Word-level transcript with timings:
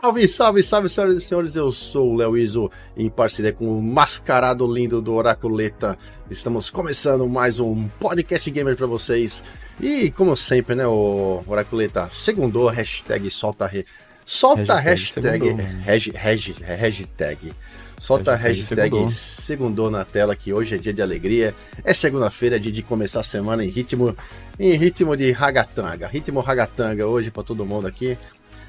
Salve, 0.00 0.26
salve, 0.26 0.62
salve, 0.62 0.88
senhoras 0.88 1.22
e 1.22 1.24
senhores. 1.24 1.56
Eu 1.56 1.70
sou 1.70 2.12
o 2.12 2.16
Léo 2.16 2.36
Iso, 2.36 2.68
em 2.96 3.08
parceria 3.08 3.52
com 3.52 3.78
o 3.78 3.80
mascarado 3.80 4.66
lindo 4.66 5.00
do 5.00 5.14
Oraculeta. 5.14 5.96
Estamos 6.28 6.68
começando 6.68 7.28
mais 7.28 7.60
um 7.60 7.86
podcast 8.00 8.50
gamer 8.50 8.76
para 8.76 8.88
vocês. 8.88 9.42
E, 9.80 10.10
como 10.10 10.36
sempre, 10.36 10.74
né, 10.74 10.84
o 10.84 11.42
Oraculeta, 11.46 12.10
segundou, 12.12 12.68
hashtag 12.68 13.30
solta, 13.30 13.66
re... 13.66 13.86
solta 14.24 14.74
hashtag, 14.80 15.50
hashtag, 15.84 16.18
hashtag, 16.18 16.64
hashtag. 16.64 17.52
Solta 17.96 18.32
a 18.32 18.36
hashtag 18.36 18.82
segundou. 18.82 19.10
segundou 19.10 19.90
na 19.90 20.04
tela, 20.04 20.34
que 20.34 20.52
hoje 20.52 20.74
é 20.74 20.78
dia 20.78 20.92
de 20.92 21.00
alegria. 21.00 21.54
É 21.84 21.94
segunda-feira, 21.94 22.56
é 22.56 22.58
dia 22.58 22.72
de 22.72 22.82
começar 22.82 23.20
a 23.20 23.22
semana 23.22 23.64
em 23.64 23.68
ritmo, 23.68 24.14
em 24.58 24.72
ritmo 24.72 25.16
de 25.16 25.30
ragatanga. 25.30 26.08
Ritmo 26.08 26.40
ragatanga 26.40 27.06
hoje 27.06 27.30
para 27.30 27.44
todo 27.44 27.64
mundo 27.64 27.86
aqui 27.86 28.18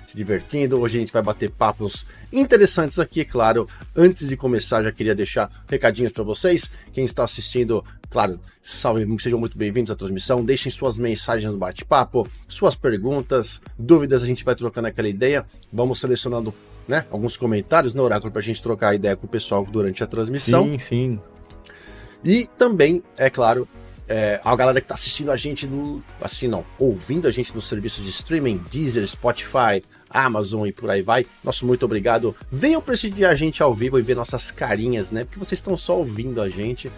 se 0.07 0.15
divertindo. 0.15 0.79
Hoje 0.79 0.97
a 0.97 0.99
gente 0.99 1.13
vai 1.13 1.21
bater 1.21 1.49
papos 1.49 2.05
interessantes 2.31 2.99
aqui, 2.99 3.23
claro. 3.25 3.67
Antes 3.95 4.27
de 4.27 4.37
começar, 4.37 4.83
já 4.83 4.91
queria 4.91 5.15
deixar 5.15 5.49
recadinhos 5.67 6.11
para 6.11 6.23
vocês. 6.23 6.69
Quem 6.93 7.05
está 7.05 7.23
assistindo, 7.23 7.83
claro, 8.09 8.39
salve, 8.61 9.05
sejam 9.19 9.39
muito 9.39 9.57
bem-vindos 9.57 9.91
à 9.91 9.95
transmissão. 9.95 10.43
Deixem 10.43 10.71
suas 10.71 10.97
mensagens 10.97 11.51
no 11.51 11.57
bate-papo, 11.57 12.27
suas 12.47 12.75
perguntas, 12.75 13.61
dúvidas, 13.77 14.23
a 14.23 14.27
gente 14.27 14.45
vai 14.45 14.55
trocando 14.55 14.87
aquela 14.87 15.07
ideia. 15.07 15.45
Vamos 15.71 15.99
selecionando 15.99 16.53
né, 16.87 17.05
alguns 17.11 17.37
comentários 17.37 17.93
no 17.93 18.03
Oráculo 18.03 18.31
para 18.31 18.41
a 18.41 18.43
gente 18.43 18.61
trocar 18.61 18.95
ideia 18.95 19.15
com 19.15 19.25
o 19.25 19.29
pessoal 19.29 19.65
durante 19.65 20.03
a 20.03 20.07
transmissão. 20.07 20.65
Sim, 20.65 20.79
sim. 20.79 21.19
E 22.23 22.47
também, 22.57 23.03
é 23.17 23.29
claro, 23.29 23.67
é, 24.07 24.39
a 24.43 24.55
galera 24.55 24.79
que 24.79 24.85
está 24.85 24.93
assistindo 24.93 25.31
a 25.31 25.35
gente, 25.35 25.65
no, 25.65 26.03
assistindo 26.21 26.51
não, 26.51 26.65
ouvindo 26.77 27.27
a 27.27 27.31
gente 27.31 27.53
nos 27.55 27.67
serviços 27.67 28.03
de 28.03 28.11
streaming, 28.11 28.57
Deezer, 28.69 29.07
Spotify, 29.07 29.83
Amazon 30.09 30.67
e 30.67 30.71
por 30.71 30.89
aí 30.89 31.01
vai. 31.01 31.25
Nosso 31.43 31.65
muito 31.65 31.85
obrigado. 31.85 32.35
Venham 32.51 32.81
prestigiar 32.81 33.31
a 33.31 33.35
gente 33.35 33.63
ao 33.63 33.73
vivo 33.73 33.97
e 33.97 34.01
ver 34.01 34.15
nossas 34.15 34.51
carinhas, 34.51 35.11
né? 35.11 35.23
Porque 35.23 35.39
vocês 35.39 35.57
estão 35.57 35.75
só 35.75 35.97
ouvindo 35.97 36.41
a 36.41 36.49
gente. 36.49 36.91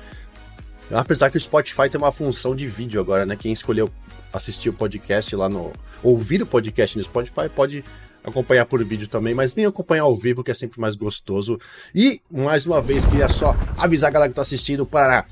Apesar 0.92 1.30
que 1.30 1.38
o 1.38 1.40
Spotify 1.40 1.90
tem 1.90 2.00
uma 2.00 2.12
função 2.12 2.56
de 2.56 2.68
vídeo 2.68 3.00
agora, 3.00 3.26
né? 3.26 3.36
Quem 3.36 3.54
escolheu 3.54 3.90
assistir 4.32 4.70
o 4.70 4.74
podcast 4.74 5.34
lá 5.36 5.48
no. 5.48 5.72
ouvir 6.04 6.42
o 6.42 6.46
podcast 6.46 6.98
no 6.98 7.04
Spotify 7.04 7.50
pode 7.54 7.84
acompanhar 8.24 8.66
por 8.66 8.84
vídeo 8.84 9.08
também, 9.08 9.34
mas 9.34 9.54
vem 9.54 9.66
acompanhar 9.66 10.04
ao 10.04 10.16
vivo 10.16 10.44
que 10.44 10.52
é 10.52 10.54
sempre 10.54 10.82
mais 10.82 10.96
gostoso. 10.96 11.58
E 11.96 12.22
mais 12.30 12.66
uma 12.66 12.82
vez 12.82 13.06
queria 13.06 13.30
só 13.30 13.56
avisar 13.78 14.10
a 14.10 14.12
galera 14.12 14.30
que 14.30 14.34
está 14.34 14.42
assistindo 14.42 14.86
para 14.86 15.26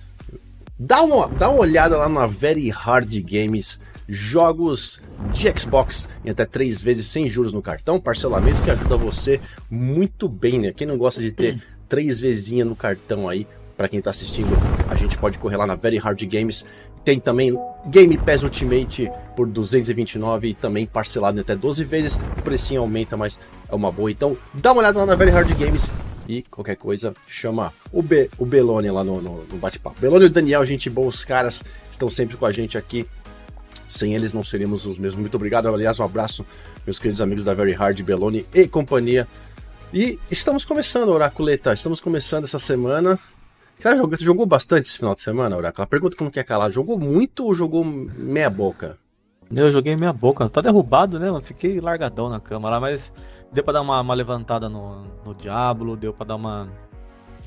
dar 0.77 1.01
uma, 1.01 1.27
dar 1.27 1.49
uma 1.49 1.59
olhada 1.59 1.97
lá 1.97 2.09
na 2.09 2.27
Very 2.27 2.69
Hard 2.69 3.13
Games 3.21 3.79
jogos 4.07 5.01
de 5.31 5.59
Xbox 5.59 6.07
em 6.23 6.29
até 6.29 6.45
três 6.45 6.81
vezes 6.81 7.07
sem 7.07 7.29
juros 7.29 7.53
no 7.53 7.61
cartão, 7.61 7.99
parcelamento 7.99 8.61
que 8.61 8.69
ajuda 8.69 8.97
você 8.97 9.39
muito 9.69 10.27
bem, 10.29 10.59
né? 10.59 10.73
Quem 10.73 10.85
não 10.85 10.97
gosta 10.97 11.21
de 11.21 11.31
ter 11.31 11.61
três 11.89 12.19
vezinhas 12.19 12.67
no 12.67 12.75
cartão 12.75 13.27
aí, 13.27 13.47
para 13.75 13.87
quem 13.87 14.01
tá 14.01 14.09
assistindo, 14.09 14.49
a 14.89 14.95
gente 14.95 15.17
pode 15.17 15.39
correr 15.39 15.57
lá 15.57 15.65
na 15.65 15.75
Very 15.75 15.97
Hard 15.97 16.21
Games. 16.25 16.65
Tem 17.03 17.19
também 17.19 17.55
Game 17.87 18.17
Pass 18.17 18.41
Ultimate 18.41 19.11
por 19.35 19.47
229 19.47 20.47
e 20.47 20.53
também 20.53 20.85
parcelado 20.85 21.37
em 21.37 21.41
até 21.41 21.55
12 21.55 21.83
vezes. 21.83 22.19
O 22.37 22.41
precinho 22.41 22.81
aumenta, 22.81 23.15
mas 23.15 23.39
é 23.69 23.75
uma 23.75 23.91
boa. 23.91 24.09
Então, 24.09 24.35
dá 24.53 24.71
uma 24.71 24.79
olhada 24.79 24.99
lá 24.99 25.05
na 25.05 25.15
Very 25.15 25.29
Hard 25.29 25.51
Games 25.55 25.89
e 26.27 26.43
qualquer 26.43 26.75
coisa, 26.75 27.13
chama 27.27 27.73
o, 27.91 28.01
Be 28.01 28.29
o 28.37 28.45
Belone 28.45 28.89
lá 28.91 29.03
no, 29.03 29.21
no, 29.21 29.43
no 29.45 29.57
bate-papo. 29.57 29.99
Belone 29.99 30.25
e 30.25 30.27
o 30.27 30.29
Daniel, 30.29 30.65
gente 30.65 30.89
boa, 30.89 31.07
os 31.07 31.23
caras 31.23 31.63
estão 31.91 32.09
sempre 32.09 32.37
com 32.37 32.45
a 32.45 32.51
gente 32.51 32.77
aqui 32.77 33.07
sem 33.87 34.15
eles 34.15 34.33
não 34.33 34.43
seríamos 34.43 34.85
os 34.85 34.97
mesmos. 34.97 35.21
Muito 35.21 35.35
obrigado. 35.35 35.67
Aliás, 35.67 35.99
um 35.99 36.03
abraço, 36.03 36.45
meus 36.85 36.99
queridos 36.99 37.21
amigos 37.21 37.43
da 37.43 37.53
Very 37.53 37.73
Hard, 37.73 38.01
Belloni 38.01 38.45
e 38.53 38.67
companhia. 38.67 39.27
E 39.93 40.19
estamos 40.29 40.65
começando, 40.65 41.09
Oraculeta. 41.09 41.73
Estamos 41.73 42.01
começando 42.01 42.45
essa 42.45 42.59
semana. 42.59 43.17
Cara, 43.79 43.97
jogou, 43.97 44.17
jogou 44.19 44.45
bastante 44.45 44.87
esse 44.87 44.97
final 44.97 45.15
de 45.15 45.21
semana, 45.21 45.55
Oracle? 45.55 45.85
Pergunta 45.85 46.17
que 46.17 46.23
não 46.23 46.31
quer 46.31 46.43
calar: 46.43 46.71
jogou 46.71 46.97
muito 46.97 47.45
ou 47.45 47.53
jogou 47.53 47.83
meia 47.83 48.49
boca? 48.49 48.97
Eu 49.53 49.69
joguei 49.69 49.95
meia 49.95 50.13
boca. 50.13 50.49
Tá 50.49 50.61
derrubado, 50.61 51.19
né? 51.19 51.27
Fiquei 51.41 51.79
largadão 51.79 52.29
na 52.29 52.39
cama 52.39 52.69
lá, 52.69 52.79
mas 52.79 53.11
deu 53.55 53.63
pra 53.63 53.73
dar 53.73 53.81
uma, 53.81 54.01
uma 54.01 54.13
levantada 54.13 54.67
no, 54.67 55.05
no 55.25 55.33
Diablo, 55.33 55.95
deu 55.95 56.13
pra 56.13 56.25
dar 56.25 56.35
uma. 56.35 56.69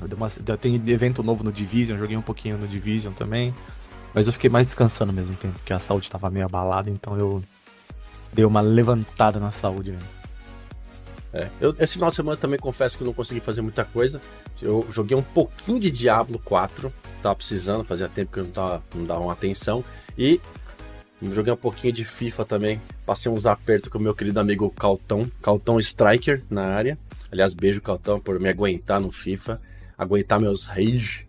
Deu 0.01 0.17
uma 0.17 0.29
tem 0.57 0.75
evento 0.75 1.21
novo 1.21 1.43
no 1.43 1.51
Division, 1.51 1.97
joguei 1.97 2.17
um 2.17 2.21
pouquinho 2.21 2.57
no 2.57 2.67
Division 2.67 3.13
também. 3.13 3.53
Mas 4.13 4.25
eu 4.25 4.33
fiquei 4.33 4.49
mais 4.49 4.67
descansando 4.67 5.11
ao 5.11 5.15
mesmo 5.15 5.35
tempo, 5.35 5.53
porque 5.53 5.71
a 5.71 5.79
saúde 5.79 6.05
estava 6.07 6.29
meio 6.31 6.45
abalada, 6.45 6.89
então 6.89 7.15
eu 7.17 7.43
dei 8.33 8.43
uma 8.43 8.59
levantada 8.59 9.39
na 9.39 9.51
saúde 9.51 9.91
mesmo. 9.91 10.07
É, 11.31 11.47
eu, 11.61 11.75
esse 11.77 11.93
final 11.93 12.09
de 12.09 12.15
semana 12.15 12.35
também 12.35 12.57
confesso 12.57 12.97
que 12.97 13.03
não 13.03 13.13
consegui 13.13 13.39
fazer 13.39 13.61
muita 13.61 13.85
coisa. 13.85 14.19
Eu 14.59 14.87
joguei 14.89 15.15
um 15.15 15.21
pouquinho 15.21 15.79
de 15.79 15.91
Diablo 15.91 16.39
4, 16.39 16.91
tava 17.21 17.35
precisando, 17.35 17.83
fazia 17.83 18.09
tempo 18.09 18.31
que 18.31 18.39
eu 18.39 18.45
não, 18.45 18.51
tava, 18.51 18.83
não 18.95 19.05
dava 19.05 19.19
uma 19.19 19.33
atenção. 19.33 19.83
E 20.17 20.41
joguei 21.21 21.51
um 21.51 21.57
pouquinho 21.57 21.93
de 21.93 22.05
FIFA 22.05 22.45
também. 22.45 22.81
Passei 23.05 23.31
uns 23.31 23.45
apertos 23.45 23.91
com 23.91 23.97
o 23.97 24.01
meu 24.01 24.15
querido 24.15 24.39
amigo 24.39 24.69
Caltão, 24.71 25.29
Caltão 25.41 25.79
Striker 25.79 26.43
na 26.49 26.63
área. 26.63 26.97
Aliás, 27.31 27.53
beijo 27.53 27.81
Caltão 27.81 28.19
por 28.19 28.39
me 28.39 28.49
aguentar 28.49 28.99
no 28.99 29.11
FIFA, 29.11 29.61
aguentar 29.97 30.39
meus 30.39 30.65
rage 30.65 31.27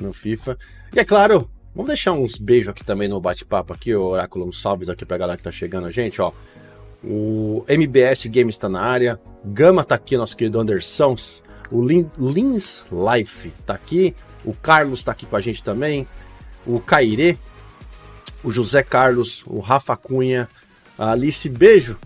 no 0.00 0.12
FIFA. 0.12 0.58
E 0.94 1.00
é 1.00 1.04
claro, 1.04 1.48
Vamos 1.78 1.90
deixar 1.90 2.12
uns 2.12 2.36
beijos 2.36 2.70
aqui 2.70 2.84
também 2.84 3.06
no 3.06 3.20
bate-papo 3.20 3.72
aqui, 3.72 3.94
o 3.94 4.02
Oráculo, 4.02 4.48
uns 4.48 4.60
salves 4.60 4.88
aqui 4.88 5.04
pra 5.04 5.16
galera 5.16 5.36
que 5.36 5.44
tá 5.44 5.52
chegando 5.52 5.86
a 5.86 5.92
gente, 5.92 6.20
ó. 6.20 6.32
O 7.04 7.64
MBS 7.68 8.26
Games 8.26 8.56
está 8.56 8.68
na 8.68 8.80
área, 8.80 9.20
Gama 9.44 9.84
tá 9.84 9.94
aqui, 9.94 10.16
nosso 10.16 10.36
querido 10.36 10.58
Anderson, 10.58 11.14
o 11.70 11.80
Lin, 11.80 12.10
Lins 12.18 12.84
Life 12.90 13.52
tá 13.64 13.74
aqui, 13.74 14.12
o 14.44 14.52
Carlos 14.52 15.04
tá 15.04 15.12
aqui 15.12 15.24
com 15.24 15.36
a 15.36 15.40
gente 15.40 15.62
também, 15.62 16.04
o 16.66 16.80
Cairê, 16.80 17.38
o 18.42 18.50
José 18.50 18.82
Carlos, 18.82 19.42
o 19.46 19.60
Rafa 19.60 19.96
Cunha, 19.96 20.48
a 20.98 21.12
Alice, 21.12 21.48
beijo. 21.48 21.98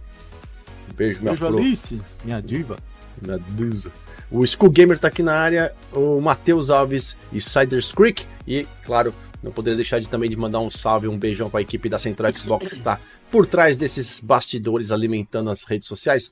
Beijo, 0.96 1.20
minha 1.20 1.32
beijo, 1.32 1.46
flor. 1.46 1.60
Alice, 1.60 2.00
minha 2.24 2.40
diva. 2.40 2.76
Minha 3.20 3.38
diva. 3.38 3.92
O 4.30 4.46
School 4.46 4.70
Gamer 4.70 4.98
tá 4.98 5.08
aqui 5.08 5.22
na 5.22 5.34
área, 5.34 5.74
o 5.92 6.20
Matheus 6.20 6.70
Alves 6.70 7.14
e 7.32 7.40
Siders 7.40 7.92
Creek 7.92 8.26
e, 8.46 8.66
claro, 8.82 9.14
não 9.42 9.52
poderia 9.52 9.76
deixar 9.76 10.00
de 10.00 10.08
também 10.08 10.30
de 10.30 10.36
mandar 10.36 10.60
um 10.60 10.70
salve, 10.70 11.06
um 11.08 11.18
beijão 11.18 11.50
para 11.50 11.60
a 11.60 11.62
equipe 11.62 11.88
da 11.88 11.98
Central 11.98 12.34
Xbox 12.34 12.70
que 12.70 12.78
está 12.78 12.98
por 13.30 13.44
trás 13.44 13.76
desses 13.76 14.20
bastidores 14.20 14.90
alimentando 14.90 15.50
as 15.50 15.64
redes 15.64 15.86
sociais. 15.86 16.30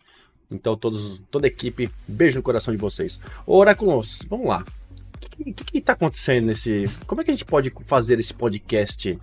Então, 0.51 0.77
todos, 0.77 1.21
toda 1.31 1.47
a 1.47 1.49
equipe, 1.49 1.91
beijo 2.09 2.39
no 2.39 2.43
coração 2.43 2.75
de 2.75 2.81
vocês. 2.81 3.21
Ô, 3.47 3.57
Oráculos, 3.59 4.23
vamos 4.29 4.49
lá. 4.49 4.65
O 5.39 5.53
que 5.53 5.79
está 5.79 5.93
acontecendo 5.93 6.47
nesse. 6.47 6.91
Como 7.07 7.21
é 7.21 7.25
que 7.25 7.31
a 7.31 7.35
gente 7.35 7.45
pode 7.45 7.73
fazer 7.85 8.19
esse 8.19 8.35
podcast 8.35 9.19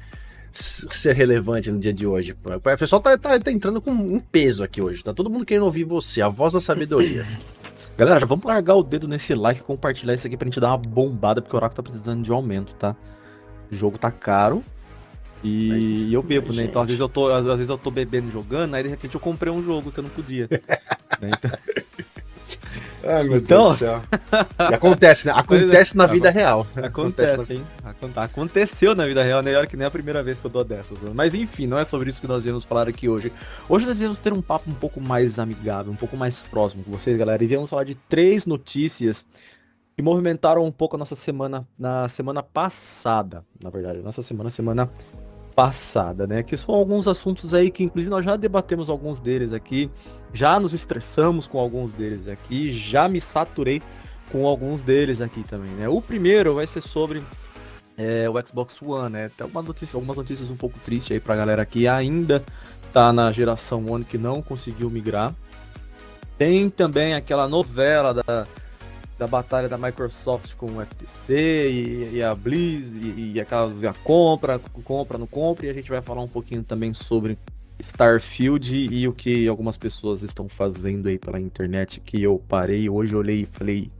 ser 0.51 1.15
relevante 1.15 1.71
no 1.71 1.79
dia 1.79 1.93
de 1.93 2.05
hoje? 2.05 2.35
O 2.43 2.77
pessoal 2.77 3.01
tá, 3.01 3.17
tá, 3.17 3.39
tá 3.39 3.51
entrando 3.51 3.81
com 3.81 3.91
um 3.91 4.19
peso 4.19 4.63
aqui 4.63 4.81
hoje. 4.81 5.03
Tá 5.03 5.13
todo 5.13 5.29
mundo 5.29 5.45
querendo 5.45 5.63
ouvir 5.63 5.83
você, 5.83 6.21
a 6.21 6.29
voz 6.29 6.53
da 6.53 6.59
sabedoria. 6.59 7.25
Galera, 7.97 8.25
vamos 8.25 8.45
largar 8.45 8.75
o 8.75 8.83
dedo 8.83 9.07
nesse 9.07 9.33
like 9.33 9.59
e 9.59 9.63
compartilhar 9.63 10.13
isso 10.13 10.27
aqui 10.27 10.37
pra 10.37 10.45
gente 10.45 10.59
dar 10.59 10.69
uma 10.69 10.77
bombada, 10.77 11.41
porque 11.41 11.55
o 11.55 11.57
Oráculo 11.57 11.77
tá 11.77 11.83
precisando 11.83 12.23
de 12.23 12.31
um 12.31 12.35
aumento, 12.35 12.75
tá? 12.75 12.95
O 13.71 13.75
jogo 13.75 13.97
tá 13.97 14.11
caro. 14.11 14.63
E 15.43 16.13
eu 16.13 16.21
bebo, 16.21 16.53
né? 16.53 16.63
Então 16.63 16.81
às 16.81 16.87
vezes 16.87 16.99
eu 16.99 17.09
tô, 17.09 17.31
às, 17.31 17.45
vezes 17.45 17.69
eu 17.69 17.77
tô 17.77 17.89
bebendo 17.89 18.29
jogando, 18.31 18.75
aí 18.75 18.83
de 18.83 18.89
repente 18.89 19.15
eu 19.15 19.19
comprei 19.21 19.51
um 19.51 19.63
jogo 19.63 19.91
que 19.91 19.99
eu 19.99 20.03
não 20.03 20.09
podia. 20.09 20.47
né? 21.21 21.29
Então... 21.37 21.51
Ai, 23.07 23.23
meu 23.23 23.37
então... 23.37 23.63
Deus 23.63 23.73
do 23.73 23.77
céu. 23.77 24.01
E 24.69 24.73
acontece, 24.73 25.27
né? 25.27 25.33
Acontece 25.35 25.95
é, 25.95 25.97
na 25.97 26.05
vida 26.05 26.29
real. 26.29 26.67
Acontece, 26.75 27.33
acontece 27.33 27.53
hein? 27.53 27.65
Aconteceu 28.15 28.95
na 28.95 29.05
vida 29.05 29.23
real, 29.23 29.41
né? 29.41 29.55
Olha 29.55 29.67
que 29.67 29.77
nem 29.77 29.87
a 29.87 29.91
primeira 29.91 30.21
vez 30.21 30.37
que 30.37 30.45
eu 30.45 30.51
dou 30.51 30.63
dessas. 30.63 30.99
Né? 31.01 31.11
Mas 31.13 31.33
enfim, 31.33 31.67
não 31.67 31.77
é 31.77 31.83
sobre 31.83 32.09
isso 32.09 32.19
que 32.19 32.27
nós 32.27 32.43
viemos 32.43 32.63
falar 32.63 32.87
aqui 32.87 33.07
hoje. 33.07 33.31
Hoje 33.69 33.85
nós 33.85 33.99
viemos 33.99 34.19
ter 34.19 34.33
um 34.33 34.41
papo 34.41 34.69
um 34.69 34.73
pouco 34.73 34.99
mais 34.99 35.39
amigável, 35.39 35.91
um 35.91 35.95
pouco 35.95 36.17
mais 36.17 36.43
próximo 36.43 36.83
com 36.83 36.91
vocês, 36.91 37.17
galera. 37.17 37.43
E 37.43 37.47
viemos 37.47 37.69
falar 37.69 37.85
de 37.85 37.95
três 37.95 38.45
notícias 38.45 39.25
que 39.95 40.01
movimentaram 40.03 40.63
um 40.63 40.71
pouco 40.71 40.95
a 40.95 40.99
nossa 40.99 41.15
semana 41.15 41.67
na 41.77 42.07
semana 42.07 42.43
passada, 42.43 43.43
na 43.63 43.71
verdade, 43.71 43.99
nossa 43.99 44.21
semana 44.21 44.51
semana 44.51 44.87
passada, 45.57 46.27
né? 46.27 46.43
Que 46.43 46.55
são 46.55 46.75
alguns 46.75 47.07
assuntos 47.07 47.51
aí 47.51 47.71
que 47.71 47.83
inclusive 47.83 48.11
nós 48.11 48.23
já 48.23 48.35
debatemos 48.35 48.91
alguns 48.91 49.19
deles 49.19 49.53
aqui, 49.53 49.89
já 50.31 50.59
nos 50.59 50.71
estressamos 50.71 51.47
com 51.47 51.57
alguns 51.57 51.91
deles 51.93 52.27
aqui, 52.27 52.71
já 52.71 53.09
me 53.09 53.19
saturei 53.19 53.81
com 54.31 54.45
alguns 54.45 54.83
deles 54.83 55.19
aqui 55.19 55.41
também, 55.41 55.71
né? 55.71 55.89
O 55.89 55.99
primeiro 55.99 56.53
vai 56.53 56.67
ser 56.67 56.81
sobre 56.81 57.23
é, 57.97 58.29
o 58.29 58.47
Xbox 58.47 58.79
One, 58.79 59.09
né? 59.09 59.31
Tem 59.35 59.47
uma 59.47 59.63
notícia, 59.63 59.97
algumas 59.97 60.15
notícias 60.15 60.51
um 60.51 60.55
pouco 60.55 60.77
tristes 60.77 61.13
aí 61.13 61.19
pra 61.19 61.35
galera 61.35 61.65
que 61.65 61.87
ainda 61.87 62.43
tá 62.93 63.11
na 63.11 63.31
geração 63.31 63.83
One 63.89 64.05
que 64.05 64.19
não 64.19 64.43
conseguiu 64.43 64.91
migrar. 64.91 65.33
Tem 66.37 66.69
também 66.69 67.15
aquela 67.15 67.47
novela 67.47 68.13
da 68.13 68.45
da 69.17 69.25
batalha 69.25 69.67
da 69.67 69.77
Microsoft 69.77 70.55
com 70.55 70.67
o 70.67 70.85
FTC 70.85 71.69
e, 71.69 72.09
e 72.15 72.23
a 72.23 72.35
Blizz 72.35 72.87
e, 72.93 73.31
e 73.33 73.41
aquela 73.41 73.71
a 73.89 73.93
compra, 74.03 74.59
compra, 74.83 75.17
não 75.17 75.27
compra, 75.27 75.65
e 75.65 75.69
a 75.69 75.73
gente 75.73 75.89
vai 75.89 76.01
falar 76.01 76.21
um 76.21 76.27
pouquinho 76.27 76.63
também 76.63 76.93
sobre 76.93 77.37
Starfield 77.79 78.75
e 78.75 79.07
o 79.07 79.13
que 79.13 79.47
algumas 79.47 79.77
pessoas 79.77 80.21
estão 80.21 80.47
fazendo 80.47 81.07
aí 81.07 81.17
pela 81.17 81.39
internet 81.39 81.99
que 81.99 82.21
eu 82.21 82.41
parei 82.47 82.89
hoje, 82.89 83.15
olhei 83.15 83.41
e 83.41 83.45
falei, 83.45 83.91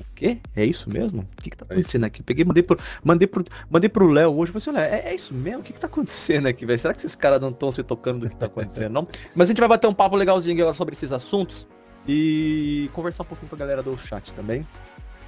o 0.00 0.14
quê? 0.14 0.40
É 0.56 0.64
isso 0.64 0.90
mesmo? 0.90 1.22
O 1.22 1.42
que, 1.42 1.50
que 1.50 1.56
tá 1.56 1.66
é 1.68 1.72
acontecendo 1.74 2.04
aqui? 2.04 2.22
Peguei, 2.22 2.44
mandei 2.44 2.62
pro, 2.62 2.78
mandei 3.02 3.26
pro, 3.26 3.44
mandei 3.70 3.88
pro 3.88 4.08
Léo 4.08 4.36
hoje, 4.36 4.52
falei 4.52 4.62
assim, 4.62 4.70
olha, 4.70 4.96
é, 4.96 5.10
é, 5.10 5.14
isso 5.14 5.32
mesmo? 5.32 5.60
O 5.60 5.62
que, 5.62 5.72
que 5.72 5.80
tá 5.80 5.86
acontecendo 5.86 6.46
aqui, 6.46 6.66
velho? 6.66 6.78
Será 6.78 6.92
que 6.92 7.00
esses 7.00 7.14
caras 7.14 7.40
não 7.40 7.50
estão 7.50 7.70
se 7.70 7.82
tocando 7.82 8.20
do 8.20 8.30
que 8.30 8.36
tá 8.36 8.46
acontecendo, 8.46 8.92
não? 8.92 9.08
Mas 9.34 9.48
a 9.48 9.50
gente 9.50 9.60
vai 9.60 9.68
bater 9.68 9.86
um 9.86 9.94
papo 9.94 10.16
legalzinho 10.16 10.56
agora 10.60 10.74
sobre 10.74 10.94
esses 10.94 11.12
assuntos 11.12 11.66
e 12.06 12.90
conversar 12.92 13.22
um 13.22 13.26
pouquinho 13.26 13.48
com 13.48 13.56
a 13.56 13.58
galera 13.58 13.82
do 13.82 13.96
chat 13.96 14.32
também. 14.32 14.66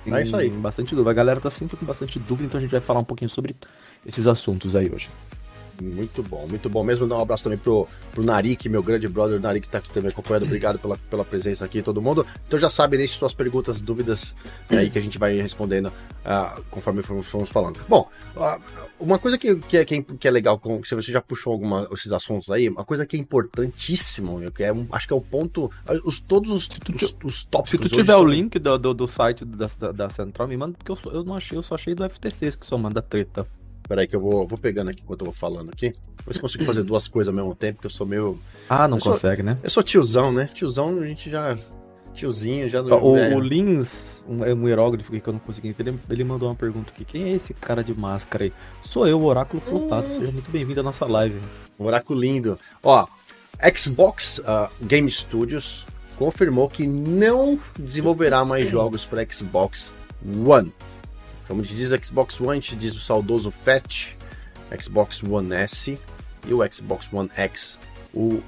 Tem 0.04 0.14
é 0.14 0.22
isso 0.22 0.36
aí. 0.36 0.50
Bastante 0.50 0.94
dúvida. 0.94 1.10
A 1.10 1.14
galera 1.14 1.40
tá 1.40 1.50
sempre 1.50 1.76
com 1.76 1.84
bastante 1.84 2.18
dúvida, 2.18 2.46
então 2.46 2.58
a 2.58 2.62
gente 2.62 2.70
vai 2.70 2.80
falar 2.80 3.00
um 3.00 3.04
pouquinho 3.04 3.28
sobre 3.28 3.56
esses 4.04 4.26
assuntos 4.26 4.76
aí 4.76 4.90
hoje. 4.92 5.08
Muito 5.82 6.22
bom, 6.22 6.46
muito 6.48 6.68
bom. 6.68 6.82
Mesmo 6.82 7.06
dar 7.06 7.16
um 7.16 7.22
abraço 7.22 7.44
também 7.44 7.58
pro, 7.58 7.86
pro 8.12 8.24
Narik, 8.24 8.68
meu 8.68 8.82
grande 8.82 9.08
brother 9.08 9.40
Narik, 9.40 9.66
que 9.66 9.70
tá 9.70 9.78
aqui 9.78 9.90
também 9.90 10.10
acompanhando. 10.10 10.44
Obrigado 10.44 10.78
pela, 10.78 10.96
pela 10.96 11.24
presença 11.24 11.64
aqui, 11.64 11.82
todo 11.82 12.00
mundo. 12.00 12.26
Então 12.46 12.58
já 12.58 12.70
sabe, 12.70 12.96
deixe 12.96 13.14
suas 13.14 13.34
perguntas, 13.34 13.80
dúvidas 13.80 14.34
né, 14.70 14.78
aí 14.78 14.90
que 14.90 14.98
a 14.98 15.02
gente 15.02 15.18
vai 15.18 15.36
respondendo 15.36 15.86
uh, 15.86 16.62
conforme 16.70 17.02
formos 17.02 17.48
falando. 17.48 17.80
Bom, 17.88 18.08
uh, 18.36 18.60
uma 18.98 19.18
coisa 19.18 19.36
que, 19.36 19.54
que, 19.56 19.76
é, 19.76 19.84
que 19.84 20.28
é 20.28 20.30
legal, 20.30 20.58
com, 20.58 20.82
se 20.82 20.94
você 20.94 21.12
já 21.12 21.20
puxou 21.20 21.52
alguma, 21.52 21.88
esses 21.92 22.12
assuntos 22.12 22.50
aí, 22.50 22.68
uma 22.68 22.84
coisa 22.84 23.04
que 23.04 23.16
é 23.16 23.20
importantíssimo, 23.20 24.50
que 24.50 24.62
é, 24.62 24.72
acho 24.92 25.06
que 25.06 25.12
é 25.12 25.16
o 25.16 25.20
ponto. 25.20 25.70
Os, 26.04 26.20
todos 26.20 26.50
os, 26.50 26.68
os, 26.68 27.16
os 27.24 27.44
tópicos. 27.44 27.88
Se 27.88 27.94
tu 27.94 27.96
tiver 27.96 28.16
o 28.16 28.24
link 28.24 28.58
do, 28.58 28.78
do, 28.78 28.94
do 28.94 29.06
site 29.06 29.44
da, 29.44 29.68
da, 29.78 29.92
da, 29.92 30.10
Central, 30.10 30.48
me 30.48 30.56
manda, 30.56 30.76
porque 30.76 30.92
eu, 30.92 31.12
eu 31.12 31.24
não 31.24 31.34
achei, 31.34 31.56
eu 31.58 31.62
só 31.62 31.74
achei 31.74 31.94
do 31.94 32.08
FTC 32.08 32.56
que 32.56 32.66
só 32.66 32.78
manda 32.78 33.02
treta. 33.02 33.46
Peraí 33.88 34.06
que 34.06 34.16
eu 34.16 34.20
vou, 34.20 34.46
vou 34.46 34.58
pegando 34.58 34.90
aqui 34.90 35.02
enquanto 35.02 35.20
eu 35.20 35.26
vou 35.26 35.34
falando 35.34 35.70
aqui. 35.70 35.94
Ver 36.26 36.34
se 36.34 36.40
consigo 36.40 36.64
fazer 36.64 36.82
duas 36.82 37.06
coisas 37.06 37.28
ao 37.28 37.34
mesmo 37.34 37.54
tempo, 37.54 37.80
que 37.80 37.86
eu 37.86 37.90
sou 37.90 38.06
meio. 38.06 38.38
Ah, 38.68 38.88
não 38.88 38.98
consegue, 38.98 39.42
sou, 39.42 39.44
né? 39.44 39.58
Eu 39.62 39.70
sou 39.70 39.82
tiozão, 39.82 40.32
né? 40.32 40.48
Tiozão 40.52 40.98
a 40.98 41.06
gente 41.06 41.30
já. 41.30 41.56
Tiozinho, 42.12 42.68
já 42.68 42.82
não. 42.82 43.02
O, 43.02 43.16
é. 43.16 43.34
o 43.34 43.38
Lins, 43.38 44.24
um, 44.26 44.44
é 44.44 44.52
um 44.52 44.66
hierógrafo 44.66 45.12
que 45.12 45.28
eu 45.28 45.32
não 45.32 45.40
consegui 45.40 45.68
entender, 45.68 45.94
ele 46.08 46.24
mandou 46.24 46.48
uma 46.48 46.54
pergunta 46.54 46.90
aqui. 46.92 47.04
Quem 47.04 47.24
é 47.24 47.32
esse 47.32 47.52
cara 47.54 47.84
de 47.84 47.94
máscara 47.94 48.44
aí? 48.44 48.52
Sou 48.82 49.06
eu, 49.06 49.20
o 49.20 49.24
Oráculo 49.24 49.62
Flotado. 49.62 50.06
Hum. 50.06 50.18
Seja 50.18 50.32
muito 50.32 50.50
bem-vindo 50.50 50.80
à 50.80 50.82
nossa 50.82 51.04
live. 51.04 51.38
Oráculo 51.78 52.18
lindo. 52.18 52.58
Ó, 52.82 53.06
Xbox 53.76 54.38
uh, 54.38 54.68
Game 54.82 55.10
Studios 55.10 55.86
confirmou 56.18 56.68
que 56.68 56.86
não 56.86 57.60
desenvolverá 57.78 58.44
mais 58.44 58.68
jogos 58.68 59.06
para 59.06 59.24
Xbox 59.30 59.92
One. 60.24 60.72
Como 61.46 61.62
diz 61.62 61.90
Xbox 62.04 62.40
One, 62.40 62.50
a 62.50 62.54
gente 62.54 62.76
diz 62.76 62.94
o 62.94 63.00
saudoso 63.00 63.50
Fat, 63.50 64.16
Xbox 64.80 65.22
One 65.22 65.54
S 65.54 65.98
e 66.46 66.54
o 66.54 66.60
Xbox 66.72 67.08
One 67.12 67.30
X, 67.34 67.78
o 68.12 68.40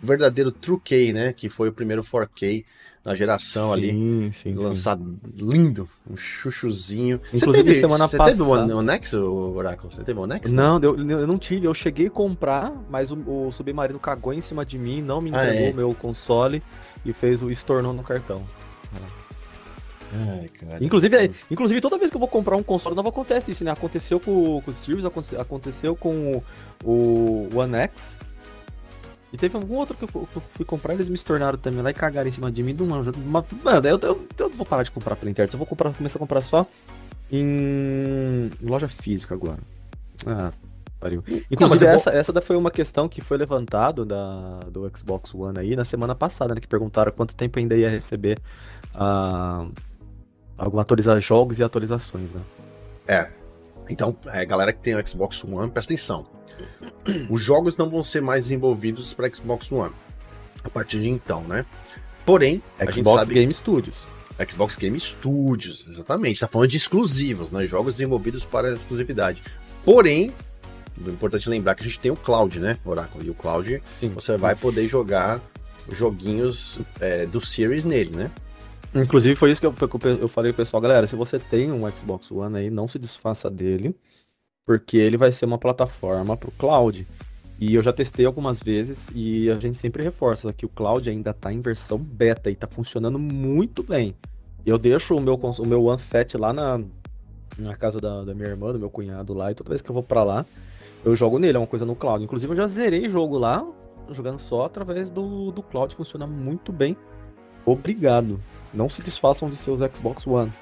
verdadeiro 0.00 0.52
True 0.52 0.80
K, 0.82 1.12
né? 1.12 1.32
Que 1.32 1.48
foi 1.48 1.68
o 1.68 1.72
primeiro 1.72 2.02
4K 2.02 2.64
na 3.04 3.14
geração 3.14 3.68
sim, 3.68 3.72
ali, 3.72 4.32
sim, 4.32 4.54
lançado 4.54 5.04
sim. 5.04 5.44
lindo, 5.44 5.88
um 6.08 6.16
chuchuzinho. 6.16 7.20
Inclusive 7.32 7.52
você 7.52 7.64
teve, 7.64 7.74
semana 7.74 8.08
você 8.08 8.16
passada. 8.16 8.36
Você 8.36 8.60
teve 8.60 8.72
o 8.72 8.78
One 8.78 8.90
X, 8.92 9.12
o 9.12 9.54
Oracle? 9.54 9.90
Você 9.90 10.04
teve 10.04 10.18
o 10.18 10.22
One 10.22 10.34
X? 10.34 10.52
Não, 10.52 10.80
eu, 10.80 10.96
eu, 10.96 11.26
não 11.26 11.38
tive. 11.38 11.66
Eu 11.66 11.74
cheguei 11.74 12.06
a 12.06 12.10
comprar, 12.10 12.72
mas 12.88 13.10
o, 13.10 13.16
o 13.16 13.52
Submarino 13.52 13.98
cagou 13.98 14.32
em 14.32 14.40
cima 14.40 14.64
de 14.64 14.78
mim, 14.78 15.02
não 15.02 15.20
me 15.20 15.30
entregou 15.30 15.52
ah, 15.52 15.68
é? 15.68 15.70
o 15.70 15.74
meu 15.74 15.94
console 15.94 16.62
e 17.04 17.12
fez 17.12 17.42
o 17.42 17.50
estornou 17.50 17.92
no 17.92 18.02
cartão. 18.02 18.42
É. 18.94 19.23
Ai. 20.14 20.78
Inclusive, 20.80 21.16
é, 21.16 21.30
inclusive, 21.50 21.80
toda 21.80 21.98
vez 21.98 22.10
que 22.10 22.16
eu 22.16 22.20
vou 22.20 22.28
comprar 22.28 22.56
um 22.56 22.62
console 22.62 22.94
novo 22.94 23.08
acontece 23.08 23.50
isso, 23.50 23.64
né? 23.64 23.70
Aconteceu 23.72 24.20
com, 24.20 24.60
com 24.60 24.70
o 24.70 24.74
Series, 24.74 25.04
aconteceu 25.38 25.96
com 25.96 26.42
o, 26.84 27.48
o 27.50 27.58
One 27.58 27.76
X. 27.76 28.16
E 29.32 29.36
teve 29.36 29.56
algum 29.56 29.74
outro 29.74 29.96
que 29.96 30.04
eu, 30.04 30.08
que 30.08 30.36
eu, 30.36 30.42
fui 30.52 30.64
comprar, 30.64 30.94
eles 30.94 31.08
me 31.08 31.18
tornaram 31.18 31.58
também 31.58 31.82
lá 31.82 31.90
e 31.90 31.94
cagaram 31.94 32.28
em 32.28 32.32
cima 32.32 32.52
de 32.52 32.62
mim. 32.62 32.72
Mano, 32.74 33.12
mano 33.64 33.88
eu, 33.88 33.98
eu, 33.98 34.28
eu, 34.38 34.48
não 34.48 34.56
vou 34.56 34.64
parar 34.64 34.84
de 34.84 34.92
comprar 34.92 35.16
pela 35.16 35.28
internet, 35.28 35.52
eu 35.52 35.58
vou 35.58 35.66
comprar, 35.66 35.92
começar 35.92 36.18
a 36.18 36.20
comprar 36.20 36.40
só 36.40 36.64
em 37.32 38.48
loja 38.62 38.86
física 38.86 39.34
agora. 39.34 39.58
Ah, 40.24 40.52
pariu. 41.00 41.24
Inclusive, 41.50 41.84
não, 41.84 41.92
essa, 41.92 42.10
vou... 42.12 42.20
essa 42.20 42.40
foi 42.40 42.56
uma 42.56 42.70
questão 42.70 43.08
que 43.08 43.20
foi 43.20 43.36
levantada 43.36 44.04
da, 44.04 44.60
do 44.70 44.88
Xbox 44.96 45.34
One 45.34 45.58
aí 45.58 45.74
na 45.74 45.84
semana 45.84 46.14
passada, 46.14 46.54
né? 46.54 46.60
Que 46.60 46.68
perguntaram 46.68 47.10
quanto 47.10 47.34
tempo 47.34 47.58
ainda 47.58 47.74
ia 47.74 47.88
receber 47.88 48.38
a. 48.94 49.66
Uh, 49.66 49.93
alguma 50.56 50.82
atualizar 50.82 51.18
jogos 51.20 51.58
e 51.58 51.64
atualizações, 51.64 52.32
né? 52.32 52.40
É. 53.06 53.28
Então, 53.88 54.16
é, 54.26 54.44
galera 54.44 54.72
que 54.72 54.80
tem 54.80 54.94
o 54.94 55.06
Xbox 55.06 55.44
One, 55.44 55.70
presta 55.70 55.92
atenção. 55.92 56.26
Os 57.28 57.42
jogos 57.42 57.76
não 57.76 57.90
vão 57.90 58.02
ser 58.02 58.22
mais 58.22 58.44
desenvolvidos 58.44 59.12
para 59.12 59.32
Xbox 59.32 59.70
One 59.70 59.92
a 60.64 60.70
partir 60.70 61.00
de 61.00 61.10
então, 61.10 61.42
né? 61.42 61.64
Porém, 62.24 62.62
Xbox 62.90 63.20
sabe... 63.20 63.34
Game 63.34 63.52
Studios. 63.52 64.08
Xbox 64.48 64.76
Game 64.76 64.98
Studios, 64.98 65.84
exatamente. 65.86 66.36
Está 66.36 66.48
falando 66.48 66.70
de 66.70 66.76
exclusivos, 66.76 67.52
né? 67.52 67.64
Jogos 67.66 67.96
desenvolvidos 67.96 68.44
para 68.44 68.72
exclusividade. 68.72 69.42
Porém, 69.84 70.32
é 71.06 71.10
importante 71.10 71.48
lembrar 71.48 71.74
que 71.74 71.82
a 71.82 71.86
gente 71.86 72.00
tem 72.00 72.10
o 72.10 72.16
cloud, 72.16 72.58
né, 72.58 72.78
Oracle? 72.84 73.26
E 73.26 73.30
o 73.30 73.34
cloud, 73.34 73.80
Sim. 73.84 74.08
você 74.08 74.36
vai 74.36 74.56
poder 74.56 74.88
jogar 74.88 75.40
joguinhos 75.90 76.80
é, 76.98 77.26
do 77.26 77.40
Series 77.40 77.84
nele, 77.84 78.16
né? 78.16 78.30
Inclusive 78.94 79.34
foi 79.34 79.50
isso 79.50 79.60
que 79.60 79.66
eu, 79.66 79.74
eu 80.20 80.28
falei 80.28 80.52
pro 80.52 80.62
pessoal, 80.62 80.80
galera, 80.80 81.06
se 81.06 81.16
você 81.16 81.38
tem 81.38 81.72
um 81.72 81.90
Xbox 81.90 82.30
One 82.30 82.56
aí, 82.56 82.70
não 82.70 82.86
se 82.86 82.96
desfaça 82.96 83.50
dele, 83.50 83.96
porque 84.64 84.96
ele 84.96 85.16
vai 85.16 85.32
ser 85.32 85.46
uma 85.46 85.58
plataforma 85.58 86.36
pro 86.36 86.52
cloud. 86.52 87.06
E 87.58 87.74
eu 87.74 87.82
já 87.82 87.92
testei 87.92 88.24
algumas 88.24 88.60
vezes 88.60 89.10
e 89.14 89.50
a 89.50 89.54
gente 89.54 89.78
sempre 89.78 90.02
reforça 90.02 90.52
que 90.52 90.66
o 90.66 90.68
cloud 90.68 91.08
ainda 91.08 91.30
está 91.30 91.52
em 91.52 91.60
versão 91.60 91.98
beta 91.98 92.50
e 92.50 92.52
está 92.52 92.66
funcionando 92.66 93.18
muito 93.18 93.82
bem. 93.82 94.14
Eu 94.64 94.78
deixo 94.78 95.16
o 95.16 95.20
meu, 95.20 95.34
o 95.34 95.66
meu 95.66 95.84
One 95.84 96.00
Fat 96.00 96.34
lá 96.34 96.52
na, 96.52 96.80
na 97.58 97.76
casa 97.76 97.98
da, 97.98 98.24
da 98.24 98.34
minha 98.34 98.48
irmã, 98.48 98.72
do 98.72 98.78
meu 98.78 98.90
cunhado 98.90 99.34
lá, 99.34 99.50
e 99.50 99.54
toda 99.54 99.70
vez 99.70 99.82
que 99.82 99.90
eu 99.90 99.94
vou 99.94 100.02
para 100.02 100.22
lá, 100.22 100.46
eu 101.04 101.14
jogo 101.14 101.38
nele, 101.38 101.56
é 101.56 101.60
uma 101.60 101.66
coisa 101.66 101.84
no 101.84 101.96
cloud. 101.96 102.24
Inclusive 102.24 102.52
eu 102.52 102.56
já 102.56 102.66
zerei 102.66 103.08
jogo 103.08 103.38
lá, 103.38 103.66
jogando 104.10 104.38
só 104.38 104.64
através 104.64 105.10
do, 105.10 105.50
do 105.50 105.62
cloud, 105.62 105.94
funciona 105.94 106.26
muito 106.26 106.72
bem. 106.72 106.96
Obrigado. 107.66 108.40
Não 108.74 108.88
se 108.88 109.02
desfaçam 109.02 109.48
de 109.48 109.56
seus 109.56 109.80
Xbox 109.94 110.26
One. 110.26 110.52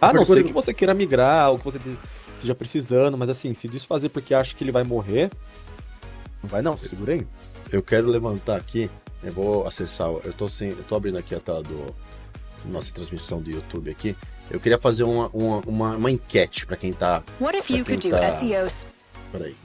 A 0.00 0.12
não 0.12 0.24
ser 0.24 0.44
que 0.44 0.52
você 0.52 0.74
queira 0.74 0.92
migrar, 0.92 1.50
ou 1.50 1.58
que 1.58 1.64
você 1.64 1.80
esteja 2.34 2.54
precisando, 2.54 3.16
mas 3.16 3.30
assim, 3.30 3.54
se 3.54 3.68
desfazer 3.68 4.08
porque 4.08 4.34
acha 4.34 4.54
que 4.54 4.62
ele 4.62 4.72
vai 4.72 4.84
morrer, 4.84 5.30
não 6.42 6.50
vai 6.50 6.60
não, 6.60 6.76
segura 6.76 7.14
aí. 7.14 7.26
Eu 7.70 7.82
quero 7.82 8.08
levantar 8.08 8.56
aqui, 8.56 8.90
eu 9.22 9.32
vou 9.32 9.66
acessar, 9.66 10.08
eu 10.08 10.32
tô, 10.32 10.48
sem, 10.48 10.70
eu 10.70 10.82
tô 10.84 10.96
abrindo 10.96 11.18
aqui 11.18 11.34
a 11.34 11.40
tela 11.40 11.62
do 11.62 11.94
nossa 12.64 12.92
transmissão 12.92 13.40
do 13.40 13.50
YouTube 13.50 13.90
aqui. 13.90 14.16
Eu 14.50 14.60
queria 14.60 14.78
fazer 14.78 15.04
uma, 15.04 15.28
uma, 15.28 15.58
uma, 15.66 15.96
uma 15.96 16.10
enquete 16.10 16.66
para 16.66 16.76
quem 16.76 16.92
tá. 16.92 17.22
What 17.40 17.56
if 17.56 17.70
you 17.70 17.84
could 17.84 18.08
tá, 18.08 18.18
do 18.18 18.38
SEOs? 18.38 18.86
Peraí. 19.30 19.56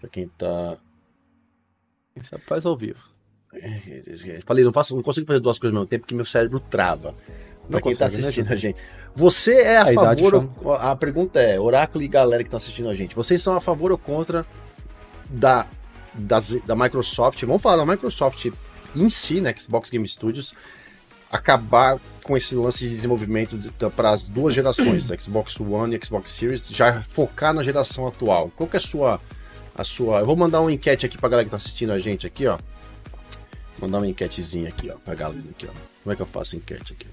Pra 0.00 0.08
quem 0.08 0.28
tá. 0.28 0.76
Isso 2.14 2.38
faz 2.46 2.64
ao 2.64 2.76
vivo. 2.76 3.00
Falei, 4.44 4.64
não, 4.64 4.72
faço, 4.72 4.94
não 4.94 5.02
consigo 5.02 5.26
fazer 5.26 5.40
duas 5.40 5.58
coisas 5.58 5.74
ao 5.74 5.80
mesmo 5.80 5.88
tempo 5.88 6.02
porque 6.02 6.14
meu 6.14 6.24
cérebro 6.24 6.60
trava. 6.60 7.14
Pra 7.70 7.82
quem 7.82 7.94
tá 7.94 8.08
né, 8.08 8.18
assistindo 8.18 8.50
a 8.52 8.56
gente. 8.56 8.78
Você 9.14 9.52
é 9.52 9.78
a, 9.78 9.82
a 9.84 9.92
favor. 9.92 10.48
Ou, 10.62 10.74
a 10.74 10.96
pergunta 10.96 11.40
é: 11.40 11.60
Oráculo 11.60 12.02
e 12.02 12.08
galera 12.08 12.42
que 12.42 12.50
tá 12.50 12.56
assistindo 12.56 12.88
a 12.88 12.94
gente, 12.94 13.14
vocês 13.14 13.42
são 13.42 13.54
a 13.54 13.60
favor 13.60 13.92
ou 13.92 13.98
contra 13.98 14.46
da, 15.28 15.66
das, 16.14 16.52
da 16.66 16.74
Microsoft? 16.74 17.42
Vamos 17.42 17.60
falar 17.60 17.76
da 17.76 17.86
Microsoft 17.86 18.50
em 18.96 19.10
si, 19.10 19.40
né? 19.40 19.54
Xbox 19.58 19.90
Game 19.90 20.06
Studios, 20.08 20.54
acabar 21.30 22.00
com 22.22 22.36
esse 22.36 22.54
lance 22.54 22.80
de 22.80 22.90
desenvolvimento 22.90 23.56
de, 23.58 23.70
de, 23.70 23.90
para 23.90 24.10
as 24.10 24.26
duas 24.26 24.54
gerações, 24.54 25.10
Xbox 25.20 25.60
One 25.60 25.94
e 25.94 26.04
Xbox 26.04 26.30
Series, 26.30 26.68
já 26.68 27.02
focar 27.02 27.52
na 27.52 27.62
geração 27.62 28.06
atual. 28.06 28.50
Qual 28.56 28.68
que 28.68 28.76
é 28.76 28.78
a 28.78 28.82
sua. 28.82 29.20
A 29.74 29.84
sua... 29.84 30.20
Eu 30.20 30.26
vou 30.26 30.36
mandar 30.36 30.60
uma 30.60 30.72
enquete 30.72 31.06
aqui 31.06 31.16
pra 31.16 31.28
galera 31.28 31.44
que 31.44 31.50
tá 31.52 31.56
assistindo 31.56 31.92
a 31.92 32.00
gente 32.00 32.26
aqui, 32.26 32.48
ó. 32.48 32.58
Mandar 33.80 33.98
uma 33.98 34.08
enquetezinha 34.08 34.68
aqui, 34.68 34.90
ó, 34.90 34.96
pra 34.96 35.14
galera 35.14 35.44
aqui, 35.50 35.66
ó. 35.66 35.72
Como 36.02 36.12
é 36.12 36.16
que 36.16 36.22
eu 36.22 36.26
faço 36.26 36.56
enquete 36.56 36.92
aqui? 36.92 37.06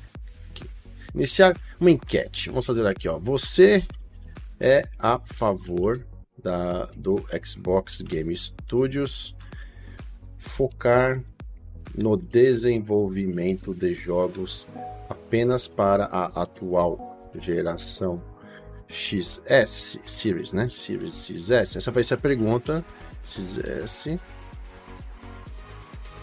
aqui? 0.49 0.69
Iniciar 1.13 1.55
uma 1.79 1.91
enquete. 1.91 2.49
Vamos 2.49 2.65
fazer 2.65 2.85
aqui, 2.87 3.07
ó. 3.07 3.19
Você 3.19 3.85
é 4.59 4.87
a 4.97 5.19
favor 5.19 6.05
da, 6.41 6.85
do 6.95 7.23
Xbox 7.43 8.01
Game 8.01 8.35
Studios 8.35 9.35
focar 10.37 11.21
no 11.97 12.17
desenvolvimento 12.17 13.73
de 13.73 13.93
jogos 13.93 14.67
apenas 15.09 15.67
para 15.67 16.05
a 16.05 16.41
atual 16.41 17.31
geração 17.35 18.21
XS 18.87 19.99
Series, 20.05 20.53
né? 20.53 20.69
Series 20.69 21.25
XS. 21.25 21.77
Essa 21.77 21.91
vai 21.91 22.03
ser 22.03 22.15
a 22.15 22.17
pergunta. 22.17 22.85
XS. 23.23 24.19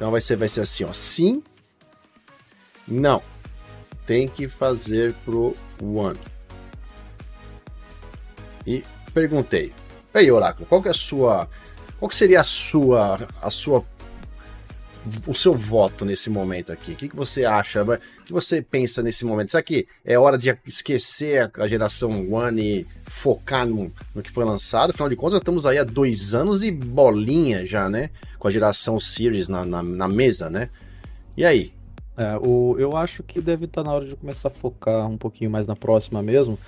Então 0.02 0.11
vai 0.11 0.21
ser, 0.21 0.35
vai 0.35 0.49
ser 0.49 0.62
assim, 0.62 0.82
ó. 0.82 0.92
Sim. 0.92 1.40
Não. 2.88 3.23
Tem 4.04 4.26
que 4.26 4.49
fazer 4.49 5.14
pro 5.25 5.54
One. 5.80 6.18
E 8.66 8.82
perguntei. 9.14 9.73
Ei, 10.12 10.28
Oráculo, 10.28 10.66
qual 10.66 10.82
que 10.82 10.88
é 10.88 10.90
a 10.90 10.94
sua 10.94 11.49
Qual 12.00 12.09
que 12.09 12.16
seria 12.16 12.40
a 12.40 12.44
sua, 12.44 13.28
a 13.40 13.49
sua 13.49 13.80
o 15.26 15.35
seu 15.35 15.54
voto 15.54 16.04
nesse 16.04 16.30
momento 16.30 16.73
aqui? 16.73 16.92
O 16.92 16.97
que, 16.97 17.09
que 17.09 17.16
você 17.16 17.44
acha? 17.44 17.82
O 17.82 18.25
que 18.25 18.32
você 18.32 18.62
pensa 18.62 19.02
nesse 19.02 19.25
momento? 19.25 19.50
Será 19.50 19.62
que 19.62 19.87
é 20.04 20.18
hora 20.18 20.38
de 20.38 20.56
esquecer 20.66 21.50
a 21.59 21.66
geração 21.66 22.32
One 22.32 22.62
e 22.62 22.87
focar 23.04 23.66
no, 23.66 23.92
no 24.14 24.23
que 24.23 24.30
foi 24.30 24.44
lançado? 24.44 24.90
Afinal 24.90 25.09
de 25.09 25.16
contas, 25.16 25.38
estamos 25.38 25.66
aí 25.66 25.78
há 25.78 25.85
dois 25.85 26.35
anos 26.35 26.62
e 26.62 26.71
bolinha 26.71 27.64
já, 27.66 27.88
né? 27.88 28.11
Com 28.38 28.49
a 28.49 28.50
geração 28.50 28.99
Series 29.00 29.49
na, 29.49 29.64
na, 29.64 29.82
na 29.82 30.09
mesa, 30.09 30.49
né? 30.49 30.68
E 31.37 31.44
aí? 31.44 31.73
É, 32.16 32.37
o, 32.37 32.76
eu 32.78 32.97
acho 32.97 33.23
que 33.23 33.40
deve 33.40 33.64
estar 33.64 33.82
tá 33.82 33.88
na 33.88 33.97
hora 33.97 34.06
de 34.06 34.14
começar 34.14 34.49
a 34.49 34.50
focar 34.50 35.09
um 35.09 35.16
pouquinho 35.16 35.50
mais 35.50 35.66
na 35.66 35.75
próxima 35.75 36.23
mesmo. 36.23 36.59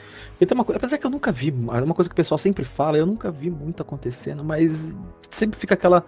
E 0.41 0.47
tem 0.47 0.57
uma 0.57 0.65
coisa, 0.65 0.79
apesar 0.79 0.99
que 0.99 1.07
eu 1.07 1.11
nunca 1.11 1.31
vi, 1.31 1.49
é 1.49 1.83
uma 1.83 1.95
coisa 1.95 2.09
que 2.09 2.15
o 2.15 2.17
pessoal 2.17 2.39
sempre 2.39 2.65
fala, 2.65 2.97
eu 2.97 3.07
nunca 3.07 3.31
vi 3.31 3.51
muito 3.51 3.83
acontecendo, 3.83 4.43
mas 4.43 4.95
sempre 5.31 5.59
fica 5.59 5.75
aquela 5.75 6.05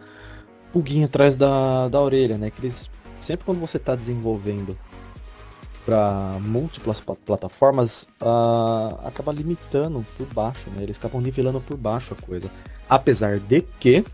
pulguinha 0.77 1.07
atrás 1.07 1.35
da, 1.35 1.89
da 1.89 1.99
orelha, 1.99 2.37
né? 2.37 2.51
Que 2.51 2.61
eles, 2.61 2.91
sempre 3.19 3.47
quando 3.47 3.59
você 3.59 3.79
está 3.79 3.95
desenvolvendo 3.95 4.77
para 5.87 6.37
múltiplas 6.41 7.01
plataformas, 7.01 8.07
uh, 8.21 9.07
acaba 9.07 9.33
limitando 9.33 10.05
por 10.19 10.27
baixo, 10.35 10.69
né? 10.71 10.83
Eles 10.83 10.99
acabam 10.99 11.23
nivelando 11.23 11.63
por 11.63 11.79
baixo 11.79 12.13
a 12.13 12.23
coisa. 12.23 12.51
Apesar 12.91 13.39
de 13.39 13.63
que 13.81 14.05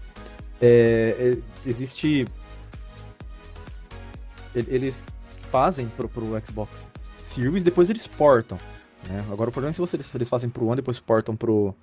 é, 0.61 1.17
é 1.19 1.69
existe. 1.69 2.29
Eles 4.55 5.13
fazem 5.51 5.89
pro, 5.89 6.09
pro 6.09 6.27
Xbox 6.47 6.87
Series, 7.19 7.65
depois 7.65 7.91
eles 7.91 8.07
portam. 8.07 8.59
Né? 9.09 9.25
Agora 9.33 9.51
o 9.51 9.53
problema 9.53 9.71
é 9.71 9.73
se, 9.73 9.81
você, 9.81 10.01
se 10.01 10.17
eles 10.17 10.29
fazem 10.29 10.49
pro 10.49 10.67
One, 10.67 10.77
depois 10.77 11.01
portam 11.01 11.35
pro, 11.35 11.75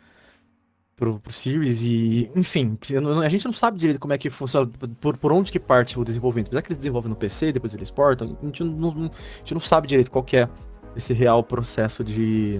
pro, 0.99 1.17
pro 1.17 1.31
Series 1.31 1.81
e, 1.81 2.29
enfim, 2.35 2.77
a 3.23 3.29
gente 3.29 3.45
não 3.45 3.53
sabe 3.53 3.79
direito 3.79 3.99
como 3.99 4.11
é 4.11 4.17
que 4.17 4.29
funciona, 4.29 4.69
por, 4.99 5.15
por 5.17 5.31
onde 5.31 5.49
que 5.49 5.59
parte 5.59 5.97
o 5.97 6.03
desenvolvimento. 6.03 6.47
Apesar 6.47 6.61
que 6.61 6.67
eles 6.67 6.77
desenvolvem 6.77 7.09
no 7.09 7.15
PC, 7.15 7.53
depois 7.53 7.73
eles 7.73 7.89
portam, 7.89 8.37
a 8.41 8.45
gente 8.45 8.63
não, 8.63 8.91
não, 8.91 9.05
a 9.05 9.37
gente 9.39 9.53
não 9.53 9.61
sabe 9.61 9.87
direito 9.87 10.11
qual 10.11 10.23
que 10.23 10.35
é 10.35 10.49
esse 10.95 11.13
real 11.13 11.41
processo 11.41 12.03
de... 12.03 12.59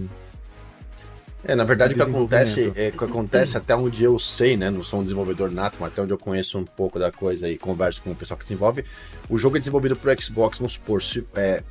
É, 1.43 1.55
na 1.55 1.63
verdade 1.63 1.93
o 1.93 1.96
que 1.96 2.01
acontece, 2.01 2.74
é, 2.75 2.91
que 2.91 3.03
acontece 3.03 3.58
até 3.58 3.74
onde 3.74 4.03
eu 4.03 4.19
sei, 4.19 4.58
né, 4.58 4.69
não 4.69 4.84
sou 4.84 5.00
um 5.00 5.03
desenvolvedor 5.03 5.50
nato, 5.51 5.77
mas 5.79 5.91
até 5.91 6.01
onde 6.01 6.12
eu 6.12 6.17
conheço 6.17 6.58
um 6.58 6.65
pouco 6.65 7.00
da 7.00 7.12
coisa 7.12 7.50
e 7.50 7.58
converso 7.58 8.01
com 8.01 8.12
o 8.12 8.15
pessoal 8.15 8.38
que 8.38 8.43
desenvolve, 8.43 8.84
o 9.29 9.38
jogo 9.38 9.55
é 9.55 9.60
desenvolvido 9.60 9.96
pro 9.96 10.22
Xbox, 10.22 10.58
vamos 10.58 10.74
supor, 10.74 11.01
se, 11.01 11.25
é, 11.36 11.63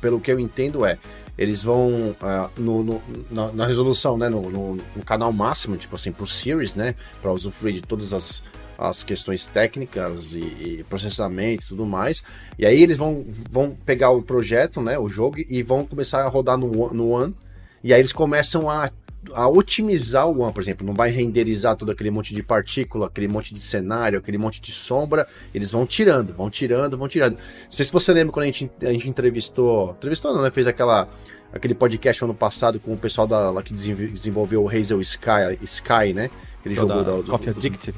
pelo 0.00 0.20
que 0.20 0.30
eu 0.30 0.38
entendo 0.38 0.84
é, 0.84 0.98
eles 1.40 1.62
vão 1.62 2.10
uh, 2.10 2.50
no, 2.58 2.82
no 2.84 3.02
na, 3.30 3.52
na, 3.52 3.66
resolução, 3.66 4.18
né, 4.18 4.28
no, 4.28 4.50
no, 4.50 4.74
no, 4.74 5.02
canal 5.04 5.32
máximo, 5.32 5.76
tipo 5.76 5.94
assim, 5.94 6.12
pro 6.12 6.26
Series, 6.26 6.74
né, 6.74 6.94
para 7.22 7.32
usufruir 7.32 7.74
de 7.74 7.80
todas 7.80 8.12
as, 8.12 8.42
as 8.76 9.02
questões 9.02 9.46
técnicas 9.46 10.34
e, 10.34 10.38
e 10.38 10.84
processamento 10.88 11.64
e 11.64 11.68
tudo 11.68 11.86
mais. 11.86 12.22
E 12.58 12.66
aí 12.66 12.82
eles 12.82 12.98
vão, 12.98 13.24
vão 13.26 13.76
pegar 13.86 14.10
o 14.10 14.22
projeto, 14.22 14.82
né, 14.82 14.98
o 14.98 15.08
jogo, 15.08 15.36
e 15.38 15.62
vão 15.62 15.86
começar 15.86 16.22
a 16.22 16.28
rodar 16.28 16.58
no, 16.58 16.92
no 16.92 17.08
One. 17.08 17.34
E 17.82 17.94
aí 17.94 18.00
eles 18.00 18.12
começam 18.12 18.68
a 18.68 18.90
a 19.34 19.48
otimizar 19.48 20.26
o 20.26 20.40
One, 20.40 20.52
por 20.52 20.62
exemplo, 20.62 20.86
não 20.86 20.94
vai 20.94 21.10
renderizar 21.10 21.76
todo 21.76 21.92
aquele 21.92 22.10
monte 22.10 22.34
de 22.34 22.42
partícula, 22.42 23.06
aquele 23.06 23.28
monte 23.28 23.52
de 23.52 23.60
cenário, 23.60 24.18
aquele 24.18 24.38
monte 24.38 24.60
de 24.60 24.72
sombra, 24.72 25.26
eles 25.54 25.70
vão 25.70 25.86
tirando, 25.86 26.34
vão 26.34 26.48
tirando, 26.48 26.96
vão 26.96 27.06
tirando. 27.06 27.34
Não 27.34 27.40
sei 27.70 27.84
se 27.84 27.92
você 27.92 28.12
lembra 28.12 28.32
quando 28.32 28.44
a 28.44 28.46
gente, 28.46 28.70
a 28.82 28.92
gente 28.92 29.08
entrevistou, 29.08 29.90
entrevistou 29.90 30.34
não, 30.34 30.42
né, 30.42 30.50
fez 30.50 30.66
aquela, 30.66 31.08
aquele 31.52 31.74
podcast 31.74 32.24
ano 32.24 32.34
passado 32.34 32.80
com 32.80 32.94
o 32.94 32.96
pessoal 32.96 33.26
da, 33.26 33.50
lá 33.50 33.62
que 33.62 33.74
desenvolveu 33.74 34.64
o 34.64 34.68
Hazel 34.68 35.00
Sky, 35.02 35.58
Sky 35.62 36.14
né, 36.14 36.30
aquele 36.58 36.74
jogo 36.74 37.02
da, 37.02 37.16
do, 37.16 37.24
Coffee 37.24 37.50
Addict. 37.50 37.94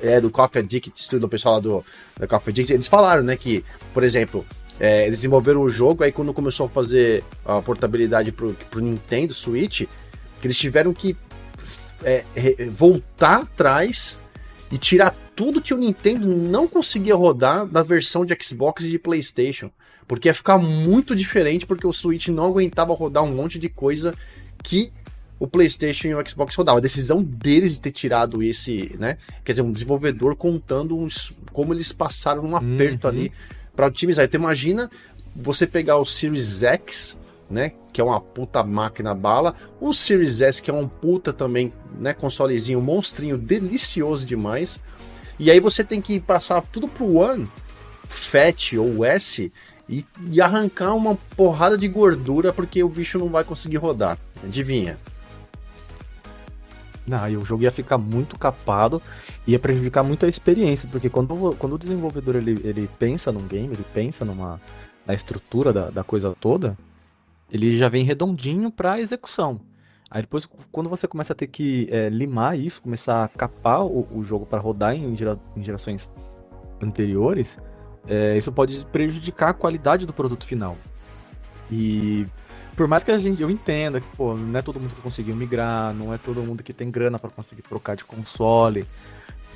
É, 0.00 0.20
do 0.20 0.30
Coffee 0.30 0.60
Addict, 0.60 0.92
estudo 0.96 1.26
o 1.26 1.28
pessoal 1.28 1.54
lá 1.54 1.60
do 1.60 1.84
da 2.18 2.26
Coffee 2.26 2.50
Addict, 2.50 2.72
eles 2.72 2.88
falaram, 2.88 3.22
né, 3.22 3.36
que, 3.36 3.62
por 3.92 4.02
exemplo, 4.02 4.44
é, 4.80 5.06
eles 5.06 5.18
desenvolveram 5.18 5.60
o 5.60 5.68
jogo, 5.68 6.02
aí 6.02 6.10
quando 6.10 6.32
começou 6.32 6.66
a 6.66 6.68
fazer 6.68 7.22
a 7.44 7.60
portabilidade 7.60 8.32
pro, 8.32 8.54
pro 8.70 8.80
Nintendo 8.80 9.34
Switch, 9.34 9.82
que 10.42 10.48
eles 10.48 10.58
tiveram 10.58 10.92
que 10.92 11.16
é, 12.02 12.24
voltar 12.68 13.42
atrás 13.42 14.18
e 14.72 14.76
tirar 14.76 15.16
tudo 15.36 15.62
que 15.62 15.72
o 15.72 15.76
Nintendo 15.76 16.26
não 16.28 16.66
conseguia 16.66 17.14
rodar 17.14 17.64
da 17.64 17.80
versão 17.80 18.26
de 18.26 18.36
Xbox 18.42 18.84
e 18.84 18.90
de 18.90 18.98
PlayStation. 18.98 19.70
Porque 20.06 20.28
ia 20.28 20.34
ficar 20.34 20.58
muito 20.58 21.14
diferente, 21.14 21.64
porque 21.64 21.86
o 21.86 21.92
Switch 21.92 22.26
não 22.28 22.46
aguentava 22.46 22.92
rodar 22.92 23.22
um 23.22 23.32
monte 23.32 23.56
de 23.56 23.68
coisa 23.68 24.14
que 24.64 24.92
o 25.38 25.46
PlayStation 25.46 26.08
e 26.08 26.14
o 26.14 26.28
Xbox 26.28 26.56
rodavam. 26.56 26.78
A 26.78 26.82
decisão 26.82 27.22
deles 27.22 27.74
de 27.74 27.80
ter 27.80 27.92
tirado 27.92 28.42
esse, 28.42 28.96
né? 28.98 29.18
Quer 29.44 29.52
dizer, 29.52 29.62
um 29.62 29.70
desenvolvedor 29.70 30.34
contando 30.34 30.98
uns, 30.98 31.32
como 31.52 31.72
eles 31.72 31.92
passaram 31.92 32.44
um 32.44 32.56
aperto 32.56 33.06
uhum. 33.06 33.12
ali 33.12 33.32
para 33.76 33.86
otimizar. 33.86 34.24
Então 34.24 34.40
imagina 34.40 34.90
você 35.36 35.68
pegar 35.68 35.98
o 35.98 36.04
Series 36.04 36.64
X 36.64 37.16
né? 37.52 37.72
Que 37.92 38.00
é 38.00 38.04
uma 38.04 38.20
puta 38.20 38.64
máquina 38.64 39.14
bala. 39.14 39.54
O 39.80 39.92
Series 39.92 40.40
S, 40.40 40.62
que 40.62 40.70
é 40.70 40.74
um 40.74 40.88
puta 40.88 41.32
também, 41.32 41.72
né? 41.98 42.12
Consolezinho, 42.12 42.80
monstrinho 42.80 43.38
delicioso 43.38 44.24
demais. 44.24 44.80
E 45.38 45.50
aí 45.50 45.60
você 45.60 45.84
tem 45.84 46.00
que 46.00 46.18
passar 46.18 46.62
tudo 46.62 46.88
pro 46.88 47.16
One, 47.16 47.48
Fat 48.08 48.72
ou 48.74 49.04
S, 49.04 49.52
e, 49.88 50.04
e 50.30 50.40
arrancar 50.40 50.94
uma 50.94 51.16
porrada 51.36 51.76
de 51.76 51.88
gordura 51.88 52.52
porque 52.52 52.82
o 52.82 52.88
bicho 52.88 53.18
não 53.18 53.28
vai 53.28 53.44
conseguir 53.44 53.76
rodar. 53.76 54.18
Adivinha? 54.42 54.98
Não, 57.06 57.28
e 57.28 57.36
o 57.36 57.44
jogo 57.44 57.64
ia 57.64 57.72
ficar 57.72 57.98
muito 57.98 58.38
capado 58.38 59.02
ia 59.46 59.58
prejudicar 59.58 60.02
muito 60.02 60.24
a 60.24 60.28
experiência, 60.28 60.88
porque 60.90 61.08
quando, 61.08 61.56
quando 61.56 61.74
o 61.74 61.78
desenvolvedor 61.78 62.36
ele, 62.36 62.60
ele 62.64 62.88
pensa 62.98 63.32
num 63.32 63.46
game, 63.46 63.74
ele 63.74 63.84
pensa 63.92 64.24
numa 64.24 64.60
na 65.04 65.14
estrutura 65.14 65.72
da, 65.72 65.90
da 65.90 66.04
coisa 66.04 66.34
toda, 66.38 66.78
ele 67.52 67.76
já 67.76 67.88
vem 67.88 68.02
redondinho 68.02 68.70
para 68.70 68.98
execução. 68.98 69.60
Aí 70.10 70.22
depois, 70.22 70.48
quando 70.70 70.88
você 70.88 71.06
começa 71.06 71.34
a 71.34 71.36
ter 71.36 71.46
que 71.46 71.86
é, 71.90 72.08
limar 72.08 72.58
isso, 72.58 72.80
começar 72.80 73.24
a 73.24 73.28
capar 73.28 73.84
o, 73.84 74.08
o 74.10 74.24
jogo 74.24 74.46
para 74.46 74.58
rodar 74.58 74.94
em, 74.94 75.14
gera, 75.16 75.38
em, 75.54 75.62
gerações 75.62 76.10
anteriores, 76.82 77.58
é, 78.06 78.36
isso 78.36 78.50
pode 78.50 78.84
prejudicar 78.86 79.50
a 79.50 79.54
qualidade 79.54 80.06
do 80.06 80.12
produto 80.12 80.46
final. 80.46 80.76
E 81.70 82.26
por 82.74 82.88
mais 82.88 83.02
que 83.02 83.10
a 83.10 83.18
gente 83.18 83.42
eu 83.42 83.50
entenda 83.50 84.00
que 84.00 84.16
pô, 84.16 84.34
não 84.34 84.58
é 84.58 84.62
todo 84.62 84.80
mundo 84.80 84.94
que 84.94 85.00
conseguiu 85.00 85.36
migrar, 85.36 85.94
não 85.94 86.12
é 86.12 86.18
todo 86.18 86.42
mundo 86.42 86.62
que 86.62 86.72
tem 86.72 86.90
grana 86.90 87.18
para 87.18 87.30
conseguir 87.30 87.62
trocar 87.62 87.96
de 87.96 88.04
console, 88.04 88.86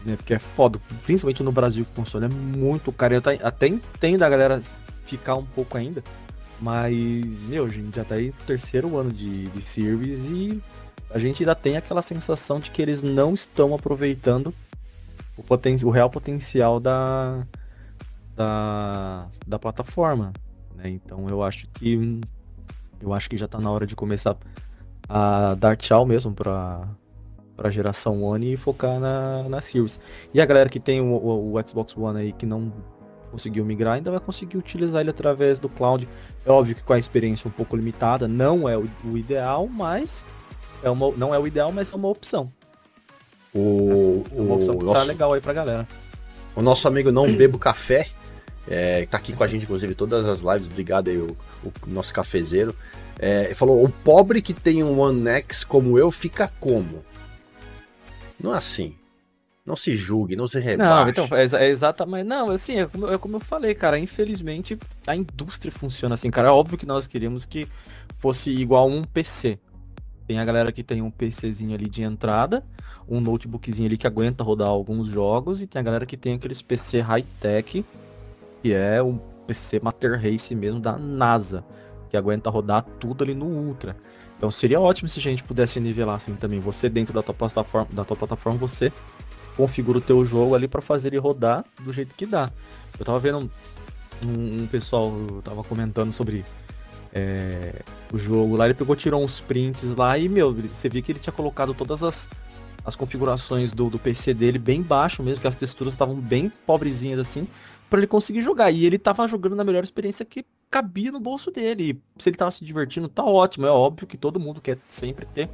né, 0.05 0.17
porque 0.17 0.35
é 0.35 0.39
foda, 0.39 0.79
principalmente 1.05 1.43
no 1.43 1.53
Brasil 1.53 1.85
o 1.85 1.95
console 1.95 2.27
é 2.27 2.29
muito 2.29 2.93
caro. 2.93 3.15
Eu 3.15 3.23
até 3.43 3.67
entendo 3.67 4.23
a 4.23 4.29
galera 4.29 4.63
ficar 5.05 5.35
um 5.35 5.45
pouco 5.45 5.77
ainda, 5.77 6.03
mas, 6.61 7.43
meu, 7.45 7.65
a 7.67 7.69
gente 7.69 7.95
já 7.95 8.05
tá 8.05 8.15
aí 8.15 8.29
no 8.29 8.47
terceiro 8.47 8.97
ano 8.97 9.13
de, 9.13 9.49
de 9.49 9.61
Series 9.63 10.27
e 10.27 10.63
a 11.11 11.19
gente 11.19 11.43
ainda 11.43 11.55
tem 11.55 11.77
aquela 11.77 12.03
sensação 12.03 12.59
de 12.59 12.71
que 12.71 12.81
eles 12.81 13.03
não 13.03 13.35
estão 13.35 13.75
aproveitando 13.75 14.53
o, 15.37 15.43
poten 15.43 15.77
o 15.85 15.91
real 15.91 16.09
potencial 16.09 16.81
da, 16.81 17.47
da, 18.35 19.27
da 19.47 19.59
plataforma. 19.59 20.33
Né? 20.75 20.91
Então 20.91 21.29
eu 21.29 21.43
acho 21.43 21.69
que 21.69 22.21
eu 23.01 23.13
acho 23.13 23.29
que 23.29 23.37
já 23.37 23.47
tá 23.47 23.59
na 23.59 23.71
hora 23.71 23.87
de 23.87 23.95
começar 23.95 24.37
a 25.09 25.55
dar 25.55 25.77
tchau 25.77 26.07
mesmo 26.07 26.33
para 26.33 26.89
para 27.57 27.71
geração 27.71 28.23
One 28.23 28.53
e 28.53 28.57
focar 28.57 29.01
na, 29.01 29.49
na 29.49 29.61
Series. 29.63 29.99
E 30.35 30.43
a 30.43 30.45
galera 30.45 30.69
que 30.69 30.79
tem 30.79 31.01
o, 31.01 31.15
o, 31.15 31.55
o 31.55 31.69
Xbox 31.69 31.97
One 31.97 32.21
aí 32.21 32.33
que 32.33 32.45
não 32.45 32.71
conseguiu 33.27 33.65
migrar, 33.65 33.95
ainda 33.95 34.11
vai 34.11 34.21
conseguir 34.21 34.57
utilizar 34.57 35.01
ele 35.01 35.11
através 35.11 35.59
do 35.59 35.69
cloud. 35.69 36.09
É 36.45 36.51
óbvio 36.51 36.75
que 36.75 36.83
com 36.83 36.93
a 36.93 36.99
experiência 36.99 37.49
um 37.49 37.51
pouco 37.51 37.77
limitada, 37.77 38.27
não 38.27 38.69
é 38.69 38.77
o, 38.77 38.89
o 39.05 39.19
ideal, 39.19 39.69
mas 39.69 40.25
é 40.83 40.91
uma, 40.91 41.11
não 41.13 41.35
é 41.35 41.39
o 41.39 41.47
ideal, 41.47 41.73
mas 41.73 41.93
é 41.93 41.97
uma 41.97 42.09
opção. 42.09 42.53
O, 43.55 44.25
é 44.31 44.41
uma 44.41 44.55
opção 44.55 44.75
que 44.75 44.81
tá 44.81 44.87
nosso, 44.87 45.01
tá 45.01 45.07
legal 45.07 45.33
aí 45.33 45.41
pra 45.41 45.53
galera. 45.53 45.89
O 46.55 46.63
nosso 46.63 46.89
amigo 46.89 47.11
Não 47.11 47.31
Bebo 47.33 47.59
Café, 47.59 48.09
é, 48.69 49.07
tá 49.07 49.19
aqui 49.19 49.33
com 49.33 49.45
a 49.45 49.47
gente, 49.47 49.63
inclusive, 49.63 49.95
todas 49.95 50.27
as 50.27 50.41
lives, 50.41 50.67
obrigado 50.67 51.09
aí, 51.09 51.19
o, 51.19 51.37
o 51.65 51.73
nosso 51.87 52.13
cafezeiro. 52.13 52.75
É, 53.19 53.55
falou: 53.55 53.83
o 53.85 53.89
pobre 53.89 54.43
que 54.43 54.53
tem 54.53 54.83
um 54.83 54.99
One 54.99 55.29
X 55.29 55.65
como 55.65 55.99
eu 55.99 56.11
fica 56.11 56.51
como? 56.61 57.05
Não 58.39 58.55
é 58.55 58.59
assim. 58.59 58.95
Não 59.67 59.75
se 59.75 59.97
julgue, 59.97 60.37
não 60.37 60.47
se 60.47 60.61
rebaixe. 60.61 60.79
Não, 60.79 61.09
então, 61.09 61.29
é, 61.37 61.65
é 61.65 61.69
exatamente. 61.69 62.25
Não, 62.25 62.53
assim, 62.53 62.79
é 62.79 62.87
como, 62.87 63.11
é 63.11 63.19
como 63.19 63.37
eu 63.37 63.41
falei, 63.41 63.75
cara. 63.75 63.99
Infelizmente, 63.99 64.79
a 65.05 65.17
indústria 65.17 65.73
funciona 65.73 66.15
assim, 66.15 66.31
cara. 66.31 66.49
É 66.49 66.51
óbvio 66.53 66.79
que 66.79 66.87
nós 66.87 67.09
queríamos 67.09 67.45
que 67.45 67.67
fosse 68.19 68.51
igual 68.51 68.89
um 68.89 69.03
PC. 69.03 69.59
Tem 70.25 70.39
a 70.39 70.45
galera 70.45 70.71
que 70.71 70.85
tem 70.85 71.03
um 71.03 71.11
PCzinho 71.11 71.75
ali 71.75 71.89
de 71.89 72.03
entrada, 72.03 72.65
um 73.09 73.21
notebookzinho 73.21 73.89
ali 73.89 73.97
que 73.97 74.07
aguenta 74.07 74.45
rodar 74.45 74.69
alguns 74.69 75.09
jogos, 75.09 75.61
e 75.61 75.67
tem 75.67 75.81
a 75.81 75.83
galera 75.83 76.07
que 76.07 76.17
tem 76.17 76.35
aqueles 76.35 76.63
PC 76.63 77.01
high-tech, 77.01 77.85
que 78.63 78.73
é 78.73 79.03
o 79.03 79.21
PC 79.47 79.81
Master 79.81 80.21
Race 80.21 80.53
mesmo 80.55 80.81
da 80.81 80.97
NASA, 80.97 81.65
que 82.11 82.17
aguenta 82.17 82.51
rodar 82.51 82.85
tudo 82.99 83.23
ali 83.23 83.35
no 83.35 83.47
Ultra. 83.47 83.97
Então 84.37 84.51
seria 84.51 84.81
ótimo 84.81 85.09
se 85.09 85.19
a 85.19 85.23
gente 85.23 85.43
pudesse 85.43 85.81
nivelar 85.81 86.17
assim 86.17 86.35
também. 86.35 86.61
Você 86.61 86.89
dentro 86.89 87.15
da 87.15 87.23
tua 87.23 87.35
plataforma, 87.35 87.89
da 87.93 88.05
tua 88.05 88.17
plataforma 88.17 88.59
você 88.59 88.93
configura 89.57 89.99
o 89.99 90.01
teu 90.01 90.25
jogo 90.25 90.55
ali 90.55 90.69
para 90.69 90.83
fazer 90.83 91.09
ele 91.09 91.19
rodar 91.19 91.65
do 91.81 91.93
jeito 91.93 92.15
que 92.15 92.27
dá. 92.27 92.51
Eu 92.99 93.05
tava 93.05 93.19
vendo 93.19 93.51
um, 94.23 94.63
um 94.63 94.67
pessoal 94.67 95.13
tava 95.43 95.63
comentando 95.65 96.13
sobre 96.13 96.45
é, 97.13 97.83
o 98.13 98.19
jogo 98.19 98.57
lá, 98.57 98.67
ele 98.67 98.75
pegou, 98.75 98.95
tirou 98.95 99.25
uns 99.25 99.41
prints 99.41 99.91
lá 99.97 100.19
e, 100.19 100.29
meu, 100.29 100.53
você 100.53 100.89
viu 100.89 101.03
que 101.03 101.13
ele 101.13 101.19
tinha 101.19 101.33
colocado 101.33 101.73
todas 101.73 102.03
as, 102.03 102.29
as 102.85 102.95
configurações 102.95 103.73
do, 103.73 103.89
do 103.89 103.99
PC 103.99 104.35
dele 104.35 104.59
bem 104.59 104.83
baixo 104.83 105.23
mesmo, 105.23 105.41
que 105.41 105.49
as 105.49 105.57
texturas 105.57 105.95
estavam 105.95 106.15
bem 106.15 106.53
pobrezinhas 106.67 107.19
assim, 107.19 107.49
para 107.89 108.01
ele 108.01 108.07
conseguir 108.07 108.43
jogar. 108.43 108.71
E 108.71 108.85
ele 108.85 108.99
tava 108.99 109.27
jogando 109.27 109.57
na 109.57 109.65
melhor 109.65 109.83
experiência 109.83 110.27
que 110.27 110.45
cabia 110.71 111.11
no 111.11 111.19
bolso 111.19 111.51
dele. 111.51 112.03
E 112.19 112.23
se 112.23 112.29
ele 112.29 112.37
tava 112.37 112.51
se 112.51 112.65
divertindo, 112.65 113.09
tá 113.09 113.25
ótimo. 113.25 113.67
É 113.67 113.71
óbvio 113.71 114.07
que 114.07 114.19
todo 114.19 114.39
mundo 114.39 114.61
quer 114.61 114.79
sempre 114.91 115.25
ter 115.25 115.49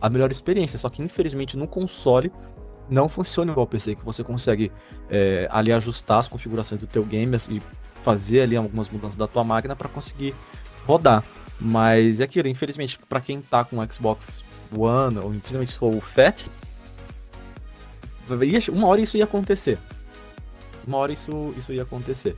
a 0.00 0.10
melhor 0.10 0.30
experiência, 0.30 0.78
só 0.78 0.88
que 0.88 1.02
infelizmente 1.02 1.56
no 1.56 1.68
console 1.68 2.32
não 2.90 3.08
funciona 3.08 3.52
igual 3.52 3.64
o 3.64 3.68
PC, 3.68 3.94
que 3.94 4.04
você 4.04 4.24
consegue 4.24 4.70
é, 5.08 5.48
ali 5.50 5.72
ajustar 5.72 6.18
as 6.18 6.28
configurações 6.28 6.80
do 6.80 6.86
teu 6.86 7.04
game 7.04 7.36
e 7.48 7.62
fazer 8.02 8.42
ali 8.42 8.56
algumas 8.56 8.88
mudanças 8.88 9.16
da 9.16 9.26
tua 9.26 9.44
máquina 9.44 9.76
para 9.76 9.88
conseguir 9.88 10.34
rodar. 10.86 11.22
Mas 11.60 12.20
é 12.20 12.24
aquilo, 12.24 12.48
infelizmente, 12.48 12.98
para 13.08 13.20
quem 13.20 13.40
tá 13.40 13.64
com 13.64 13.78
o 13.78 13.92
Xbox 13.92 14.42
One, 14.76 15.18
ou 15.18 15.34
infelizmente 15.34 15.76
for 15.76 15.94
o 15.94 16.00
Fat, 16.00 16.46
uma 18.72 18.86
hora 18.86 19.00
isso 19.00 19.16
ia 19.16 19.24
acontecer. 19.24 19.78
Uma 20.86 20.98
hora 20.98 21.12
isso, 21.12 21.52
isso 21.56 21.72
ia 21.72 21.82
acontecer. 21.82 22.36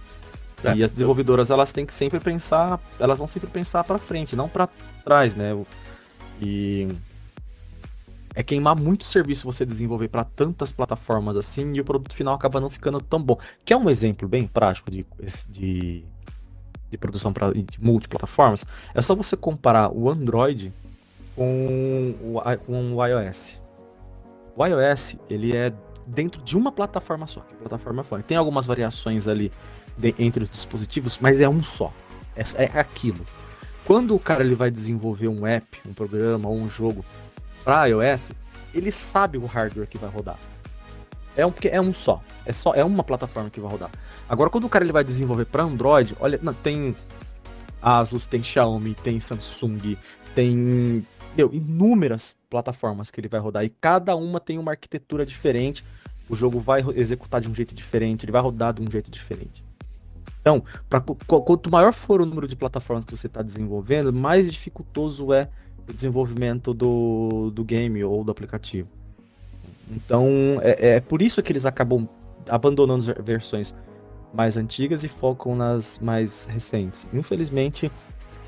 É, 0.65 0.75
e 0.75 0.85
as 0.85 0.91
desenvolvedoras, 0.93 1.51
elas 1.51 1.73
têm 1.73 1.85
que 1.85 1.93
sempre 1.93 2.21
pensar, 2.21 2.81
elas 2.99 3.19
vão 3.19 3.27
sempre 3.27 3.49
pensar 3.49 3.85
para 3.85 3.99
frente, 3.99 4.37
não 4.37 4.49
para 4.49 4.69
trás, 5.05 5.35
né? 5.35 5.57
E 6.41 6.89
é 8.35 8.43
queimar 8.43 8.77
muito 8.77 9.05
serviço 9.05 9.45
você 9.45 9.65
desenvolver 9.65 10.09
para 10.09 10.25
tantas 10.25 10.73
plataformas 10.73 11.37
assim 11.37 11.73
e 11.75 11.81
o 11.81 11.85
produto 11.85 12.15
final 12.15 12.35
acaba 12.35 12.61
não 12.61 12.71
ficando 12.71 13.01
tão 13.01 13.23
bom. 13.23 13.39
Que 13.65 13.73
é 13.73 13.77
um 13.77 13.91
exemplo 13.91 14.29
bem 14.29 14.47
prático 14.47 14.91
de, 14.91 15.05
de, 15.49 16.05
de 16.91 16.99
produção 16.99 17.33
pra, 17.33 17.53
de 17.53 17.81
multiplataformas. 17.81 18.65
É 18.95 19.03
só 19.03 19.15
você 19.15 19.37
comparar 19.37 19.91
o 19.93 20.09
Android 20.11 20.73
com 21.37 22.15
o, 22.23 22.41
com 22.67 22.95
o 22.95 23.07
iOS. 23.07 23.61
O 24.57 24.67
iOS, 24.67 25.17
ele 25.29 25.57
é 25.57 25.73
dentro 26.07 26.43
de 26.43 26.57
uma 26.57 26.73
plataforma 26.73 27.27
só, 27.27 27.41
que 27.41 27.53
é 27.53 27.57
a 27.57 27.61
plataforma 27.61 28.05
fora. 28.05 28.23
Tem 28.23 28.37
algumas 28.37 28.67
variações 28.67 29.29
ali 29.29 29.53
de, 29.97 30.15
entre 30.19 30.43
os 30.43 30.49
dispositivos, 30.49 31.19
mas 31.21 31.41
é 31.41 31.49
um 31.49 31.63
só. 31.63 31.93
É, 32.37 32.65
é 32.65 32.81
aquilo. 32.81 33.25
Quando 33.85 34.15
o 34.15 34.19
cara 34.19 34.43
ele 34.43 34.55
vai 34.55 34.71
desenvolver 34.71 35.29
um 35.29 35.47
app, 35.47 35.67
um 35.89 35.93
programa 35.93 36.49
ou 36.49 36.57
um 36.57 36.69
jogo 36.69 37.05
para 37.65 37.87
iOS, 37.87 38.31
ele 38.75 38.91
sabe 38.91 39.39
o 39.39 39.47
hardware 39.47 39.89
que 39.89 39.99
vai 39.99 40.11
rodar. 40.11 40.39
É 41.37 41.47
um, 41.47 41.51
porque 41.51 41.69
é 41.69 41.81
um 41.81 41.95
só. 41.95 42.23
É 42.45 42.53
só 42.53 42.75
é 42.75 42.85
uma 42.85 43.03
plataforma 43.03 43.49
que 43.51 43.61
vai 43.61 43.71
rodar. 43.71 43.91
Agora, 44.29 44.51
quando 44.51 44.65
o 44.65 44.69
cara 44.69 44.85
ele 44.85 44.93
vai 44.93 45.05
desenvolver 45.05 45.47
para 45.47 45.63
Android, 45.63 46.17
olha, 46.21 46.39
não, 46.43 46.53
tem 46.53 46.95
Asus, 47.81 48.27
tem 48.27 48.43
Xiaomi, 48.43 48.95
tem 48.95 49.19
Samsung, 49.19 49.97
tem 50.35 51.05
meu, 51.37 51.53
inúmeras 51.53 52.37
plataformas 52.51 53.11
que 53.11 53.19
ele 53.19 53.29
vai 53.29 53.41
rodar 53.41 53.65
e 53.65 53.71
cada 53.71 54.15
uma 54.15 54.39
tem 54.39 54.59
uma 54.59 54.73
arquitetura 54.73 55.25
diferente. 55.25 55.85
O 56.29 56.37
jogo 56.37 56.61
vai 56.61 56.83
executar 56.95 57.41
de 57.41 57.49
um 57.49 57.55
jeito 57.55 57.75
diferente, 57.75 58.25
ele 58.25 58.33
vai 58.33 58.41
rodar 58.41 58.73
de 58.73 58.83
um 58.83 58.91
jeito 58.91 59.11
diferente. 59.11 59.65
Então, 60.41 60.63
pra, 60.89 61.01
quanto 61.01 61.71
maior 61.71 61.93
for 61.93 62.21
o 62.21 62.27
número 62.27 62.49
de 62.49 62.57
plataformas 62.57 63.05
que 63.05 63.17
você 63.17 63.27
está 63.27 63.43
desenvolvendo, 63.43 64.13
mais 64.13 64.51
dificultoso 64.51 65.33
é 65.33 65.49
o 65.93 65.95
desenvolvimento 65.95 66.73
do, 66.73 67.51
do 67.51 67.63
game 67.63 68.03
ou 68.03 68.25
do 68.25 68.31
aplicativo. 68.33 68.89
Então, 69.91 70.27
é, 70.63 70.97
é 70.97 71.01
por 71.01 71.21
isso 71.21 71.43
que 71.43 71.53
eles 71.53 71.67
acabam 71.67 72.09
abandonando 72.49 73.11
as 73.11 73.25
versões 73.25 73.75
mais 74.33 74.57
antigas 74.57 75.05
e 75.05 75.09
focam 75.09 75.55
nas 75.55 75.99
mais 75.99 76.47
recentes. 76.47 77.07
Infelizmente, 77.13 77.93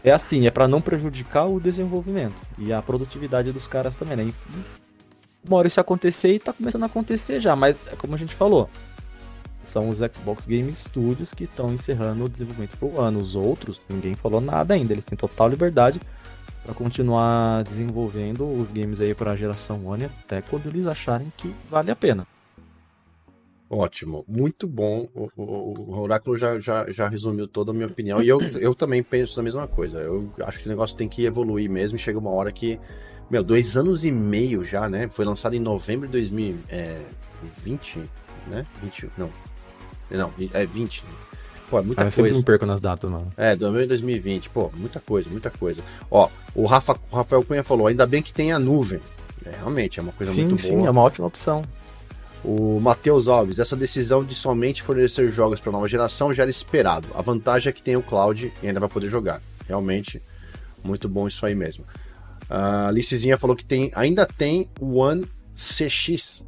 é 0.02 0.10
assim, 0.10 0.46
é 0.46 0.50
para 0.50 0.66
não 0.66 0.80
prejudicar 0.80 1.46
o 1.46 1.60
desenvolvimento 1.60 2.40
e 2.58 2.72
a 2.72 2.80
produtividade 2.80 3.52
dos 3.52 3.66
caras 3.66 3.94
também, 3.94 4.16
né? 4.16 4.32
Uma 5.46 5.58
hora 5.58 5.68
isso 5.68 5.80
acontecer 5.80 6.34
e 6.34 6.38
tá 6.38 6.52
começando 6.54 6.84
a 6.84 6.86
acontecer 6.86 7.40
já, 7.40 7.54
mas 7.54 7.86
é 7.88 7.96
como 7.96 8.14
a 8.14 8.18
gente 8.18 8.34
falou, 8.34 8.68
são 9.64 9.90
os 9.90 9.98
Xbox 9.98 10.46
Game 10.46 10.72
Studios 10.72 11.34
que 11.34 11.44
estão 11.44 11.72
encerrando 11.72 12.24
o 12.24 12.28
desenvolvimento 12.28 12.78
por 12.78 12.98
ano. 12.98 13.18
Os 13.18 13.36
outros, 13.36 13.80
ninguém 13.88 14.14
falou 14.14 14.40
nada 14.40 14.72
ainda, 14.72 14.92
eles 14.94 15.04
têm 15.04 15.16
total 15.16 15.48
liberdade 15.48 16.00
para 16.64 16.74
continuar 16.74 17.62
desenvolvendo 17.62 18.46
os 18.46 18.72
games 18.72 19.00
aí 19.00 19.14
para 19.14 19.32
a 19.32 19.36
geração 19.36 19.86
One 19.86 20.06
até 20.06 20.40
quando 20.40 20.66
eles 20.66 20.86
acharem 20.86 21.30
que 21.36 21.54
vale 21.70 21.90
a 21.90 21.96
pena. 21.96 22.26
Ótimo, 23.68 24.24
muito 24.26 24.66
bom. 24.66 25.08
O, 25.14 25.28
o, 25.36 25.74
o 25.90 26.00
Oráculo 26.00 26.36
já, 26.36 26.58
já, 26.58 26.88
já 26.90 27.08
resumiu 27.08 27.46
toda 27.46 27.70
a 27.70 27.74
minha 27.74 27.86
opinião 27.86 28.22
e 28.22 28.28
eu, 28.28 28.40
eu 28.58 28.74
também 28.74 29.02
penso 29.02 29.38
a 29.40 29.42
mesma 29.42 29.66
coisa. 29.66 29.98
Eu 29.98 30.32
acho 30.44 30.60
que 30.60 30.66
o 30.66 30.68
negócio 30.68 30.96
tem 30.96 31.08
que 31.08 31.24
evoluir 31.24 31.68
mesmo. 31.68 31.98
Chega 31.98 32.18
uma 32.18 32.30
hora 32.30 32.52
que, 32.52 32.78
meu, 33.30 33.42
dois 33.42 33.76
anos 33.76 34.04
e 34.04 34.12
meio 34.12 34.64
já, 34.64 34.88
né? 34.88 35.08
Foi 35.08 35.24
lançado 35.24 35.54
em 35.54 35.60
novembro 35.60 36.06
de 36.06 36.12
2020, 36.12 37.98
né? 38.46 38.66
20, 38.82 39.10
não, 39.18 39.30
não, 40.10 40.32
é 40.52 40.64
20. 40.64 41.02
Pô, 41.74 41.78
é 41.80 41.82
muita 41.82 42.02
ah, 42.02 42.04
eu 42.04 42.12
coisa. 42.12 42.20
Eu 42.20 42.24
sempre 42.26 42.38
me 42.38 42.44
perco 42.44 42.66
nas 42.66 42.80
datas, 42.80 43.10
mano. 43.10 43.28
É, 43.36 43.56
2020. 43.56 44.48
Pô, 44.50 44.70
muita 44.76 45.00
coisa, 45.00 45.28
muita 45.28 45.50
coisa. 45.50 45.82
Ó, 46.08 46.28
o, 46.54 46.66
Rafa, 46.66 46.96
o 47.10 47.16
Rafael 47.16 47.42
Cunha 47.42 47.64
falou, 47.64 47.88
ainda 47.88 48.06
bem 48.06 48.22
que 48.22 48.32
tem 48.32 48.52
a 48.52 48.60
nuvem. 48.60 49.00
É, 49.44 49.50
realmente, 49.56 49.98
é 49.98 50.02
uma 50.02 50.12
coisa 50.12 50.32
sim, 50.32 50.44
muito 50.46 50.62
boa. 50.62 50.80
Sim, 50.80 50.86
é 50.86 50.90
uma 50.90 51.02
ótima 51.02 51.26
opção. 51.26 51.64
O 52.44 52.78
Matheus 52.80 53.26
Alves, 53.26 53.58
essa 53.58 53.74
decisão 53.74 54.22
de 54.22 54.36
somente 54.36 54.84
fornecer 54.84 55.28
jogos 55.30 55.58
para 55.60 55.72
nova 55.72 55.88
geração 55.88 56.32
já 56.32 56.44
era 56.44 56.50
esperado. 56.50 57.08
A 57.12 57.22
vantagem 57.22 57.70
é 57.70 57.72
que 57.72 57.82
tem 57.82 57.96
o 57.96 58.02
cloud 58.02 58.52
e 58.62 58.68
ainda 58.68 58.78
vai 58.78 58.88
poder 58.88 59.08
jogar. 59.08 59.42
Realmente, 59.66 60.22
muito 60.82 61.08
bom 61.08 61.26
isso 61.26 61.44
aí 61.44 61.56
mesmo. 61.56 61.84
A 62.48 62.86
Alicezinha 62.86 63.36
falou 63.36 63.56
que 63.56 63.64
tem, 63.64 63.90
ainda 63.96 64.24
tem 64.24 64.70
o 64.78 64.98
One 64.98 65.26
CX, 65.56 66.40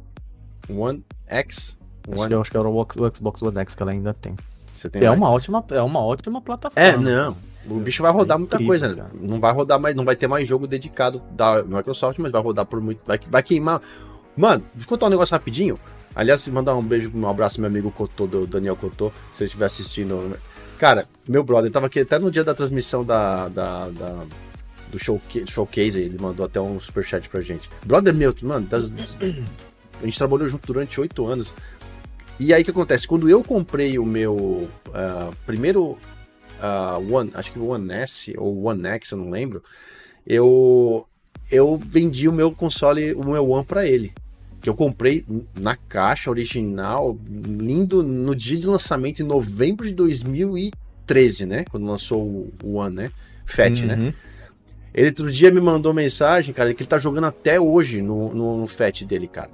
One 0.69 1.03
X. 1.25 1.75
One... 2.07 2.19
Acho, 2.21 2.27
que, 2.29 2.33
acho 2.35 2.51
que 2.51 2.57
era 2.57 2.69
o 2.69 2.87
Xbox 3.13 3.41
One 3.41 3.59
X 3.59 3.75
que 3.75 3.83
ela 3.83 3.91
ainda 3.91 4.13
tem. 4.13 4.33
É 4.93 5.11
uma 5.11 5.29
ótima, 5.29 5.63
é 5.71 5.81
uma 5.81 6.03
ótima 6.03 6.41
plataforma. 6.41 6.89
É, 6.89 6.97
não. 6.97 7.35
O 7.69 7.79
bicho 7.79 8.01
vai 8.01 8.11
rodar 8.11 8.37
é 8.37 8.39
muita 8.39 8.63
coisa. 8.63 8.95
Cara. 8.95 9.11
Não 9.13 9.39
vai 9.39 9.53
rodar 9.53 9.79
mais, 9.79 9.95
não 9.95 10.05
vai 10.05 10.15
ter 10.15 10.27
mais 10.27 10.47
jogo 10.47 10.67
dedicado 10.67 11.21
da 11.31 11.63
Microsoft, 11.63 12.17
mas 12.19 12.31
vai 12.31 12.41
rodar 12.41 12.65
por 12.65 12.79
muito. 12.79 13.01
Vai, 13.05 13.19
vai 13.29 13.43
queimar. 13.43 13.81
Mano, 14.35 14.63
vou 14.73 14.87
contar 14.87 15.07
um 15.07 15.09
negócio 15.09 15.33
rapidinho. 15.33 15.77
Aliás, 16.15 16.47
mandar 16.47 16.75
um 16.75 16.81
beijo, 16.81 17.11
um 17.13 17.27
abraço 17.27 17.59
meu 17.59 17.69
amigo 17.69 17.91
Cotô, 17.91 18.25
do 18.25 18.47
Daniel 18.47 18.75
Cotô, 18.75 19.11
se 19.33 19.43
ele 19.43 19.47
estiver 19.47 19.65
assistindo. 19.65 20.37
Cara, 20.79 21.07
meu 21.27 21.43
brother, 21.43 21.71
tava 21.71 21.87
aqui 21.87 21.99
até 21.99 22.17
no 22.17 22.31
dia 22.31 22.43
da 22.43 22.53
transmissão 22.53 23.03
da, 23.03 23.47
da, 23.49 23.89
da 23.89 24.23
do 24.91 24.97
showcase, 24.97 25.45
showcase, 25.47 25.99
ele 25.99 26.17
mandou 26.19 26.45
até 26.45 26.59
um 26.59 26.79
superchat 26.79 27.29
pra 27.29 27.41
gente. 27.41 27.69
Brother 27.85 28.13
meu, 28.13 28.33
mano, 28.43 28.65
das, 28.65 28.91
a 30.01 30.05
gente 30.05 30.17
trabalhou 30.17 30.47
junto 30.47 30.65
durante 30.65 30.99
oito 30.99 31.25
anos. 31.27 31.55
E 32.39 32.53
aí 32.53 32.61
o 32.61 32.65
que 32.65 32.71
acontece? 32.71 33.07
Quando 33.07 33.29
eu 33.29 33.43
comprei 33.43 33.97
o 33.97 34.05
meu 34.05 34.35
uh, 34.35 35.35
primeiro 35.45 35.97
uh, 36.61 37.13
One, 37.13 37.31
acho 37.33 37.51
que 37.51 37.59
o 37.59 37.67
One 37.67 37.91
S 37.91 38.33
ou 38.37 38.63
One 38.63 38.85
X, 38.87 39.11
eu 39.11 39.17
não 39.17 39.29
lembro, 39.29 39.63
eu 40.25 41.07
eu 41.49 41.77
vendi 41.77 42.27
o 42.27 42.33
meu 42.33 42.51
console, 42.51 43.13
o 43.13 43.23
meu 43.23 43.49
One 43.49 43.65
para 43.65 43.87
ele. 43.87 44.13
Que 44.61 44.69
eu 44.69 44.75
comprei 44.75 45.25
na 45.57 45.75
caixa 45.75 46.29
original, 46.29 47.17
lindo, 47.27 48.03
no 48.03 48.35
dia 48.35 48.57
de 48.57 48.67
lançamento, 48.67 49.21
em 49.21 49.25
novembro 49.25 49.85
de 49.85 49.93
2013, 49.93 51.45
né? 51.45 51.65
Quando 51.69 51.85
lançou 51.85 52.51
o 52.63 52.75
One, 52.75 52.95
né? 52.95 53.11
FAT, 53.45 53.85
né? 53.85 53.95
uhum. 53.95 54.03
né? 54.07 54.13
Ele 54.93 55.07
outro 55.07 55.31
dia 55.31 55.51
me 55.51 55.61
mandou 55.61 55.93
mensagem, 55.93 56.53
cara, 56.53 56.73
que 56.73 56.81
ele 56.81 56.89
tá 56.89 56.97
jogando 56.97 57.25
até 57.25 57.59
hoje 57.59 58.01
no, 58.01 58.33
no, 58.33 58.57
no 58.57 58.67
FAT 58.67 59.05
dele, 59.05 59.27
cara. 59.27 59.51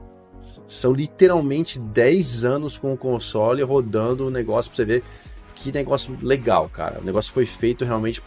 São 0.68 0.94
literalmente 0.94 1.80
10 1.80 2.46
anos 2.46 2.78
com 2.78 2.94
o 2.94 2.98
console 2.98 3.62
rodando 3.62 4.28
o 4.28 4.30
negócio 4.30 4.72
pra 4.72 4.78
você 4.78 4.86
ver 4.86 5.04
que 5.56 5.72
negócio 5.72 6.18
legal, 6.22 6.70
cara. 6.70 7.00
O 7.00 7.04
negócio 7.04 7.32
foi 7.32 7.46
feito 7.46 7.86
realmente 7.86 8.22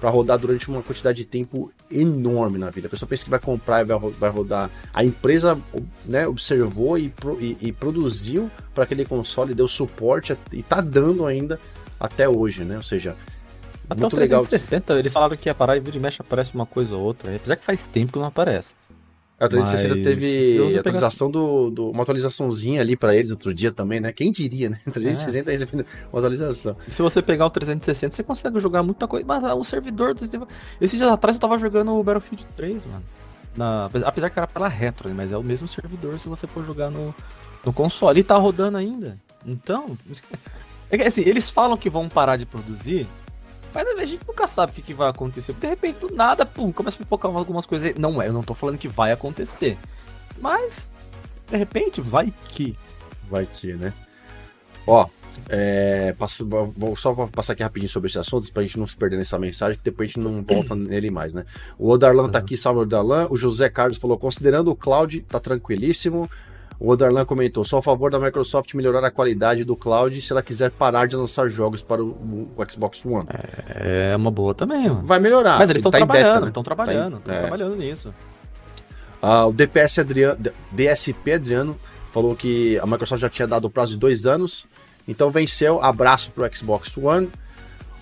para 0.00 0.10
rodar 0.10 0.38
durante 0.38 0.68
uma 0.68 0.82
quantidade 0.82 1.18
de 1.18 1.24
tempo 1.24 1.72
enorme 1.90 2.58
na 2.58 2.70
vida. 2.70 2.86
A 2.86 2.90
pessoa 2.90 3.08
pensa 3.08 3.24
que 3.24 3.30
vai 3.30 3.40
comprar 3.40 3.80
e 3.80 3.84
vai, 3.84 3.98
vai 3.98 4.30
rodar. 4.30 4.70
A 4.92 5.04
empresa 5.04 5.58
né, 6.04 6.26
observou 6.26 6.98
e, 6.98 7.12
e, 7.40 7.56
e 7.60 7.72
produziu 7.72 8.50
para 8.74 8.84
aquele 8.84 9.04
console, 9.04 9.54
deu 9.54 9.66
suporte 9.66 10.36
e 10.52 10.62
tá 10.62 10.80
dando 10.80 11.26
ainda 11.26 11.58
até 11.98 12.28
hoje, 12.28 12.64
né? 12.64 12.76
Ou 12.76 12.82
seja, 12.82 13.16
até 13.90 14.00
muito 14.00 14.12
o 14.12 14.16
360, 14.16 14.92
legal. 14.92 15.00
eles 15.00 15.12
falaram 15.12 15.36
que 15.36 15.48
ia 15.48 15.54
parar 15.54 15.76
e 15.76 15.80
vira 15.80 15.96
e 15.96 16.00
mexe 16.00 16.20
aparece 16.20 16.54
uma 16.54 16.66
coisa 16.66 16.94
ou 16.94 17.02
outra. 17.02 17.34
Apesar 17.34 17.56
que 17.56 17.64
faz 17.64 17.86
tempo 17.86 18.12
que 18.12 18.18
não 18.18 18.26
aparece. 18.26 18.74
A 19.40 19.46
360 19.46 19.94
Mas... 19.94 20.04
teve 20.04 20.78
atualização 20.78 21.30
pegar... 21.30 21.44
do, 21.44 21.70
do, 21.70 21.90
uma 21.90 22.02
atualizaçãozinha 22.02 22.80
ali 22.80 22.96
para 22.96 23.14
eles 23.14 23.30
outro 23.30 23.54
dia 23.54 23.70
também, 23.70 24.00
né? 24.00 24.12
Quem 24.12 24.32
diria, 24.32 24.68
né? 24.68 24.78
360 24.90 25.48
é. 25.48 25.52
recebendo 25.52 25.86
uma 26.12 26.18
atualização. 26.18 26.76
E 26.86 26.90
se 26.90 27.00
você 27.00 27.22
pegar 27.22 27.46
o 27.46 27.50
360, 27.50 28.16
você 28.16 28.22
consegue 28.24 28.58
jogar 28.58 28.82
muita 28.82 29.06
coisa. 29.06 29.24
Mas 29.24 29.44
o 29.44 29.62
servidor. 29.62 30.16
Esse 30.80 30.96
dia 30.96 31.12
atrás 31.12 31.36
eu 31.36 31.40
tava 31.40 31.56
jogando 31.56 31.92
o 31.92 32.02
Battlefield 32.02 32.46
3, 32.56 32.84
mano. 32.86 33.04
Na, 33.56 33.86
apesar 34.04 34.28
que 34.28 34.38
era 34.38 34.46
pela 34.46 34.68
retro, 34.68 35.08
mas 35.14 35.30
é 35.30 35.36
o 35.36 35.42
mesmo 35.42 35.68
servidor 35.68 36.18
se 36.18 36.28
você 36.28 36.46
for 36.46 36.64
jogar 36.64 36.90
no, 36.90 37.14
no 37.64 37.72
console. 37.72 38.18
E 38.18 38.24
tá 38.24 38.36
rodando 38.36 38.76
ainda. 38.76 39.18
Então. 39.46 39.96
É 40.90 41.06
assim, 41.06 41.20
eles 41.20 41.50
falam 41.50 41.76
que 41.76 41.90
vão 41.90 42.08
parar 42.08 42.36
de 42.36 42.46
produzir, 42.46 43.06
mas 43.84 44.00
a 44.00 44.04
gente 44.04 44.26
nunca 44.26 44.46
sabe 44.46 44.72
o 44.72 44.74
que, 44.74 44.82
que 44.82 44.94
vai 44.94 45.08
acontecer. 45.08 45.52
De 45.52 45.66
repente, 45.66 46.00
do 46.00 46.14
nada, 46.14 46.44
pum, 46.44 46.72
começa 46.72 46.96
a 46.96 46.98
pipocar 46.98 47.30
algumas 47.34 47.66
coisas. 47.66 47.94
Não 47.96 48.20
é, 48.20 48.28
eu 48.28 48.32
não 48.32 48.42
tô 48.42 48.54
falando 48.54 48.78
que 48.78 48.88
vai 48.88 49.12
acontecer. 49.12 49.78
Mas, 50.40 50.90
de 51.46 51.56
repente, 51.56 52.00
vai 52.00 52.32
que. 52.48 52.76
Vai 53.30 53.46
que, 53.46 53.74
né? 53.74 53.92
Ó, 54.86 55.06
é, 55.48 56.12
passo, 56.18 56.46
vou 56.76 56.96
só 56.96 57.14
passar 57.28 57.52
aqui 57.52 57.62
rapidinho 57.62 57.90
sobre 57.90 58.08
esse 58.08 58.18
assunto, 58.18 58.50
pra 58.52 58.62
gente 58.62 58.78
não 58.78 58.86
se 58.86 58.96
perder 58.96 59.16
nessa 59.16 59.38
mensagem, 59.38 59.76
que 59.76 59.84
depois 59.84 60.06
a 60.06 60.12
gente 60.12 60.20
não 60.20 60.42
volta 60.42 60.74
nele 60.76 61.10
mais, 61.10 61.34
né? 61.34 61.44
O 61.78 61.90
Odarlan 61.90 62.24
uhum. 62.24 62.30
tá 62.30 62.38
aqui, 62.38 62.56
salve 62.56 62.80
Odarlan. 62.80 63.28
O 63.30 63.36
José 63.36 63.68
Carlos 63.68 63.98
falou: 63.98 64.18
considerando 64.18 64.70
o 64.70 64.76
cloud, 64.76 65.20
tá 65.28 65.38
tranquilíssimo. 65.38 66.28
O 66.80 66.90
Odarlan 66.90 67.24
comentou: 67.24 67.64
só 67.64 67.78
a 67.78 67.82
favor 67.82 68.10
da 68.10 68.18
Microsoft 68.18 68.72
melhorar 68.74 69.04
a 69.04 69.10
qualidade 69.10 69.64
do 69.64 69.76
cloud 69.76 70.20
se 70.20 70.32
ela 70.32 70.42
quiser 70.42 70.70
parar 70.70 71.06
de 71.06 71.16
lançar 71.16 71.48
jogos 71.48 71.82
para 71.82 72.02
o, 72.02 72.48
o 72.56 72.70
Xbox 72.70 73.04
One. 73.04 73.26
É 73.68 74.14
uma 74.16 74.30
boa 74.30 74.54
também, 74.54 74.88
mano. 74.88 75.02
Vai 75.02 75.18
melhorar. 75.18 75.58
Mas 75.58 75.70
eles 75.70 75.80
estão 75.80 75.90
tá 75.90 75.98
trabalhando, 75.98 76.48
estão 76.48 76.60
né? 76.60 76.64
trabalhando, 76.64 77.16
estão 77.18 77.32
tá 77.32 77.34
é. 77.34 77.40
trabalhando 77.40 77.76
nisso. 77.76 78.14
Uh, 79.22 79.48
o 79.48 79.52
DPS 79.52 79.98
Adriano, 79.98 80.38
DSP 80.70 81.32
Adriano 81.32 81.78
falou 82.12 82.36
que 82.36 82.78
a 82.78 82.86
Microsoft 82.86 83.20
já 83.20 83.28
tinha 83.28 83.48
dado 83.48 83.64
o 83.64 83.70
prazo 83.70 83.92
de 83.92 83.98
dois 83.98 84.26
anos 84.26 84.66
então 85.08 85.30
venceu, 85.30 85.82
abraço 85.82 86.30
pro 86.30 86.54
Xbox 86.54 86.94
One. 86.98 87.30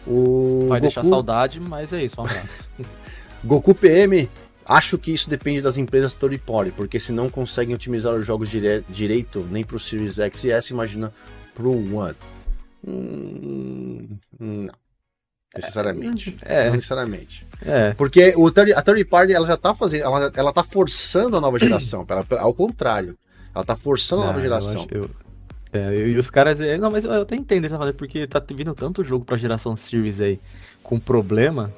O 0.04 0.66
Vai 0.68 0.80
Goku... 0.80 0.92
deixar 0.92 1.04
saudade, 1.04 1.60
mas 1.60 1.92
é 1.92 2.02
isso, 2.02 2.20
um 2.20 2.24
abraço. 2.24 2.68
Goku 3.44 3.74
PM, 3.74 4.28
acho 4.66 4.98
que 4.98 5.12
isso 5.12 5.30
depende 5.30 5.60
das 5.60 5.76
empresas 5.76 6.14
third 6.14 6.36
party, 6.38 6.72
porque 6.72 6.98
se 7.00 7.12
não 7.12 7.30
conseguem 7.30 7.74
otimizar 7.74 8.14
os 8.14 8.26
jogos 8.26 8.50
dire... 8.50 8.84
direito 8.88 9.46
nem 9.50 9.64
pro 9.64 9.78
Series 9.78 10.18
X 10.18 10.44
e 10.44 10.50
S, 10.50 10.72
imagina 10.72 11.12
pro 11.54 11.70
One. 11.70 12.14
Hum, 12.86 14.18
não. 14.38 14.74
Necessariamente. 15.54 16.36
É. 16.44 16.66
Não 16.66 16.74
necessariamente. 16.74 17.46
É. 17.64 17.94
Porque 17.94 18.34
o 18.36 18.50
third, 18.50 18.72
a 18.74 18.82
third 18.82 19.04
party 19.06 19.32
ela 19.32 19.46
já 19.46 19.56
tá 19.56 19.74
fazendo, 19.74 20.02
ela, 20.04 20.30
ela 20.34 20.52
tá 20.52 20.62
forçando 20.62 21.36
a 21.36 21.40
nova 21.40 21.58
geração. 21.58 22.04
ela, 22.08 22.26
ao 22.40 22.52
contrário. 22.52 23.16
Ela 23.54 23.64
tá 23.64 23.74
forçando 23.74 24.22
a 24.22 24.26
nova 24.26 24.40
geração. 24.40 24.86
Eu, 24.90 25.04
acho, 25.04 25.10
eu, 25.72 25.80
é, 25.80 26.08
e 26.08 26.16
os 26.16 26.28
caras. 26.30 26.60
É, 26.60 26.76
não, 26.76 26.90
mas 26.90 27.04
eu 27.04 27.22
até 27.22 27.36
entendo 27.36 27.64
essa 27.64 27.92
porque 27.94 28.26
tá 28.26 28.42
vindo 28.54 28.74
tanto 28.74 29.02
jogo 29.02 29.24
pra 29.24 29.36
geração 29.36 29.76
Series 29.76 30.20
aí 30.20 30.38
com 30.82 30.98
problema. 30.98 31.72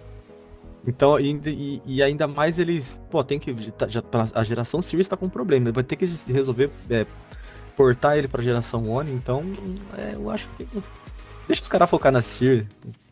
Então, 0.86 1.18
e, 1.18 1.82
e, 1.84 2.02
ainda 2.02 2.26
mais 2.26 2.58
eles. 2.58 3.02
Pô, 3.10 3.22
tem 3.22 3.38
que. 3.38 3.54
Já, 3.88 4.02
a 4.34 4.44
geração 4.44 4.80
Series 4.80 5.08
tá 5.08 5.16
com 5.16 5.28
problema. 5.28 5.72
Vai 5.72 5.84
ter 5.84 5.96
que 5.96 6.06
resolver 6.28 6.70
é, 6.88 7.04
portar 7.76 8.16
ele 8.16 8.28
pra 8.28 8.42
geração 8.42 8.88
One. 8.88 9.12
Então, 9.12 9.42
é, 9.96 10.14
eu 10.14 10.30
acho 10.30 10.48
que. 10.56 10.66
Deixa 11.46 11.62
os 11.62 11.68
caras 11.68 11.90
focar 11.90 12.12
na 12.12 12.22
Series. 12.22 12.66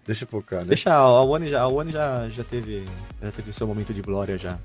Deixa 0.06 0.24
focar, 0.24 0.60
né? 0.60 0.66
Deixa 0.66 0.94
a 0.94 1.22
One 1.22 1.48
já, 1.48 1.62
a 1.62 1.68
One 1.68 1.90
já, 1.90 2.28
já 2.28 2.44
teve. 2.44 2.84
Já 3.20 3.30
teve 3.32 3.52
seu 3.52 3.66
momento 3.66 3.92
de 3.92 4.00
glória 4.00 4.38
já. 4.38 4.58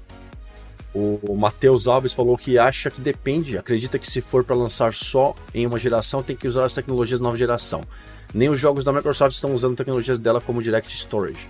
O 0.93 1.37
Matheus 1.37 1.87
Alves 1.87 2.11
falou 2.11 2.37
que 2.37 2.59
acha 2.59 2.91
que 2.91 2.99
depende, 2.99 3.57
acredita 3.57 3.97
que 3.97 4.09
se 4.09 4.19
for 4.19 4.43
para 4.43 4.57
lançar 4.57 4.93
só 4.93 5.33
em 5.53 5.65
uma 5.65 5.79
geração, 5.79 6.21
tem 6.21 6.35
que 6.35 6.45
usar 6.45 6.65
as 6.65 6.73
tecnologias 6.73 7.17
da 7.17 7.23
nova 7.23 7.37
geração. 7.37 7.81
Nem 8.33 8.49
os 8.49 8.59
jogos 8.59 8.83
da 8.83 8.91
Microsoft 8.91 9.33
estão 9.33 9.55
usando 9.55 9.77
tecnologias 9.77 10.17
dela 10.17 10.41
como 10.41 10.61
Direct 10.61 10.93
Storage. 10.93 11.47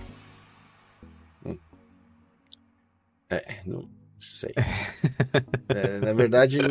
É, 3.34 3.56
não 3.66 3.84
sei. 4.20 4.52
É, 5.74 6.00
na 6.00 6.12
verdade, 6.12 6.58
não, 6.58 6.68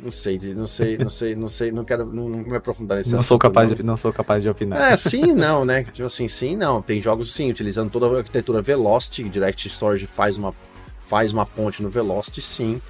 não, 0.00 0.12
sei, 0.12 0.38
não 0.54 0.66
sei, 0.66 0.96
não 0.96 1.08
sei, 1.08 1.34
não 1.34 1.48
sei, 1.48 1.72
não 1.72 1.84
quero 1.84 2.06
não, 2.06 2.28
não 2.28 2.38
me 2.38 2.56
aprofundar 2.56 2.98
nesse 2.98 3.10
não 3.10 3.18
assunto, 3.18 3.28
Sou 3.28 3.38
capaz 3.38 3.70
não. 3.70 3.76
De, 3.76 3.82
não 3.82 3.96
sou 3.96 4.12
capaz 4.12 4.42
de 4.44 4.48
opinar. 4.48 4.92
É, 4.92 4.96
sim 4.96 5.34
não, 5.34 5.64
né? 5.64 5.82
Tipo 5.82 6.04
assim, 6.04 6.28
sim 6.28 6.56
não. 6.56 6.80
Tem 6.80 7.00
jogos, 7.00 7.32
sim, 7.34 7.50
utilizando 7.50 7.90
toda 7.90 8.06
a 8.06 8.18
arquitetura 8.18 8.62
Velocity, 8.62 9.28
Direct 9.28 9.68
Storage 9.68 10.06
faz 10.06 10.36
uma 10.36 10.54
faz 11.00 11.32
uma 11.32 11.44
ponte 11.44 11.82
no 11.82 11.90
Velocity, 11.90 12.40
sim. 12.40 12.80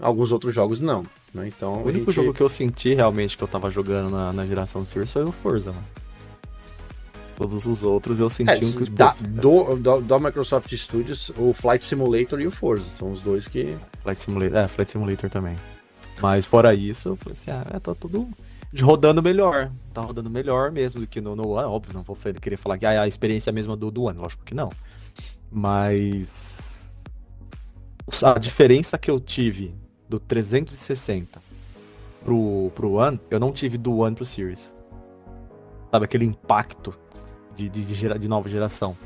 Alguns 0.00 0.32
outros 0.32 0.54
jogos 0.54 0.80
não. 0.80 1.04
Né? 1.34 1.48
Então, 1.48 1.74
o 1.74 1.86
único 1.86 2.06
gente... 2.06 2.14
jogo 2.14 2.32
que 2.32 2.42
eu 2.42 2.48
senti 2.48 2.94
realmente 2.94 3.36
que 3.36 3.44
eu 3.44 3.48
tava 3.48 3.70
jogando 3.70 4.10
na, 4.10 4.32
na 4.32 4.46
geração 4.46 4.82
Series 4.84 5.12
foi 5.12 5.24
o 5.24 5.32
Forza, 5.32 5.70
mano. 5.72 6.07
Todos 7.38 7.66
os 7.66 7.84
outros 7.84 8.18
eu 8.18 8.28
senti 8.28 8.50
é, 8.50 8.56
um 8.56 8.72
que. 8.72 8.90
Da, 8.90 9.14
do, 9.20 9.76
do, 9.76 10.00
do, 10.00 10.18
Microsoft 10.18 10.74
Studios, 10.74 11.30
o 11.36 11.52
Flight 11.52 11.84
Simulator 11.84 12.40
e 12.40 12.48
o 12.48 12.50
Forza. 12.50 12.90
São 12.90 13.12
os 13.12 13.20
dois 13.20 13.46
que. 13.46 13.78
Flight 14.02 14.20
Simulator, 14.20 14.56
é, 14.56 14.66
Flight 14.66 14.90
Simulator 14.90 15.30
também. 15.30 15.56
Mas 16.20 16.46
fora 16.46 16.74
isso, 16.74 17.10
eu 17.10 17.16
falei 17.16 17.38
assim, 17.40 17.52
ah, 17.52 17.64
é, 17.72 17.78
tá 17.78 17.94
tudo 17.94 18.28
rodando 18.82 19.22
melhor. 19.22 19.70
Tá 19.94 20.00
rodando 20.00 20.28
melhor 20.28 20.72
mesmo 20.72 21.00
do 21.00 21.06
que 21.06 21.20
no, 21.20 21.36
no 21.36 21.50
One. 21.50 21.68
Óbvio, 21.68 21.94
não 21.94 22.02
vou 22.02 22.18
querer 22.40 22.56
falar 22.56 22.76
que 22.76 22.84
ah, 22.84 23.02
a 23.02 23.06
experiência 23.06 23.50
é 23.50 23.52
a 23.52 23.54
mesma 23.54 23.76
do, 23.76 23.88
do 23.88 24.02
One, 24.02 24.18
lógico 24.18 24.44
que 24.44 24.52
não. 24.52 24.72
Mas 25.48 26.90
a 28.20 28.36
diferença 28.36 28.98
que 28.98 29.08
eu 29.08 29.20
tive 29.20 29.72
do 30.08 30.18
360 30.18 31.40
pro, 32.24 32.72
pro 32.74 32.94
One, 32.94 33.20
eu 33.30 33.38
não 33.38 33.52
tive 33.52 33.78
do 33.78 33.98
One 33.98 34.16
pro 34.16 34.26
Series. 34.26 34.72
Sabe, 35.92 36.04
aquele 36.04 36.24
impacto 36.24 36.98
de, 37.58 37.68
de, 37.68 37.84
de, 37.84 37.94
gera, 37.94 38.16
de 38.16 38.28
nova 38.28 38.48
geração. 38.48 38.96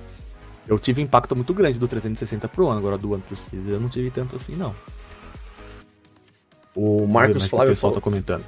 Eu 0.68 0.78
tive 0.78 1.00
impacto 1.00 1.34
muito 1.34 1.54
grande 1.54 1.78
do 1.78 1.88
360 1.88 2.46
pro 2.48 2.66
One, 2.66 2.78
agora 2.78 2.98
do 2.98 3.12
One 3.12 3.22
pro 3.22 3.34
Series 3.34 3.66
eu 3.66 3.80
não 3.80 3.88
tive 3.88 4.10
tanto 4.10 4.36
assim, 4.36 4.54
não. 4.54 4.74
O 6.74 7.06
Marcos 7.06 7.46
Flávio 7.46 7.76
falou, 7.76 7.96
tá 7.96 8.00
comentando. 8.00 8.44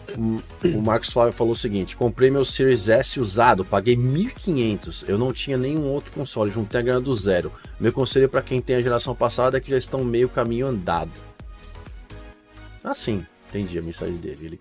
O 0.65 0.81
Marcos 0.81 1.11
Flávio 1.11 1.33
falou 1.33 1.53
o 1.53 1.57
seguinte: 1.57 1.95
comprei 1.95 2.31
meu 2.31 2.45
Series 2.45 2.89
S 2.89 3.21
usado, 3.21 3.65
paguei 3.67 3.97
1.500. 3.97 5.05
Eu 5.07 5.19
não 5.19 5.31
tinha 5.31 5.59
nenhum 5.59 5.85
outro 5.85 6.11
console, 6.13 6.51
juntei 6.51 6.81
a 6.81 6.83
grana 6.83 7.01
do 7.01 7.15
zero. 7.15 7.53
Meu 7.79 7.93
conselho 7.93 8.29
para 8.29 8.41
quem 8.41 8.63
tem 8.63 8.77
a 8.77 8.83
geração 8.83 9.15
passada 9.15 9.59
é 9.59 9.61
que 9.61 9.71
já 9.71 9.77
estão 9.77 10.03
meio 10.03 10.29
caminho 10.29 10.67
andado. 10.67 11.13
Assim, 12.83 13.27
entendi 13.51 13.79
a 13.79 13.83
mensagem 13.83 14.17
dele. 14.17 14.47
Ele 14.47 14.61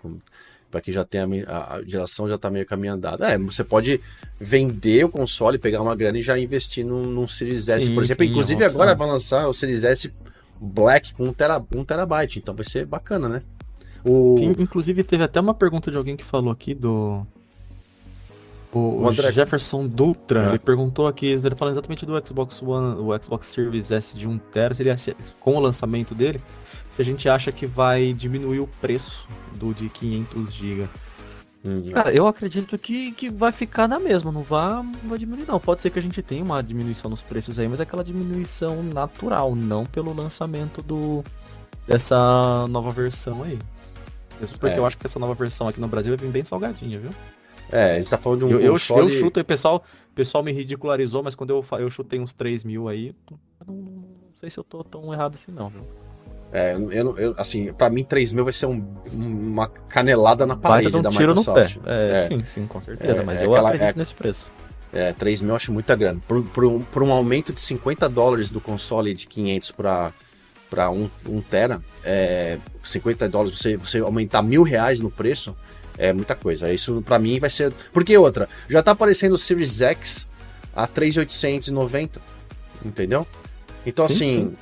para 0.74 0.80
quem 0.80 0.92
já 0.92 1.04
tem 1.04 1.20
a, 1.20 1.76
a, 1.76 1.82
geração 1.86 2.28
já 2.28 2.36
tá 2.36 2.50
meio 2.50 2.66
caminho 2.66 2.94
andado. 2.94 3.22
É, 3.22 3.38
você 3.38 3.62
pode 3.62 4.00
vender 4.40 5.04
o 5.04 5.08
console, 5.08 5.56
pegar 5.56 5.80
uma 5.80 5.94
grana 5.94 6.18
e 6.18 6.22
já 6.22 6.36
investir 6.36 6.84
num, 6.84 7.04
num 7.04 7.28
Series 7.28 7.68
S, 7.68 7.86
sim, 7.86 7.94
por 7.94 8.02
exemplo. 8.02 8.24
Sim, 8.24 8.30
Inclusive 8.32 8.64
agora 8.64 8.92
vai 8.92 9.06
lançar 9.06 9.46
o 9.46 9.54
Series 9.54 9.84
S 9.84 10.12
Black 10.60 11.14
com 11.14 11.28
1 11.28 11.32
tera, 11.32 11.62
um 11.72 11.84
terabyte, 11.84 12.40
então 12.40 12.56
vai 12.56 12.64
ser 12.64 12.86
bacana, 12.86 13.28
né? 13.28 13.42
O... 14.04 14.34
Sim, 14.36 14.56
inclusive 14.58 15.04
teve 15.04 15.22
até 15.22 15.40
uma 15.40 15.54
pergunta 15.54 15.92
de 15.92 15.96
alguém 15.96 16.16
que 16.16 16.24
falou 16.24 16.50
aqui 16.50 16.74
do. 16.74 17.24
O, 18.72 19.02
o 19.02 19.08
André... 19.08 19.30
Jefferson 19.30 19.86
Dutra, 19.86 20.46
é. 20.46 20.48
ele 20.48 20.58
perguntou 20.58 21.06
aqui, 21.06 21.26
ele 21.26 21.54
falando 21.54 21.74
exatamente 21.74 22.04
do 22.04 22.26
Xbox 22.26 22.60
One, 22.60 23.00
o 23.00 23.16
Xbox 23.22 23.46
Series 23.46 23.92
S 23.92 24.16
de 24.16 24.28
1TB, 24.28 24.74
seria 24.74 24.96
com 25.38 25.54
o 25.54 25.60
lançamento 25.60 26.16
dele, 26.16 26.40
se 26.94 27.02
a 27.02 27.04
gente 27.04 27.28
acha 27.28 27.50
que 27.50 27.66
vai 27.66 28.12
diminuir 28.12 28.60
o 28.60 28.68
preço 28.80 29.26
do 29.54 29.74
de 29.74 29.88
500 29.88 30.52
GB. 30.52 30.88
Hum, 31.64 31.90
Cara, 31.90 32.14
eu 32.14 32.28
acredito 32.28 32.78
que, 32.78 33.10
que 33.10 33.28
vai 33.28 33.50
ficar 33.50 33.88
na 33.88 33.98
mesma, 33.98 34.30
não 34.30 34.42
vai, 34.42 34.84
vai 35.02 35.18
diminuir 35.18 35.44
não. 35.44 35.58
Pode 35.58 35.82
ser 35.82 35.90
que 35.90 35.98
a 35.98 36.02
gente 36.02 36.22
tenha 36.22 36.44
uma 36.44 36.62
diminuição 36.62 37.10
nos 37.10 37.20
preços 37.20 37.58
aí, 37.58 37.66
mas 37.66 37.80
é 37.80 37.82
aquela 37.82 38.04
diminuição 38.04 38.80
natural, 38.80 39.56
não 39.56 39.84
pelo 39.84 40.14
lançamento 40.14 40.82
do 40.82 41.24
dessa 41.84 42.68
nova 42.68 42.90
versão 42.90 43.42
aí. 43.42 43.58
Mesmo 44.38 44.56
porque 44.58 44.76
é. 44.76 44.78
eu 44.78 44.86
acho 44.86 44.96
que 44.96 45.04
essa 45.04 45.18
nova 45.18 45.34
versão 45.34 45.66
aqui 45.66 45.80
no 45.80 45.88
Brasil 45.88 46.16
vai 46.16 46.24
vir 46.24 46.32
bem 46.32 46.44
salgadinha, 46.44 47.00
viu? 47.00 47.10
É, 47.72 47.94
a 47.94 47.98
gente 47.98 48.10
tá 48.10 48.18
falando 48.18 48.46
de 48.46 48.54
um 48.54 48.60
eu, 48.60 48.72
console... 48.72 49.00
Eu, 49.00 49.08
eu 49.08 49.18
chuto, 49.18 49.40
o 49.40 49.44
pessoal, 49.44 49.82
pessoal 50.14 50.44
me 50.44 50.52
ridicularizou, 50.52 51.24
mas 51.24 51.34
quando 51.34 51.50
eu, 51.50 51.64
eu 51.80 51.90
chutei 51.90 52.20
uns 52.20 52.32
3 52.32 52.62
mil 52.62 52.88
aí, 52.88 53.12
não, 53.66 53.74
não, 53.74 54.04
sei 54.36 54.48
se 54.48 54.58
eu 54.58 54.62
tô 54.62 54.84
tão 54.84 55.12
errado 55.12 55.34
assim 55.34 55.50
não, 55.50 55.68
viu? 55.68 55.84
É, 56.54 56.72
eu, 56.72 57.18
eu, 57.18 57.34
assim, 57.36 57.72
pra 57.72 57.90
mim 57.90 58.04
3 58.04 58.30
mil 58.30 58.44
vai 58.44 58.52
ser 58.52 58.66
um, 58.66 58.80
uma 59.12 59.66
canelada 59.66 60.46
na 60.46 60.56
parede 60.56 60.96
um 60.96 61.02
da 61.02 61.10
tiro 61.10 61.34
Microsoft. 61.34 61.76
No 61.78 61.82
pé. 61.82 61.90
É, 61.90 62.18
é, 62.18 62.28
sim, 62.28 62.44
sim, 62.44 62.66
com 62.68 62.80
certeza, 62.80 63.22
é, 63.22 63.24
mas 63.24 63.40
é 63.40 63.44
eu 63.44 63.52
aquela, 63.52 63.70
acredito 63.70 63.96
é 63.96 63.98
nesse 63.98 64.14
preço. 64.14 64.52
É, 64.92 65.12
3 65.12 65.42
mil 65.42 65.50
eu 65.50 65.56
acho 65.56 65.72
muita 65.72 65.96
grana. 65.96 66.20
Por, 66.28 66.44
por, 66.44 66.64
um, 66.64 66.80
por 66.80 67.02
um 67.02 67.10
aumento 67.10 67.52
de 67.52 67.60
50 67.60 68.08
dólares 68.08 68.52
do 68.52 68.60
console 68.60 69.12
de 69.12 69.26
500 69.26 69.72
para 69.72 70.12
para 70.70 70.90
1 70.90 70.94
um, 70.94 71.10
um 71.28 71.40
tera, 71.40 71.82
é, 72.04 72.58
50 72.82 73.28
dólares, 73.28 73.58
você, 73.58 73.76
você 73.76 73.98
aumentar 73.98 74.42
mil 74.42 74.62
reais 74.62 75.00
no 75.00 75.10
preço, 75.10 75.56
é 75.98 76.12
muita 76.12 76.36
coisa. 76.36 76.72
Isso 76.72 77.02
para 77.02 77.18
mim 77.18 77.40
vai 77.40 77.50
ser. 77.50 77.72
Porque 77.92 78.16
outra, 78.16 78.48
já 78.68 78.80
tá 78.80 78.92
aparecendo 78.92 79.34
o 79.34 79.38
Series 79.38 79.80
X 79.80 80.28
a 80.74 80.86
3,890, 80.86 82.20
entendeu? 82.84 83.26
Então 83.84 84.08
sim, 84.08 84.14
assim, 84.14 84.34
sim. 84.50 84.56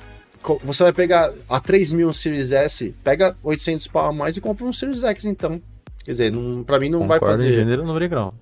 Você 0.63 0.83
vai 0.83 0.93
pegar 0.93 1.31
a 1.49 1.59
3 1.59 1.93
mil 1.93 2.09
um 2.09 2.13
Series 2.13 2.51
S, 2.51 2.93
pega 3.03 3.35
800 3.43 3.87
pau 3.87 4.07
a 4.07 4.13
mais 4.13 4.37
e 4.37 4.41
compra 4.41 4.65
um 4.65 4.73
Series 4.73 5.03
X 5.03 5.25
então. 5.25 5.61
Quer 6.03 6.11
dizer, 6.11 6.31
não, 6.31 6.63
pra 6.63 6.79
mim 6.79 6.89
não 6.89 6.99
Concordo 6.99 7.25
vai 7.25 7.31
fazer. 7.31 7.49
Em 7.49 7.53
gênero 7.53 7.85
no 7.85 8.09
grau. 8.09 8.33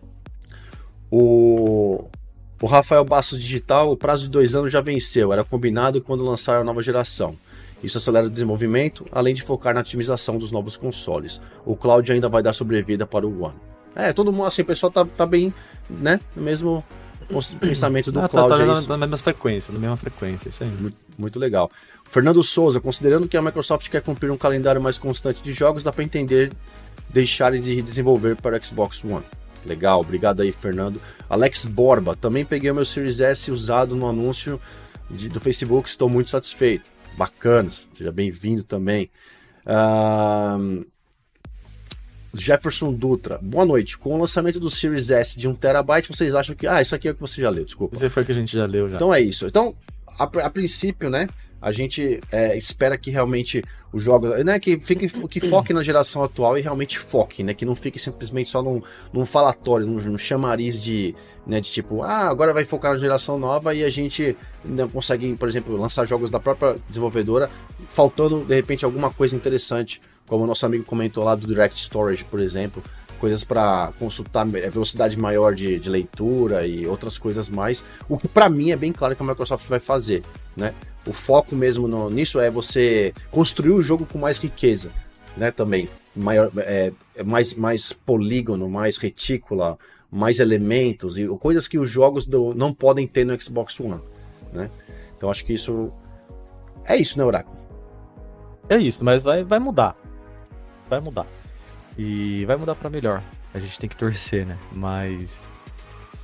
O 1.12 2.06
o 2.62 2.68
Rafael 2.68 3.04
Bastos 3.04 3.40
Digital, 3.40 3.92
o 3.92 3.98
prazo 3.98 4.24
de 4.24 4.30
dois 4.30 4.54
anos 4.54 4.72
já 4.72 4.82
venceu, 4.82 5.34
era 5.34 5.44
combinado 5.44 6.00
quando 6.00 6.24
lançaram 6.24 6.62
a 6.62 6.64
nova 6.64 6.84
geração. 6.84 7.36
Isso 7.84 7.98
acelera 7.98 8.28
o 8.28 8.30
desenvolvimento, 8.30 9.04
além 9.12 9.34
de 9.34 9.42
focar 9.42 9.74
na 9.74 9.80
otimização 9.80 10.38
dos 10.38 10.52
novos 10.52 10.78
consoles. 10.78 11.42
O 11.66 11.76
cloud 11.76 12.12
ainda 12.12 12.30
vai 12.30 12.44
dar 12.44 12.54
sobrevida 12.54 13.08
para 13.08 13.26
o 13.26 13.42
One. 13.42 13.56
É, 13.96 14.14
todo 14.14 14.32
mundo, 14.32 14.46
assim, 14.46 14.62
o 14.62 14.66
pessoal 14.66 14.92
tá, 14.92 15.04
tá 15.04 15.26
bem, 15.26 15.52
né? 15.90 16.20
No 16.36 16.44
mesmo 16.44 16.84
pensamento 17.60 18.12
do 18.12 18.20
ah, 18.20 18.30
cloud. 18.30 18.50
Tá, 18.50 18.58
tá, 18.58 18.64
é 18.64 18.66
na, 18.66 18.82
na 18.82 18.98
mesma 18.98 19.18
frequência, 19.18 19.74
na 19.74 19.80
mesma 19.80 19.98
frequência, 19.98 20.50
isso 20.50 20.64
aí. 20.64 20.70
Muito, 20.70 20.98
muito, 21.18 21.40
legal. 21.40 21.70
Fernando 22.10 22.44
Souza, 22.44 22.80
considerando 22.80 23.28
que 23.28 23.38
a 23.38 23.42
Microsoft 23.42 23.90
quer 23.90 24.02
cumprir 24.02 24.32
um 24.32 24.38
calendário 24.38 24.82
mais 24.82 24.98
constante 24.98 25.42
de 25.42 25.54
jogos, 25.54 25.84
dá 25.84 25.92
para 25.92 26.04
entender 26.04 26.52
deixarem 27.10 27.62
de 27.62 27.82
desenvolver 27.82 28.36
para 28.36 28.58
o 28.58 28.64
Xbox 28.64 29.04
One. 29.04 29.26
Legal, 29.66 30.00
obrigado 30.00 30.42
aí, 30.42 30.52
Fernando. 30.52 31.00
Alex 31.30 31.66
Borba, 31.66 32.16
também 32.16 32.44
peguei 32.44 32.72
o 32.72 32.76
meu 32.76 32.86
Series 32.86 33.20
S 33.20 33.52
usado 33.52 33.96
no 33.96 34.08
anúncio 34.08 34.60
de, 35.10 35.30
do 35.30 35.40
Facebook, 35.40 35.88
estou 35.88 36.10
muito 36.10 36.30
satisfeito. 36.30 36.90
Bacana, 37.18 37.70
seja 37.70 38.12
bem-vindo 38.12 38.64
também. 38.64 39.12
Uh, 39.66 40.86
Jefferson 42.34 42.94
Dutra, 42.94 43.40
boa 43.42 43.66
noite. 43.66 43.98
Com 43.98 44.16
o 44.16 44.18
lançamento 44.18 44.60
do 44.60 44.70
Series 44.70 45.10
S 45.10 45.38
de 45.38 45.50
1TB, 45.50 46.08
vocês 46.08 46.34
acham 46.34 46.56
que. 46.56 46.66
Ah, 46.66 46.82
isso 46.82 46.96
aqui 46.96 47.08
é 47.08 47.12
o 47.12 47.16
que 47.16 47.22
você 47.22 47.42
já 47.42 47.50
leu, 47.50 47.66
desculpa. 47.66 47.96
Isso 47.96 48.10
foi 48.10 48.24
que 48.24 48.32
a 48.32 48.36
gente 48.36 48.54
já 48.54 48.66
leu 48.66 48.90
já. 48.90 48.96
Então 48.96 49.14
é 49.14 49.20
isso. 49.20 49.46
Então, 49.46 49.76
a, 50.20 50.24
a 50.24 50.50
princípio, 50.50 51.10
né? 51.10 51.28
A 51.62 51.72
gente 51.72 52.20
é, 52.32 52.58
espera 52.58 52.98
que 52.98 53.12
realmente 53.12 53.64
os 53.94 54.02
jogos, 54.02 54.44
né, 54.44 54.60
que 54.60 54.80
fique, 54.80 55.08
que 55.28 55.40
foque 55.42 55.74
na 55.74 55.84
geração 55.84 56.24
atual 56.24 56.58
e 56.58 56.62
realmente 56.62 56.98
foque, 56.98 57.44
né, 57.44 57.54
que 57.54 57.66
não 57.66 57.76
fique 57.76 58.00
simplesmente 58.00 58.50
só 58.50 58.64
num, 58.64 58.82
num 59.12 59.26
falatório, 59.26 59.86
num, 59.86 60.00
num 60.00 60.18
chamariz 60.18 60.82
de, 60.82 61.14
né, 61.46 61.60
de 61.60 61.70
tipo, 61.70 62.02
ah, 62.02 62.30
agora 62.30 62.54
vai 62.54 62.64
focar 62.64 62.94
na 62.94 62.98
geração 62.98 63.38
nova 63.38 63.76
e 63.76 63.84
a 63.84 63.90
gente 63.90 64.36
não 64.64 64.88
consegue, 64.90 65.36
por 65.36 65.48
exemplo, 65.48 65.76
lançar 65.76 66.08
jogos 66.08 66.32
da 66.32 66.40
própria 66.40 66.78
desenvolvedora, 66.88 67.50
faltando 67.90 68.46
de 68.46 68.56
repente 68.56 68.86
alguma 68.86 69.12
coisa 69.12 69.36
interessante, 69.36 70.02
como 70.32 70.46
o 70.46 70.48
nosso 70.48 70.66
amigo 70.66 70.86
comentou 70.86 71.26
lá 71.26 71.36
do 71.36 71.46
Direct 71.46 71.78
Storage, 71.78 72.24
por 72.24 72.40
exemplo, 72.40 72.82
coisas 73.20 73.44
para 73.44 73.92
consultar 74.00 74.48
velocidade 74.48 75.20
maior 75.20 75.54
de, 75.54 75.78
de, 75.78 75.90
leitura 75.90 76.66
e 76.66 76.88
outras 76.88 77.18
coisas 77.18 77.50
mais. 77.50 77.84
O 78.08 78.18
que 78.18 78.30
para 78.30 78.50
mim 78.50 78.72
é 78.72 78.78
bem 78.78 78.94
claro 78.94 79.14
que 79.14 79.22
a 79.22 79.26
Microsoft 79.26 79.68
vai 79.68 79.82
fazer, 79.82 80.24
né? 80.56 80.74
O 81.06 81.12
foco 81.12 81.54
mesmo 81.54 81.86
no, 81.86 82.10
nisso 82.10 82.40
é 82.40 82.50
você 82.50 83.14
construir 83.30 83.72
o 83.72 83.82
jogo 83.82 84.06
com 84.06 84.18
mais 84.18 84.38
riqueza, 84.38 84.90
né? 85.36 85.52
Também 85.52 85.90
maior, 86.16 86.50
é, 86.60 86.94
é 87.14 87.24
mais 87.24 87.54
mais 87.54 87.92
polígono, 87.92 88.70
mais 88.70 88.96
retícula, 88.96 89.78
mais 90.10 90.40
elementos 90.40 91.18
e 91.18 91.28
coisas 91.28 91.68
que 91.68 91.78
os 91.78 91.90
jogos 91.90 92.26
do, 92.26 92.56
não 92.56 92.74
podem 92.74 93.06
ter 93.06 93.26
no 93.26 93.38
Xbox 93.42 93.78
One, 93.82 94.00
né? 94.54 94.72
Então 95.18 95.30
acho 95.30 95.44
que 95.44 95.52
isso 95.52 95.92
é 96.86 96.96
isso, 96.96 97.18
né, 97.18 97.26
Oráculo? 97.26 97.58
É 98.70 98.78
isso, 98.78 99.04
mas 99.04 99.24
vai, 99.24 99.44
vai 99.44 99.60
mudar. 99.60 100.01
Vai 100.92 101.00
mudar. 101.00 101.26
E 101.98 102.44
vai 102.44 102.58
mudar 102.58 102.76
para 102.76 102.90
melhor. 102.90 103.24
A 103.54 103.60
gente 103.60 103.80
tem 103.80 103.90
que 103.90 103.96
torcer, 103.96 104.46
né? 104.46 104.58
Mas. 104.74 105.32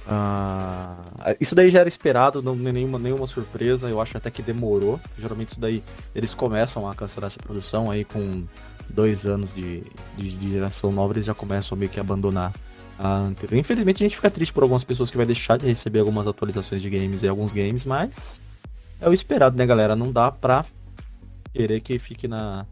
Uh, 0.05 1.35
isso 1.39 1.55
daí 1.55 1.69
já 1.69 1.79
era 1.79 1.87
esperado, 1.87 2.41
não 2.41 2.53
nenhuma, 2.53 2.99
nenhuma 2.99 3.25
surpresa. 3.27 3.87
Eu 3.87 4.01
acho 4.01 4.17
até 4.17 4.29
que 4.29 4.41
demorou. 4.41 4.99
Geralmente 5.17 5.51
isso 5.51 5.59
daí 5.59 5.81
eles 6.13 6.33
começam 6.33 6.85
a 6.89 6.93
cancelar 6.93 7.27
essa 7.27 7.39
produção 7.39 7.89
aí 7.89 8.03
com 8.03 8.43
dois 8.89 9.25
anos 9.25 9.55
de, 9.55 9.83
de, 10.17 10.35
de 10.35 10.51
geração 10.51 10.91
nova, 10.91 11.13
eles 11.13 11.25
já 11.25 11.33
começam 11.33 11.75
a 11.75 11.79
meio 11.79 11.91
que 11.91 11.99
abandonar 11.99 12.53
a 12.99 13.19
anterior. 13.19 13.57
Infelizmente 13.57 14.03
a 14.03 14.05
gente 14.05 14.15
fica 14.15 14.29
triste 14.29 14.51
por 14.51 14.63
algumas 14.63 14.83
pessoas 14.83 15.09
que 15.09 15.17
vai 15.17 15.25
deixar 15.25 15.57
de 15.57 15.65
receber 15.65 15.99
algumas 15.99 16.27
atualizações 16.27 16.81
de 16.81 16.89
games 16.89 17.21
e 17.23 17.27
alguns 17.27 17.53
games, 17.53 17.85
mas 17.85 18.41
é 18.99 19.07
o 19.09 19.13
esperado, 19.13 19.57
né, 19.57 19.65
galera? 19.65 19.95
Não 19.95 20.11
dá 20.11 20.31
pra 20.31 20.65
querer 21.53 21.81
que 21.81 21.99
fique 21.99 22.27
na, 22.27 22.65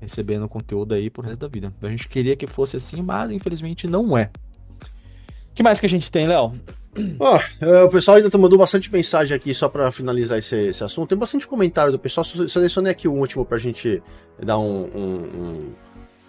recebendo 0.00 0.48
conteúdo 0.48 0.94
aí 0.94 1.10
pro 1.10 1.22
resto 1.22 1.40
da 1.40 1.48
vida. 1.48 1.72
A 1.82 1.88
gente 1.88 2.08
queria 2.08 2.34
que 2.34 2.46
fosse 2.46 2.76
assim, 2.76 3.02
mas 3.02 3.30
infelizmente 3.30 3.86
não 3.86 4.16
é. 4.16 4.30
O 5.50 5.54
que 5.54 5.62
mais 5.62 5.78
que 5.80 5.86
a 5.86 5.88
gente 5.88 6.10
tem, 6.10 6.26
Léo? 6.26 6.54
Oh, 7.18 7.84
o 7.86 7.90
pessoal 7.90 8.16
ainda 8.16 8.36
mandou 8.36 8.58
bastante 8.58 8.92
mensagem 8.92 9.36
aqui 9.36 9.54
só 9.54 9.68
para 9.68 9.92
finalizar 9.92 10.38
esse, 10.38 10.56
esse, 10.56 10.82
assunto. 10.82 11.08
Tem 11.08 11.18
bastante 11.18 11.46
comentário 11.46 11.92
do 11.92 11.98
pessoal. 11.98 12.24
Selecionei 12.24 12.90
aqui 12.90 13.06
o 13.06 13.12
último 13.12 13.44
pra 13.44 13.58
gente 13.58 14.02
dar 14.44 14.58
um, 14.58 14.84
um, 14.84 15.14
um 15.14 15.72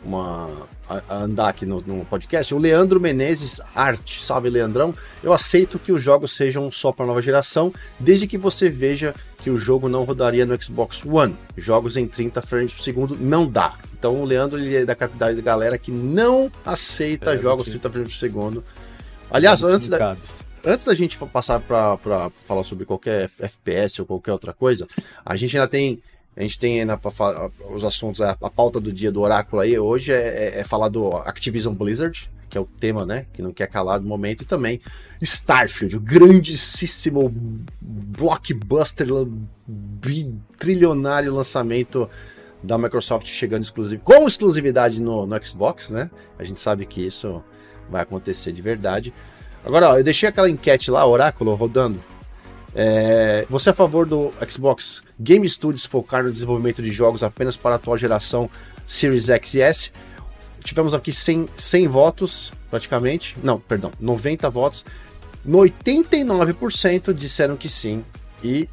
uma 0.03 0.67
a, 0.89 1.15
andar 1.15 1.49
aqui 1.49 1.65
no, 1.65 1.81
no, 1.81 2.05
podcast. 2.05 2.53
O 2.53 2.57
Leandro 2.57 2.99
Menezes 2.99 3.61
Arte, 3.75 4.21
salve 4.21 4.49
Leandrão. 4.49 4.93
Eu 5.23 5.33
aceito 5.33 5.79
que 5.79 5.91
os 5.91 6.01
jogos 6.01 6.35
sejam 6.35 6.71
só 6.71 6.91
para 6.91 7.05
nova 7.05 7.21
geração, 7.21 7.73
desde 7.99 8.27
que 8.27 8.37
você 8.37 8.69
veja 8.69 9.15
que 9.37 9.49
o 9.49 9.57
jogo 9.57 9.89
não 9.89 10.03
rodaria 10.03 10.45
no 10.45 10.61
Xbox 10.61 11.03
One. 11.05 11.35
Jogos 11.55 11.97
em 11.97 12.07
30 12.07 12.41
frames 12.41 12.73
por 12.73 12.81
segundo 12.81 13.17
não 13.19 13.47
dá. 13.47 13.75
Então 13.97 14.21
o 14.21 14.25
Leandro 14.25 14.59
ele 14.59 14.75
é 14.75 14.85
da, 14.85 14.93
da 14.93 15.33
galera 15.33 15.77
que 15.77 15.91
não 15.91 16.51
aceita 16.65 17.33
é, 17.33 17.37
jogos 17.37 17.69
30 17.69 17.89
frames 17.89 18.13
por 18.13 18.19
segundo. 18.19 18.63
Aliás, 19.29 19.63
antes 19.63 19.87
da, 19.87 20.15
antes 20.65 20.85
da 20.85 20.93
gente 20.93 21.17
passar 21.17 21.59
para 21.59 22.29
falar 22.45 22.63
sobre 22.63 22.85
qualquer 22.85 23.29
FPS 23.39 24.01
ou 24.01 24.05
qualquer 24.05 24.33
outra 24.33 24.53
coisa, 24.53 24.87
a 25.25 25.35
gente 25.35 25.55
ainda 25.55 25.67
tem 25.67 26.01
a 26.35 26.41
gente 26.41 26.57
tem 26.57 26.79
ainda 26.79 26.99
os 27.69 27.83
assuntos, 27.83 28.21
a, 28.21 28.31
a, 28.31 28.49
pauta 28.49 28.79
do 28.79 28.91
dia 28.91 29.11
do 29.11 29.21
oráculo 29.21 29.61
aí 29.61 29.77
hoje 29.77 30.11
é, 30.13 30.15
é, 30.15 30.59
é, 30.59 30.63
falar 30.63 30.87
do 30.87 31.15
Activision 31.17 31.73
Blizzard, 31.73 32.29
que 32.49 32.57
é 32.57 32.61
o 32.61 32.65
tema, 32.65 33.05
né? 33.05 33.25
Que 33.33 33.41
não 33.41 33.51
quer 33.51 33.67
calar 33.67 33.99
no 33.99 34.07
momento, 34.07 34.41
e 34.41 34.45
também 34.45 34.79
Starfield, 35.21 35.97
o 35.97 35.99
grandíssimo 35.99 37.33
blockbuster 37.81 39.07
trilionário 40.57 41.33
lançamento 41.33 42.09
da 42.63 42.77
Microsoft 42.77 43.27
chegando 43.27 43.63
exclusivo, 43.63 44.01
com 44.03 44.27
exclusividade 44.27 45.01
no, 45.01 45.25
no 45.25 45.45
Xbox, 45.45 45.89
né? 45.89 46.09
A 46.39 46.43
gente 46.43 46.59
sabe 46.59 46.85
que 46.85 47.05
isso 47.05 47.43
vai 47.89 48.01
acontecer 48.01 48.51
de 48.51 48.61
verdade. 48.61 49.13
Agora, 49.65 49.89
ó, 49.89 49.97
eu 49.97 50.03
deixei 50.03 50.29
aquela 50.29 50.49
enquete 50.49 50.89
lá, 50.89 51.05
Oráculo, 51.05 51.53
rodando. 51.55 51.99
É, 52.73 53.45
você 53.49 53.69
é 53.69 53.71
a 53.71 53.75
favor 53.75 54.05
do 54.05 54.31
Xbox 54.49 55.03
Game 55.21 55.47
Studios 55.47 55.85
focar 55.85 56.23
no 56.23 56.31
desenvolvimento 56.31 56.81
de 56.81 56.91
jogos 56.91 57.23
apenas 57.23 57.55
para 57.55 57.71
a 57.71 57.75
atual 57.75 57.97
geração 57.97 58.49
Series 58.87 59.29
X 59.29 59.53
e 59.53 59.61
S? 59.61 59.91
Tivemos 60.63 60.93
aqui 60.93 61.11
100, 61.11 61.49
100 61.55 61.87
votos, 61.87 62.51
praticamente. 62.69 63.37
Não, 63.43 63.59
perdão, 63.59 63.91
90 63.99 64.49
votos. 64.49 64.85
89% 65.47 67.13
disseram 67.13 67.55
que 67.55 67.69
sim. 67.69 68.03
E. 68.43 68.67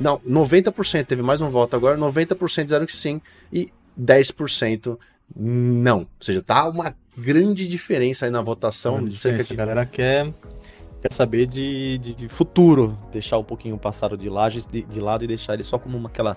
Não, 0.00 0.18
90% 0.20 1.06
teve 1.06 1.22
mais 1.22 1.40
um 1.40 1.50
voto 1.50 1.74
agora. 1.74 1.96
90% 1.96 2.64
disseram 2.64 2.86
que 2.86 2.94
sim. 2.94 3.20
E 3.52 3.68
10% 4.00 4.96
não. 5.36 5.98
Ou 5.98 6.06
seja, 6.20 6.42
tá 6.42 6.68
uma 6.68 6.94
grande 7.16 7.66
diferença 7.66 8.24
aí 8.24 8.30
na 8.30 8.40
votação. 8.40 9.04
Diferença, 9.04 9.44
de... 9.44 9.52
A 9.54 9.56
galera 9.56 9.86
quer 9.86 10.32
quer 11.08 11.14
saber 11.14 11.46
de, 11.46 11.98
de, 11.98 12.14
de, 12.14 12.28
futuro, 12.28 12.96
deixar 13.10 13.38
um 13.38 13.44
pouquinho 13.44 13.74
o 13.74 13.78
passado 13.78 14.16
de, 14.16 14.28
laje, 14.28 14.62
de, 14.70 14.82
de 14.82 15.00
lado 15.00 15.24
e 15.24 15.26
deixar 15.26 15.54
ele 15.54 15.64
só 15.64 15.78
como 15.78 15.96
uma, 15.96 16.08
aquela 16.08 16.36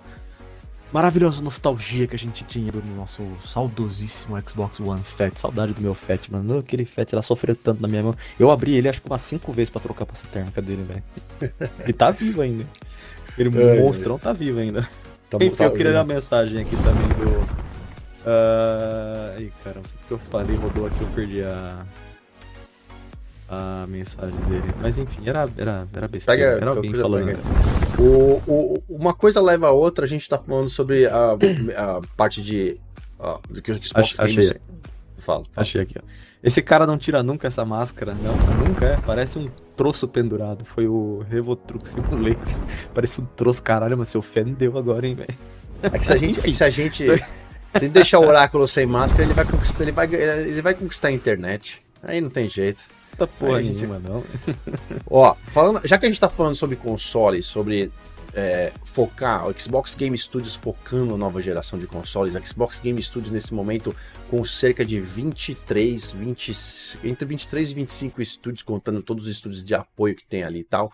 maravilhosa 0.94 1.42
nostalgia 1.42 2.08
que 2.08 2.16
a 2.16 2.20
gente 2.20 2.44
tinha 2.44 2.72
do 2.72 2.82
nosso 2.96 3.22
saudosíssimo 3.44 4.42
Xbox 4.48 4.80
One 4.80 5.04
Fat. 5.04 5.38
Saudade 5.38 5.74
do 5.74 5.82
meu 5.82 5.94
Fat, 5.94 6.30
mano. 6.30 6.60
Aquele 6.60 6.86
Fat, 6.86 7.12
ela 7.12 7.22
sofreu 7.22 7.56
tanto 7.56 7.82
na 7.82 7.88
minha 7.88 8.04
mão. 8.04 8.16
Eu 8.40 8.50
abri 8.50 8.76
ele 8.76 8.90
acho 8.90 9.02
que 9.02 9.10
umas 9.10 9.22
5 9.22 9.52
vezes 9.52 9.70
para 9.70 9.82
trocar 9.82 10.04
a 10.04 10.08
pasta 10.08 10.28
térmica 10.30 10.62
dele, 10.62 10.84
velho. 10.84 11.04
e 11.88 11.94
tá 11.94 12.12
vivo 12.12 12.42
ainda. 12.42 12.66
Aquele 13.30 13.62
é, 13.62 13.82
monstrão 13.82 14.16
é. 14.16 14.20
tá 14.20 14.34
vivo 14.34 14.60
ainda. 14.60 14.90
Tá, 15.30 15.38
Enfim, 15.38 15.56
tá, 15.56 15.66
eu 15.66 15.74
queria 15.74 15.94
dar 15.94 16.00
uma 16.00 16.14
mensagem 16.14 16.62
aqui 16.62 16.76
também 16.78 17.08
do. 17.08 17.40
Uh... 18.24 19.38
Ai, 19.38 19.52
cara, 19.64 19.78
não 19.78 19.84
sei 19.84 19.98
o 19.98 20.08
que 20.08 20.14
eu 20.14 20.20
falei, 20.20 20.56
rodou 20.56 20.86
aqui, 20.86 21.02
eu 21.02 21.08
perdi 21.08 21.42
a 21.42 21.86
a 23.52 23.86
mensagem 23.86 24.40
dele. 24.48 24.74
Mas 24.82 24.98
enfim, 24.98 25.28
era, 25.28 25.48
era, 25.58 25.88
era 25.94 26.08
besteira. 26.08 26.42
Pega, 26.42 26.62
era 26.62 26.70
alguém 26.72 26.94
falando. 26.94 27.38
O, 28.00 28.42
o, 28.48 28.84
uma 28.90 29.14
coisa 29.14 29.42
leva 29.42 29.68
a 29.68 29.72
outra, 29.72 30.06
a 30.06 30.08
gente 30.08 30.28
tá 30.28 30.38
falando 30.38 30.70
sobre 30.70 31.06
a, 31.06 31.34
a 31.76 32.02
parte 32.16 32.42
de. 32.42 32.80
Uh, 33.20 33.40
do 33.54 33.62
que 33.62 33.72
o 33.72 33.76
Xbox 33.76 34.18
Ach, 34.20 34.28
Games. 34.28 34.52
Achei. 34.52 34.62
Fala, 35.18 35.44
fala. 35.44 35.46
Achei 35.58 35.82
aqui, 35.82 35.96
ó. 36.00 36.08
Esse 36.42 36.62
cara 36.62 36.88
não 36.88 36.98
tira 36.98 37.22
nunca 37.22 37.48
essa 37.48 37.64
máscara, 37.64 38.16
não. 38.16 38.66
Nunca 38.66 38.86
é. 38.86 38.98
Parece 39.06 39.38
um 39.38 39.48
troço 39.76 40.08
pendurado. 40.08 40.66
Foi 40.66 40.88
o 40.88 41.24
Revotrux 41.30 41.90
Simulator. 41.90 42.42
Parece 42.96 43.22
um 43.22 43.26
troço, 43.26 43.62
caralho, 43.62 43.98
mas 43.98 44.08
seu 44.08 44.22
fé 44.22 44.44
não 44.44 44.54
deu 44.54 44.76
agora, 44.78 45.06
hein, 45.06 45.14
velho. 45.14 45.38
É 45.84 46.00
que 46.00 46.06
se 46.06 46.14
a 46.14 46.18
gente. 46.18 46.50
É 46.50 46.54
se 46.54 46.64
a 46.64 46.70
gente. 46.72 47.06
Se 47.78 47.88
deixar 47.88 48.20
o 48.20 48.28
oráculo 48.28 48.68
sem 48.68 48.86
máscara, 48.86 49.24
ele 49.24 49.34
vai 49.34 49.46
conquistar, 49.46 49.84
ele 49.84 49.92
vai, 49.92 50.14
ele 50.14 50.62
vai 50.62 50.74
conquistar 50.74 51.10
a 51.10 51.12
internet. 51.12 51.82
Aí 52.04 52.20
não 52.20 52.30
tem 52.30 52.48
jeito. 52.48 52.84
Eita 53.12 53.28
porra 53.28 53.58
Aí, 53.58 53.70
nenhuma, 53.70 54.00
não. 54.00 54.24
Ó, 55.10 55.36
falando, 55.52 55.86
já 55.86 55.98
que 55.98 56.06
a 56.06 56.10
gente 56.10 56.20
tá 56.20 56.30
falando 56.30 56.56
sobre 56.56 56.76
consoles, 56.76 57.46
sobre 57.46 57.92
é, 58.34 58.72
focar, 58.86 59.48
o 59.48 59.60
Xbox 59.60 59.96
Game 59.96 60.18
Studios 60.18 60.56
focando 60.56 61.12
na 61.12 61.18
nova 61.18 61.42
geração 61.42 61.78
de 61.78 61.88
consoles, 61.88 62.36
a 62.36 62.44
Xbox 62.44 62.80
Game 62.80 63.02
Studios 63.02 63.32
nesse 63.32 63.54
momento 63.54 63.96
com 64.30 64.44
cerca 64.46 64.86
de 64.86 65.00
23, 65.00 66.12
20, 66.12 66.98
entre 67.04 67.28
23 67.28 67.72
e 67.72 67.74
25 67.74 68.22
estúdios, 68.22 68.64
contando 68.64 69.02
todos 69.02 69.26
os 69.26 69.30
estúdios 69.30 69.64
de 69.64 69.74
apoio 69.74 70.16
que 70.16 70.26
tem 70.26 70.44
ali 70.44 70.60
e 70.60 70.64
tal. 70.64 70.92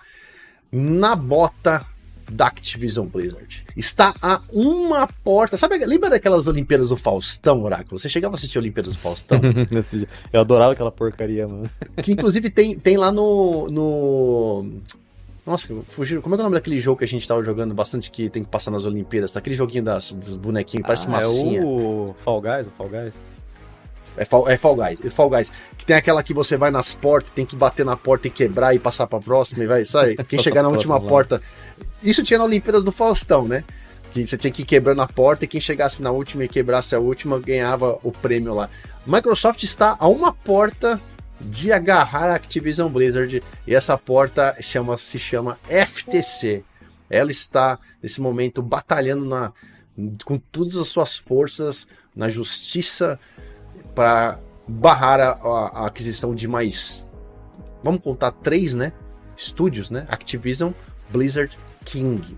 Na 0.72 1.16
bota 1.16 1.86
da 2.32 2.48
Activision 2.48 3.06
Blizzard. 3.06 3.64
Está 3.76 4.14
a 4.22 4.42
uma 4.52 5.08
porta. 5.24 5.58
Sabe, 5.58 5.78
lembra 5.86 6.10
daquelas 6.10 6.48
Olimpíadas 6.48 6.90
do 6.90 6.98
Faustão, 6.98 7.64
Oráculo? 7.64 8.00
Você 8.00 8.10
chegava 8.10 8.36
a 8.36 8.38
assistir 8.38 8.58
Olimpíadas 8.58 8.96
do 8.96 9.00
Faustão? 9.00 9.40
Eu 10.32 10.42
adorava 10.42 10.74
aquela 10.74 10.92
porcaria, 10.92 11.48
mano. 11.48 11.70
Que 12.04 12.12
inclusive 12.12 12.50
tem, 12.50 12.78
tem 12.78 12.98
lá 12.98 13.12
no. 13.12 13.68
no... 13.70 14.82
Nossa, 15.46 15.68
fugiram. 15.90 16.22
Como 16.22 16.36
é, 16.36 16.38
é 16.38 16.42
o 16.42 16.44
nome 16.44 16.56
daquele 16.56 16.80
jogo 16.80 17.00
que 17.00 17.06
a 17.06 17.08
gente 17.08 17.26
tava 17.26 17.42
jogando 17.42 17.74
bastante 17.74 18.12
que 18.12 18.30
tem 18.30 18.44
que 18.44 18.50
passar 18.50 18.72
nas 18.72 18.86
Olimpíadas? 18.86 19.38
Aquele 19.38 19.56
joguinho 19.56 19.84
das, 19.84 20.12
dos 20.12 20.36
bonequinhos, 20.36 20.86
parece 20.86 21.08
ah, 21.08 21.10
massinha. 21.10 21.62
É 21.62 21.64
o 21.64 22.14
Fall 22.24 22.42
Guys, 22.42 22.68
o 22.68 22.72
Fall 22.72 22.90
Guys. 22.90 23.14
É 24.18 24.26
Fall, 24.26 24.50
é 24.50 24.58
Fall 24.58 24.76
Guys, 24.76 25.06
é 25.06 25.10
Fall 25.10 25.30
Guys. 25.30 25.52
Que 25.78 25.86
tem 25.86 25.96
aquela 25.96 26.24
que 26.24 26.34
você 26.34 26.58
vai 26.58 26.72
nas 26.72 26.94
portas, 26.94 27.32
tem 27.32 27.46
que 27.46 27.56
bater 27.56 27.86
na 27.86 27.96
porta 27.96 28.28
e 28.28 28.32
quebrar 28.32 28.74
e 28.74 28.80
passar 28.80 29.08
pra 29.08 29.20
próxima 29.20 29.64
e 29.64 29.68
vai, 29.68 29.86
sabe? 29.86 30.18
Quem 30.26 30.40
chegar 30.40 30.64
na 30.64 30.70
última 30.70 31.00
porta. 31.00 31.42
Isso 32.02 32.24
tinha 32.24 32.40
na 32.40 32.46
Olimpíadas 32.46 32.84
do 32.84 32.92
Faustão, 32.92 33.48
né? 33.48 33.64
Que 34.12 34.26
você 34.26 34.38
tinha 34.38 34.52
que 34.52 34.64
ir 34.64 34.66
quebrando 34.66 35.02
a 35.02 35.08
porta 35.08 35.46
e 35.46 35.48
quem 35.48 35.62
chegasse 35.62 36.02
na 36.02 36.12
última 36.12 36.44
e 36.44 36.48
quebrasse 36.48 36.96
a 36.96 37.00
última 37.00 37.40
ganhava 37.40 38.00
o 38.04 38.12
prêmio 38.12 38.54
lá. 38.54 38.70
Microsoft 39.06 39.64
está 39.64 39.96
a 40.00 40.08
uma 40.08 40.34
porta 40.34 41.00
de 41.40 41.72
agarrar 41.72 42.32
a 42.32 42.36
Activision 42.36 42.90
Blizzard 42.90 43.44
e 43.66 43.76
essa 43.76 43.98
porta 43.98 44.56
chama, 44.62 44.98
se 44.98 45.20
chama 45.20 45.60
FTC. 45.68 46.64
Ela 47.10 47.32
está 47.32 47.80
nesse 48.02 48.20
momento 48.20 48.62
batalhando 48.62 49.24
na, 49.24 49.54
com 50.26 50.38
todas 50.38 50.76
as 50.76 50.88
suas 50.88 51.16
forças 51.16 51.88
na 52.16 52.30
justiça 52.30 53.20
para 53.98 54.40
barrar 54.68 55.20
a, 55.20 55.32
a, 55.32 55.88
aquisição 55.88 56.36
de 56.36 56.48
mais, 56.48 57.12
vamos 57.84 58.04
contar 58.04 58.30
três, 58.30 58.76
né? 58.76 58.94
Estúdios, 59.36 59.90
né? 59.90 60.06
Activision, 60.08 60.72
Blizzard, 61.10 61.58
King. 61.84 62.38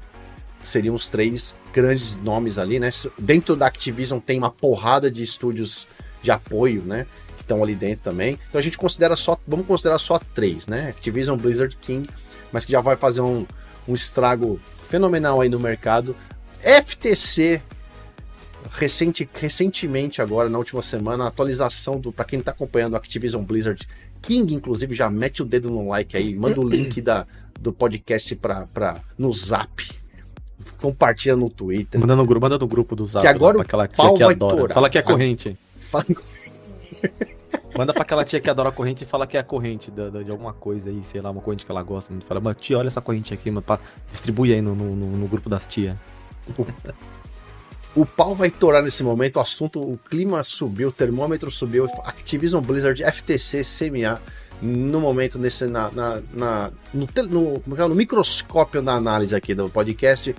Seriam 0.64 0.96
os 0.96 1.10
três 1.10 1.54
grandes 1.74 2.16
nomes 2.16 2.58
ali, 2.58 2.80
né? 2.80 2.90
Dentro 3.18 3.58
da 3.58 3.68
Activision 3.68 4.22
tem 4.22 4.38
uma 4.38 4.50
porrada 4.50 5.12
de 5.12 5.22
estúdios 5.22 5.86
de 6.22 6.32
apoio, 6.32 6.82
né? 6.84 7.06
Que 7.36 7.44
estão 7.44 7.62
ali 7.62 7.76
dentro 7.76 8.04
também. 8.04 8.40
Então 8.48 8.58
a 8.58 8.64
gente 8.64 8.78
considera 8.78 9.18
só, 9.18 9.38
vamos 9.46 9.68
considerar 9.68 10.00
só 10.00 10.18
três, 10.18 10.66
né? 10.66 10.88
Activision, 10.88 11.38
Blizzard, 11.38 11.76
King, 11.82 12.10
mas 12.54 12.64
que 12.64 12.72
já 12.72 12.80
vai 12.80 12.96
fazer 12.96 13.20
um, 13.20 13.46
um 13.86 13.94
estrago 13.94 14.62
fenomenal 14.88 15.42
aí 15.42 15.50
no 15.50 15.60
mercado. 15.60 16.16
FTC 16.62 17.62
recente, 18.72 19.30
recentemente 19.34 20.22
agora, 20.22 20.50
na 20.50 20.58
última 20.58 20.82
semana, 20.82 21.26
a 21.26 21.28
atualização 21.28 22.00
do 22.00 22.12
para 22.12 22.26
quem 22.26 22.40
está 22.40 22.52
acompanhando 22.52 22.96
Activision 22.96 23.44
Blizzard 23.44 23.88
King, 24.22 24.54
inclusive, 24.54 24.94
já 24.94 25.10
mete 25.10 25.42
o 25.42 25.46
dedo 25.46 25.70
no 25.70 25.88
like 25.88 26.16
aí, 26.16 26.36
manda 26.36 26.60
o 26.60 26.68
link 26.68 27.02
da, 27.02 27.26
do 27.60 27.72
podcast 27.72 28.36
para 28.36 29.02
no 29.18 29.32
Zap. 29.32 29.90
Compartilha 30.82 31.36
no 31.36 31.50
Twitter. 31.50 32.00
Manda 32.00 32.16
no 32.16 32.26
grupo, 32.26 32.42
manda 32.42 32.58
no 32.58 32.68
grupo 32.68 32.96
do 32.96 33.06
Zap. 33.06 33.22
Que 33.22 33.28
agora 33.28 33.62
aquela 33.62 33.88
tia 33.88 34.14
que 34.14 34.24
adora. 34.24 34.56
Torar. 34.56 34.74
Fala 34.74 34.90
que 34.90 34.98
é 34.98 35.02
corrente. 35.02 35.58
Fala... 35.80 36.06
Manda 37.78 37.94
pra 37.94 38.02
aquela 38.02 38.26
tia 38.26 38.40
que 38.40 38.50
adora 38.50 38.70
a 38.70 38.72
corrente 38.72 39.04
e 39.04 39.08
fala 39.08 39.26
que 39.26 39.38
é 39.38 39.40
a 39.40 39.44
corrente 39.44 39.90
de, 39.90 40.24
de, 40.24 40.32
alguma 40.32 40.54
coisa 40.54 40.90
aí, 40.90 41.02
sei 41.04 41.22
lá, 41.22 41.32
uma 41.32 41.42
corrente 41.42 41.66
que 41.66 41.72
ela 41.72 41.82
gosta. 41.82 42.14
Fala, 42.28 42.54
tia, 42.54 42.78
olha 42.78 42.88
essa 42.88 43.00
corrente 43.00 43.34
aqui, 43.34 43.50
mano, 43.50 43.62
pra... 43.62 43.80
distribui 44.10 44.54
aí 44.54 44.62
no, 44.62 44.76
no, 44.76 44.96
no 44.96 45.28
grupo 45.28 45.50
das 45.50 45.66
tia. 45.66 45.98
O 47.96 48.06
pau 48.06 48.36
vai 48.36 48.52
torar 48.52 48.84
nesse 48.84 49.04
momento, 49.04 49.38
o 49.38 49.40
assunto, 49.40 49.82
o 49.82 49.98
clima 49.98 50.44
subiu, 50.44 50.90
o 50.90 50.92
termômetro 50.92 51.50
subiu, 51.50 51.86
Activision 52.04 52.62
Blizzard, 52.62 53.04
FTC, 53.04 53.64
CMA, 53.64 54.22
no 54.62 55.00
momento, 55.00 55.40
nesse, 55.40 55.66
na, 55.66 55.90
na, 55.92 56.22
na 56.34 56.72
no, 56.94 57.08
no, 57.30 57.76
é, 57.78 57.82
é, 57.82 57.88
no 57.88 57.96
microscópio 57.96 58.82
da 58.82 58.94
análise 58.94 59.36
aqui 59.36 59.56
do 59.56 59.70
podcast. 59.70 60.36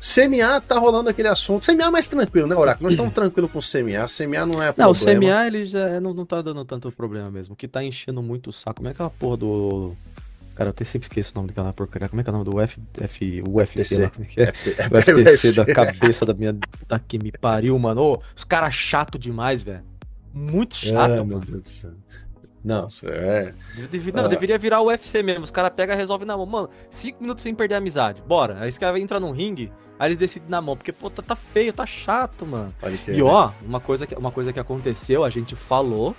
CMA 0.00 0.60
tá 0.60 0.78
rolando 0.78 1.10
aquele 1.10 1.28
assunto. 1.28 1.66
CMA 1.66 1.86
é 1.86 1.90
mais 1.90 2.08
tranquilo, 2.08 2.46
né, 2.46 2.54
Oráculo? 2.54 2.84
Nós 2.84 2.92
estamos 2.94 3.12
tranquilos 3.14 3.50
com 3.50 3.58
o 3.58 3.62
CMA. 3.62 4.06
CMA 4.06 4.46
não 4.46 4.62
é 4.62 4.72
problema. 4.72 4.76
Não, 4.76 4.90
o 4.90 4.94
CMA 4.94 5.46
ele 5.46 5.64
já 5.66 6.00
não, 6.00 6.14
não 6.14 6.24
tá 6.24 6.40
dando 6.40 6.64
tanto 6.64 6.90
problema 6.92 7.30
mesmo. 7.30 7.54
O 7.54 7.56
que 7.56 7.66
tá 7.66 7.82
enchendo 7.82 8.22
muito 8.22 8.50
o 8.50 8.52
saco. 8.52 8.76
Como 8.76 8.88
é 8.88 8.92
aquela 8.92 9.10
porra 9.10 9.36
do 9.38 9.96
Cara, 10.58 10.70
eu 10.70 10.72
até 10.72 10.84
sempre 10.84 11.06
esqueço 11.06 11.30
o 11.30 11.36
nome 11.36 11.46
daquela 11.46 11.72
porcaria. 11.72 12.08
Como 12.08 12.20
é 12.20 12.24
que 12.24 12.30
é 12.30 12.32
o 12.32 12.36
nome 12.36 12.50
do 12.50 12.60
F, 12.60 12.80
F, 13.00 13.44
UFC 13.46 14.02
lá? 14.02 14.10
Como 14.10 14.24
é 14.24 14.28
que 14.28 14.40
é? 14.40 14.46
FT, 14.46 14.70
o 14.70 15.02
FTC 15.02 15.52
da 15.64 15.72
cabeça 15.72 16.26
da 16.26 16.34
minha. 16.34 16.52
Da 16.88 16.98
que 16.98 17.16
me 17.16 17.30
pariu, 17.30 17.78
mano. 17.78 18.02
Ô, 18.02 18.22
os 18.34 18.42
caras 18.42 18.74
chato 18.74 19.16
demais, 19.16 19.62
velho. 19.62 19.84
Muito 20.34 20.74
chato. 20.74 21.12
Ah, 21.12 21.24
meu 21.24 21.38
Deus 21.38 21.62
do 21.62 21.68
céu. 21.68 21.90
Não, 22.64 22.88
é. 23.04 23.54
Deve, 23.88 24.10
não, 24.10 24.24
ah. 24.24 24.28
deveria 24.28 24.58
virar 24.58 24.80
o 24.80 24.86
UFC 24.86 25.22
mesmo. 25.22 25.44
Os 25.44 25.50
caras 25.52 25.70
pegam 25.76 25.94
e 25.94 25.96
resolvem 25.96 26.26
na 26.26 26.36
mão. 26.36 26.44
Mano, 26.44 26.68
cinco 26.90 27.22
minutos 27.22 27.44
sem 27.44 27.54
perder 27.54 27.76
a 27.76 27.78
amizade. 27.78 28.20
Bora. 28.26 28.58
Aí 28.58 28.68
os 28.68 28.78
caras 28.78 29.00
entrar 29.00 29.20
num 29.20 29.30
ringue, 29.30 29.72
aí 29.96 30.08
eles 30.08 30.18
decidem 30.18 30.48
na 30.48 30.60
mão. 30.60 30.76
Porque, 30.76 30.90
pô, 30.90 31.08
tá, 31.08 31.22
tá 31.22 31.36
feio, 31.36 31.72
tá 31.72 31.86
chato, 31.86 32.44
mano. 32.44 32.74
e 33.06 33.22
ó, 33.22 33.52
uma 33.62 33.78
coisa, 33.78 34.08
que, 34.08 34.14
uma 34.16 34.32
coisa 34.32 34.52
que 34.52 34.58
aconteceu, 34.58 35.22
a 35.22 35.30
gente 35.30 35.54
falou 35.54 36.16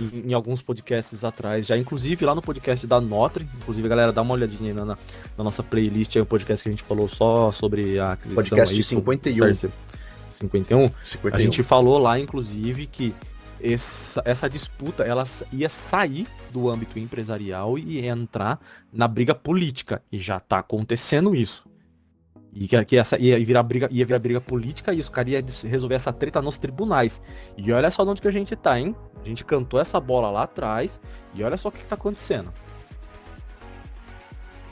em, 0.00 0.30
em, 0.30 0.34
alguns 0.34 0.62
podcasts 0.62 1.24
atrás, 1.24 1.66
já 1.66 1.76
inclusive 1.76 2.24
lá 2.24 2.34
no 2.34 2.42
podcast 2.42 2.86
da 2.86 3.00
Notre, 3.00 3.48
inclusive 3.60 3.88
galera 3.88 4.12
dá 4.12 4.22
uma 4.22 4.34
olhadinha 4.34 4.74
na, 4.74 4.84
na, 4.84 4.96
nossa 5.36 5.62
playlist, 5.62 6.16
é 6.16 6.22
um 6.22 6.24
podcast 6.24 6.62
que 6.62 6.68
a 6.68 6.72
gente 6.72 6.84
falou 6.84 7.08
só 7.08 7.50
sobre 7.52 7.98
a 7.98 8.12
aquisição. 8.12 8.36
Podcast 8.36 8.74
aí, 8.74 8.82
51. 8.82 9.54
51. 10.30 10.90
51. 11.04 11.34
A 11.34 11.38
gente 11.38 11.62
falou 11.62 11.98
lá, 11.98 12.18
inclusive, 12.18 12.86
que 12.86 13.14
essa, 13.60 14.22
essa 14.24 14.48
disputa 14.48 15.02
ela 15.02 15.24
ia 15.52 15.68
sair 15.68 16.26
do 16.52 16.68
âmbito 16.70 16.98
empresarial 16.98 17.78
e 17.78 18.06
entrar 18.06 18.60
na 18.92 19.08
briga 19.08 19.34
política. 19.34 20.02
E 20.10 20.18
já 20.18 20.36
está 20.36 20.58
acontecendo 20.58 21.34
isso. 21.34 21.67
E 22.60 22.66
que, 22.66 22.84
que 22.84 22.96
essa 22.96 23.16
ia 23.16 23.38
virar 23.44 23.62
briga, 23.62 23.88
ia 23.88 24.04
virar 24.04 24.18
briga 24.18 24.40
política 24.40 24.92
e 24.92 24.98
os 24.98 25.08
caras 25.08 25.32
iam 25.32 25.70
resolver 25.70 25.94
essa 25.94 26.12
treta 26.12 26.42
nos 26.42 26.58
tribunais. 26.58 27.22
E 27.56 27.72
olha 27.72 27.88
só 27.88 28.02
onde 28.02 28.20
que 28.20 28.26
a 28.26 28.32
gente 28.32 28.56
tá, 28.56 28.80
hein? 28.80 28.96
A 29.22 29.28
gente 29.28 29.44
cantou 29.44 29.78
essa 29.78 30.00
bola 30.00 30.28
lá 30.28 30.42
atrás 30.42 31.00
e 31.34 31.44
olha 31.44 31.56
só 31.56 31.68
o 31.68 31.72
que, 31.72 31.78
que 31.78 31.84
tá 31.84 31.94
acontecendo. 31.94 32.52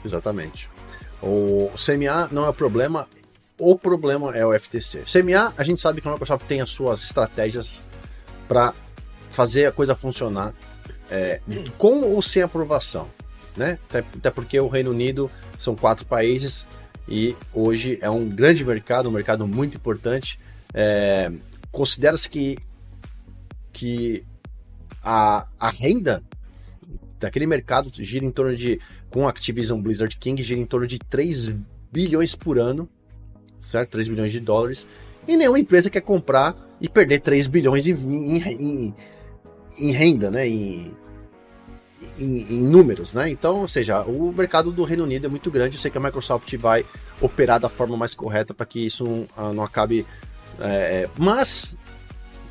Exatamente. 0.03 0.69
O 1.23 1.71
CMA 1.77 2.27
não 2.29 2.45
é 2.45 2.49
o 2.49 2.53
problema, 2.53 3.07
o 3.57 3.79
problema 3.79 4.35
é 4.35 4.45
o 4.45 4.57
FTC. 4.59 5.05
CMA, 5.09 5.53
a 5.57 5.63
gente 5.63 5.79
sabe 5.79 6.01
que 6.01 6.09
a 6.09 6.11
Microsoft 6.11 6.45
tem 6.45 6.59
as 6.59 6.69
suas 6.69 7.01
estratégias 7.03 7.81
para 8.49 8.73
fazer 9.31 9.65
a 9.65 9.71
coisa 9.71 9.95
funcionar 9.95 10.53
é, 11.09 11.39
com 11.77 12.01
ou 12.01 12.21
sem 12.21 12.41
aprovação. 12.41 13.07
Né? 13.55 13.79
Até, 13.89 13.99
até 13.99 14.29
porque 14.29 14.59
o 14.59 14.67
Reino 14.67 14.91
Unido 14.91 15.31
são 15.57 15.73
quatro 15.73 16.05
países, 16.05 16.67
e 17.07 17.35
hoje 17.53 17.97
é 18.01 18.09
um 18.09 18.27
grande 18.27 18.65
mercado, 18.65 19.07
um 19.09 19.11
mercado 19.11 19.47
muito 19.47 19.77
importante. 19.77 20.39
É, 20.73 21.31
Considera-se 21.71 22.29
que, 22.29 22.57
que 23.71 24.23
a, 25.03 25.45
a 25.59 25.69
renda 25.69 26.23
daquele 27.19 27.45
mercado 27.45 27.91
gira 27.93 28.25
em 28.25 28.31
torno 28.31 28.55
de, 28.55 28.79
com 29.09 29.27
Activision 29.27 29.81
Blizzard 29.81 30.15
King, 30.17 30.41
gira 30.43 30.59
em 30.59 30.65
torno 30.65 30.87
de 30.87 30.99
3 30.99 31.51
bilhões 31.91 32.35
por 32.35 32.59
ano, 32.59 32.89
certo? 33.59 33.91
3 33.91 34.07
bilhões 34.07 34.31
de 34.31 34.39
dólares. 34.39 34.87
E 35.27 35.37
nenhuma 35.37 35.59
empresa 35.59 35.89
quer 35.89 36.01
comprar 36.01 36.55
e 36.79 36.89
perder 36.89 37.19
3 37.19 37.47
bilhões 37.47 37.87
em, 37.87 37.93
em, 37.93 38.37
em, 38.37 38.95
em 39.79 39.91
renda, 39.91 40.29
né? 40.29 40.47
Em, 40.47 40.93
em, 42.17 42.53
em, 42.53 42.61
números, 42.61 43.13
né? 43.13 43.29
Então, 43.29 43.61
ou 43.61 43.67
seja, 43.67 44.01
o 44.03 44.31
mercado 44.31 44.71
do 44.71 44.83
Reino 44.83 45.03
Unido 45.03 45.27
é 45.27 45.29
muito 45.29 45.49
grande. 45.49 45.75
Eu 45.75 45.81
sei 45.81 45.91
que 45.91 45.97
a 45.97 46.01
Microsoft 46.01 46.53
vai 46.57 46.85
operar 47.21 47.59
da 47.59 47.69
forma 47.69 47.97
mais 47.97 48.13
correta 48.13 48.53
para 48.53 48.65
que 48.65 48.85
isso 48.85 49.03
não, 49.03 49.27
ah, 49.35 49.53
não 49.53 49.63
acabe. 49.63 50.05
É, 50.59 51.09
mas, 51.17 51.75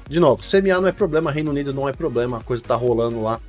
de 0.09 0.21
novo, 0.21 0.43
CMA 0.43 0.81
não 0.81 0.89
é 0.89 0.93
problema, 0.93 1.31
Reino 1.31 1.51
Unido 1.51 1.73
não 1.73 1.89
é 1.89 1.93
problema, 1.93 2.39
a 2.39 2.43
coisa 2.43 2.63
está 2.63 2.75
rolando 2.75 3.23
lá. 3.23 3.41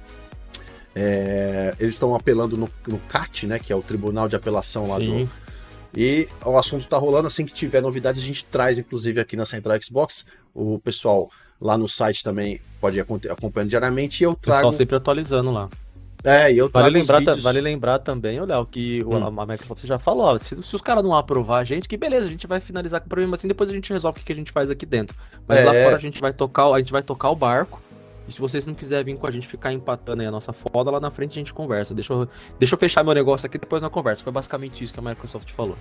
É, 0.95 1.75
eles 1.79 1.93
estão 1.93 2.15
apelando 2.15 2.57
no, 2.57 2.69
no, 2.87 2.97
CAT, 2.99 3.45
né? 3.45 3.59
Que 3.59 3.71
é 3.71 3.75
o 3.75 3.83
Tribunal 3.83 4.27
de 4.27 4.35
Apelação 4.35 4.87
lá 4.87 4.97
Sim. 4.97 5.25
do. 5.25 5.29
E 5.95 6.27
o 6.43 6.57
assunto 6.57 6.81
está 6.81 6.97
rolando. 6.97 7.27
Assim 7.27 7.45
que 7.45 7.53
tiver 7.53 7.81
novidades, 7.81 8.21
a 8.21 8.25
gente 8.25 8.43
traz, 8.45 8.79
inclusive, 8.79 9.19
aqui 9.19 9.35
na 9.35 9.45
Central 9.45 9.79
Xbox. 9.81 10.25
O 10.55 10.79
pessoal 10.79 11.29
lá 11.61 11.77
no 11.77 11.87
site 11.87 12.23
também 12.23 12.59
pode 12.81 12.97
ir 12.97 13.05
acompanhando 13.29 13.69
diariamente. 13.69 14.21
E 14.21 14.25
eu 14.25 14.33
trago. 14.33 14.57
O 14.57 14.61
pessoal 14.61 14.73
sempre 14.73 14.95
atualizando 14.95 15.51
lá. 15.51 15.69
É, 16.23 16.51
e 16.51 16.57
eu 16.57 16.69
vale 16.69 16.89
lembrar, 16.89 17.19
vídeos... 17.19 17.43
vale 17.43 17.61
lembrar 17.61 17.99
também, 17.99 18.39
olha, 18.39 18.59
o 18.59 18.65
que 18.65 19.03
hum. 19.05 19.39
a 19.39 19.45
Microsoft 19.45 19.85
já 19.85 19.99
falou, 19.99 20.37
se, 20.39 20.61
se, 20.61 20.75
os 20.75 20.81
caras 20.81 21.03
não 21.03 21.15
aprovar 21.15 21.59
a 21.59 21.63
gente, 21.63 21.87
que 21.87 21.95
beleza, 21.95 22.25
a 22.25 22.29
gente 22.29 22.47
vai 22.47 22.59
finalizar 22.59 22.99
com 22.99 23.05
o 23.05 23.09
problema 23.09 23.35
assim, 23.35 23.47
depois 23.47 23.69
a 23.69 23.73
gente 23.73 23.93
resolve 23.93 24.19
o 24.19 24.23
que, 24.23 24.33
a 24.33 24.35
gente 24.35 24.51
faz 24.51 24.69
aqui 24.69 24.85
dentro. 24.85 25.15
Mas 25.47 25.59
é. 25.59 25.63
lá 25.63 25.73
fora 25.73 25.95
a 25.95 25.99
gente 25.99 26.19
vai 26.19 26.33
tocar, 26.33 26.71
a 26.73 26.79
gente 26.79 26.91
vai 26.91 27.03
tocar 27.03 27.29
o 27.29 27.35
barco. 27.35 27.81
E 28.27 28.31
se 28.33 28.39
vocês 28.39 28.65
não 28.65 28.73
quiserem 28.73 29.05
vir 29.05 29.17
com 29.17 29.25
a 29.25 29.31
gente 29.31 29.47
ficar 29.47 29.71
empatando 29.71 30.21
aí 30.21 30.27
a 30.27 30.31
nossa 30.31 30.51
foda, 30.51 30.91
lá 30.91 30.99
na 30.99 31.09
frente 31.09 31.31
a 31.31 31.35
gente 31.35 31.53
conversa. 31.53 31.93
Deixa 31.93 32.11
eu, 32.11 32.27
deixa 32.59 32.75
eu 32.75 32.79
fechar 32.79 33.03
meu 33.03 33.13
negócio 33.13 33.45
aqui 33.45 33.57
depois 33.57 33.81
na 33.81 33.89
conversa. 33.89 34.21
Foi 34.21 34.33
basicamente 34.33 34.83
isso 34.83 34.93
que 34.93 34.99
a 34.99 35.03
Microsoft 35.03 35.49
falou. 35.51 35.77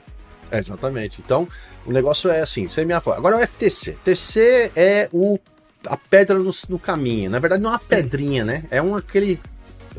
É, 0.51 0.61
exatamente. 0.61 1.20
Então, 1.24 1.49
o 1.84 1.91
negócio 1.91 2.30
é 2.30 2.41
assim, 2.41 2.68
você 2.68 2.84
me 2.84 2.93
Agora 2.93 3.37
é 3.37 3.45
o 3.45 3.49
FTC. 3.49 3.97
TC 4.05 4.70
é 4.76 5.09
o 5.12 5.41
a 5.89 5.97
pedra 5.97 6.39
no, 6.39 6.51
no, 6.68 6.78
caminho. 6.78 7.30
Na 7.30 7.39
verdade, 7.39 7.62
não 7.62 7.70
é 7.70 7.72
uma 7.74 7.78
pedrinha, 7.78 8.45
né? 8.45 8.64
É 8.70 8.82
um 8.82 8.97
aquele 8.97 9.41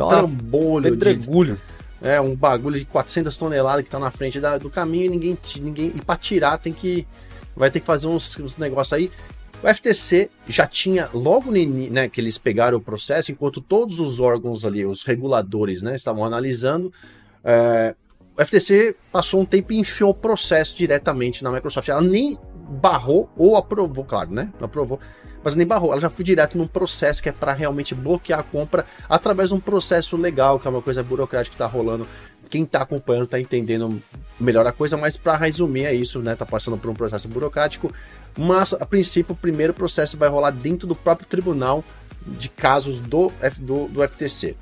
trambolho. 0.06 0.92
Pedregulho. 0.92 1.58
é 2.02 2.22
um 2.22 2.36
bagulho 2.36 2.80
de 2.80 2.86
400 2.86 3.36
toneladas 3.36 3.84
que 3.84 3.90
tá 3.90 4.00
na 4.00 4.12
frente 4.12 4.40
da, 4.40 4.58
do 4.58 4.70
caminho 4.70 5.06
e 5.06 5.10
ninguém, 5.10 5.38
ninguém 5.60 5.94
e 5.96 6.02
para 6.02 6.16
tirar 6.18 6.58
tem 6.58 6.72
que 6.72 7.08
vai 7.56 7.72
ter 7.72 7.80
que 7.80 7.86
fazer 7.86 8.08
uns, 8.08 8.38
uns 8.38 8.58
negócios 8.58 8.94
aí. 8.94 9.12
O 9.64 9.68
FTC 9.74 10.30
já 10.48 10.68
tinha 10.68 11.10
logo 11.12 11.52
né, 11.52 12.08
que 12.08 12.22
eles 12.22 12.38
pegaram 12.38 12.78
o 12.78 12.82
processo, 12.82 13.32
enquanto 13.32 13.60
todos 13.60 14.00
os 14.00 14.20
órgãos 14.20 14.64
ali, 14.64 14.86
os 14.86 15.04
reguladores, 15.04 15.82
né, 15.82 15.96
estavam 15.96 16.24
analisando. 16.24 16.94
É, 17.44 17.96
o 18.38 18.46
FTC 18.46 18.96
passou 19.12 19.42
um 19.42 19.46
tempo 19.46 19.74
e 19.74 19.80
enfiou 19.80 20.12
o 20.12 20.14
processo 20.14 20.78
diretamente 20.78 21.44
na 21.44 21.52
Microsoft. 21.52 21.90
Ela 21.90 22.02
nem 22.02 22.38
barrou 22.70 23.28
ou 23.36 23.56
aprovou, 23.56 24.06
claro, 24.06 24.32
né? 24.32 24.52
Não 24.60 24.66
aprovou, 24.66 25.00
mas 25.48 25.56
nem 25.56 25.66
barrou. 25.66 25.94
Ela 25.94 26.02
já 26.02 26.10
foi 26.10 26.26
direto 26.26 26.58
num 26.58 26.68
processo 26.68 27.24
que 27.24 27.30
é 27.30 27.32
para 27.32 27.54
realmente 27.54 27.96
bloquear 27.96 28.42
a 28.42 28.44
compra 28.44 28.86
através 29.08 29.48
de 29.48 29.56
um 29.56 29.62
processo 29.62 30.18
legal, 30.18 30.60
que 30.60 30.68
é 30.68 30.70
uma 30.70 30.82
coisa 30.82 31.02
burocrática 31.02 31.54
que 31.54 31.58
tá 31.58 31.66
rolando. 31.66 32.06
Quem 32.50 32.66
tá 32.66 32.82
acompanhando 32.82 33.28
tá 33.28 33.40
entendendo 33.40 34.04
melhor 34.38 34.68
a 34.68 34.74
coisa, 34.74 34.98
mas 34.98 35.16
para 35.16 35.38
resumir 35.38 35.86
é 35.86 35.94
isso, 35.94 36.20
né? 36.20 36.36
Tá 36.36 36.46
passando 36.46 36.78
por 36.78 36.92
um 36.92 36.94
processo 36.94 37.30
burocrático, 37.30 37.94
mas 38.38 38.74
a 38.74 38.86
princípio 38.86 39.32
o 39.32 39.38
primeiro 39.38 39.74
processo 39.74 40.18
vai 40.18 40.28
rolar 40.28 40.52
dentro 40.52 40.86
do 40.86 40.94
próprio 40.94 41.26
tribunal 41.30 41.82
de 42.26 42.50
casos 42.50 43.00
do, 43.00 43.32
do, 43.62 43.88
do 43.88 44.06
FTC. 44.06 44.54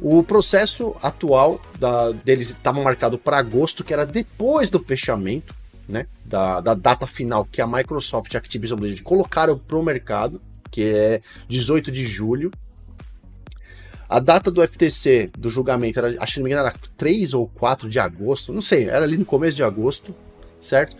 O 0.00 0.24
processo 0.24 0.96
atual 1.00 1.60
da, 1.78 2.10
deles 2.10 2.50
estava 2.50 2.82
marcado 2.82 3.16
para 3.16 3.38
agosto, 3.38 3.84
que 3.84 3.92
era 3.92 4.04
depois 4.04 4.70
do 4.70 4.80
fechamento 4.80 5.54
né, 5.92 6.06
da, 6.24 6.60
da 6.62 6.72
data 6.72 7.06
final 7.06 7.44
que 7.44 7.60
a 7.60 7.66
Microsoft 7.66 8.32
e 8.32 8.36
a 8.36 8.40
Activision 8.40 8.78
Blizzard 8.78 9.02
colocaram 9.02 9.58
para 9.58 9.76
o 9.76 9.82
mercado, 9.82 10.40
que 10.70 10.82
é 10.82 11.20
18 11.46 11.92
de 11.92 12.06
julho. 12.06 12.50
A 14.08 14.18
data 14.18 14.50
do 14.50 14.66
FTC, 14.66 15.30
do 15.36 15.50
julgamento, 15.50 15.98
era, 15.98 16.16
acho 16.22 16.34
que 16.34 16.40
não 16.40 16.44
me 16.44 16.50
engano, 16.50 16.66
era 16.66 16.74
3 16.96 17.34
ou 17.34 17.46
4 17.46 17.90
de 17.90 17.98
agosto, 17.98 18.52
não 18.52 18.62
sei, 18.62 18.88
era 18.88 19.04
ali 19.04 19.18
no 19.18 19.24
começo 19.24 19.56
de 19.56 19.62
agosto, 19.62 20.14
certo? 20.60 20.96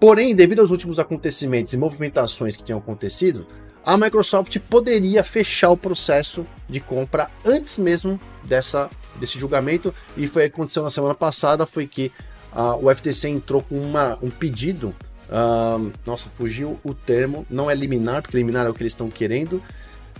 Porém, 0.00 0.34
devido 0.34 0.60
aos 0.60 0.70
últimos 0.70 0.98
acontecimentos 0.98 1.72
e 1.72 1.76
movimentações 1.76 2.56
que 2.56 2.64
tinham 2.64 2.80
acontecido, 2.80 3.46
a 3.84 3.96
Microsoft 3.96 4.58
poderia 4.68 5.22
fechar 5.22 5.70
o 5.70 5.76
processo 5.76 6.44
de 6.68 6.80
compra 6.80 7.30
antes 7.44 7.78
mesmo 7.78 8.20
dessa, 8.42 8.90
desse 9.16 9.38
julgamento, 9.38 9.94
e 10.16 10.26
foi 10.26 10.46
o 10.46 10.50
que 10.50 10.54
aconteceu 10.54 10.82
na 10.82 10.90
semana 10.90 11.14
passada, 11.14 11.66
foi 11.66 11.86
que 11.86 12.10
uh, 12.54 12.84
o 12.84 12.94
FTC 12.94 13.28
entrou 13.28 13.62
com 13.62 13.80
uma, 13.80 14.18
um 14.22 14.30
pedido. 14.30 14.94
Uh, 15.28 15.92
nossa, 16.04 16.28
fugiu 16.30 16.78
o 16.84 16.94
termo. 16.94 17.46
Não 17.50 17.70
é 17.70 17.74
liminar, 17.74 18.22
porque 18.22 18.36
liminar 18.36 18.66
é 18.66 18.68
o 18.70 18.74
que 18.74 18.82
eles 18.82 18.92
estão 18.92 19.10
querendo. 19.10 19.62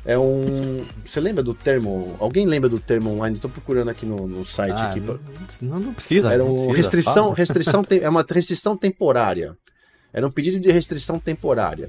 É 0.05 0.19
um. 0.19 0.85
Você 1.05 1.21
lembra 1.21 1.43
do 1.43 1.55
termo? 1.55 2.17
Alguém 2.19 2.45
lembra 2.47 2.69
do 2.69 2.81
termo 2.81 3.11
online? 3.11 3.37
Estou 3.37 3.51
procurando 3.51 3.89
aqui 3.89 4.05
no, 4.05 4.27
no 4.27 4.45
site. 4.45 4.81
Ah, 4.81 4.87
aqui 4.87 5.01
não, 5.61 5.79
não, 5.79 5.95
precisa. 5.95 6.33
Era 6.33 6.45
um 6.45 6.55
precisa, 6.55 6.77
restrição, 6.77 7.31
restrição 7.33 7.85
é 7.89 8.09
uma 8.09 8.25
restrição 8.29 8.77
temporária. 8.77 9.57
Era 10.13 10.27
um 10.27 10.31
pedido 10.31 10.59
de 10.59 10.71
restrição 10.73 11.21
temporária. 11.21 11.89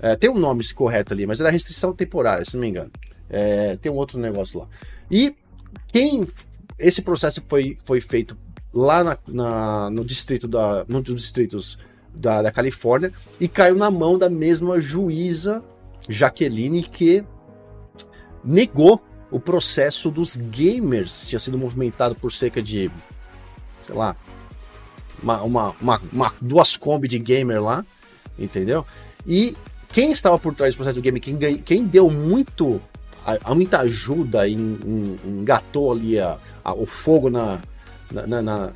É, 0.00 0.16
tem 0.16 0.30
um 0.30 0.38
nome 0.38 0.66
correto 0.72 1.12
ali, 1.12 1.26
mas 1.26 1.40
era 1.40 1.50
restrição 1.50 1.92
temporária, 1.92 2.44
se 2.44 2.54
não 2.54 2.62
me 2.62 2.68
engano. 2.68 2.90
É, 3.28 3.76
tem 3.76 3.92
um 3.92 3.96
outro 3.96 4.18
negócio 4.18 4.60
lá. 4.60 4.68
E 5.10 5.34
quem 5.92 6.26
esse 6.78 7.02
processo 7.02 7.42
foi, 7.46 7.76
foi 7.84 8.00
feito 8.00 8.36
lá 8.72 9.02
na, 9.02 9.18
na, 9.28 9.90
no 9.90 10.04
distrito 10.04 10.46
da, 10.46 10.84
no 10.88 11.02
distritos 11.02 11.78
da, 12.14 12.42
da 12.42 12.50
Califórnia 12.50 13.12
e 13.40 13.48
caiu 13.48 13.76
na 13.76 13.90
mão 13.90 14.18
da 14.18 14.28
mesma 14.28 14.80
juíza 14.80 15.62
Jaqueline 16.08 16.82
que 16.82 17.24
negou 18.44 19.00
o 19.30 19.38
processo 19.38 20.10
dos 20.10 20.36
gamers, 20.36 21.28
tinha 21.28 21.38
sido 21.38 21.56
movimentado 21.56 22.14
por 22.14 22.32
cerca 22.32 22.60
de, 22.60 22.90
sei 23.86 23.94
lá, 23.94 24.16
uma, 25.22 25.42
uma, 25.42 25.76
uma, 25.80 26.00
uma 26.12 26.34
duas 26.40 26.76
Kombi 26.76 27.06
de 27.06 27.18
gamer 27.18 27.62
lá, 27.62 27.84
entendeu? 28.38 28.84
E 29.26 29.56
quem 29.92 30.10
estava 30.10 30.38
por 30.38 30.54
trás 30.54 30.74
do 30.74 30.78
processo 30.78 30.98
do 30.98 31.02
game, 31.02 31.20
quem, 31.20 31.36
quem 31.58 31.84
deu 31.84 32.10
muito, 32.10 32.80
a, 33.24 33.54
muita 33.54 33.80
ajuda 33.80 34.48
e 34.48 34.54
engatou 34.54 35.92
ali 35.92 36.18
a, 36.18 36.38
a, 36.64 36.74
o 36.74 36.86
fogo 36.86 37.30
na, 37.30 37.60
na, 38.10 38.26
na, 38.26 38.42
na, 38.42 38.72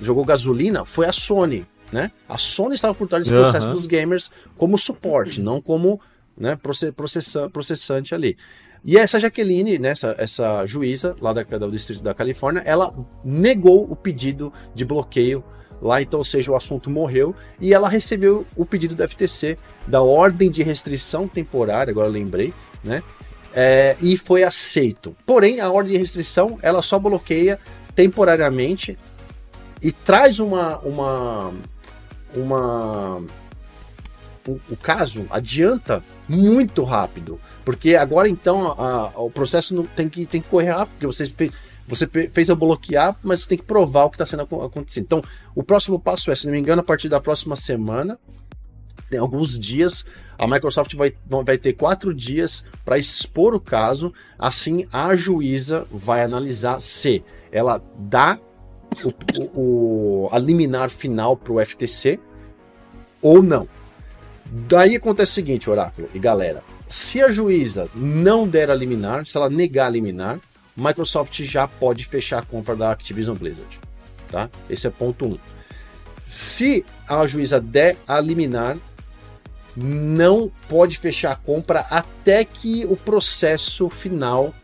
jogou 0.00 0.24
gasolina 0.24 0.84
foi 0.84 1.06
a 1.06 1.12
Sony, 1.12 1.66
né? 1.92 2.10
A 2.28 2.38
Sony 2.38 2.74
estava 2.74 2.94
por 2.94 3.08
trás 3.08 3.24
desse 3.24 3.34
uhum. 3.34 3.42
processo 3.42 3.68
dos 3.68 3.86
gamers 3.86 4.30
como 4.56 4.78
suporte, 4.78 5.40
não 5.40 5.60
como 5.60 6.00
né, 6.36 6.56
processa, 6.94 7.48
processante 7.48 8.14
ali. 8.14 8.36
E 8.84 8.96
essa 8.96 9.18
Jaqueline, 9.18 9.78
né, 9.78 9.88
essa, 9.88 10.14
essa 10.18 10.64
juíza 10.66 11.16
lá 11.20 11.32
da, 11.32 11.42
do 11.42 11.70
Distrito 11.70 12.02
da 12.02 12.14
Califórnia, 12.14 12.62
ela 12.64 12.94
negou 13.24 13.90
o 13.90 13.96
pedido 13.96 14.52
de 14.74 14.84
bloqueio 14.84 15.42
lá, 15.80 16.00
então, 16.00 16.20
ou 16.20 16.24
seja, 16.24 16.52
o 16.52 16.56
assunto 16.56 16.88
morreu 16.88 17.34
e 17.60 17.74
ela 17.74 17.88
recebeu 17.88 18.46
o 18.54 18.64
pedido 18.64 18.94
da 18.94 19.08
FTC 19.08 19.58
da 19.86 20.02
ordem 20.02 20.50
de 20.50 20.62
restrição 20.62 21.26
temporária, 21.26 21.90
agora 21.90 22.08
lembrei, 22.08 22.54
né? 22.82 23.02
É, 23.52 23.96
e 24.02 24.18
foi 24.18 24.42
aceito. 24.42 25.16
Porém, 25.24 25.60
a 25.60 25.70
ordem 25.70 25.94
de 25.94 25.98
restrição 25.98 26.58
ela 26.62 26.82
só 26.82 26.98
bloqueia 26.98 27.58
temporariamente 27.96 28.96
e 29.82 29.90
traz 29.90 30.38
uma 30.38 30.78
uma 30.78 31.52
uma 32.34 33.22
o, 34.46 34.60
o 34.70 34.76
caso 34.76 35.26
adianta 35.30 36.04
muito 36.28 36.84
rápido, 36.84 37.40
porque 37.64 37.96
agora 37.96 38.28
então 38.28 38.72
a, 38.72 39.10
a, 39.14 39.20
o 39.20 39.30
processo 39.30 39.74
não, 39.74 39.84
tem 39.84 40.08
que 40.08 40.24
tem 40.26 40.40
que 40.40 40.48
correr 40.48 40.70
rápido, 40.70 40.92
porque 40.92 41.06
você 41.06 41.26
fez, 41.26 41.50
você 41.88 42.06
fez 42.06 42.48
eu 42.48 42.56
bloquear, 42.56 43.16
mas 43.22 43.40
você 43.40 43.48
tem 43.48 43.58
que 43.58 43.64
provar 43.64 44.04
o 44.04 44.10
que 44.10 44.16
está 44.16 44.26
sendo 44.26 44.42
acontecendo. 44.42 45.04
Então, 45.04 45.22
o 45.54 45.62
próximo 45.62 45.98
passo 45.98 46.30
é, 46.30 46.36
se 46.36 46.46
não 46.46 46.52
me 46.52 46.58
engano, 46.58 46.80
a 46.80 46.84
partir 46.84 47.08
da 47.08 47.20
próxima 47.20 47.56
semana, 47.56 48.18
tem 49.08 49.18
alguns 49.20 49.58
dias, 49.58 50.04
a 50.36 50.46
Microsoft 50.46 50.94
vai, 50.94 51.14
vai 51.44 51.56
ter 51.56 51.74
quatro 51.74 52.12
dias 52.12 52.64
para 52.84 52.98
expor 52.98 53.54
o 53.54 53.60
caso. 53.60 54.12
Assim, 54.38 54.86
a 54.92 55.14
juíza 55.14 55.86
vai 55.90 56.22
analisar 56.22 56.80
se 56.80 57.22
ela 57.50 57.82
dá 57.98 58.38
o, 59.04 59.60
o, 59.60 60.28
a 60.32 60.38
liminar 60.38 60.90
final 60.90 61.36
para 61.36 61.52
o 61.52 61.64
FTC 61.64 62.18
ou 63.20 63.42
não. 63.42 63.68
Daí 64.44 64.96
acontece 64.96 65.32
o 65.32 65.34
seguinte, 65.34 65.68
Oráculo 65.68 66.08
e 66.14 66.18
galera. 66.18 66.62
Se 66.88 67.20
a 67.20 67.30
juíza 67.30 67.88
não 67.94 68.46
der 68.46 68.70
a 68.70 68.74
liminar, 68.74 69.26
se 69.26 69.36
ela 69.36 69.50
negar 69.50 69.86
a 69.86 69.90
liminar, 69.90 70.38
Microsoft 70.76 71.42
já 71.42 71.66
pode 71.66 72.04
fechar 72.04 72.38
a 72.38 72.42
compra 72.42 72.76
da 72.76 72.92
Activision 72.92 73.34
Blizzard. 73.34 73.80
Tá? 74.30 74.48
Esse 74.70 74.86
é 74.86 74.90
ponto 74.90 75.26
1. 75.26 75.28
Um. 75.30 75.38
Se 76.22 76.84
a 77.08 77.26
juíza 77.26 77.60
der 77.60 77.96
a 78.06 78.20
liminar, 78.20 78.76
não 79.76 80.50
pode 80.68 80.98
fechar 80.98 81.32
a 81.32 81.36
compra 81.36 81.80
até 81.90 82.44
que 82.44 82.84
o 82.86 82.96
processo 82.96 83.88
final 83.90 84.54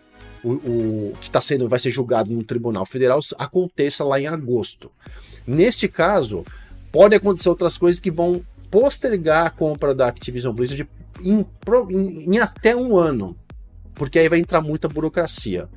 o, 0.44 0.52
o 0.52 1.12
que 1.20 1.28
está 1.28 1.40
sendo 1.40 1.68
vai 1.68 1.78
ser 1.78 1.90
julgado 1.90 2.32
no 2.32 2.44
Tribunal 2.44 2.84
Federal 2.84 3.20
aconteça 3.38 4.04
lá 4.04 4.20
em 4.20 4.26
agosto. 4.26 4.90
Neste 5.46 5.88
caso, 5.88 6.44
pode 6.90 7.14
acontecer 7.14 7.48
outras 7.48 7.76
coisas 7.76 8.00
que 8.00 8.10
vão 8.10 8.44
postergar 8.70 9.46
a 9.46 9.50
compra 9.50 9.94
da 9.94 10.08
Activision 10.08 10.54
Blizzard 10.54 10.88
em, 11.22 11.44
em, 11.90 12.34
em 12.34 12.38
até 12.38 12.74
um 12.74 12.96
ano, 12.96 13.36
porque 13.94 14.18
aí 14.18 14.28
vai 14.28 14.38
entrar 14.38 14.60
muita 14.60 14.88
burocracia. 14.88 15.68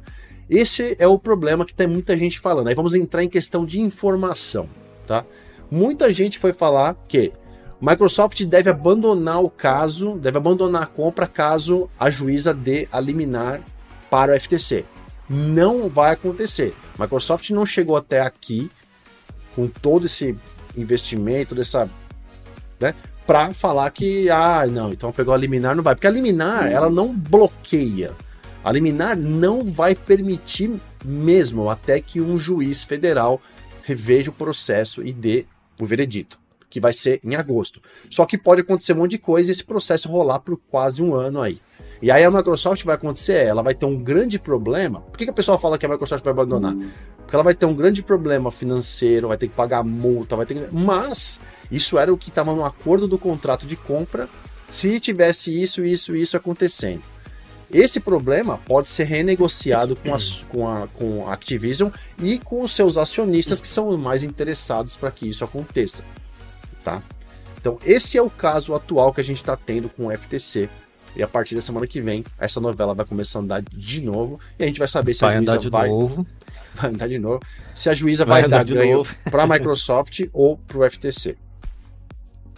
Esse 0.50 0.96
é 1.00 1.08
o 1.08 1.18
problema 1.18 1.66
que 1.66 1.74
tem 1.74 1.88
muita 1.88 2.16
gente 2.16 2.40
falando. 2.40 2.68
Aí 2.68 2.76
vamos 2.76 2.94
entrar 2.94 3.24
em 3.24 3.30
questão 3.30 3.66
de 3.66 3.80
informação, 3.80 4.70
tá? 5.08 5.26
Muita 5.70 6.14
gente 6.14 6.38
foi 6.38 6.54
falar 6.54 6.96
que 7.08 7.32
Microsoft 7.82 8.44
deve 8.46 8.70
abandonar 8.70 9.44
o 9.44 9.50
caso, 9.50 10.18
deve 10.18 10.38
abandonar 10.38 10.84
a 10.84 10.88
compra 10.88 11.28
caso 11.28 11.90
a 12.00 12.10
juíza 12.10 12.54
dê 12.54 12.88
a 12.92 13.00
liminar 13.00 13.62
para 14.16 14.34
o 14.34 14.40
FTC. 14.40 14.86
Não 15.30 15.90
vai 15.90 16.14
acontecer. 16.14 16.74
Microsoft 16.98 17.50
não 17.50 17.66
chegou 17.66 17.98
até 17.98 18.22
aqui 18.22 18.72
com 19.54 19.68
todo 19.68 20.06
esse 20.06 20.38
investimento, 20.78 21.54
dessa, 21.54 21.90
né, 22.80 22.94
para 23.28 23.54
falar 23.54 23.90
que 23.92 24.30
ah, 24.30 24.66
não, 24.68 24.94
então 24.94 25.12
pegou 25.12 25.34
a 25.34 25.38
liminar, 25.38 25.76
não 25.76 25.84
vai, 25.84 25.96
porque 25.96 26.08
a 26.08 26.12
liminar, 26.12 26.72
ela 26.72 26.90
não 26.90 27.14
bloqueia. 27.14 28.14
A 28.64 28.72
liminar 28.72 29.18
não 29.18 29.66
vai 29.66 29.94
permitir 29.94 30.72
mesmo 31.04 31.70
até 31.70 32.00
que 32.00 32.22
um 32.22 32.38
juiz 32.38 32.86
federal 32.86 33.42
reveja 33.84 34.32
o 34.32 34.34
processo 34.34 35.06
e 35.06 35.12
dê 35.12 35.46
o 35.78 35.86
veredito, 35.86 36.40
que 36.70 36.80
vai 36.80 36.94
ser 36.94 37.20
em 37.22 37.36
agosto. 37.36 37.82
Só 38.10 38.26
que 38.26 38.38
pode 38.38 38.62
acontecer 38.62 38.94
um 38.94 38.98
monte 38.98 39.12
de 39.12 39.18
coisa 39.18 39.50
e 39.50 39.52
esse 39.52 39.64
processo 39.66 40.08
rolar 40.08 40.40
por 40.40 40.58
quase 40.70 41.04
um 41.04 41.14
ano 41.14 41.42
aí. 41.42 41.60
E 42.02 42.12
aí 42.12 42.24
a 42.24 42.32
Microsoft 42.32 42.84
vai 42.84 42.96
acontecer, 42.96 43.46
ela 43.46 43.62
vai 43.62 43.74
ter 43.74 43.86
um 43.86 43.98
grande 43.98 44.38
problema. 44.38 45.02
Por 45.02 45.18
que, 45.18 45.26
que 45.26 45.32
a 45.32 45.34
pessoa 45.34 45.58
fala 45.58 45.78
que 45.78 45.86
a 45.86 45.90
Microsoft 45.90 46.24
vai 46.24 46.32
abandonar? 46.32 46.76
Porque 47.18 47.36
ela 47.36 47.44
vai 47.44 47.54
ter 47.54 47.66
um 47.66 47.74
grande 47.74 48.04
problema 48.04 48.52
financeiro, 48.52 49.30
vai 49.30 49.38
ter 49.38 49.48
que 49.48 49.56
pagar 49.56 49.84
multa, 49.84 50.36
vai 50.36 50.46
ter 50.46 50.56
que... 50.56 50.76
Mas 50.76 51.40
isso 51.72 51.98
era 51.98 52.14
o 52.14 52.18
que 52.18 52.30
estava 52.30 52.54
no 52.54 52.64
acordo 52.64 53.08
do 53.08 53.18
contrato 53.18 53.66
de 53.66 53.76
compra 53.76 54.30
se 54.70 55.00
tivesse 55.00 55.52
isso, 55.62 55.86
isso, 55.86 56.16
isso 56.16 56.36
acontecendo. 56.36 57.02
esse 57.72 58.00
problema 58.00 58.58
pode 58.58 58.88
ser 58.88 59.06
renegociado 59.06 59.96
com 59.96 60.14
a, 60.14 60.18
com 60.50 60.68
a, 60.68 60.88
com 60.88 61.28
a 61.28 61.34
Activision 61.34 61.90
e 62.22 62.40
com 62.40 62.62
os 62.62 62.74
seus 62.74 62.98
acionistas 62.98 63.62
que 63.62 63.68
são 63.68 63.88
os 63.88 63.98
mais 63.98 64.24
interessados 64.24 64.96
para 64.98 65.12
que 65.12 65.28
isso 65.28 65.44
aconteça, 65.44 66.04
tá? 66.84 67.02
Então, 67.60 67.80
esse 67.84 68.16
é 68.16 68.22
o 68.22 68.30
caso 68.30 68.76
atual 68.76 69.12
que 69.12 69.22
a 69.22 69.24
gente 69.24 69.38
está 69.38 69.56
tendo 69.56 69.90
com 69.90 70.06
o 70.06 70.12
FTC. 70.16 70.70
E 71.16 71.24
a 71.24 71.28
partir 71.28 71.56
da 71.56 71.62
semana 71.62 71.88
que 71.88 72.02
vem, 72.02 72.26
essa 72.38 72.60
novela 72.60 72.94
vai 72.94 73.06
começar 73.06 73.40
a 73.40 73.42
andar 73.42 73.62
de 73.62 74.02
novo. 74.02 74.40
E 74.60 74.64
a 74.64 74.68
gente 74.68 74.80
vai 74.80 74.88
saber 74.88 75.14
se 75.14 75.22
vai 75.22 75.36
a 75.36 75.38
juíza 75.38 75.70
vai. 75.70 75.90
Novo. 75.90 76.26
Vai 76.76 76.90
andar 76.90 77.08
de 77.08 77.18
novo. 77.18 77.40
Se 77.74 77.90
a 77.90 77.94
juíza 77.94 78.26
vai, 78.26 78.42
vai 78.42 78.50
dar 78.50 78.66
ganho 78.66 79.02
para 79.32 79.44
a 79.44 79.48
Microsoft 79.48 80.28
ou 80.34 80.58
para 80.58 80.78
o 80.78 80.90
FTC. 80.90 81.38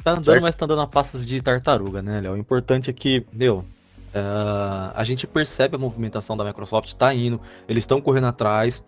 Tá 0.03 0.13
andando, 0.13 0.25
certo? 0.25 0.41
mas 0.41 0.55
tá 0.55 0.65
andando 0.65 0.81
a 0.81 0.87
passos 0.87 1.23
de 1.23 1.39
tartaruga, 1.39 2.01
né, 2.01 2.21
Léo? 2.21 2.33
O 2.33 2.37
importante 2.37 2.89
é 2.89 2.93
que, 2.93 3.23
meu, 3.31 3.57
uh, 3.57 4.91
a 4.95 5.03
gente 5.03 5.27
percebe 5.27 5.75
a 5.75 5.77
movimentação 5.77 6.35
da 6.35 6.43
Microsoft, 6.43 6.93
tá 6.93 7.13
indo, 7.13 7.39
eles 7.69 7.83
estão 7.83 8.01
correndo 8.01 8.25
atrás. 8.25 8.83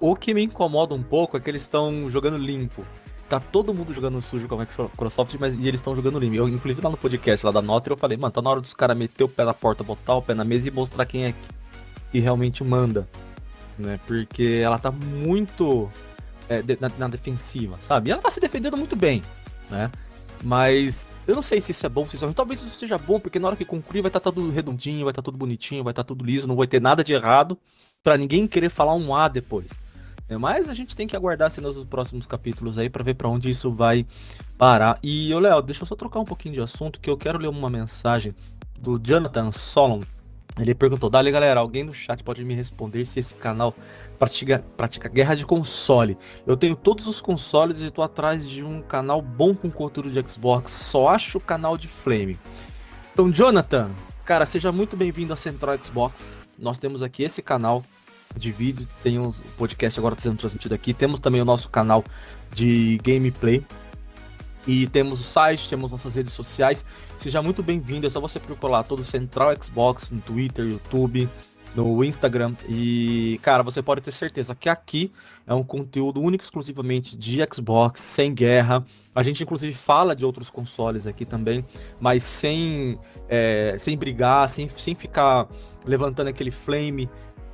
O 0.00 0.16
que 0.16 0.34
me 0.34 0.42
incomoda 0.42 0.92
um 0.92 1.04
pouco 1.04 1.36
é 1.36 1.40
que 1.40 1.48
eles 1.48 1.62
estão 1.62 2.10
jogando 2.10 2.36
limpo 2.36 2.84
tá 3.28 3.38
todo 3.38 3.74
mundo 3.74 3.92
jogando 3.92 4.20
sujo 4.22 4.48
com 4.48 4.54
a 4.54 4.58
Microsoft, 4.58 5.34
mas 5.38 5.54
e 5.54 5.68
eles 5.68 5.80
estão 5.80 5.94
jogando 5.94 6.18
limpo. 6.18 6.36
Eu, 6.36 6.48
inclusive, 6.48 6.80
lá 6.82 6.90
no 6.90 6.96
podcast 6.96 7.44
lá 7.44 7.52
da 7.52 7.60
Nota, 7.60 7.90
eu 7.90 7.96
falei, 7.96 8.16
mano, 8.16 8.32
tá 8.32 8.40
na 8.40 8.50
hora 8.50 8.60
dos 8.60 8.72
caras 8.72 8.96
meter 8.96 9.24
o 9.24 9.28
pé 9.28 9.44
na 9.44 9.52
porta, 9.52 9.84
botar 9.84 10.14
o 10.14 10.22
pé 10.22 10.34
na 10.34 10.44
mesa 10.44 10.68
e 10.68 10.70
mostrar 10.70 11.04
quem 11.04 11.26
é 11.26 11.34
que 12.10 12.18
realmente 12.18 12.64
manda. 12.64 13.06
Né? 13.78 14.00
Porque 14.06 14.60
ela 14.62 14.78
tá 14.78 14.90
muito 14.90 15.90
é, 16.48 16.62
de, 16.62 16.78
na, 16.80 16.90
na, 16.98 17.08
defensiva, 17.08 17.78
sabe? 17.82 18.08
E 18.08 18.12
ela 18.12 18.22
tá 18.22 18.30
se 18.30 18.40
defendendo 18.40 18.76
muito 18.76 18.96
bem, 18.96 19.22
né? 19.70 19.90
Mas 20.42 21.06
eu 21.26 21.34
não 21.34 21.42
sei 21.42 21.60
se 21.60 21.72
isso 21.72 21.84
é 21.84 21.88
bom, 21.88 22.06
se 22.06 22.16
isso 22.16 22.24
é 22.24 22.26
ruim. 22.26 22.34
Talvez 22.34 22.60
isso 22.60 22.70
seja 22.70 22.96
bom, 22.96 23.20
porque 23.20 23.38
na 23.38 23.48
hora 23.48 23.56
que 23.56 23.64
concluir 23.64 24.00
vai 24.00 24.08
estar 24.08 24.20
tá 24.20 24.32
tudo 24.32 24.50
redondinho, 24.50 25.04
vai 25.04 25.12
estar 25.12 25.22
tá 25.22 25.26
tudo 25.26 25.36
bonitinho, 25.36 25.84
vai 25.84 25.92
estar 25.92 26.02
tá 26.02 26.08
tudo 26.08 26.24
liso, 26.24 26.48
não 26.48 26.56
vai 26.56 26.66
ter 26.66 26.80
nada 26.80 27.04
de 27.04 27.12
errado 27.12 27.58
para 28.02 28.16
ninguém 28.16 28.46
querer 28.46 28.70
falar 28.70 28.94
um 28.94 29.14
A 29.14 29.28
depois. 29.28 29.66
É, 30.28 30.36
mas 30.36 30.68
a 30.68 30.74
gente 30.74 30.94
tem 30.94 31.06
que 31.06 31.16
aguardar 31.16 31.50
cenas 31.50 31.76
dos 31.76 31.84
próximos 31.84 32.26
capítulos 32.26 32.78
aí 32.78 32.90
para 32.90 33.02
ver 33.02 33.14
para 33.14 33.28
onde 33.28 33.48
isso 33.48 33.72
vai 33.72 34.06
parar. 34.58 34.98
E, 35.02 35.32
ô 35.32 35.38
Léo, 35.38 35.62
deixa 35.62 35.82
eu 35.82 35.86
só 35.86 35.96
trocar 35.96 36.20
um 36.20 36.24
pouquinho 36.24 36.54
de 36.54 36.60
assunto, 36.60 37.00
que 37.00 37.08
eu 37.08 37.16
quero 37.16 37.38
ler 37.38 37.48
uma 37.48 37.70
mensagem 37.70 38.34
do 38.78 38.98
Jonathan 38.98 39.50
Solon. 39.50 40.02
Ele 40.58 40.74
perguntou: 40.74 41.08
Dali, 41.08 41.30
galera, 41.30 41.60
alguém 41.60 41.84
no 41.84 41.94
chat 41.94 42.22
pode 42.22 42.44
me 42.44 42.54
responder 42.54 43.04
se 43.04 43.20
esse 43.20 43.34
canal 43.34 43.74
pratica, 44.18 44.62
pratica 44.76 45.08
guerra 45.08 45.34
de 45.34 45.46
console? 45.46 46.18
Eu 46.46 46.56
tenho 46.56 46.76
todos 46.76 47.06
os 47.06 47.20
consoles 47.20 47.80
e 47.80 47.86
estou 47.86 48.04
atrás 48.04 48.48
de 48.48 48.62
um 48.62 48.82
canal 48.82 49.22
bom 49.22 49.54
com 49.54 49.70
conteúdo 49.70 50.10
de 50.10 50.28
Xbox, 50.28 50.72
só 50.72 51.08
acho 51.08 51.38
o 51.38 51.40
canal 51.40 51.78
de 51.78 51.88
Flame. 51.88 52.38
Então, 53.12 53.30
Jonathan, 53.30 53.90
cara, 54.24 54.44
seja 54.44 54.70
muito 54.72 54.96
bem-vindo 54.96 55.32
à 55.32 55.36
Central 55.36 55.78
Xbox. 55.82 56.32
Nós 56.58 56.78
temos 56.78 57.02
aqui 57.02 57.22
esse 57.22 57.40
canal 57.40 57.82
de 58.38 58.50
vídeo, 58.52 58.86
tem 59.02 59.18
um 59.18 59.32
podcast 59.56 59.98
agora 59.98 60.16
sendo 60.18 60.36
transmitido 60.36 60.74
aqui. 60.74 60.94
Temos 60.94 61.20
também 61.20 61.40
o 61.40 61.44
nosso 61.44 61.68
canal 61.68 62.04
de 62.54 62.98
gameplay. 63.02 63.64
E 64.66 64.86
temos 64.86 65.20
o 65.20 65.24
site, 65.24 65.68
temos 65.68 65.90
nossas 65.90 66.14
redes 66.14 66.32
sociais. 66.32 66.84
Seja 67.16 67.40
muito 67.40 67.62
bem-vindo, 67.62 68.06
é 68.06 68.10
só 68.10 68.20
você 68.20 68.38
procurar 68.38 68.82
todo 68.82 69.00
o 69.00 69.04
Central 69.04 69.54
Xbox 69.62 70.10
no 70.10 70.20
Twitter, 70.20 70.66
YouTube, 70.66 71.28
no 71.74 72.04
Instagram. 72.04 72.54
E, 72.68 73.38
cara, 73.42 73.62
você 73.62 73.82
pode 73.82 74.00
ter 74.00 74.10
certeza 74.10 74.54
que 74.54 74.68
aqui 74.68 75.12
é 75.46 75.54
um 75.54 75.62
conteúdo 75.62 76.20
único 76.20 76.44
exclusivamente 76.44 77.16
de 77.16 77.40
Xbox, 77.52 78.00
sem 78.00 78.34
guerra. 78.34 78.84
A 79.14 79.22
gente, 79.22 79.42
inclusive, 79.42 79.72
fala 79.72 80.14
de 80.14 80.24
outros 80.24 80.50
consoles 80.50 81.06
aqui 81.06 81.24
também, 81.24 81.64
mas 82.00 82.22
sem, 82.22 82.98
é, 83.28 83.76
sem 83.78 83.96
brigar, 83.96 84.48
sem, 84.48 84.68
sem 84.68 84.94
ficar 84.94 85.48
levantando 85.84 86.28
aquele 86.28 86.50
flame 86.50 87.08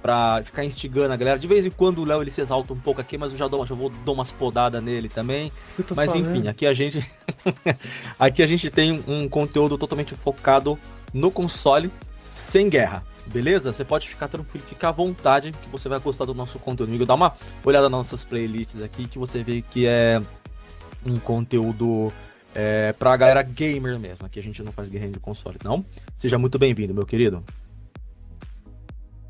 pra 0.04 0.42
ficar 0.44 0.62
instigando 0.62 1.14
a 1.14 1.16
galera. 1.16 1.38
De 1.38 1.48
vez 1.48 1.64
em 1.64 1.70
quando 1.70 2.00
o 2.00 2.04
Léo 2.04 2.20
ele 2.20 2.30
se 2.30 2.38
exalta 2.38 2.74
um 2.74 2.78
pouco 2.78 3.00
aqui, 3.00 3.16
mas 3.16 3.32
eu 3.32 3.38
já 3.38 3.48
dou, 3.48 3.64
já 3.64 3.74
vou 3.74 3.88
dou 4.04 4.14
umas 4.14 4.30
podadas 4.30 4.84
nele 4.84 5.08
também. 5.08 5.50
Mas 5.96 6.10
falando. 6.10 6.36
enfim, 6.36 6.46
aqui 6.46 6.66
a 6.66 6.74
gente 6.74 7.10
aqui 8.20 8.42
a 8.42 8.46
gente 8.46 8.68
tem 8.68 9.02
um 9.08 9.26
conteúdo 9.26 9.78
totalmente 9.78 10.14
focado 10.14 10.78
no 11.10 11.30
console 11.30 11.90
sem 12.34 12.68
guerra. 12.68 13.02
Beleza? 13.28 13.72
Você 13.72 13.82
pode 13.82 14.06
ficar 14.06 14.28
tranquilo, 14.28 14.62
ficar 14.66 14.90
à 14.90 14.92
vontade 14.92 15.52
que 15.52 15.70
você 15.70 15.88
vai 15.88 15.98
gostar 15.98 16.26
do 16.26 16.34
nosso 16.34 16.58
conteúdo. 16.58 16.90
Amigo, 16.90 17.06
dá 17.06 17.14
uma 17.14 17.32
olhada 17.64 17.88
nas 17.88 17.98
nossas 18.00 18.24
playlists 18.24 18.84
aqui 18.84 19.08
que 19.08 19.18
você 19.18 19.42
vê 19.42 19.62
que 19.62 19.86
é 19.86 20.20
um 21.06 21.18
conteúdo 21.18 22.12
é, 22.54 22.92
pra 22.92 23.16
galera 23.16 23.40
gamer 23.40 23.98
mesmo. 23.98 24.26
Aqui 24.26 24.38
a 24.38 24.42
gente 24.42 24.62
não 24.62 24.70
faz 24.70 24.90
guerra 24.90 25.08
de 25.08 25.18
console, 25.18 25.56
não. 25.64 25.82
Seja 26.14 26.36
muito 26.36 26.58
bem-vindo, 26.58 26.92
meu 26.92 27.06
querido. 27.06 27.42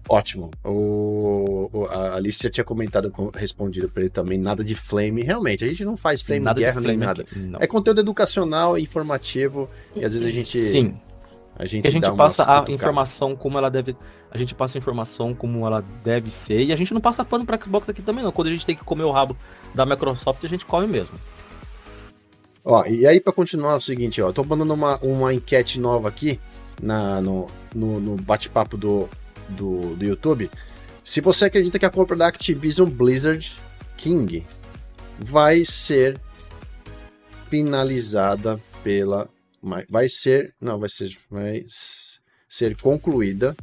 Ótimo. 0.09 0.51
O, 0.63 1.71
o, 1.73 1.87
a 1.87 2.17
Alice 2.17 2.43
já 2.43 2.51
tinha 2.51 2.65
comentado, 2.65 3.13
respondido 3.35 3.89
para 3.89 4.03
ele 4.03 4.11
também, 4.11 4.39
nada 4.39 4.63
de 4.63 4.75
flame. 4.75 5.23
Realmente, 5.23 5.65
a 5.65 5.67
gente 5.67 5.85
não 5.85 5.97
faz 5.97 6.21
flame 6.21 6.41
nada 6.41 6.61
guerra 6.61 6.81
nem 6.81 6.97
nada. 6.97 7.25
é 7.59 7.67
conteúdo 7.67 8.01
educacional, 8.01 8.79
informativo, 8.79 9.69
e 9.97 10.05
às 10.05 10.13
vezes 10.13 10.29
a 10.29 10.31
gente. 10.31 10.59
Sim. 10.59 10.97
A 11.57 11.67
gente, 11.67 11.87
a 11.87 11.91
gente 11.91 12.11
passa 12.17 12.45
a 12.45 12.71
informação 12.71 13.37
como 13.37 13.57
ela 13.57 13.71
deve. 13.71 13.97
A 14.31 14.37
gente 14.37 14.55
passa 14.55 14.77
a 14.77 14.81
informação 14.81 15.33
como 15.33 15.65
ela 15.65 15.85
deve 16.03 16.29
ser. 16.31 16.65
E 16.65 16.73
a 16.73 16.77
gente 16.77 16.93
não 16.93 17.01
passa 17.01 17.25
pano 17.25 17.47
pra 17.47 17.59
Xbox 17.63 17.89
aqui 17.89 18.03
também, 18.03 18.25
não. 18.25 18.33
Quando 18.33 18.49
a 18.49 18.51
gente 18.51 18.67
tem 18.67 18.75
que 18.75 18.83
comer 18.83 19.05
o 19.05 19.13
rabo 19.13 19.37
da 19.73 19.87
Microsoft, 19.87 20.43
a 20.45 20.49
gente 20.49 20.67
come 20.67 20.89
mesmo. 20.89 21.17
Ó, 22.65 22.85
e 22.87 23.07
aí 23.07 23.21
para 23.21 23.33
continuar 23.33 23.75
é 23.75 23.77
o 23.77 23.81
seguinte, 23.81 24.21
ó, 24.21 24.29
eu 24.29 24.33
tô 24.33 24.43
mandando 24.43 24.75
uma, 24.75 24.97
uma 24.97 25.33
enquete 25.33 25.79
nova 25.79 26.09
aqui 26.09 26.41
na, 26.83 27.21
no, 27.21 27.47
no, 27.75 28.01
no 28.01 28.17
bate-papo 28.17 28.77
do, 28.77 29.09
do, 29.51 29.95
do 29.97 30.05
YouTube, 30.05 30.51
se 31.03 31.21
você 31.21 31.47
acredita 31.47 31.79
que 31.79 31.87
a 31.87 31.91
compra 31.91 32.17
da 32.17 32.27
Activision 32.27 32.89
Blizzard 32.89 33.57
King 33.97 34.47
vai 35.19 35.65
ser 35.65 36.19
finalizada 37.49 38.61
pela 38.83 39.29
vai 39.89 40.09
ser 40.09 40.55
não 40.61 40.79
vai 40.79 40.89
ser 40.89 41.17
vai 41.31 41.65
ser 42.49 42.77
concluída 42.81 43.57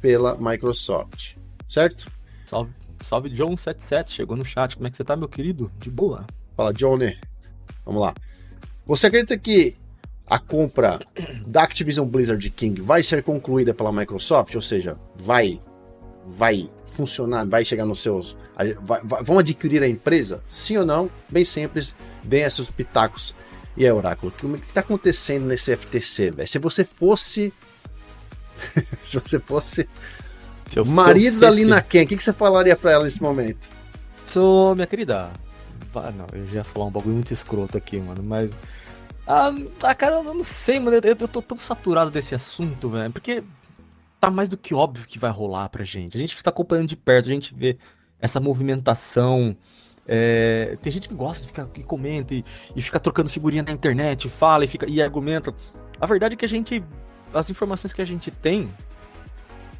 pela 0.00 0.36
Microsoft, 0.36 1.36
certo? 1.66 2.10
Salve, 2.44 2.72
salve 3.02 3.30
John 3.30 3.56
77, 3.56 4.12
chegou 4.12 4.36
no 4.36 4.44
chat. 4.44 4.76
Como 4.76 4.86
é 4.86 4.90
que 4.90 4.96
você 4.96 5.04
tá, 5.04 5.16
meu 5.16 5.28
querido? 5.28 5.72
De 5.78 5.90
boa. 5.90 6.26
Fala, 6.54 6.74
Johnny. 6.74 7.18
Vamos 7.86 8.02
lá. 8.02 8.14
Você 8.84 9.06
acredita 9.06 9.38
que 9.38 9.76
a 10.26 10.38
compra 10.38 11.00
da 11.46 11.62
Activision 11.62 12.06
Blizzard 12.06 12.48
King 12.50 12.80
vai 12.80 13.02
ser 13.02 13.22
concluída 13.22 13.74
pela 13.74 13.92
Microsoft, 13.92 14.54
ou 14.54 14.60
seja, 14.60 14.96
vai 15.16 15.60
vai 16.26 16.68
funcionar, 16.94 17.44
vai 17.44 17.64
chegar 17.64 17.84
nos 17.84 18.00
seus. 18.00 18.36
Vai, 18.56 19.02
vai, 19.02 19.22
vão 19.22 19.38
adquirir 19.38 19.82
a 19.82 19.88
empresa? 19.88 20.42
Sim 20.48 20.78
ou 20.78 20.86
não? 20.86 21.10
Bem 21.28 21.44
simples, 21.44 21.94
deem 22.22 22.48
seus 22.48 22.70
pitacos. 22.70 23.34
E 23.76 23.84
aí, 23.84 23.90
Oráculo, 23.90 24.32
o 24.42 24.58
que 24.58 24.68
está 24.68 24.80
acontecendo 24.80 25.46
nesse 25.46 25.76
FTC, 25.76 26.30
velho? 26.30 26.48
Se 26.48 26.58
você 26.58 26.84
fosse. 26.84 27.52
se 29.02 29.18
você 29.18 29.40
fosse. 29.40 29.88
Se 30.66 30.80
marido 30.80 31.40
da 31.40 31.50
Lina 31.50 31.82
Ken, 31.82 32.04
o 32.04 32.06
que, 32.06 32.16
que 32.16 32.22
você 32.22 32.32
falaria 32.32 32.76
para 32.76 32.92
ela 32.92 33.04
nesse 33.04 33.20
momento? 33.20 33.68
Sou 34.24 34.74
minha 34.74 34.86
querida. 34.86 35.30
Não, 35.94 36.26
eu 36.32 36.46
já 36.46 36.54
ia 36.54 36.64
falar 36.64 36.86
um 36.86 36.90
bagulho 36.90 37.14
muito 37.14 37.32
escroto 37.32 37.76
aqui, 37.76 38.00
mano, 38.00 38.22
mas 38.22 38.50
ah, 39.26 39.52
ah, 39.82 39.94
cara, 39.94 40.16
eu 40.16 40.34
não 40.34 40.44
sei, 40.44 40.78
mano. 40.78 40.96
Eu, 40.96 41.16
eu 41.18 41.28
tô 41.28 41.40
tão 41.40 41.56
saturado 41.56 42.10
desse 42.10 42.34
assunto, 42.34 42.88
velho. 42.88 43.12
Porque 43.12 43.42
tá 44.20 44.30
mais 44.30 44.48
do 44.48 44.56
que 44.56 44.74
óbvio 44.74 45.06
que 45.06 45.18
vai 45.18 45.30
rolar 45.30 45.68
pra 45.68 45.84
gente. 45.84 46.16
A 46.16 46.20
gente 46.20 46.42
tá 46.42 46.50
acompanhando 46.50 46.88
de 46.88 46.96
perto, 46.96 47.28
a 47.28 47.32
gente 47.32 47.54
vê 47.54 47.78
essa 48.20 48.40
movimentação. 48.40 49.56
É, 50.06 50.76
tem 50.82 50.92
gente 50.92 51.08
que 51.08 51.14
gosta 51.14 51.42
de 51.42 51.48
ficar 51.48 51.66
que 51.66 51.82
comenta 51.82 52.34
e, 52.34 52.44
e 52.76 52.82
fica 52.82 53.00
trocando 53.00 53.30
figurinha 53.30 53.62
na 53.62 53.72
internet, 53.72 54.28
fala 54.28 54.64
e 54.64 54.68
fica 54.68 54.88
e 54.88 55.02
argumenta. 55.02 55.54
A 56.00 56.06
verdade 56.06 56.34
é 56.34 56.36
que 56.36 56.44
a 56.44 56.48
gente. 56.48 56.84
As 57.32 57.50
informações 57.50 57.92
que 57.92 58.02
a 58.02 58.04
gente 58.04 58.30
tem 58.30 58.70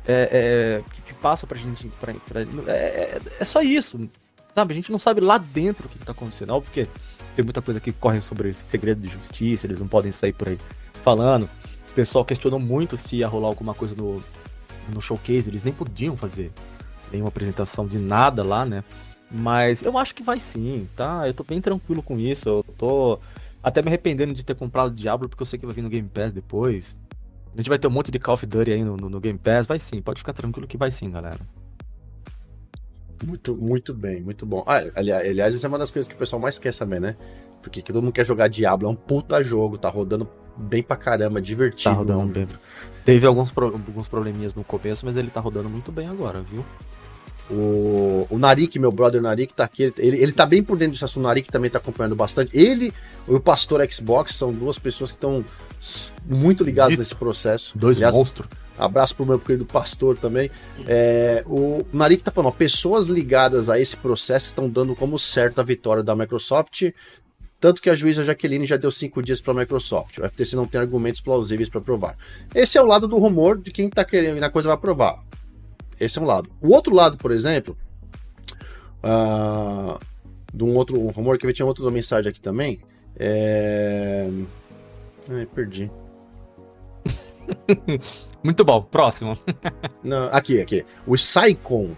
é, 0.06 0.82
é, 0.82 1.02
que 1.06 1.14
passa 1.14 1.46
pra 1.46 1.58
gente. 1.58 1.88
Pra, 2.00 2.14
pra, 2.14 2.40
é, 2.40 2.72
é, 2.72 3.20
é, 3.40 3.44
só 3.44 3.62
isso. 3.62 4.08
Sabe? 4.54 4.72
A 4.72 4.74
gente 4.74 4.90
não 4.92 4.98
sabe 4.98 5.20
lá 5.20 5.36
dentro 5.38 5.86
o 5.86 5.88
que 5.88 5.98
tá 5.98 6.12
acontecendo. 6.12 6.60
Porque 6.60 6.86
tem 7.34 7.44
muita 7.44 7.60
coisa 7.60 7.80
que 7.80 7.92
corre 7.92 8.20
sobre 8.20 8.52
segredo 8.52 9.00
de 9.00 9.08
justiça, 9.08 9.66
eles 9.66 9.78
não 9.78 9.88
podem 9.88 10.12
sair 10.12 10.32
por 10.32 10.48
aí 10.48 10.58
falando. 11.02 11.44
O 11.90 11.94
pessoal 11.94 12.24
questionou 12.24 12.58
muito 12.58 12.96
se 12.96 13.16
ia 13.16 13.28
rolar 13.28 13.48
alguma 13.48 13.74
coisa 13.74 13.94
no, 13.94 14.20
no 14.92 15.00
showcase, 15.00 15.48
eles 15.48 15.62
nem 15.62 15.72
podiam 15.72 16.16
fazer 16.16 16.50
nenhuma 17.10 17.28
apresentação 17.28 17.86
de 17.86 17.98
nada 17.98 18.42
lá, 18.42 18.64
né? 18.64 18.82
Mas 19.30 19.82
eu 19.82 19.96
acho 19.98 20.14
que 20.14 20.22
vai 20.22 20.38
sim, 20.38 20.88
tá? 20.96 21.26
Eu 21.26 21.34
tô 21.34 21.42
bem 21.42 21.60
tranquilo 21.60 22.02
com 22.02 22.18
isso. 22.18 22.48
Eu 22.48 22.64
tô 22.76 23.18
até 23.62 23.82
me 23.82 23.88
arrependendo 23.88 24.34
de 24.34 24.44
ter 24.44 24.54
comprado 24.54 24.94
Diablo, 24.94 25.28
porque 25.28 25.42
eu 25.42 25.46
sei 25.46 25.58
que 25.58 25.66
vai 25.66 25.74
vir 25.74 25.82
no 25.82 25.88
Game 25.88 26.08
Pass 26.08 26.32
depois. 26.32 26.96
A 27.52 27.56
gente 27.56 27.68
vai 27.68 27.78
ter 27.78 27.86
um 27.86 27.90
monte 27.90 28.10
de 28.10 28.18
Call 28.18 28.34
of 28.34 28.46
Duty 28.46 28.72
aí 28.72 28.84
no, 28.84 28.96
no, 28.96 29.08
no 29.08 29.20
Game 29.20 29.38
Pass. 29.38 29.66
Vai 29.66 29.78
sim, 29.78 30.02
pode 30.02 30.20
ficar 30.20 30.32
tranquilo 30.32 30.66
que 30.66 30.76
vai 30.76 30.90
sim, 30.90 31.10
galera. 31.10 31.40
Muito, 33.22 33.54
muito 33.56 33.94
bem, 33.94 34.20
muito 34.22 34.44
bom. 34.44 34.64
Ah, 34.66 34.80
aliás, 34.96 35.54
isso 35.54 35.64
é 35.64 35.68
uma 35.68 35.78
das 35.78 35.90
coisas 35.90 36.08
que 36.08 36.14
o 36.14 36.18
pessoal 36.18 36.40
mais 36.40 36.58
quer 36.58 36.72
saber, 36.72 37.00
né? 37.00 37.16
Porque 37.62 37.80
todo 37.82 38.02
mundo 38.02 38.12
quer 38.12 38.26
jogar 38.26 38.48
Diablo, 38.48 38.88
é 38.88 38.90
um 38.90 38.96
puta 38.96 39.42
jogo, 39.42 39.78
tá 39.78 39.88
rodando 39.88 40.28
bem 40.56 40.82
pra 40.82 40.96
caramba, 40.96 41.40
divertido. 41.40 41.90
Tá 41.90 41.96
rodando 41.96 42.32
bem. 42.32 42.48
Teve 43.04 43.26
alguns, 43.26 43.50
pro, 43.50 43.66
alguns 43.66 44.08
probleminhas 44.08 44.54
no 44.54 44.64
começo, 44.64 45.04
mas 45.04 45.16
ele 45.16 45.30
tá 45.30 45.40
rodando 45.40 45.68
muito 45.68 45.92
bem 45.92 46.08
agora, 46.08 46.40
viu? 46.42 46.64
O, 47.50 48.26
o 48.30 48.38
Narik, 48.38 48.78
meu 48.78 48.90
brother 48.90 49.20
Narik, 49.20 49.52
tá 49.52 49.64
aqui. 49.64 49.92
Ele, 49.98 50.22
ele 50.22 50.32
tá 50.32 50.46
bem 50.46 50.62
por 50.62 50.78
dentro 50.78 50.98
disso. 50.98 51.20
O 51.20 51.22
Narik 51.22 51.50
também 51.50 51.70
tá 51.70 51.78
acompanhando 51.78 52.16
bastante. 52.16 52.56
Ele 52.56 52.92
e 53.28 53.34
o 53.34 53.40
Pastor 53.40 53.86
Xbox 53.90 54.34
são 54.34 54.50
duas 54.50 54.78
pessoas 54.78 55.10
que 55.10 55.18
estão 55.18 55.44
muito 56.24 56.64
ligadas 56.64 56.96
nesse 56.96 57.14
processo. 57.14 57.76
Dois 57.76 57.98
Aliás, 57.98 58.16
monstros. 58.16 58.48
Abraço 58.78 59.14
pro 59.14 59.26
meu 59.26 59.38
querido 59.38 59.64
pastor 59.64 60.16
também. 60.16 60.50
É, 60.86 61.44
o 61.46 61.84
Narik 61.92 62.22
tá 62.22 62.30
falando, 62.30 62.48
ó, 62.48 62.56
pessoas 62.56 63.08
ligadas 63.08 63.70
a 63.70 63.78
esse 63.78 63.96
processo 63.96 64.46
estão 64.46 64.68
dando 64.68 64.96
como 64.96 65.18
certo 65.18 65.60
a 65.60 65.64
vitória 65.64 66.02
da 66.02 66.14
Microsoft, 66.16 66.90
tanto 67.60 67.80
que 67.80 67.88
a 67.88 67.94
juíza 67.94 68.24
Jaqueline 68.24 68.66
já 68.66 68.76
deu 68.76 68.90
cinco 68.90 69.22
dias 69.22 69.40
para 69.40 69.52
a 69.52 69.56
Microsoft. 69.56 70.18
O 70.18 70.28
FTC 70.28 70.56
não 70.56 70.66
tem 70.66 70.80
argumentos 70.80 71.20
plausíveis 71.20 71.68
para 71.68 71.80
provar. 71.80 72.16
Esse 72.54 72.76
é 72.76 72.82
o 72.82 72.86
lado 72.86 73.06
do 73.06 73.16
rumor 73.18 73.58
de 73.58 73.70
quem 73.70 73.86
está 73.86 74.04
querendo 74.04 74.38
e 74.38 74.44
a 74.44 74.50
coisa 74.50 74.68
vai 74.68 74.76
provar. 74.76 75.22
Esse 75.98 76.18
é 76.18 76.22
um 76.22 76.26
lado. 76.26 76.50
O 76.60 76.72
outro 76.72 76.94
lado, 76.94 77.16
por 77.16 77.30
exemplo, 77.30 77.76
uh, 79.02 79.98
de 80.52 80.64
um 80.64 80.74
outro 80.74 81.00
um 81.00 81.10
rumor 81.10 81.38
que 81.38 81.46
eu 81.46 81.52
tinha 81.52 81.64
outra 81.64 81.88
mensagem 81.90 82.30
aqui 82.30 82.40
também. 82.40 82.82
É... 83.16 84.28
Ai, 85.30 85.46
perdi. 85.46 85.90
Muito 88.44 88.62
bom, 88.62 88.82
próximo. 88.82 89.38
Não, 90.04 90.28
aqui, 90.30 90.60
aqui. 90.60 90.84
O 91.06 91.16
Saicon. 91.16 91.92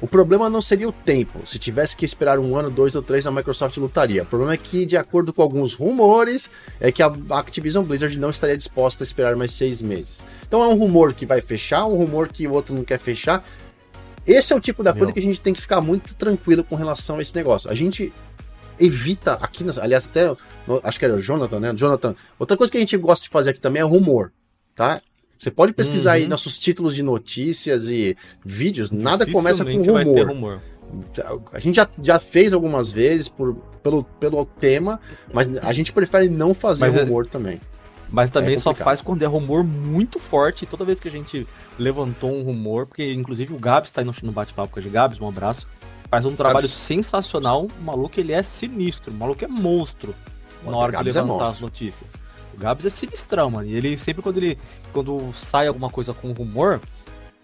O 0.00 0.06
problema 0.06 0.48
não 0.48 0.62
seria 0.62 0.88
o 0.88 0.92
tempo. 0.92 1.44
Se 1.44 1.58
tivesse 1.58 1.96
que 1.96 2.04
esperar 2.04 2.38
um 2.38 2.54
ano, 2.54 2.70
dois 2.70 2.94
ou 2.94 3.02
três, 3.02 3.26
a 3.26 3.32
Microsoft 3.32 3.76
lutaria. 3.78 4.22
O 4.22 4.26
problema 4.26 4.52
é 4.52 4.56
que, 4.56 4.86
de 4.86 4.96
acordo 4.96 5.32
com 5.32 5.42
alguns 5.42 5.74
rumores, 5.74 6.48
é 6.78 6.92
que 6.92 7.02
a 7.02 7.12
Activision 7.30 7.84
Blizzard 7.84 8.16
não 8.16 8.30
estaria 8.30 8.56
disposta 8.56 9.02
a 9.02 9.06
esperar 9.06 9.34
mais 9.34 9.54
seis 9.54 9.82
meses. 9.82 10.24
Então 10.46 10.62
é 10.62 10.68
um 10.68 10.76
rumor 10.76 11.14
que 11.14 11.26
vai 11.26 11.40
fechar, 11.40 11.84
um 11.84 11.96
rumor 11.96 12.28
que 12.28 12.46
o 12.46 12.52
outro 12.52 12.76
não 12.76 12.84
quer 12.84 12.98
fechar. 12.98 13.44
Esse 14.24 14.52
é 14.52 14.56
o 14.56 14.60
tipo 14.60 14.84
da 14.84 14.92
coisa 14.92 15.12
que 15.12 15.18
a 15.18 15.22
gente 15.22 15.40
tem 15.40 15.52
que 15.52 15.60
ficar 15.60 15.80
muito 15.80 16.14
tranquilo 16.14 16.62
com 16.62 16.76
relação 16.76 17.18
a 17.18 17.22
esse 17.22 17.34
negócio. 17.34 17.68
A 17.68 17.74
gente 17.74 18.12
evita 18.78 19.32
aqui, 19.40 19.66
aliás, 19.80 20.06
até 20.06 20.32
acho 20.84 20.98
que 20.98 21.04
era 21.04 21.14
o 21.14 21.20
Jonathan, 21.20 21.58
né? 21.58 21.72
Jonathan. 21.74 22.14
Outra 22.38 22.56
coisa 22.56 22.70
que 22.70 22.76
a 22.76 22.80
gente 22.80 22.96
gosta 22.96 23.24
de 23.24 23.30
fazer 23.30 23.50
aqui 23.50 23.60
também 23.60 23.80
é 23.82 23.84
rumor, 23.84 24.32
tá? 24.76 25.02
Você 25.38 25.50
pode 25.50 25.72
pesquisar 25.72 26.10
uhum. 26.10 26.16
aí 26.16 26.28
nossos 26.28 26.58
títulos 26.58 26.94
de 26.94 27.02
notícias 27.02 27.88
e 27.88 28.16
vídeos, 28.44 28.90
nada 28.90 29.24
começa 29.30 29.64
com 29.64 29.82
rumor. 29.82 30.26
rumor. 30.26 30.60
A 31.52 31.60
gente 31.60 31.76
já, 31.76 31.88
já 32.02 32.18
fez 32.18 32.52
algumas 32.52 32.90
vezes 32.90 33.28
por, 33.28 33.54
pelo, 33.82 34.02
pelo 34.02 34.44
tema, 34.44 34.98
mas 35.32 35.46
a 35.58 35.72
gente 35.72 35.92
prefere 35.92 36.28
não 36.28 36.54
fazer 36.54 36.86
mas 36.86 36.96
é- 36.96 37.02
rumor 37.02 37.26
é... 37.26 37.28
também. 37.28 37.60
Mas 38.10 38.30
também 38.30 38.54
é 38.54 38.58
só 38.58 38.72
faz 38.72 39.02
quando 39.02 39.22
é 39.22 39.26
rumor 39.26 39.62
muito 39.62 40.18
forte. 40.18 40.64
Toda 40.64 40.82
vez 40.82 40.98
que 40.98 41.08
a 41.08 41.10
gente 41.10 41.46
levantou 41.78 42.34
um 42.34 42.42
rumor, 42.42 42.86
porque 42.86 43.12
inclusive 43.12 43.52
o 43.52 43.58
Gabs 43.58 43.90
tá 43.90 44.00
aí 44.00 44.06
no 44.22 44.32
bate-papo 44.32 44.72
com 44.72 44.78
a 44.78 44.82
gente. 44.82 44.92
Gabs, 44.92 45.20
um 45.20 45.28
abraço. 45.28 45.68
Faz 46.10 46.24
um 46.24 46.34
trabalho 46.34 46.62
Gabs. 46.62 46.70
sensacional. 46.70 47.68
O 47.78 47.82
maluco 47.82 48.18
ele 48.18 48.32
é 48.32 48.42
sinistro, 48.42 49.12
o 49.12 49.14
maluco 49.14 49.44
é 49.44 49.48
monstro 49.48 50.14
na 50.64 50.74
hora 50.74 50.92
de 50.92 50.98
é 50.98 51.02
levantar 51.02 51.44
é 51.44 51.48
as 51.48 51.60
notícias. 51.60 52.08
O 52.58 52.60
Gabs 52.60 52.84
é 52.84 52.90
sinistrão, 52.90 53.52
mano. 53.52 53.68
E 53.68 53.76
ele 53.76 53.96
sempre 53.96 54.20
quando 54.20 54.38
ele. 54.38 54.58
Quando 54.92 55.32
sai 55.32 55.68
alguma 55.68 55.88
coisa 55.88 56.12
com 56.12 56.32
rumor, 56.32 56.80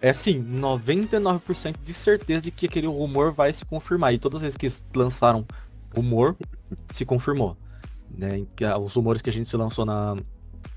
é 0.01 0.09
assim, 0.09 0.43
99% 0.43 1.75
de 1.81 1.93
certeza 1.93 2.41
de 2.41 2.51
que 2.51 2.65
aquele 2.65 2.85
rumor 2.85 3.31
vai 3.31 3.53
se 3.53 3.63
confirmar. 3.63 4.13
E 4.13 4.19
todas 4.19 4.43
as 4.43 4.53
vezes 4.53 4.57
que 4.57 4.97
lançaram 4.97 5.45
rumor, 5.95 6.35
se 6.91 7.05
confirmou. 7.05 7.55
Né? 8.11 8.45
Os 8.83 8.93
rumores 8.93 9.21
que 9.21 9.29
a 9.29 9.33
gente 9.33 9.55
lançou 9.55 9.85
na. 9.85 10.17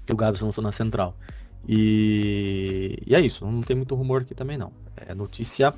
Que 0.06 0.12
o 0.12 0.16
Gabs 0.16 0.40
lançou 0.40 0.62
na 0.62 0.70
central. 0.70 1.16
E, 1.66 3.02
e 3.04 3.14
é 3.16 3.20
isso, 3.20 3.44
não 3.44 3.60
tem 3.60 3.76
muito 3.76 3.94
rumor 3.94 4.22
aqui 4.22 4.34
também 4.34 4.56
não. 4.56 4.72
É 4.96 5.12
notícia 5.14 5.74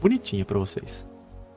bonitinha 0.00 0.44
para 0.44 0.58
vocês. 0.58 1.06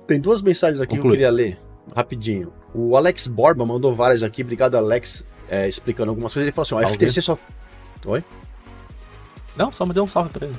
Tem 0.05 0.19
duas 0.19 0.41
mensagens 0.41 0.79
aqui 0.79 0.95
Conclui. 0.95 1.17
que 1.17 1.23
eu 1.23 1.27
queria 1.27 1.31
ler 1.31 1.59
rapidinho. 1.95 2.53
O 2.73 2.95
Alex 2.95 3.27
Borba 3.27 3.65
mandou 3.65 3.91
várias 3.91 4.21
aqui. 4.21 4.43
Obrigado, 4.43 4.75
Alex 4.75 5.23
é, 5.49 5.67
explicando 5.67 6.09
algumas 6.09 6.33
coisas, 6.33 6.47
ele 6.47 6.55
falou 6.55 6.81
assim: 6.81 6.93
ó, 6.93 6.93
FTC 6.93 7.21
só. 7.21 7.37
Oi? 8.05 8.23
Não, 9.55 9.71
só 9.71 9.85
me 9.85 9.93
deu 9.93 10.03
um 10.03 10.07
salve 10.07 10.29
pra 10.29 10.47
ele. 10.47 10.55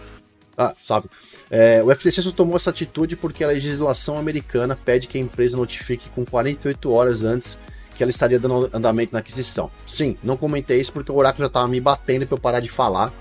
Ah, 0.57 0.75
salve. 0.81 1.09
É, 1.51 1.83
o 1.83 1.95
FTC 1.95 2.23
só 2.23 2.31
tomou 2.33 2.57
essa 2.57 2.71
atitude 2.71 3.17
porque 3.17 3.45
a 3.45 3.49
legislação 3.49 4.19
americana 4.19 4.75
pede 4.75 5.07
que 5.07 5.19
a 5.19 5.21
empresa 5.21 5.57
notifique 5.57 6.09
com 6.11 6.25
48 6.25 6.91
horas 6.91 7.25
antes 7.25 7.59
que 7.95 8.03
ela 8.03 8.11
estaria 8.11 8.39
dando 8.39 8.71
andamento 8.75 9.13
na 9.13 9.21
aquisição. 9.21 9.71
Sim, 9.87 10.17
não 10.23 10.37
comentei 10.37 10.81
isso 10.81 10.93
porque 10.93 11.11
o 11.11 11.15
Oráculo 11.15 11.47
já 11.47 11.51
tava 11.51 11.69
me 11.69 11.81
batendo 11.81 12.27
pra 12.27 12.37
eu 12.37 12.41
parar 12.41 12.61
de 12.61 12.69
falar. 12.69 13.13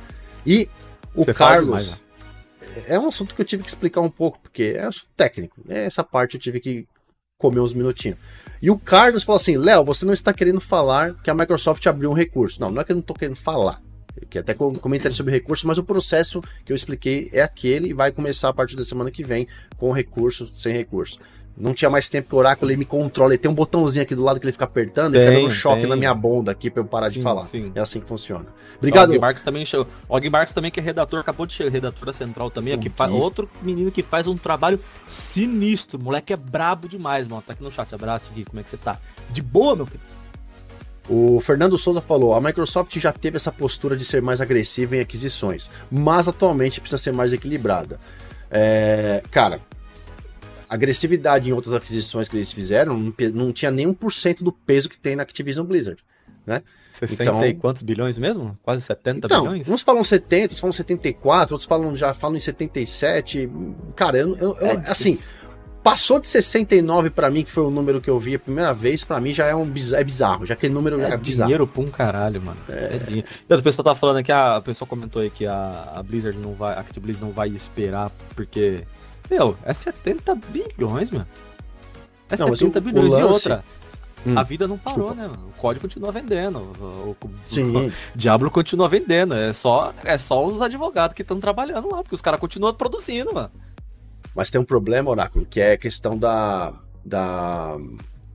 E 0.45 0.70
o 1.13 1.24
Você 1.24 1.34
Carlos. 1.34 1.70
Mais, 1.70 1.91
né? 1.91 1.97
É 2.88 2.99
um 2.99 3.07
assunto 3.07 3.34
que 3.34 3.41
eu 3.41 3.45
tive 3.45 3.63
que 3.63 3.70
explicar 3.70 4.01
um 4.01 4.09
pouco, 4.09 4.38
porque 4.39 4.76
é 4.78 4.86
um 4.86 4.89
assunto 4.89 5.07
técnico. 5.16 5.55
Essa 5.70 6.03
parte 6.03 6.36
eu 6.36 6.41
tive 6.41 6.59
que 6.59 6.88
comer 7.38 7.59
uns 7.59 7.73
minutinhos. 7.73 8.17
E 8.61 8.69
o 8.69 8.77
Carlos 8.77 9.23
falou 9.23 9.38
assim: 9.38 9.57
Léo, 9.57 9.83
você 9.83 10.05
não 10.05 10.13
está 10.13 10.33
querendo 10.33 10.59
falar 10.59 11.13
que 11.21 11.29
a 11.29 11.33
Microsoft 11.33 11.86
abriu 11.86 12.09
um 12.09 12.13
recurso. 12.13 12.59
Não, 12.59 12.71
não 12.71 12.81
é 12.81 12.83
que 12.83 12.91
eu 12.91 12.95
não 12.95 13.01
estou 13.01 13.15
querendo 13.15 13.36
falar. 13.36 13.81
Que 14.29 14.39
até 14.39 14.53
comentário 14.53 15.13
sobre 15.15 15.33
recurso, 15.33 15.67
mas 15.67 15.77
o 15.77 15.83
processo 15.83 16.41
que 16.63 16.71
eu 16.71 16.75
expliquei 16.75 17.29
é 17.33 17.41
aquele 17.41 17.89
e 17.89 17.93
vai 17.93 18.11
começar 18.11 18.47
a 18.47 18.53
partir 18.53 18.75
da 18.77 18.86
semana 18.86 19.11
que 19.11 19.23
vem 19.23 19.45
com 19.77 19.91
recurso, 19.91 20.49
sem 20.55 20.73
recurso. 20.73 21.19
Não 21.58 21.74
tinha 21.74 21.89
mais 21.89 22.10
tempo 22.10 22.30
que 22.30 22.36
o 22.36 22.38
Oráculo 22.38 22.70
ele 22.70 22.78
me 22.78 22.86
controla. 22.86 23.32
Ele 23.32 23.38
tem 23.38 23.49
um 23.49 23.53
botãozinho 23.53 24.03
aqui 24.03 24.14
do 24.14 24.22
lado 24.22 24.39
que 24.39 24.45
ele 24.45 24.51
fica 24.51 24.66
apertando 24.66 25.14
tem, 25.14 25.22
e 25.22 25.26
fica 25.26 25.39
dando 25.39 25.49
choque 25.49 25.82
tem. 25.82 25.89
na 25.89 25.95
minha 25.95 26.14
bunda 26.14 26.51
aqui 26.51 26.70
pra 26.70 26.82
eu 26.82 26.86
parar 26.86 27.08
de 27.08 27.16
sim, 27.16 27.24
falar. 27.24 27.43
Sim. 27.43 27.72
É 27.74 27.80
assim 27.80 28.01
que 28.01 28.06
funciona. 28.06 28.45
Obrigado. 28.78 29.12
O 29.12 29.22
Marques 29.22 29.41
também, 29.41 29.66
Og 30.10 30.30
Marques 30.30 30.53
também 30.53 30.70
que 30.70 30.80
é 30.80 30.84
redator, 30.84 31.20
acabou 31.20 31.45
de 31.45 31.53
chegar, 31.53 31.72
redator 31.72 32.06
da 32.06 32.14
Central 32.14 32.51
também, 32.51 32.74
aqui, 32.74 32.91
outro 33.12 33.49
menino 33.62 33.89
que 33.89 34.03
faz 34.03 34.28
um 34.28 34.38
trabalho 34.38 34.80
sinistro. 35.08 35.97
Moleque 35.97 36.34
é 36.34 36.36
brabo 36.36 36.89
demais, 36.89 37.26
mano. 37.28 37.41
Tá 37.41 37.53
aqui 37.53 37.64
no 37.64 37.72
chat. 37.72 37.93
Abraço, 37.95 38.32
Gui. 38.34 38.43
Como 38.43 38.60
é 38.60 38.64
que 38.64 38.70
você 38.70 38.78
tá? 38.78 38.99
De 39.30 39.41
boa, 39.41 39.76
meu 39.78 39.86
filho? 39.86 40.01
O 41.08 41.39
Fernando 41.39 41.78
Souza 41.78 42.01
falou: 42.01 42.34
a 42.34 42.41
Microsoft 42.41 42.97
já 42.99 43.12
teve 43.12 43.38
essa 43.38 43.51
postura 43.51 43.95
de 43.95 44.03
ser 44.03 44.22
mais 44.22 44.41
agressiva 44.41 44.97
em 44.97 44.99
aquisições, 44.99 45.70
mas 45.89 46.28
atualmente 46.28 46.82
precisa 46.82 46.97
ser 46.97 47.14
mais 47.14 47.32
equilibrada. 47.32 47.99
É, 48.49 49.24
cara, 49.32 49.62
agressividade 50.70 51.49
em 51.49 51.53
outras 51.53 51.74
aquisições 51.74 52.28
que 52.28 52.36
eles 52.36 52.51
fizeram 52.51 52.97
não, 52.97 53.13
não 53.34 53.53
tinha 53.53 53.72
nem 53.72 53.88
1% 53.93 54.43
do 54.43 54.51
peso 54.51 54.89
que 54.89 54.97
tem 54.97 55.16
na 55.16 55.24
Activision 55.24 55.66
Blizzard, 55.66 56.01
né? 56.45 56.61
60 56.99 57.24
então, 57.24 57.45
e 57.45 57.53
quantos 57.53 57.82
bilhões 57.82 58.18
mesmo? 58.18 58.57
Quase 58.63 58.82
70 58.84 59.28
então, 59.28 59.43
bilhões? 59.43 59.68
Uns 59.68 59.82
falam 59.82 60.03
70, 60.03 60.43
outros 60.43 60.59
falam 60.59 60.72
74, 60.72 61.53
outros 61.53 61.68
falam, 61.68 61.95
já 61.95 62.13
falam 62.13 62.38
em 62.38 62.39
77. 62.39 63.49
Cara, 63.95 64.18
eu, 64.18 64.36
eu, 64.38 64.55
eu 64.55 64.68
é, 64.68 64.72
assim, 64.88 65.20
passou 65.84 66.20
de 66.20 66.28
69 66.28 67.09
para 67.09 67.30
mim, 67.30 67.43
que 67.43 67.51
foi 67.51 67.63
o 67.63 67.70
número 67.70 67.99
que 67.99 68.09
eu 68.09 68.18
vi 68.18 68.36
a 68.36 68.39
primeira 68.39 68.74
vez, 68.74 69.03
para 69.03 69.20
mim 69.20 69.34
já 69.34 69.45
é 69.45 69.53
um 69.53 69.66
bizarro, 69.66 70.01
é 70.01 70.03
bizarro, 70.03 70.45
já 70.45 70.53
aquele 70.53 70.74
número 70.74 70.99
é, 71.01 71.11
é 71.11 71.18
bizarro. 71.18 71.47
dinheiro 71.47 71.68
pra 71.68 71.82
um 71.82 71.88
caralho, 71.88 72.41
mano. 72.41 72.57
É, 72.70 72.95
é 72.95 72.97
dinheiro. 72.97 73.28
E 73.47 73.53
outra 73.53 73.63
pessoa 73.63 73.84
tá 73.84 73.93
falando 73.93 74.18
aqui, 74.18 74.32
a, 74.32 74.55
a 74.55 74.61
pessoa 74.61 74.88
comentou 74.88 75.22
aí 75.22 75.30
que 75.30 75.45
a, 75.45 75.93
a 75.95 76.01
Blizzard 76.01 76.39
não 76.39 76.53
vai, 76.53 76.76
a 76.76 76.80
Activision 76.80 77.28
não 77.28 77.32
vai 77.34 77.49
esperar 77.49 78.09
porque 78.36 78.84
meu, 79.30 79.57
é 79.63 79.73
70 79.73 80.36
bilhões, 80.36 81.09
meu. 81.09 81.26
É 82.30 82.38
não, 82.38 82.55
70 82.55 82.80
bilhões 82.82 83.09
lance... 83.09 83.21
e 83.21 83.23
outra. 83.23 83.63
Hum, 84.26 84.38
a 84.38 84.43
vida 84.43 84.67
não 84.67 84.78
parou, 84.78 85.09
desculpa. 85.09 85.28
né? 85.28 85.36
O 85.49 85.61
código 85.61 85.82
continua 85.84 86.11
vendendo. 86.11 86.57
O, 86.57 87.15
o, 87.21 87.30
Sim. 87.43 87.88
O 87.88 87.93
Diablo 88.15 88.49
continua 88.49 88.89
vendendo. 88.89 89.36
É 89.36 89.53
só, 89.53 89.93
é 90.03 90.17
só 90.17 90.43
os 90.43 90.61
advogados 90.61 91.13
que 91.15 91.21
estão 91.21 91.39
trabalhando 91.39 91.91
lá, 91.91 92.01
porque 92.01 92.15
os 92.15 92.21
caras 92.21 92.39
continuam 92.39 92.73
produzindo, 92.73 93.34
mano. 93.34 93.51
Mas 94.36 94.49
tem 94.49 94.59
um 94.59 94.65
problema, 94.65 95.11
Oráculo, 95.11 95.45
que 95.45 95.61
é 95.61 95.73
a 95.73 95.78
questão 95.78 96.17
da. 96.17 96.73
da 97.03 97.78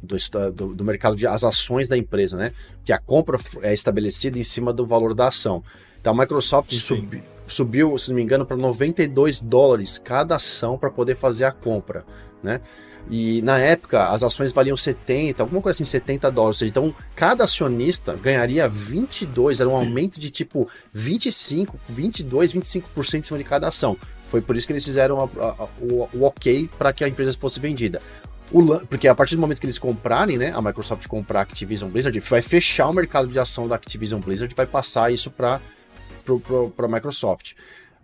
do, 0.03 0.17
do, 0.53 0.75
do 0.77 0.85
mercado 0.85 1.15
de 1.15 1.27
as 1.27 1.45
ações 1.45 1.87
da 1.87 1.97
empresa, 1.97 2.37
né? 2.37 2.53
Que 2.85 2.93
a 2.93 2.99
compra 2.99 3.39
é 3.61 3.75
estabelecida 3.75 4.39
em 4.39 4.45
cima 4.45 4.73
do 4.73 4.87
valor 4.87 5.13
da 5.13 5.29
ação. 5.29 5.63
Então 6.01 6.15
a 6.15 6.17
Microsoft 6.17 6.73
subiu 6.73 7.21
subiu, 7.53 7.97
se 7.99 8.11
não 8.11 8.17
me 8.17 8.23
engano, 8.23 8.47
para 8.47 8.57
92 8.57 9.41
dólares 9.41 9.99
cada 9.99 10.37
ação 10.37 10.79
para 10.79 10.91
poder 10.91 11.15
fazer 11.15 11.45
a 11.45 11.53
compra, 11.53 12.05
né? 12.43 12.61
E 13.09 13.43
na 13.43 13.59
época 13.59 14.05
as 14.05 14.23
ações 14.23 14.53
valiam 14.53 14.77
70, 14.77 15.43
alguma 15.43 15.61
coisa 15.61 15.77
assim, 15.77 15.85
70 15.85 16.31
dólares. 16.31 16.63
Então 16.63 16.95
cada 17.15 17.45
acionista 17.45 18.15
ganharia 18.15 18.69
22, 18.69 19.61
era 19.61 19.69
um 19.69 19.75
aumento 19.75 20.21
de 20.21 20.31
tipo 20.31 20.69
25, 20.93 21.79
22, 21.89 22.53
25% 22.53 23.19
em 23.19 23.23
cima 23.23 23.39
de 23.39 23.45
cada 23.45 23.69
ação. 23.69 23.97
Foi 24.27 24.41
por 24.41 24.57
isso 24.57 24.67
que 24.67 24.73
eles 24.73 24.85
fizeram 24.85 25.21
a, 25.21 25.25
a, 25.25 25.69
o, 25.81 26.09
o 26.15 26.25
ok 26.25 26.71
para 26.79 26.93
que 26.93 27.03
a 27.03 27.09
empresa 27.09 27.37
fosse 27.39 27.59
vendida. 27.59 28.01
O, 28.53 28.65
porque 28.87 29.07
a 29.07 29.15
partir 29.15 29.37
do 29.37 29.41
momento 29.41 29.61
que 29.61 29.67
eles 29.67 29.79
comprarem, 29.79 30.37
né, 30.37 30.53
a 30.55 30.61
Microsoft 30.61 31.07
comprar 31.07 31.41
a 31.41 31.43
Activision 31.43 31.89
Blizzard, 31.89 32.19
vai 32.21 32.43
fechar 32.43 32.89
o 32.89 32.93
mercado 32.93 33.29
de 33.29 33.39
ação 33.39 33.69
da 33.69 33.77
Activision 33.77 34.21
Blizzard, 34.21 34.53
vai 34.55 34.67
passar 34.67 35.13
isso 35.13 35.31
para 35.31 35.61
para 36.77 36.89
Microsoft. 36.89 37.53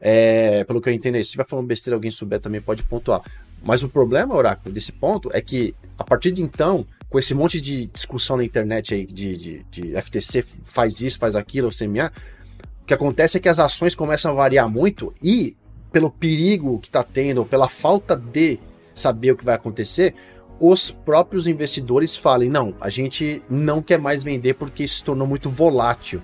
É, 0.01 0.65
pelo 0.65 0.81
que 0.81 0.89
eu 0.89 0.93
entendo, 0.93 1.15
se 1.15 1.23
estiver 1.23 1.47
falando 1.47 1.67
besteira 1.67 1.97
alguém 1.97 2.11
souber 2.11 2.41
também 2.41 2.61
pode 2.61 2.83
pontuar. 2.83 3.23
Mas 3.63 3.83
o 3.83 3.89
problema, 3.89 4.35
Oráculo, 4.35 4.73
desse 4.73 4.93
ponto 4.93 5.31
é 5.33 5.41
que 5.41 5.75
a 5.99 6.05
partir 6.05 6.31
de 6.31 6.43
então, 6.43 6.87
com 7.09 7.19
esse 7.19 7.35
monte 7.35 7.61
de 7.61 7.87
discussão 7.87 8.37
na 8.37 8.45
internet 8.45 8.95
aí 8.95 9.07
de, 9.07 9.37
de, 9.37 9.67
de 9.71 10.03
FTC 10.03 10.45
faz 10.65 11.01
isso, 11.01 11.19
faz 11.19 11.35
aquilo, 11.35 11.71
CMA, 11.71 12.13
o 12.83 12.87
que 12.87 12.95
acontece 12.95 13.39
é 13.39 13.41
que 13.41 13.49
as 13.49 13.59
ações 13.59 13.95
começam 13.95 14.31
a 14.31 14.35
variar 14.35 14.69
muito 14.69 15.13
e 15.23 15.57
pelo 15.91 16.11
perigo 16.11 16.79
que 16.79 16.89
está 16.89 17.03
tendo, 17.03 17.45
pela 17.45 17.69
falta 17.69 18.15
de 18.15 18.61
saber 18.95 19.33
o 19.33 19.37
que 19.37 19.45
vai 19.45 19.55
acontecer, 19.55 20.15
os 20.61 20.91
próprios 20.91 21.47
investidores 21.47 22.17
falem: 22.17 22.49
não, 22.49 22.75
a 22.81 22.91
gente 22.91 23.43
não 23.49 23.83
quer 23.83 23.99
mais 23.99 24.23
vender 24.23 24.55
porque 24.55 24.85
isso 24.85 24.97
se 24.97 25.05
tornou 25.05 25.27
muito 25.27 25.49
volátil. 25.51 26.21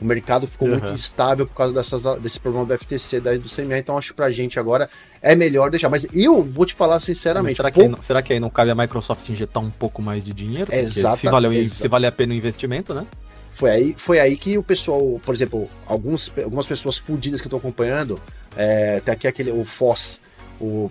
O 0.00 0.04
mercado 0.04 0.46
ficou 0.46 0.68
uhum. 0.68 0.74
muito 0.74 0.92
instável 0.92 1.46
por 1.46 1.54
causa 1.54 1.72
dessas, 1.72 2.04
desse 2.20 2.38
problema 2.38 2.66
do 2.66 2.78
FTC, 2.78 3.20
da, 3.20 3.32
do 3.34 3.48
CMA, 3.48 3.78
então 3.78 3.96
acho 3.96 4.10
que 4.10 4.14
pra 4.14 4.30
gente 4.30 4.58
agora 4.58 4.90
é 5.22 5.34
melhor 5.34 5.70
deixar. 5.70 5.88
Mas 5.88 6.06
eu 6.12 6.42
vou 6.42 6.66
te 6.66 6.74
falar 6.74 7.00
sinceramente. 7.00 7.56
será, 7.56 7.70
que 7.70 7.80
aí 7.80 7.88
não, 7.88 8.02
será 8.02 8.22
que 8.22 8.32
aí 8.32 8.40
não 8.40 8.50
cabe 8.50 8.70
a 8.70 8.74
Microsoft 8.74 9.28
injetar 9.28 9.62
um 9.62 9.70
pouco 9.70 10.02
mais 10.02 10.24
de 10.24 10.34
dinheiro? 10.34 10.74
Exato. 10.74 11.18
Se 11.18 11.28
vale, 11.28 11.68
se 11.68 11.88
vale 11.88 12.06
a 12.06 12.12
pena 12.12 12.34
o 12.34 12.36
investimento, 12.36 12.92
né? 12.92 13.06
Foi 13.50 13.70
aí, 13.70 13.94
foi 13.96 14.20
aí 14.20 14.36
que 14.36 14.58
o 14.58 14.62
pessoal, 14.62 15.18
por 15.24 15.34
exemplo, 15.34 15.66
alguns, 15.86 16.30
algumas 16.36 16.66
pessoas 16.66 16.98
fudidas 16.98 17.40
que 17.40 17.46
eu 17.46 17.50
tô 17.50 17.56
acompanhando, 17.56 18.20
é, 18.54 19.00
tem 19.00 19.14
aqui 19.14 19.26
aquele, 19.26 19.50
o 19.50 19.64
Foss, 19.64 20.20
o. 20.60 20.90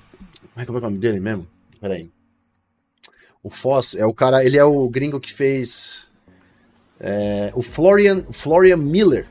Como 0.65 0.77
é, 0.77 0.81
é 0.81 0.81
o 0.81 0.81
nome 0.81 0.97
dele 0.97 1.19
mesmo? 1.19 1.47
Peraí. 1.79 2.09
O 3.43 3.51
Foss 3.51 3.93
é 3.93 4.03
o 4.03 4.11
cara, 4.11 4.43
ele 4.43 4.57
é 4.57 4.65
o 4.65 4.89
gringo 4.89 5.19
que 5.19 5.31
fez 5.31 6.04
é, 6.99 7.51
o 7.53 7.61
Florian, 7.61 8.23
Florian 8.31 8.77
Miller. 8.77 9.27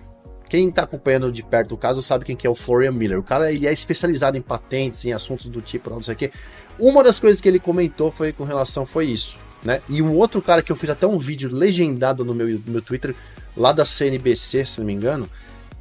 Quem 0.49 0.69
está 0.69 0.83
acompanhando 0.83 1.33
de 1.33 1.43
perto 1.43 1.75
o 1.75 1.79
caso 1.79 2.03
sabe 2.03 2.25
quem 2.25 2.37
que 2.37 2.47
é 2.47 2.51
o 2.51 2.55
Florian 2.55 2.93
Miller. 2.93 3.19
O 3.19 3.23
cara 3.23 3.51
ele 3.51 3.67
é 3.67 3.73
especializado 3.73 4.37
em 4.37 4.43
patentes, 4.43 5.05
em 5.05 5.13
assuntos 5.13 5.49
do 5.49 5.61
tipo, 5.61 5.91
não 5.91 6.03
sei 6.03 6.15
o 6.15 6.17
quê. 6.17 6.31
Uma 6.79 7.03
das 7.03 7.19
coisas 7.19 7.41
que 7.41 7.49
ele 7.49 7.59
comentou 7.59 8.11
foi 8.11 8.33
com 8.33 8.45
relação 8.45 8.85
foi 8.85 9.07
isso, 9.07 9.39
né? 9.63 9.81
E 9.89 10.03
um 10.03 10.15
outro 10.15 10.43
cara 10.43 10.63
que 10.63 10.71
eu 10.71 10.77
fiz 10.77 10.91
até 10.91 11.07
um 11.07 11.19
vídeo 11.19 11.53
legendado 11.53 12.25
no 12.25 12.35
meu, 12.35 12.47
no 12.49 12.73
meu 12.73 12.83
Twitter, 12.83 13.15
lá 13.57 13.73
da 13.73 13.85
CNBC, 13.85 14.65
se 14.67 14.79
não 14.81 14.87
me 14.87 14.93
engano, 14.93 15.29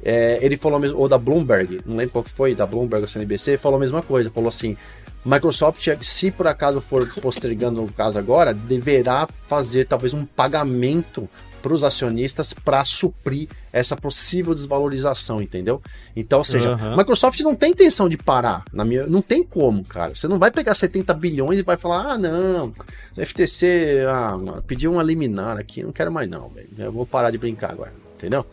é, 0.02 0.38
ele 0.42 0.56
falou 0.56 0.78
mesmo, 0.78 0.98
ou 0.98 1.08
da 1.08 1.18
Bloomberg, 1.18 1.80
não 1.84 1.96
lembro 1.96 2.12
qual 2.12 2.24
foi, 2.24 2.54
da 2.54 2.66
Bloomberg 2.66 3.02
ou 3.02 3.08
CNBC, 3.08 3.58
falou 3.58 3.76
a 3.76 3.80
mesma 3.80 4.02
coisa, 4.02 4.30
falou 4.30 4.48
assim, 4.48 4.76
Microsoft, 5.24 5.88
se 6.02 6.30
por 6.30 6.46
acaso 6.46 6.80
for 6.80 7.08
postergando 7.20 7.82
o 7.82 7.90
caso 7.90 8.18
agora, 8.18 8.52
deverá 8.52 9.26
fazer 9.26 9.86
talvez 9.86 10.12
um 10.12 10.26
pagamento 10.26 11.28
para 11.64 11.72
os 11.72 11.82
acionistas 11.82 12.52
para 12.52 12.84
suprir 12.84 13.48
essa 13.72 13.96
possível 13.96 14.54
desvalorização, 14.54 15.40
entendeu? 15.40 15.80
Então, 16.14 16.40
ou 16.40 16.44
seja, 16.44 16.76
uhum. 16.76 16.94
Microsoft 16.94 17.40
não 17.40 17.54
tem 17.54 17.70
intenção 17.70 18.06
de 18.06 18.18
parar, 18.18 18.66
na 18.70 18.84
minha, 18.84 19.06
não 19.06 19.22
tem 19.22 19.42
como, 19.42 19.82
cara. 19.82 20.14
Você 20.14 20.28
não 20.28 20.38
vai 20.38 20.50
pegar 20.50 20.74
70 20.74 21.14
bilhões 21.14 21.58
e 21.58 21.62
vai 21.62 21.78
falar: 21.78 22.12
"Ah, 22.12 22.18
não, 22.18 22.70
FTC 23.16 24.04
ah, 24.06 24.60
pediu 24.66 24.92
um 24.92 25.00
liminar 25.00 25.56
aqui, 25.56 25.82
não 25.82 25.90
quero 25.90 26.12
mais 26.12 26.28
não, 26.28 26.50
velho. 26.50 26.68
Eu 26.76 26.92
vou 26.92 27.06
parar 27.06 27.30
de 27.30 27.38
brincar 27.38 27.70
agora", 27.70 27.94
entendeu? 28.18 28.44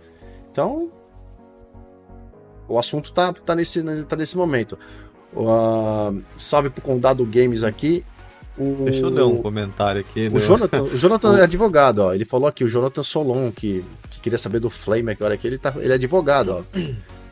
Então, 0.49 0.89
o 2.69 2.79
assunto 2.79 3.11
tá, 3.11 3.33
tá, 3.33 3.53
nesse, 3.55 3.83
tá 4.05 4.15
nesse 4.15 4.37
momento. 4.37 4.79
Uh, 5.33 6.21
salve 6.37 6.69
pro 6.69 6.81
Condado 6.81 7.25
Games 7.25 7.61
aqui. 7.61 8.05
O... 8.61 8.83
Deixa 8.83 9.05
eu 9.05 9.09
ler 9.09 9.23
um 9.23 9.41
comentário 9.41 10.01
aqui. 10.01 10.29
O, 10.31 10.37
Jonathan, 10.37 10.83
o 10.83 10.95
Jonathan 10.97 11.37
é 11.39 11.43
advogado, 11.43 11.99
ó. 11.99 12.13
Ele 12.13 12.25
falou 12.25 12.47
aqui, 12.47 12.63
o 12.63 12.67
Jonathan 12.67 13.01
Solon, 13.01 13.51
que, 13.51 13.83
que 14.11 14.19
queria 14.19 14.37
saber 14.37 14.59
do 14.59 14.69
Flame 14.69 15.11
agora 15.11 15.33
aqui, 15.33 15.47
ele, 15.47 15.57
tá, 15.57 15.73
ele 15.77 15.91
é 15.91 15.95
advogado, 15.95 16.49
ó. 16.49 16.79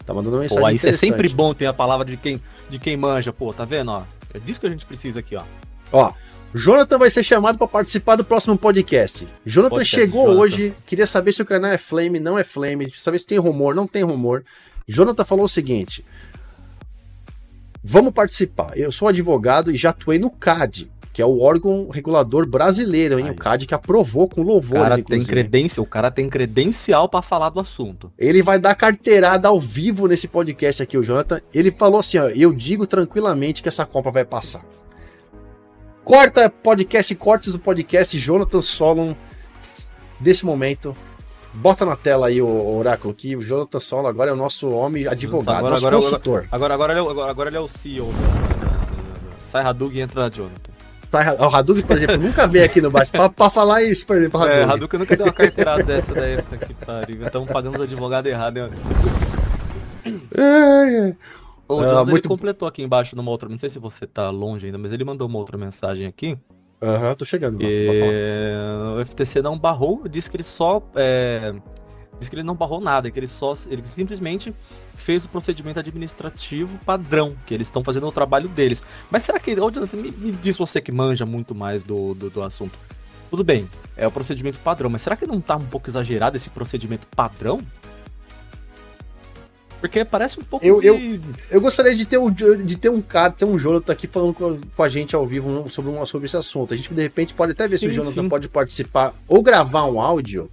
Tá 0.03 0.13
mandando 0.13 0.37
uma 0.37 0.41
mensagem. 0.41 0.63
Pô, 0.63 0.69
isso 0.71 0.87
é 0.87 0.93
sempre 0.93 1.29
bom 1.29 1.53
ter 1.53 1.67
a 1.67 1.73
palavra 1.73 2.03
de 2.03 2.17
quem, 2.17 2.41
de 2.67 2.79
quem 2.79 2.97
manja, 2.97 3.31
pô, 3.31 3.53
tá 3.53 3.63
vendo, 3.63 3.91
ó? 3.91 4.01
É 4.33 4.39
disso 4.39 4.59
que 4.59 4.65
a 4.65 4.69
gente 4.71 4.83
precisa 4.83 5.19
aqui, 5.19 5.35
ó. 5.35 5.43
Ó, 5.91 6.11
Jonathan 6.53 6.97
vai 6.97 7.11
ser 7.11 7.21
chamado 7.21 7.59
para 7.59 7.67
participar 7.67 8.15
do 8.15 8.23
próximo 8.23 8.57
podcast. 8.57 9.27
Jonathan 9.45 9.75
podcast, 9.75 9.95
chegou 9.95 10.25
Jonathan. 10.25 10.41
hoje, 10.41 10.75
queria 10.87 11.05
saber 11.05 11.31
se 11.31 11.43
o 11.43 11.45
canal 11.45 11.71
é 11.71 11.77
Flame, 11.77 12.19
não 12.19 12.39
é 12.39 12.43
Flame, 12.43 12.89
saber 12.89 13.19
se 13.19 13.27
tem 13.27 13.37
rumor, 13.37 13.75
não 13.75 13.85
tem 13.85 14.01
rumor. 14.01 14.43
Jonathan 14.87 15.23
falou 15.23 15.45
o 15.45 15.49
seguinte: 15.49 16.03
Vamos 17.83 18.11
participar. 18.11 18.75
Eu 18.75 18.91
sou 18.91 19.07
advogado 19.07 19.71
e 19.71 19.77
já 19.77 19.91
atuei 19.91 20.17
no 20.17 20.31
CAD 20.31 20.89
que 21.11 21.21
é 21.21 21.25
o 21.25 21.39
órgão 21.39 21.89
regulador 21.89 22.45
brasileiro, 22.45 23.19
hein? 23.19 23.25
Ai. 23.27 23.31
O 23.31 23.35
CAD 23.35 23.65
que 23.65 23.73
aprovou 23.73 24.27
com 24.27 24.41
louvores, 24.41 24.85
o 24.85 24.89
cara 24.89 25.03
Tem 25.03 25.23
credência, 25.23 25.81
o 25.81 25.85
cara 25.85 26.11
tem 26.11 26.29
credencial 26.29 27.09
para 27.09 27.21
falar 27.21 27.49
do 27.49 27.59
assunto. 27.59 28.11
Ele 28.17 28.41
vai 28.41 28.59
dar 28.59 28.75
carteirada 28.75 29.47
ao 29.47 29.59
vivo 29.59 30.07
nesse 30.07 30.27
podcast 30.27 30.83
aqui, 30.83 30.97
o 30.97 31.03
Jonathan. 31.03 31.41
Ele 31.53 31.71
falou 31.71 31.99
assim, 31.99 32.17
ó, 32.17 32.29
eu 32.29 32.53
digo 32.53 32.85
tranquilamente 32.85 33.63
que 33.63 33.69
essa 33.69 33.85
Copa 33.85 34.11
vai 34.11 34.25
passar. 34.25 34.63
Corta 36.03 36.49
podcast, 36.49 37.13
cortes 37.15 37.53
do 37.53 37.59
podcast, 37.59 38.17
Jonathan 38.17 38.61
Solon, 38.61 39.13
desse 40.19 40.45
momento, 40.45 40.95
Bota 41.53 41.83
na 41.83 41.95
tela 41.95 42.27
aí 42.27 42.41
o 42.41 42.77
oráculo 42.77 43.11
aqui. 43.11 43.35
O 43.35 43.41
Jonathan 43.41 43.79
Solon 43.79 44.07
agora 44.07 44.29
é 44.29 44.33
o 44.33 44.35
nosso 44.35 44.69
homem 44.69 45.07
advogado, 45.07 45.57
agora, 45.57 45.71
nosso 45.71 45.87
agora, 45.87 46.01
consultor. 46.01 46.47
Agora, 46.51 46.73
agora, 46.73 46.93
agora, 46.93 47.11
ele 47.11 47.21
é, 47.21 47.29
agora 47.29 47.49
ele 47.49 47.57
é 47.57 47.59
o 47.59 47.67
CEO. 47.67 48.09
Sai 49.51 49.63
Hadug 49.63 49.97
e 49.97 50.01
entra 50.01 50.29
Jonathan. 50.29 50.68
Tá, 51.09 51.35
o 51.39 51.55
Hadouken, 51.55 51.85
por 51.85 51.97
exemplo, 51.97 52.17
nunca 52.17 52.47
veio 52.47 52.65
aqui 52.65 52.79
no 52.79 52.91
bate-papo 52.91 53.35
pra 53.35 53.49
falar 53.49 53.81
isso, 53.81 54.05
por 54.05 54.15
exemplo, 54.15 54.39
Hadouken. 54.39 54.61
É, 54.61 54.63
Hadouken 54.63 54.99
nunca 54.99 55.17
deu 55.17 55.25
uma 55.25 55.33
carteirada 55.33 55.83
dessa 55.83 56.13
daí, 56.13 56.37
que 56.37 56.73
pariu. 56.85 57.21
Estamos 57.23 57.51
pagando 57.51 57.75
os 57.77 57.81
advogados 57.81 58.31
errados, 58.31 58.61
hein? 58.61 58.69
É, 60.37 61.09
é. 61.09 61.15
O 61.67 61.79
ah, 61.79 62.03
muito... 62.03 62.25
ele 62.25 62.27
completou 62.27 62.67
aqui 62.67 62.81
embaixo 62.81 63.15
numa 63.15 63.29
outra, 63.29 63.47
não 63.47 63.57
sei 63.57 63.69
se 63.69 63.79
você 63.79 64.07
tá 64.07 64.29
longe 64.29 64.65
ainda, 64.65 64.77
mas 64.77 64.91
ele 64.91 65.03
mandou 65.03 65.27
uma 65.27 65.37
outra 65.37 65.57
mensagem 65.57 66.07
aqui. 66.07 66.37
Aham, 66.81 67.09
uhum, 67.09 67.15
tô 67.15 67.25
chegando. 67.25 67.61
E... 67.61 67.87
O 68.97 69.05
FTC 69.05 69.41
não 69.41 69.57
barrou, 69.57 70.07
disse 70.07 70.29
que 70.29 70.37
ele 70.37 70.43
só 70.43 70.81
é, 70.95 71.53
Diz 72.19 72.27
que 72.27 72.35
ele 72.35 72.43
não 72.43 72.55
barrou 72.55 72.81
nada, 72.81 73.09
que 73.09 73.17
ele 73.17 73.27
só 73.27 73.53
ele 73.67 73.81
simplesmente 73.85 74.53
fez 75.01 75.25
o 75.25 75.29
procedimento 75.29 75.79
administrativo 75.79 76.77
padrão, 76.85 77.35
que 77.45 77.53
eles 77.53 77.67
estão 77.67 77.83
fazendo 77.83 78.07
o 78.07 78.11
trabalho 78.11 78.47
deles. 78.47 78.83
Mas 79.09 79.23
será 79.23 79.39
que, 79.39 79.51
oh, 79.59 79.71
Jonathan, 79.71 79.97
me, 79.97 80.11
me 80.11 80.31
diz 80.31 80.57
você 80.57 80.81
que 80.81 80.91
manja 80.91 81.25
muito 81.25 81.55
mais 81.55 81.83
do, 81.83 82.13
do, 82.13 82.29
do, 82.29 82.43
assunto. 82.43 82.77
Tudo 83.29 83.43
bem, 83.43 83.69
é 83.95 84.07
o 84.07 84.11
procedimento 84.11 84.57
padrão, 84.59 84.89
mas 84.89 85.01
será 85.01 85.15
que 85.15 85.25
não 85.25 85.39
tá 85.39 85.55
um 85.55 85.65
pouco 85.65 85.89
exagerado 85.89 86.35
esse 86.37 86.49
procedimento 86.49 87.07
padrão? 87.15 87.61
Porque 89.79 90.03
parece 90.03 90.39
um 90.39 90.43
pouco 90.43 90.65
eu, 90.65 90.81
de... 90.81 90.87
eu, 90.87 91.21
eu 91.51 91.61
gostaria 91.61 91.95
de 91.95 92.05
ter, 92.05 92.17
um, 92.17 92.29
de 92.29 92.77
ter 92.77 92.89
um 92.89 93.01
cara, 93.01 93.31
ter 93.31 93.45
um 93.45 93.57
Jonathan 93.57 93.93
aqui 93.93 94.07
falando 94.07 94.33
com, 94.33 94.59
com 94.75 94.83
a 94.83 94.89
gente 94.89 95.15
ao 95.15 95.25
vivo 95.25 95.69
sobre, 95.69 96.05
sobre 96.05 96.25
esse 96.25 96.35
assunto. 96.35 96.73
A 96.73 96.77
gente, 96.77 96.93
de 96.93 97.01
repente, 97.01 97.33
pode 97.33 97.53
até 97.53 97.67
ver 97.67 97.77
sim, 97.77 97.85
se 97.85 97.91
o 97.91 97.95
Jonathan 97.95 98.23
sim. 98.23 98.29
pode 98.29 98.49
participar 98.49 99.13
ou 99.27 99.41
gravar 99.41 99.85
um 99.85 100.01
áudio 100.01 100.49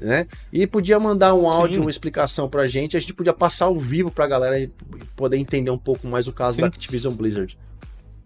né? 0.00 0.26
E 0.52 0.66
podia 0.66 0.98
mandar 0.98 1.34
um 1.34 1.48
áudio, 1.48 1.76
Sim. 1.76 1.80
uma 1.82 1.90
explicação 1.90 2.48
pra 2.48 2.66
gente, 2.66 2.96
a 2.96 3.00
gente 3.00 3.14
podia 3.14 3.32
passar 3.32 3.66
ao 3.66 3.78
vivo 3.78 4.10
pra 4.10 4.26
galera 4.26 4.70
poder 5.14 5.36
entender 5.36 5.70
um 5.70 5.78
pouco 5.78 6.06
mais 6.06 6.26
o 6.26 6.32
caso 6.32 6.56
Sim. 6.56 6.62
da 6.62 6.68
Activision 6.68 7.14
Blizzard. 7.14 7.58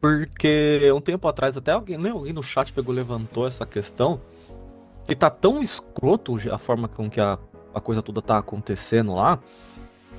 Porque 0.01 0.81
um 0.95 1.01
tempo 1.01 1.29
atrás, 1.29 1.57
até 1.57 1.73
alguém, 1.73 1.99
nem 1.99 2.13
alguém 2.13 2.33
no 2.33 2.43
chat 2.43 2.73
pegou, 2.73 2.95
levantou 2.95 3.47
essa 3.47 3.67
questão, 3.67 4.21
que 5.07 5.15
tá 5.15 5.29
tão 5.29 5.61
escroto 5.61 6.37
a 6.51 6.59
forma 6.59 6.89
com 6.89 7.11
que 7.11 7.21
a, 7.21 7.39
a 7.75 7.81
coisa 7.81 8.03
toda 8.03 8.23
tá 8.23 8.39
acontecendo 8.39 9.15
lá, 9.15 9.39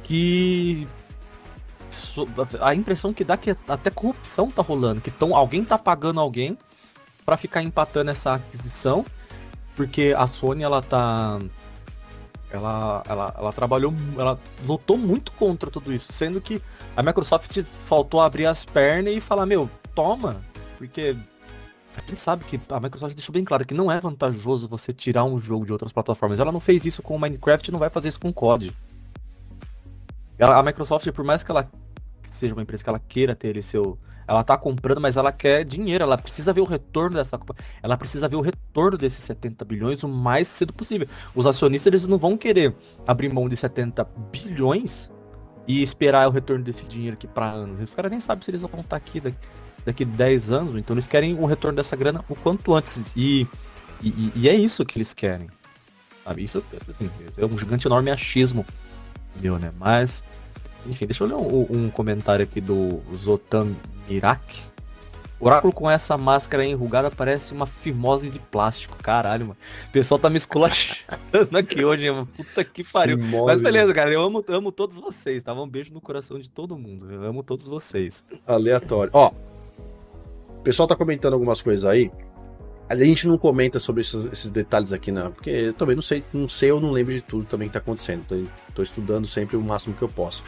que 0.04 0.88
a 2.60 2.74
impressão 2.74 3.14
que 3.14 3.24
dá 3.24 3.36
que 3.36 3.56
até 3.68 3.90
corrupção 3.90 4.50
tá 4.50 4.62
rolando, 4.62 5.02
que 5.02 5.12
tão, 5.12 5.36
alguém 5.36 5.66
tá 5.66 5.78
pagando 5.78 6.20
alguém 6.20 6.58
para 7.26 7.36
ficar 7.38 7.62
empatando 7.64 8.12
essa 8.12 8.36
aquisição 8.36 9.06
porque 9.76 10.14
a 10.18 10.28
Sony 10.28 10.64
ela 10.64 10.82
tá 10.82 11.40
ela, 12.52 13.04
ela, 13.08 13.36
ela 13.38 13.54
trabalhou, 13.54 13.94
ela 14.18 14.38
lutou 14.66 14.98
muito 14.98 15.32
contra 15.34 15.72
tudo 15.72 15.94
isso, 15.94 16.12
sendo 16.12 16.42
que 16.42 16.62
a 16.96 17.02
Microsoft 17.02 17.64
faltou 17.86 18.20
abrir 18.20 18.46
as 18.46 18.66
pernas 18.66 19.16
e 19.16 19.22
falar, 19.22 19.46
meu, 19.46 19.70
toma, 19.96 20.42
porque 20.78 21.16
gente 22.12 22.20
sabe 22.20 22.44
que 22.44 22.60
a 22.70 22.80
Microsoft 22.80 23.16
deixou 23.16 23.34
bem 23.34 23.44
claro 23.44 23.66
que 23.66 23.74
não 23.74 23.92
é 23.92 24.00
vantajoso 24.00 24.68
você 24.68 24.94
tirar 24.94 25.24
um 25.24 25.38
jogo 25.38 25.66
de 25.66 25.72
outras 25.72 25.92
plataformas. 25.92 26.40
Ela 26.40 26.52
não 26.52 26.60
fez 26.60 26.86
isso 26.86 27.02
com 27.02 27.16
o 27.16 27.20
Minecraft 27.20 27.72
não 27.72 27.80
vai 27.80 27.90
fazer 27.90 28.10
isso 28.10 28.20
com 28.20 28.30
o 28.30 28.34
COD. 28.34 28.74
A 30.40 30.64
Microsoft, 30.64 31.10
por 31.12 31.24
mais 31.24 31.44
que 31.44 31.52
ela 31.52 31.70
seja 32.26 32.54
uma 32.54 32.64
empresa 32.64 32.84
que 32.84 32.90
ela 32.90 33.00
queira 33.00 33.36
ter 33.36 33.50
ali 33.50 33.64
seu, 33.64 33.98
ela 34.28 34.44
tá 34.44 34.58
comprando, 34.58 35.02
mas 35.02 35.18
ela 35.18 35.32
quer 35.32 35.64
dinheiro, 35.64 36.04
ela 36.04 36.18
precisa 36.18 36.54
ver 36.54 36.62
o 36.62 36.66
retorno 36.66 37.16
dessa 37.16 37.40
ela 37.82 37.98
precisa 37.98 38.28
ver 38.28 38.36
o 38.36 38.42
retorno 38.42 38.98
desses 38.98 39.24
70 39.24 39.66
bilhões 39.66 40.04
o 40.04 40.08
mais 40.08 40.48
cedo 40.48 40.74
possível. 40.74 41.08
Os 41.36 41.46
acionistas 41.46 41.88
eles 41.88 42.08
não 42.08 42.18
vão 42.18 42.38
querer 42.38 42.76
abrir 43.08 43.34
mão 43.34 43.48
de 43.50 43.56
70 43.56 44.04
bilhões 44.32 45.12
e 45.68 45.82
esperar 45.82 46.28
o 46.28 46.32
retorno 46.32 46.64
desse 46.64 46.86
dinheiro 46.88 47.16
aqui 47.16 47.28
para 47.28 47.50
anos. 47.50 47.80
Os 47.80 47.96
caras 47.96 48.12
nem 48.12 48.20
sabem 48.20 48.44
se 48.44 48.52
eles 48.52 48.62
vão 48.62 48.70
contar 48.70 48.98
aqui 48.98 49.20
daqui, 49.20 49.38
daqui 49.86 50.06
10 50.06 50.52
anos, 50.52 50.76
então 50.76 50.94
eles 50.94 51.08
querem 51.08 51.36
o 51.36 51.46
retorno 51.46 51.76
dessa 51.76 51.96
grana 51.96 52.24
o 52.30 52.36
quanto 52.36 52.74
antes. 52.74 53.12
E, 53.16 53.48
e, 54.02 54.32
e 54.36 54.50
é 54.50 54.56
isso 54.56 54.86
que 54.86 54.98
eles 54.98 55.14
querem. 55.14 55.48
Sabe? 56.24 56.44
Isso 56.44 56.64
assim, 56.90 57.10
é 57.38 57.46
um 57.46 57.58
gigante 57.58 57.88
enorme 57.88 58.12
achismo 58.12 58.66
meu, 59.40 59.58
né? 59.58 59.72
Mas 59.80 60.24
enfim, 60.88 61.06
deixa 61.06 61.24
eu 61.24 61.28
ler 61.28 61.36
um, 61.36 61.68
um 61.70 61.90
comentário 61.90 62.44
aqui 62.44 62.62
do 62.62 63.02
Zotan 63.16 63.74
Irak. 64.10 64.72
Oráculo 65.42 65.74
com 65.74 65.90
essa 65.90 66.16
máscara 66.18 66.64
enrugada 66.64 67.10
parece 67.10 67.52
uma 67.52 67.66
fimose 67.66 68.30
de 68.30 68.38
plástico. 68.38 68.96
Caralho, 69.02 69.48
mano. 69.48 69.58
O 69.90 69.92
pessoal 69.92 70.20
tá 70.20 70.30
me 70.30 70.38
esculachando 70.38 71.58
aqui 71.58 71.84
hoje, 71.84 72.12
mano. 72.12 72.28
Puta 72.28 72.64
que 72.64 72.84
pariu. 72.84 73.18
Fimose, 73.18 73.48
Mas 73.48 73.60
beleza, 73.60 73.92
cara. 73.92 74.12
Eu 74.12 74.22
amo, 74.22 74.46
amo 74.48 74.72
todos 74.72 75.00
vocês, 75.00 75.42
tá? 75.42 75.52
Um 75.54 75.68
beijo 75.68 75.92
no 75.92 76.00
coração 76.00 76.38
de 76.38 76.48
todo 76.48 76.78
mundo. 76.78 77.12
Eu 77.12 77.24
amo 77.24 77.42
todos 77.42 77.68
vocês. 77.68 78.24
Aleatório. 78.46 79.10
Ó, 79.16 79.32
o 80.60 80.62
pessoal 80.62 80.88
tá 80.88 80.96
comentando 80.96 81.34
algumas 81.34 81.60
coisas 81.60 81.86
aí. 81.86 82.12
A 82.88 82.96
gente 82.96 83.28
não 83.28 83.38
comenta 83.38 83.80
sobre 83.80 84.02
esses, 84.02 84.26
esses, 84.26 84.52
detalhes 84.52 84.92
aqui, 84.92 85.14
não, 85.14 85.32
porque 85.32 85.50
eu 85.50 85.74
também 85.74 85.96
não 85.96 86.04
sei, 86.04 86.26
não 86.34 86.50
sei, 86.50 86.72
eu 86.72 86.80
não 86.80 86.92
lembro 86.92 87.14
de 87.14 87.22
tudo 87.22 87.46
também 87.46 87.70
que 87.70 87.74
tá 87.74 87.80
acontecendo. 87.80 88.26
Tô, 88.28 88.36
tô 88.76 88.84
estudando 88.84 89.26
sempre 89.26 89.56
o 89.56 89.62
máximo 89.62 89.96
que 89.96 90.02
eu 90.02 90.10
posso. 90.10 90.44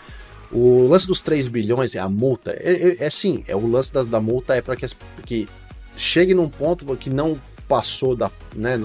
O 0.52 0.88
lance 0.88 1.08
dos 1.08 1.22
3 1.22 1.48
bilhões 1.48 1.96
é 1.96 2.00
a 2.00 2.10
multa. 2.10 2.52
É, 2.52 2.72
é, 2.72 3.06
é 3.06 3.10
sim, 3.10 3.44
é 3.48 3.56
o 3.56 3.66
lance 3.66 3.94
das, 3.94 4.08
da 4.08 4.20
multa 4.20 4.56
é 4.56 4.62
para 4.62 4.76
que, 4.76 4.86
que 5.26 5.50
chegue 5.96 6.34
num 6.34 6.50
ponto 6.50 6.96
que 6.96 7.10
não 7.10 7.38
passou 7.68 8.16
da. 8.16 8.30
Né, 8.56 8.78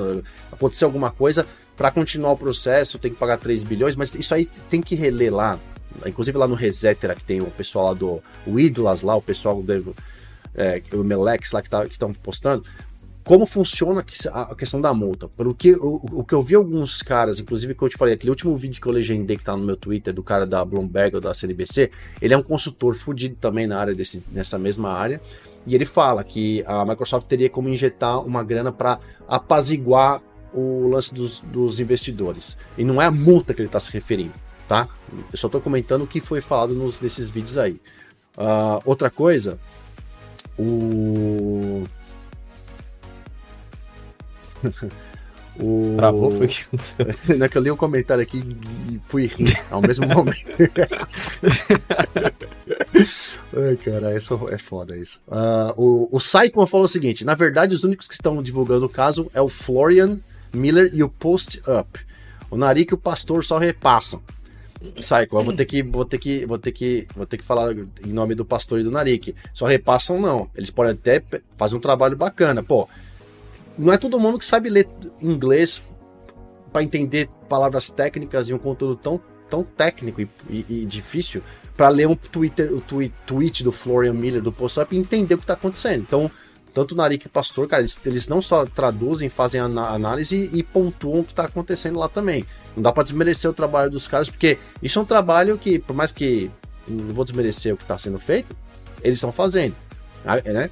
aconteceu 0.51 0.89
alguma 0.89 1.11
coisa, 1.11 1.47
para 1.77 1.91
continuar 1.91 2.33
o 2.33 2.37
processo 2.37 2.99
tem 2.99 3.13
que 3.13 3.19
pagar 3.19 3.37
3 3.37 3.63
bilhões, 3.63 3.95
mas 3.95 4.15
isso 4.15 4.35
aí 4.35 4.47
tem 4.69 4.81
que 4.81 4.95
reler 4.95 5.33
lá. 5.33 5.59
Inclusive 6.07 6.37
lá 6.37 6.47
no 6.47 6.55
Resetera, 6.55 7.15
que 7.15 7.25
tem 7.25 7.41
o 7.41 7.51
pessoal 7.51 7.87
lá 7.87 7.95
do 7.95 8.23
o 8.47 8.59
Idlas 8.59 9.03
lá, 9.03 9.15
o 9.17 9.23
pessoal 9.23 9.63
do. 9.63 9.95
É, 10.55 10.83
o 10.93 11.05
Melex 11.05 11.53
lá 11.53 11.63
que 11.63 11.71
tá, 11.71 11.87
estão 11.87 12.13
postando, 12.13 12.65
como 13.29 13.45
funciona 13.45 14.03
a 14.33 14.55
questão 14.55 14.81
da 14.81 14.95
multa. 14.95 15.29
Porque 15.29 15.75
o, 15.75 16.01
o, 16.13 16.25
que 16.25 16.35
eu 16.35 16.43
vi 16.43 16.55
alguns 16.55 17.03
caras, 17.03 17.39
inclusive 17.39 17.75
que 17.75 17.83
eu 17.83 17.89
te 17.91 17.99
falei, 17.99 18.15
aquele 18.15 18.31
último 18.31 18.57
vídeo 18.57 18.81
que 18.81 18.89
eu 18.89 18.93
legendei 18.93 19.37
que 19.37 19.45
tá 19.45 19.55
no 19.55 19.63
meu 19.63 19.77
Twitter, 19.77 20.15
do 20.15 20.23
cara 20.23 20.47
da 20.47 20.65
Bloomberg 20.65 21.17
ou 21.17 21.21
da 21.21 21.35
CNBC, 21.35 21.91
ele 22.23 22.33
é 22.33 22.39
um 22.39 22.43
consultor 22.43 22.95
fudido 22.95 23.37
também 23.39 23.67
na 23.67 23.79
área 23.79 23.95
desse, 23.95 24.23
nessa 24.33 24.59
mesma 24.59 24.95
área. 24.95 25.21
E 25.67 25.75
ele 25.75 25.85
fala 25.85 26.25
que 26.25 26.65
a 26.67 26.87
Microsoft 26.87 27.27
teria 27.27 27.51
como 27.51 27.69
injetar 27.69 28.19
uma 28.21 28.43
grana 28.43 28.73
para 28.73 28.99
apaziguar 29.29 30.23
o 30.55 30.89
lance 30.89 31.13
dos, 31.13 31.43
dos, 31.43 31.81
investidores. 31.81 32.57
E 32.79 32.83
não 32.85 33.03
é 33.03 33.05
a 33.05 33.11
multa 33.11 33.53
que 33.53 33.61
ele 33.61 33.69
está 33.69 33.79
se 33.79 33.93
referindo, 33.93 34.33
tá? 34.67 34.89
Eu 35.31 35.37
só 35.37 35.49
estou 35.49 35.61
comentando 35.61 36.05
o 36.05 36.07
que 36.07 36.23
foi 36.23 36.41
falado 36.41 36.73
nos, 36.73 36.99
nesses 36.99 37.29
vídeos 37.29 37.59
aí. 37.59 37.79
Uh, 38.39 38.81
outra 38.87 39.11
coisa, 39.11 39.59
o 40.59 41.85
o... 45.61 45.95
Travou, 45.97 46.31
foi 46.31 46.47
que 46.47 46.65
Não 47.37 47.47
é 47.47 47.49
que 47.49 47.59
eu 47.59 47.63
li 47.63 47.71
um 47.71 47.77
comentário 47.77 48.23
aqui 48.23 48.43
e 48.91 49.01
fui 49.07 49.27
rir 49.27 49.61
ao 49.71 49.83
mesmo 49.83 50.07
momento. 50.15 50.49
Ai, 53.57 53.77
cara, 53.77 54.17
isso 54.17 54.39
é 54.51 54.59
foda 54.59 54.97
isso. 54.97 55.19
Uh, 55.27 55.73
o, 55.77 56.09
o 56.17 56.21
Saikon 56.21 56.67
falou 56.67 56.87
o 56.87 56.89
seguinte: 56.89 57.25
na 57.25 57.35
verdade, 57.35 57.75
os 57.75 57.83
únicos 57.83 58.07
que 58.07 58.15
estão 58.15 58.43
divulgando 58.43 58.87
o 58.87 58.89
caso 58.89 59.31
é 59.35 59.41
o 59.41 59.49
Florian 59.49 60.19
Miller 60.53 60.91
e 60.93 61.03
o 61.03 61.09
Post 61.09 61.61
Up. 61.61 61.99
O 62.51 62.57
Narik 62.57 62.93
e 62.93 62.95
o 62.95 62.99
Pastor 62.99 63.45
só 63.45 63.59
repassam. 63.59 64.23
Saiko, 65.01 65.37
eu 65.37 65.45
vou 65.45 65.55
ter 65.55 65.65
que, 65.65 65.83
vou 65.83 66.05
ter 66.05 66.19
que, 66.19 66.47
vou 66.47 66.59
ter 66.59 66.73
que, 66.73 67.07
vou 67.15 67.27
ter 67.27 67.37
que 67.37 67.45
falar 67.45 67.73
em 67.75 68.13
nome 68.13 68.35
do 68.35 68.45
Pastor 68.45 68.81
e 68.81 68.85
do 68.85 68.91
Narik. 68.91 69.35
Só 69.53 69.67
repassam 69.67 70.21
não. 70.21 70.49
Eles 70.55 70.71
podem 70.71 70.93
até 70.93 71.23
fazer 71.57 71.75
um 71.75 71.81
trabalho 71.81 72.17
bacana. 72.17 72.63
Pô, 72.63 72.89
não 73.79 73.93
é 73.93 73.97
todo 73.97 74.19
mundo 74.19 74.39
que 74.39 74.45
sabe 74.45 74.69
ler 74.69 74.89
inglês 75.21 75.95
para 76.73 76.83
entender 76.83 77.29
palavras 77.49 77.91
técnicas 77.91 78.49
e 78.49 78.55
um 78.55 78.59
conteúdo 78.59 78.97
tão, 78.97 79.21
tão 79.49 79.63
técnico 79.63 80.21
e, 80.21 80.29
e, 80.51 80.65
e 80.69 80.85
difícil 80.85 81.43
para 81.77 81.89
ler 81.91 82.09
um 82.09 82.17
Twitter, 82.17 82.75
o 82.75 82.81
tweet, 82.81 83.15
tweet 83.25 83.63
do 83.63 83.71
Florian 83.71 84.13
Miller 84.13 84.43
do 84.43 84.53
Post-Up 84.53 84.95
e 84.95 84.99
entender 84.99 85.35
o 85.35 85.39
que 85.39 85.45
está 85.45 85.55
acontecendo. 85.55 86.01
Então, 86.01 86.29
tanto 86.75 86.93
o 86.93 86.97
Narik 86.97 87.27
e 87.27 87.29
o 87.29 87.31
Pastor, 87.31 87.69
cara, 87.69 87.83
eles, 87.83 88.01
eles 88.05 88.29
não 88.29 88.43
só 88.43 88.67
traduzem, 88.67 89.29
fazem 89.29 89.61
análise 89.61 90.51
e, 90.53 90.63
pontuam 90.63 91.21
o 91.21 91.25
que 91.25 91.31
está 91.31 91.45
acontecendo 91.45 91.99
lá 91.99 92.09
também. 92.09 92.45
Não 92.77 92.83
dá 92.83 92.93
para 92.93 93.05
desmerecer 93.05 93.49
o 93.49 93.55
trabalho 93.55 93.91
dos 93.91 94.09
caras, 94.09 94.29
porque 94.29 94.59
isso 94.83 94.99
é 94.99 95.03
um 95.03 95.05
trabalho 95.05 95.57
que, 95.57 95.79
por 95.79 95.95
mais 95.95 96.11
que 96.11 96.51
não 96.89 97.15
vou 97.15 97.25
desmerecer 97.25 97.73
o 97.73 97.77
que 97.77 97.85
está 97.85 97.97
sendo 97.97 98.19
feito, 98.19 98.57
eles 99.03 99.19
estão 99.19 99.33
fazendo. 99.33 99.75
Né? 100.45 100.71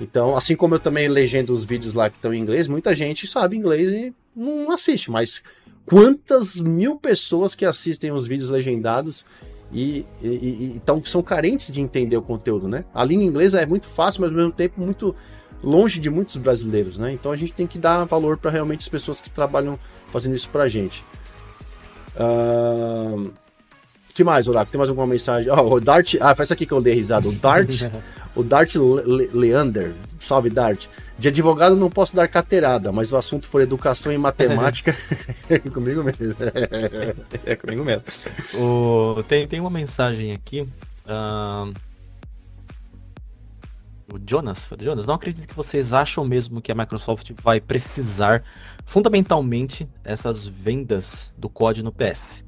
Então, 0.00 0.36
assim 0.36 0.56
como 0.56 0.74
eu 0.74 0.80
também 0.80 1.08
legendo 1.08 1.52
os 1.52 1.64
vídeos 1.64 1.94
lá 1.94 2.08
que 2.08 2.16
estão 2.16 2.32
em 2.32 2.40
inglês, 2.40 2.66
muita 2.66 2.94
gente 2.94 3.26
sabe 3.26 3.56
inglês 3.56 3.92
e 3.92 4.14
não 4.34 4.70
assiste, 4.70 5.10
mas 5.10 5.42
quantas 5.84 6.60
mil 6.60 6.96
pessoas 6.96 7.54
que 7.54 7.64
assistem 7.64 8.10
os 8.10 8.26
vídeos 8.26 8.50
legendados 8.50 9.24
e, 9.72 10.04
e, 10.22 10.80
e 10.86 11.08
são 11.08 11.22
carentes 11.22 11.70
de 11.70 11.80
entender 11.80 12.16
o 12.16 12.22
conteúdo, 12.22 12.66
né? 12.66 12.84
A 12.94 13.04
língua 13.04 13.24
inglesa 13.24 13.60
é 13.60 13.66
muito 13.66 13.88
fácil, 13.88 14.22
mas 14.22 14.30
ao 14.30 14.36
mesmo 14.36 14.52
tempo 14.52 14.80
muito 14.80 15.14
longe 15.62 16.00
de 16.00 16.08
muitos 16.10 16.36
brasileiros, 16.36 16.98
né? 16.98 17.12
Então 17.12 17.30
a 17.30 17.36
gente 17.36 17.52
tem 17.52 17.66
que 17.66 17.78
dar 17.78 18.04
valor 18.04 18.36
para 18.38 18.50
realmente 18.50 18.80
as 18.80 18.88
pessoas 18.88 19.20
que 19.20 19.30
trabalham 19.30 19.78
fazendo 20.10 20.34
isso 20.34 20.48
pra 20.48 20.68
gente. 20.68 21.04
Uh... 22.16 23.30
que 24.14 24.24
mais, 24.24 24.48
Oráculo? 24.48 24.72
Tem 24.72 24.78
mais 24.78 24.90
alguma 24.90 25.06
mensagem? 25.06 25.50
Oh, 25.52 25.74
o 25.74 25.80
Dart. 25.80 26.16
Ah, 26.20 26.34
faz 26.34 26.50
aqui 26.50 26.66
que 26.66 26.72
eu 26.72 26.80
dei 26.80 26.94
risada. 26.94 27.28
O 27.28 27.32
Dart 27.32 27.82
O 28.34 28.42
Dart 28.42 28.74
Le 28.74 29.30
Leander, 29.32 29.94
salve 30.20 30.50
Dart. 30.50 30.86
De 31.18 31.28
advogado 31.28 31.76
não 31.76 31.90
posso 31.90 32.16
dar 32.16 32.26
carteirada, 32.28 32.90
mas 32.90 33.12
o 33.12 33.16
assunto 33.16 33.46
for 33.46 33.60
educação 33.60 34.10
e 34.10 34.16
matemática 34.16 34.96
é 35.50 35.58
comigo 35.70 36.02
mesmo. 36.02 36.36
é 37.44 37.56
comigo 37.56 37.84
mesmo. 37.84 38.02
O, 38.54 39.22
tem, 39.24 39.46
tem 39.46 39.60
uma 39.60 39.68
mensagem 39.68 40.32
aqui. 40.32 40.62
Uh, 41.04 41.74
o 44.12 44.18
Jonas, 44.26 44.68
Jonas, 44.80 45.06
não 45.06 45.14
acredito 45.14 45.46
que 45.46 45.54
vocês 45.54 45.92
acham 45.92 46.24
mesmo 46.24 46.60
que 46.60 46.72
a 46.72 46.74
Microsoft 46.74 47.30
vai 47.42 47.60
precisar 47.60 48.42
fundamentalmente 48.84 49.88
essas 50.02 50.46
vendas 50.46 51.32
do 51.36 51.48
COD 51.48 51.82
no 51.82 51.92
PS. 51.92 52.44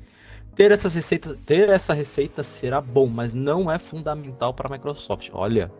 Ter 0.55 0.71
essas 0.71 0.95
receitas, 0.95 1.37
ter 1.47 1.69
essa 1.69 1.95
receita 1.95 2.43
será 2.43 2.81
bom, 2.81 3.07
mas 3.07 3.33
não 3.33 3.71
é 3.71 3.79
fundamental 3.79 4.53
para 4.53 4.69
a 4.69 4.71
Microsoft. 4.71 5.31
Olha, 5.33 5.71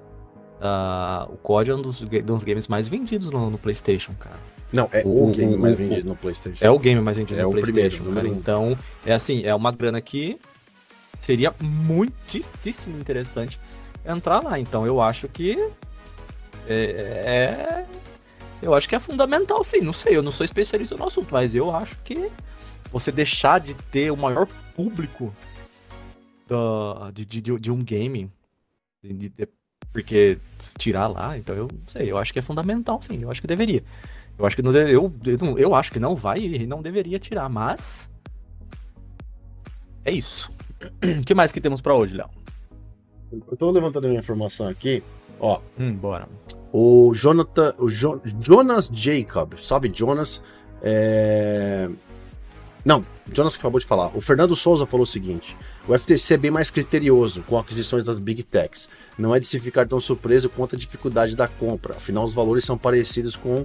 uh, 0.61 1.33
o 1.33 1.37
COD 1.37 1.71
é 1.71 1.75
um 1.75 1.83
dos, 1.83 2.01
dos 2.01 2.45
games 2.45 2.69
mais 2.69 2.89
vendidos 2.89 3.31
no, 3.31 3.51
no, 3.51 3.59
PlayStation, 3.59 4.15
cara. 4.19 4.37
Não, 4.73 4.89
é 4.91 5.03
o, 5.05 5.29
o 5.29 5.31
game 5.33 5.55
o, 5.55 5.59
mais 5.59 5.77
vendido 5.77 6.09
no 6.09 6.17
PlayStation. 6.17 6.65
É 6.65 6.71
o 6.71 6.79
game 6.79 7.01
mais 7.01 7.19
vendido 7.19 7.39
é 7.39 7.43
no 7.43 7.51
PlayStation, 7.51 8.03
primeiro, 8.05 8.29
cara. 8.29 8.41
Então, 8.41 8.79
é 9.05 9.13
assim, 9.13 9.45
é 9.45 9.55
uma 9.55 9.71
grana 9.71 10.01
que 10.01 10.39
seria 11.15 11.55
muitíssimo 11.61 12.99
interessante 12.99 13.61
entrar 14.07 14.43
lá. 14.43 14.59
Então, 14.59 14.87
eu 14.87 15.03
acho 15.03 15.29
que 15.29 15.57
é, 16.67 16.75
é 16.75 17.85
eu 18.63 18.73
acho 18.75 18.89
que 18.89 18.95
é 18.95 19.01
fundamental, 19.01 19.63
sim. 19.65 19.81
Não 19.81 19.93
sei, 19.93 20.17
eu 20.17 20.23
não 20.23 20.31
sou 20.31 20.45
especialista 20.45 20.97
no 20.97 21.07
assunto, 21.07 21.29
mas 21.33 21.53
eu 21.55 21.75
acho 21.75 21.97
que 22.05 22.31
você 22.93 23.11
deixar 23.11 23.59
de 23.59 23.75
ter 23.75 24.11
o 24.13 24.17
maior 24.17 24.47
público 24.77 25.35
da, 26.47 27.11
de, 27.11 27.25
de, 27.25 27.41
de 27.41 27.71
um 27.73 27.83
game, 27.83 28.31
de, 29.03 29.31
de, 29.31 29.49
porque 29.93 30.39
tirar 30.79 31.09
lá, 31.09 31.37
então 31.39 31.57
eu 31.57 31.69
não 31.73 31.89
sei, 31.89 32.11
eu 32.11 32.19
acho 32.19 32.33
que 32.33 32.39
é 32.39 32.43
fundamental 32.43 33.01
sim, 33.01 33.23
eu 33.23 33.31
acho 33.31 33.41
que 33.41 33.47
deveria. 33.47 33.83
Eu 34.39 34.47
acho 34.47 34.57
que 34.57 34.63
não 34.63 34.73
deve, 34.73 34.93
eu, 34.93 35.13
eu, 35.25 35.59
eu 35.59 35.75
acho 35.75 35.93
que 35.93 36.01
não 36.01 36.15
vai 36.15 36.39
e 36.41 36.67
não 36.67 36.83
deveria 36.83 37.19
tirar, 37.19 37.49
mas 37.49 38.09
é 40.05 40.13
isso. 40.13 40.51
O 41.21 41.23
que 41.25 41.35
mais 41.35 41.53
que 41.53 41.61
temos 41.61 41.81
para 41.81 41.95
hoje, 41.95 42.17
Léo? 42.17 42.29
Eu 43.51 43.57
tô 43.57 43.71
levantando 43.71 44.09
uma 44.09 44.19
informação 44.19 44.69
aqui, 44.69 45.03
ó. 45.41 45.61
Hum, 45.79 45.95
bora. 45.95 46.29
O 46.73 47.13
Jonathan, 47.15 47.75
o 47.79 47.89
jo, 47.89 48.21
Jonas 48.41 48.91
Jacob, 48.93 49.55
sabe 49.59 49.91
Jonas? 49.95 50.43
É, 50.83 51.89
não, 52.85 53.05
Jonas 53.33 53.55
acabou 53.55 53.79
de 53.79 53.87
falar. 53.87 54.17
O 54.17 54.21
Fernando 54.21 54.57
Souza 54.57 54.87
falou 54.87 55.05
o 55.05 55.07
seguinte: 55.07 55.57
o 55.87 55.97
FTC 55.97 56.35
é 56.35 56.37
bem 56.37 56.51
mais 56.51 56.71
criterioso 56.71 57.43
com 57.43 57.57
aquisições 57.57 58.05
das 58.05 58.19
Big 58.19 58.43
Techs. 58.43 58.89
Não 59.17 59.35
é 59.35 59.39
de 59.39 59.47
se 59.47 59.61
ficar 59.61 59.87
tão 59.87 60.01
surpreso 60.01 60.49
quanto 60.49 60.75
a 60.75 60.79
dificuldade 60.79 61.37
da 61.37 61.47
compra. 61.47 61.95
Afinal, 61.97 62.25
os 62.25 62.35
valores 62.35 62.65
são 62.65 62.77
parecidos 62.77 63.37
com 63.37 63.65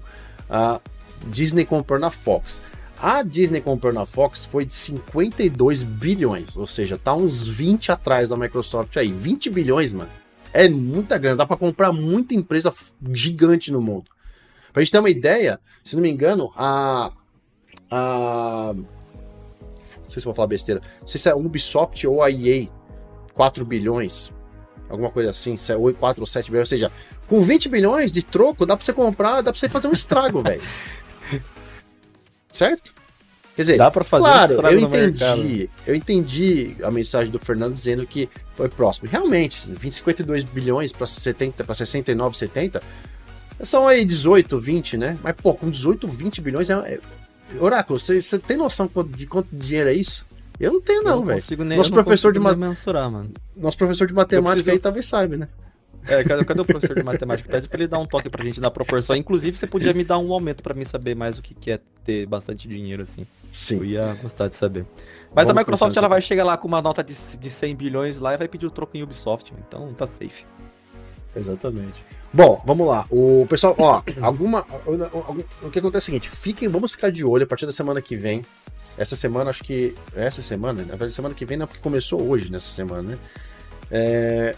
a 0.50 0.80
Disney 1.28 1.66
comprando 1.66 2.04
a 2.04 2.12
Fox. 2.12 2.62
A 3.00 3.22
Disney 3.22 3.62
comprando 3.62 4.00
a 4.00 4.06
Fox 4.06 4.46
foi 4.46 4.66
de 4.66 4.74
52 4.74 5.84
bilhões, 5.84 6.58
ou 6.58 6.66
seja, 6.66 6.98
tá 6.98 7.14
uns 7.14 7.48
20 7.48 7.92
atrás 7.92 8.30
da 8.30 8.38
Microsoft 8.38 8.98
aí. 8.98 9.12
20 9.12 9.50
bilhões, 9.50 9.94
mano. 9.94 10.10
É 10.54 10.68
muita 10.68 11.18
grana, 11.18 11.38
dá 11.38 11.46
para 11.46 11.58
comprar 11.58 11.92
muita 11.92 12.34
empresa 12.34 12.74
gigante 13.12 13.72
no 13.72 13.82
mundo. 13.82 14.06
Pra 14.74 14.82
gente 14.82 14.92
ter 14.92 15.00
uma 15.00 15.10
ideia, 15.10 15.60
se 15.84 15.96
não 15.96 16.02
me 16.02 16.10
engano, 16.10 16.52
a 16.56 17.12
a 17.90 18.74
não 20.08 20.14
sei 20.14 20.22
se 20.22 20.26
vou 20.26 20.34
falar 20.34 20.48
besteira, 20.48 20.82
não 21.02 21.08
sei 21.08 21.20
se 21.20 21.30
é 21.30 21.36
Ubisoft 21.36 22.08
ou 22.08 22.24
a 22.24 22.32
EA, 22.32 22.68
4 23.34 23.66
bilhões, 23.66 24.32
alguma 24.90 25.12
coisa 25.12 25.30
assim, 25.30 25.58
se 25.58 25.72
é 25.72 25.76
4 25.78 26.22
ou 26.22 26.26
7 26.28 26.50
bilhões, 26.50 26.72
ou 26.72 26.78
seja, 26.78 26.92
com 27.28 27.42
20 27.42 27.70
bilhões 27.70 28.12
de 28.12 28.24
troco, 28.24 28.66
dá 28.66 28.76
pra 28.76 28.86
você 28.86 28.94
comprar, 28.94 29.42
dá 29.42 29.52
pra 29.52 29.60
você 29.60 29.70
fazer 29.70 29.88
um 29.88 29.92
estrago, 29.94 30.42
velho. 30.44 30.62
Certo? 32.54 32.96
Quer 33.56 33.64
dizer, 33.64 33.78
Dá 33.78 33.90
pra 33.90 34.04
fazer 34.04 34.24
um 34.24 34.28
claro, 34.28 34.54
estrago 34.54 34.76
eu 34.76 34.80
entendi. 34.80 35.70
Eu 35.88 35.96
entendi 35.96 36.76
a 36.84 36.92
mensagem 36.92 37.32
do 37.32 37.40
Fernando 37.40 37.74
dizendo 37.74 38.06
que 38.06 38.30
foi 38.56 38.70
próximo. 38.70 39.10
Realmente, 39.10 39.68
20, 39.68 39.94
52 39.94 40.44
bilhões 40.44 40.92
para 40.92 41.08
70, 41.08 41.64
para 41.64 41.74
69, 41.74 42.38
70, 42.38 42.84
são 43.64 43.88
aí 43.88 44.06
18, 44.06 44.60
20, 44.60 44.98
né? 44.98 45.18
Mas 45.24 45.34
pô, 45.34 45.56
com 45.56 45.72
18, 45.72 46.08
20 46.08 46.40
bilhões 46.40 46.70
é, 46.70 46.74
é... 46.74 47.00
Oráculo, 47.60 48.00
você, 48.00 48.22
você 48.22 48.38
tem 48.38 48.58
noção 48.58 48.90
de 49.10 49.26
quanto 49.26 49.48
dinheiro 49.52 49.90
é 49.90 49.94
isso? 49.94 50.26
Eu 50.60 50.74
não 50.74 50.82
tenho 50.82 51.00
Eu 51.02 51.04
não, 51.04 51.24
velho. 51.24 51.38
Nosso 51.40 51.54
eu 51.54 51.66
não 51.66 52.04
professor 52.04 52.34
de 52.34 52.40
mensurar, 52.40 53.10
mano. 53.12 53.32
Nosso 53.56 53.78
professor 53.78 54.08
de 54.08 54.14
matemática 54.14 54.52
preciso- 54.54 54.72
aí 54.72 54.80
talvez 54.80 55.06
saiba, 55.06 55.38
né? 55.38 55.48
É, 56.08 56.24
cadê, 56.24 56.46
cadê 56.46 56.62
o 56.62 56.66
professor 56.66 56.96
de 56.96 57.04
matemática? 57.04 57.50
Pede 57.50 57.68
pra 57.68 57.78
ele 57.80 57.88
dar 57.88 58.00
um 58.00 58.06
toque 58.06 58.30
pra 58.30 58.44
gente 58.44 58.62
na 58.62 58.72
proporção. 58.72 59.16
Inclusive, 59.16 59.58
você 59.58 59.68
podia 59.68 59.94
me 59.94 60.04
dar 60.06 60.18
um 60.18 60.32
aumento 60.32 60.64
pra 60.64 60.74
mim 60.74 60.86
saber 60.86 61.16
mais 61.16 61.38
o 61.38 61.42
que 61.42 61.54
que 61.54 61.70
é 61.72 61.80
ter 62.06 62.26
bastante 62.26 62.66
dinheiro, 62.68 63.04
assim. 63.04 63.22
Eu 63.22 63.28
Sim. 63.52 63.84
ia 63.84 64.18
gostar 64.22 64.48
de 64.48 64.56
saber. 64.56 64.86
Mas 65.36 65.46
Vamos 65.48 65.50
a 65.50 65.54
Microsoft 65.62 65.96
ela 65.98 66.06
nisso. 66.08 66.10
vai 66.10 66.22
chegar 66.22 66.46
lá 66.46 66.58
com 66.58 66.68
uma 66.68 66.82
nota 66.82 67.04
de, 67.04 67.14
de 67.38 67.50
100 67.50 67.76
bilhões 67.76 68.18
lá 68.20 68.34
e 68.34 68.38
vai 68.38 68.48
pedir 68.48 68.66
o 68.66 68.72
troco 68.72 68.96
em 68.96 69.04
Ubisoft. 69.04 69.54
Então 69.68 69.94
tá 69.94 70.08
safe. 70.08 70.46
Exatamente. 71.38 72.04
Bom, 72.34 72.62
vamos 72.66 72.88
lá. 72.88 73.06
O 73.10 73.46
pessoal, 73.50 73.76
ó, 73.78 74.02
alguma. 74.22 74.66
algum- 74.86 75.44
O 75.62 75.70
que 75.70 75.80
acontece 75.80 76.10
é 76.12 76.16
o 76.16 76.20
seguinte: 76.20 76.30
fiquem, 76.30 76.68
vamos 76.68 76.92
ficar 76.92 77.12
de 77.12 77.24
olho 77.24 77.44
a 77.44 77.48
partir 77.48 77.66
da 77.66 77.72
semana 77.72 78.02
que 78.02 78.16
vem. 78.16 78.44
Essa 78.98 79.16
semana, 79.16 79.50
acho 79.50 79.64
que. 79.64 79.96
Essa 80.16 80.42
semana, 80.42 80.82
na 80.82 80.90
verdade, 80.90 81.14
semana 81.14 81.34
que 81.36 81.46
vem 81.46 81.58
não, 81.58 81.68
porque 81.68 81.82
começou 81.82 82.22
hoje 82.28 82.52
nessa 82.52 82.70
semana, 82.72 83.04
né? 83.12 83.18
É. 83.92 84.56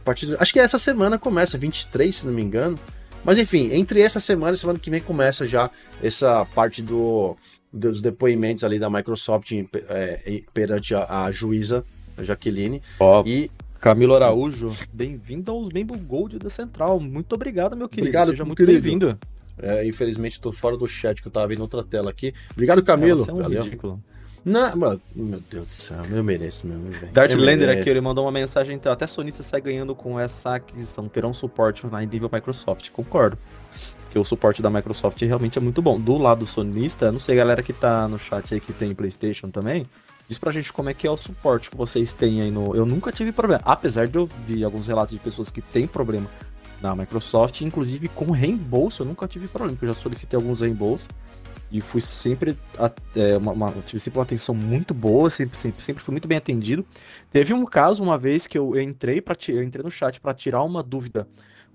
A 0.00 0.02
partir 0.04 0.26
do- 0.26 0.36
acho 0.40 0.52
que 0.52 0.58
essa 0.58 0.78
semana 0.78 1.18
começa, 1.18 1.58
23, 1.58 2.14
se 2.16 2.26
não 2.26 2.32
me 2.32 2.42
engano. 2.42 2.78
Mas 3.22 3.36
enfim, 3.38 3.70
entre 3.72 4.00
essa 4.00 4.18
semana 4.18 4.54
e 4.54 4.56
semana 4.58 4.78
que 4.78 4.90
vem 4.90 5.00
começa 5.00 5.46
já 5.46 5.70
essa 6.02 6.46
parte 6.54 6.80
do, 6.80 7.36
dos 7.70 8.00
depoimentos 8.00 8.64
ali 8.64 8.78
da 8.78 8.88
Microsoft 8.88 9.52
é, 9.90 10.42
perante 10.54 10.94
a, 10.94 11.24
a 11.24 11.30
juíza, 11.30 11.84
a 12.16 12.24
Jaqueline. 12.24 12.82
Ó, 12.98 13.22
E 13.26 13.50
Camilo 13.80 14.14
Araújo, 14.14 14.76
bem-vindo 14.92 15.50
aos 15.50 15.70
Membro 15.70 15.98
Gold 15.98 16.38
da 16.38 16.50
Central. 16.50 17.00
Muito 17.00 17.32
obrigado, 17.34 17.74
meu 17.74 17.88
querido. 17.88 18.08
Obrigado, 18.08 18.28
Seja 18.28 18.44
muito 18.44 18.64
bem-vindo. 18.66 19.18
É, 19.56 19.86
infelizmente, 19.86 20.38
tô 20.38 20.52
fora 20.52 20.76
do 20.76 20.86
chat 20.86 21.22
que 21.22 21.26
eu 21.26 21.32
tava 21.32 21.48
vendo 21.48 21.60
outra 21.62 21.82
tela 21.82 22.10
aqui. 22.10 22.34
Obrigado, 22.50 22.82
Camilo. 22.82 23.24
Você 23.24 23.30
é 23.30 23.34
um 23.34 23.40
Valeu. 23.40 23.62
ridículo. 23.62 24.04
Não, 24.44 24.76
mano, 24.76 25.00
meu 25.14 25.42
Deus 25.50 25.66
do 25.66 25.72
céu, 25.72 25.98
eu 26.10 26.22
mereço 26.22 26.66
mesmo, 26.66 26.88
Eu 26.88 27.38
Lander 27.38 27.58
mereço. 27.68 27.80
aqui, 27.80 27.90
ele 27.90 28.00
mandou 28.02 28.24
uma 28.24 28.32
mensagem, 28.32 28.76
então, 28.76 28.92
até 28.92 29.06
sonista 29.06 29.42
sai 29.42 29.62
ganhando 29.62 29.94
com 29.94 30.20
essa 30.20 30.56
aquisição, 30.56 31.08
terão 31.08 31.32
suporte 31.32 31.86
online 31.86 32.10
nível 32.10 32.28
Microsoft, 32.30 32.90
concordo. 32.90 33.38
Porque 34.04 34.18
o 34.18 34.24
suporte 34.24 34.60
da 34.60 34.68
Microsoft 34.68 35.20
realmente 35.22 35.58
é 35.58 35.60
muito 35.60 35.80
bom. 35.80 35.98
Do 35.98 36.18
lado 36.18 36.44
sonista, 36.44 37.10
não 37.10 37.20
sei, 37.20 37.36
galera 37.36 37.62
que 37.62 37.72
tá 37.72 38.08
no 38.08 38.18
chat 38.18 38.52
aí 38.52 38.60
que 38.60 38.72
tem 38.72 38.94
Playstation 38.94 39.50
também, 39.50 39.86
diz 40.30 40.38
pra 40.38 40.52
gente 40.52 40.72
como 40.72 40.88
é 40.88 40.94
que 40.94 41.08
é 41.08 41.10
o 41.10 41.16
suporte 41.16 41.68
que 41.68 41.76
vocês 41.76 42.12
têm 42.12 42.40
aí 42.40 42.52
no... 42.52 42.72
Eu 42.76 42.86
nunca 42.86 43.10
tive 43.10 43.32
problema, 43.32 43.60
apesar 43.64 44.06
de 44.06 44.16
eu 44.16 44.26
ver 44.46 44.62
alguns 44.62 44.86
relatos 44.86 45.12
de 45.12 45.18
pessoas 45.18 45.50
que 45.50 45.60
têm 45.60 45.88
problema 45.88 46.30
na 46.80 46.94
Microsoft, 46.94 47.60
inclusive 47.62 48.06
com 48.06 48.30
reembolso, 48.30 49.02
eu 49.02 49.06
nunca 49.06 49.26
tive 49.26 49.48
problema, 49.48 49.74
porque 49.74 49.86
eu 49.90 49.92
já 49.92 50.00
solicitei 50.00 50.36
alguns 50.36 50.60
reembolsos. 50.60 51.08
E 51.72 51.80
fui 51.80 52.00
sempre. 52.00 52.56
é, 53.16 53.36
uma, 53.36 53.50
uma- 53.52 53.72
tive 53.84 53.98
sempre 53.98 54.18
uma 54.20 54.24
atenção 54.24 54.54
muito 54.54 54.94
boa, 54.94 55.28
sempre, 55.30 55.58
sempre, 55.58 55.84
sempre 55.84 56.02
fui 56.02 56.12
muito 56.12 56.28
bem 56.28 56.38
atendido. 56.38 56.86
Teve 57.32 57.52
um 57.52 57.64
caso 57.64 58.00
uma 58.00 58.16
vez 58.16 58.46
que 58.46 58.56
eu 58.56 58.80
entrei 58.80 59.20
para 59.20 59.36
eu 59.48 59.62
entrei 59.64 59.82
no 59.82 59.90
chat 59.90 60.20
para 60.20 60.32
tirar 60.32 60.62
uma 60.62 60.82
dúvida 60.82 61.26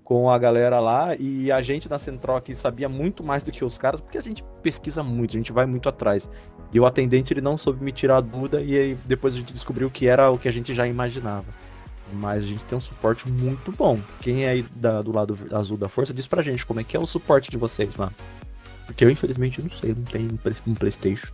com 0.06 0.30
a 0.30 0.38
galera 0.38 0.78
lá 0.78 1.16
e 1.16 1.50
a 1.50 1.60
gente 1.60 1.90
na 1.90 1.98
Central 1.98 2.36
aqui 2.36 2.54
sabia 2.54 2.88
muito 2.88 3.24
mais 3.24 3.42
do 3.42 3.50
que 3.50 3.64
os 3.64 3.76
caras, 3.76 4.00
porque 4.00 4.16
a 4.16 4.20
gente 4.20 4.44
pesquisa 4.62 5.02
muito, 5.02 5.32
a 5.36 5.38
gente 5.38 5.50
vai 5.50 5.66
muito 5.66 5.88
atrás. 5.88 6.30
E 6.72 6.78
o 6.78 6.86
atendente 6.86 7.32
ele 7.32 7.40
não 7.40 7.58
soube 7.58 7.82
me 7.84 7.90
tirar 7.90 8.18
a 8.18 8.20
dúvida 8.20 8.62
e 8.62 8.78
aí 8.78 8.98
depois 9.04 9.34
a 9.34 9.38
gente 9.38 9.52
descobriu 9.52 9.90
que 9.90 10.06
era 10.06 10.30
o 10.30 10.38
que 10.38 10.46
a 10.46 10.52
gente 10.52 10.72
já 10.72 10.86
imaginava. 10.86 11.44
Mas 12.12 12.44
a 12.44 12.46
gente 12.46 12.64
tem 12.64 12.78
um 12.78 12.80
suporte 12.80 13.28
muito 13.28 13.72
bom. 13.72 13.98
Quem 14.20 14.44
é 14.44 14.50
aí 14.50 14.64
da- 14.76 15.02
do 15.02 15.10
lado 15.10 15.36
azul 15.52 15.76
da 15.76 15.88
força, 15.88 16.14
diz 16.14 16.24
pra 16.28 16.40
gente 16.40 16.64
como 16.64 16.78
é 16.78 16.84
que 16.84 16.96
é 16.96 17.00
o 17.00 17.06
suporte 17.06 17.50
de 17.50 17.56
vocês 17.56 17.96
lá. 17.96 18.12
Porque 18.86 19.04
eu 19.04 19.10
infelizmente 19.10 19.60
não 19.60 19.70
sei, 19.70 19.92
não 19.92 20.04
Play- 20.04 20.54
um 20.68 20.74
Playstation. 20.74 21.32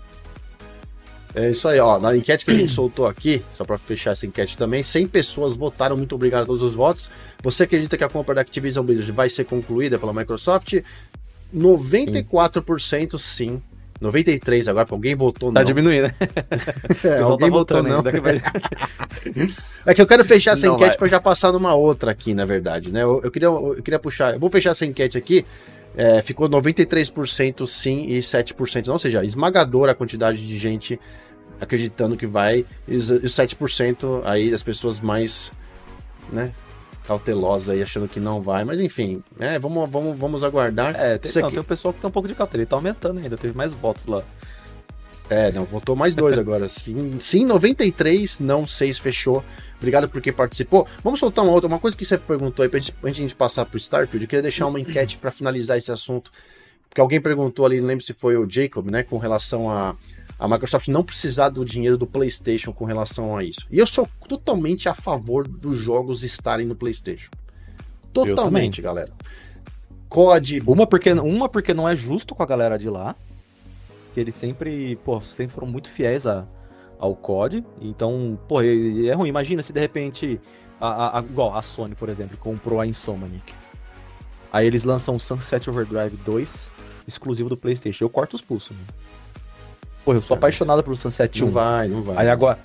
É 1.34 1.50
isso 1.50 1.66
aí, 1.66 1.78
ó. 1.80 1.98
Na 1.98 2.14
enquete 2.16 2.44
que 2.44 2.50
a 2.50 2.54
gente 2.54 2.70
soltou 2.72 3.06
aqui, 3.06 3.42
só 3.52 3.64
pra 3.64 3.78
fechar 3.78 4.10
essa 4.10 4.26
enquete 4.26 4.56
também, 4.56 4.82
100 4.82 5.06
pessoas 5.08 5.56
votaram. 5.56 5.96
Muito 5.96 6.14
obrigado 6.14 6.42
a 6.42 6.46
todos 6.46 6.62
os 6.62 6.74
votos. 6.74 7.08
Você 7.42 7.62
acredita 7.62 7.96
que 7.96 8.04
a 8.04 8.08
compra 8.08 8.34
da 8.34 8.42
Activision 8.42 8.84
Blizzard 8.84 9.12
vai 9.12 9.30
ser 9.30 9.44
concluída 9.44 9.98
pela 9.98 10.12
Microsoft? 10.12 10.74
94% 11.54 13.18
sim. 13.18 13.62
93 14.00 14.66
agora, 14.66 14.84
porque 14.84 14.94
alguém 14.94 15.14
votou 15.14 15.52
Tá 15.52 15.60
não. 15.60 15.64
diminuindo, 15.66 16.08
né? 16.08 16.14
É, 17.04 17.18
alguém 17.20 17.48
tá 17.50 17.56
votou 17.56 17.82
não. 17.84 18.02
vai- 18.02 18.40
É 19.86 19.94
que 19.94 20.02
eu 20.02 20.06
quero 20.08 20.24
fechar 20.24 20.52
essa 20.52 20.66
Não 20.66 20.74
enquete 20.74 20.98
para 20.98 21.06
já 21.08 21.20
passar 21.20 21.52
numa 21.52 21.72
outra 21.74 22.10
aqui, 22.10 22.34
na 22.34 22.44
verdade, 22.44 22.90
né? 22.90 23.02
Eu, 23.04 23.20
eu 23.22 23.30
queria, 23.30 23.46
eu 23.46 23.80
queria 23.82 24.00
puxar. 24.00 24.34
Eu 24.34 24.40
vou 24.40 24.50
fechar 24.50 24.70
essa 24.70 24.84
enquete 24.84 25.16
aqui. 25.16 25.46
É, 25.96 26.22
ficou 26.22 26.48
93% 26.48 27.66
sim 27.66 28.06
e 28.08 28.18
7% 28.18 28.86
não, 28.86 28.94
ou 28.94 28.98
seja, 28.98 29.24
esmagadora 29.24 29.92
a 29.92 29.94
quantidade 29.94 30.46
de 30.46 30.58
gente 30.58 30.98
acreditando 31.60 32.16
que 32.16 32.26
vai, 32.26 32.64
e 32.88 32.96
os, 32.96 33.10
os 33.10 33.32
7% 33.32 34.22
aí 34.24 34.50
das 34.50 34.62
pessoas 34.62 35.00
mais, 35.00 35.52
né, 36.32 36.52
cautelosas 37.04 37.68
aí 37.68 37.82
achando 37.82 38.08
que 38.08 38.18
não 38.18 38.40
vai, 38.40 38.64
mas 38.64 38.80
enfim, 38.80 39.22
né, 39.38 39.58
vamos, 39.58 39.88
vamos, 39.88 40.18
vamos 40.18 40.42
aguardar. 40.42 40.94
É, 40.96 41.18
tem, 41.18 41.42
não, 41.42 41.50
tem 41.50 41.60
um 41.60 41.64
pessoal 41.64 41.92
que 41.92 42.00
tem 42.00 42.08
um 42.08 42.12
pouco 42.12 42.26
de 42.26 42.34
cautela, 42.34 42.62
ele 42.62 42.66
tá 42.66 42.76
aumentando 42.76 43.18
ainda, 43.18 43.36
teve 43.36 43.56
mais 43.56 43.72
votos 43.72 44.06
lá. 44.06 44.22
É, 45.30 45.50
não, 45.52 45.64
votou 45.64 45.96
mais 45.96 46.14
dois 46.14 46.38
agora. 46.38 46.68
Sim, 46.68 47.18
sim, 47.18 47.44
93, 47.44 48.40
não 48.40 48.66
6 48.66 48.98
fechou. 48.98 49.44
Obrigado 49.78 50.08
por 50.08 50.20
quem 50.20 50.32
participou. 50.32 50.86
Vamos 51.02 51.20
soltar 51.20 51.44
uma 51.44 51.52
outra, 51.52 51.68
uma 51.68 51.78
coisa 51.78 51.96
que 51.96 52.04
você 52.04 52.18
perguntou 52.18 52.62
aí, 52.62 52.68
pra 52.68 52.78
gente, 52.78 52.94
antes 53.02 53.16
de 53.16 53.22
a 53.22 53.24
gente 53.24 53.34
passar 53.34 53.64
pro 53.64 53.78
Starfield, 53.78 54.24
eu 54.24 54.28
queria 54.28 54.42
deixar 54.42 54.66
uma 54.66 54.78
enquete 54.78 55.18
para 55.18 55.30
finalizar 55.30 55.76
esse 55.76 55.90
assunto. 55.90 56.30
Porque 56.88 57.00
alguém 57.00 57.20
perguntou 57.20 57.64
ali, 57.64 57.80
não 57.80 57.86
lembro 57.86 58.04
se 58.04 58.12
foi 58.12 58.36
o 58.36 58.48
Jacob, 58.48 58.90
né, 58.90 59.02
com 59.02 59.16
relação 59.16 59.70
a 59.70 59.96
a 60.42 60.48
Microsoft 60.48 60.88
não 60.88 61.04
precisar 61.04 61.50
do 61.50 61.64
dinheiro 61.64 61.96
do 61.96 62.04
PlayStation 62.04 62.72
com 62.72 62.84
relação 62.84 63.36
a 63.36 63.44
isso. 63.44 63.64
E 63.70 63.78
eu 63.78 63.86
sou 63.86 64.08
totalmente 64.26 64.88
a 64.88 64.94
favor 64.94 65.46
dos 65.46 65.78
jogos 65.78 66.24
estarem 66.24 66.66
no 66.66 66.74
PlayStation. 66.74 67.30
Totalmente, 68.12 68.82
galera. 68.82 69.12
COD, 70.08 70.60
Uma 70.66 70.84
porque, 70.84 71.12
uma 71.12 71.48
porque 71.48 71.72
não 71.72 71.88
é 71.88 71.94
justo 71.94 72.34
com 72.34 72.42
a 72.42 72.46
galera 72.46 72.76
de 72.76 72.88
lá, 72.90 73.14
que 74.12 74.20
eles 74.20 74.34
sempre, 74.36 74.96
pô, 75.04 75.20
sempre 75.20 75.54
foram 75.54 75.66
muito 75.68 75.88
fiéis 75.90 76.26
a, 76.26 76.46
ao 76.98 77.14
COD, 77.14 77.64
então, 77.80 78.38
pô, 78.48 78.60
é 78.62 79.12
ruim. 79.14 79.28
Imagina 79.28 79.62
se 79.62 79.72
de 79.72 79.80
repente, 79.80 80.40
a, 80.80 81.18
a- 81.18 81.22
igual 81.22 81.56
a 81.56 81.62
Sony, 81.62 81.94
por 81.94 82.08
exemplo, 82.08 82.36
comprou 82.36 82.80
a 82.80 82.86
Insomniac. 82.86 83.54
Aí 84.52 84.66
eles 84.66 84.84
lançam 84.84 85.16
o 85.16 85.20
Sunset 85.20 85.68
Overdrive 85.70 86.16
2, 86.24 86.68
exclusivo 87.08 87.48
do 87.48 87.56
PlayStation. 87.56 88.04
Eu 88.04 88.10
corto 88.10 88.36
os 88.36 88.42
pulsos, 88.42 88.76
mano. 88.76 88.88
Pô, 90.04 90.12
eu 90.12 90.20
sou 90.20 90.28
Cara, 90.36 90.38
apaixonado 90.40 90.82
pelo 90.82 90.94
Sunset 90.96 91.42
1. 91.42 91.46
não 91.46 91.52
vai, 91.52 91.88
não 91.88 92.02
vai. 92.02 92.16
Aí 92.18 92.28
agora. 92.28 92.58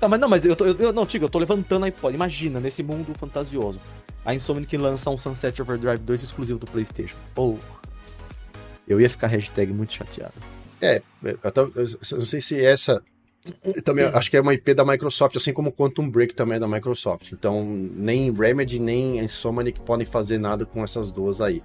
Não, 0.00 0.08
mas 0.08 0.20
não, 0.20 0.28
mas 0.28 0.46
eu, 0.46 0.54
tô, 0.56 0.64
eu, 0.64 0.76
eu- 0.76 0.92
não, 0.92 1.04
Tigo, 1.04 1.24
eu 1.24 1.28
tô 1.28 1.38
levantando 1.38 1.84
a 1.84 1.88
hipótese. 1.88 2.14
Imagina, 2.14 2.60
nesse 2.60 2.82
mundo 2.82 3.12
fantasioso. 3.18 3.80
A 4.24 4.34
Insomniac 4.34 4.76
lança 4.76 5.10
um 5.10 5.18
Sunset 5.18 5.60
Overdrive 5.60 5.98
2 5.98 6.22
exclusivo 6.22 6.58
do 6.58 6.66
PlayStation. 6.66 7.16
Porra. 7.34 7.58
Eu 8.86 9.00
ia 9.00 9.10
ficar 9.10 9.26
hashtag 9.26 9.72
muito 9.72 9.92
chateado. 9.92 10.32
É, 10.80 11.02
eu, 11.22 11.50
tava- 11.52 11.70
eu 11.74 12.18
não 12.18 12.24
sei 12.26 12.40
se 12.40 12.60
essa. 12.60 13.02
eu 13.64 13.82
Também 13.82 14.04
acho 14.04 14.30
que 14.30 14.36
é 14.36 14.40
uma 14.40 14.54
IP 14.54 14.74
da 14.74 14.84
Microsoft, 14.84 15.36
assim 15.36 15.52
como 15.52 15.72
Quantum 15.72 16.08
Break 16.08 16.34
também 16.34 16.56
é 16.56 16.60
da 16.60 16.68
Microsoft. 16.68 17.32
Então, 17.32 17.64
nem 17.64 18.32
Remedy 18.32 18.78
nem 18.78 19.20
a 19.20 19.24
Insomniac 19.24 19.80
podem 19.80 20.06
fazer 20.06 20.38
nada 20.38 20.64
com 20.66 20.82
essas 20.84 21.10
duas 21.10 21.40
aí. 21.40 21.62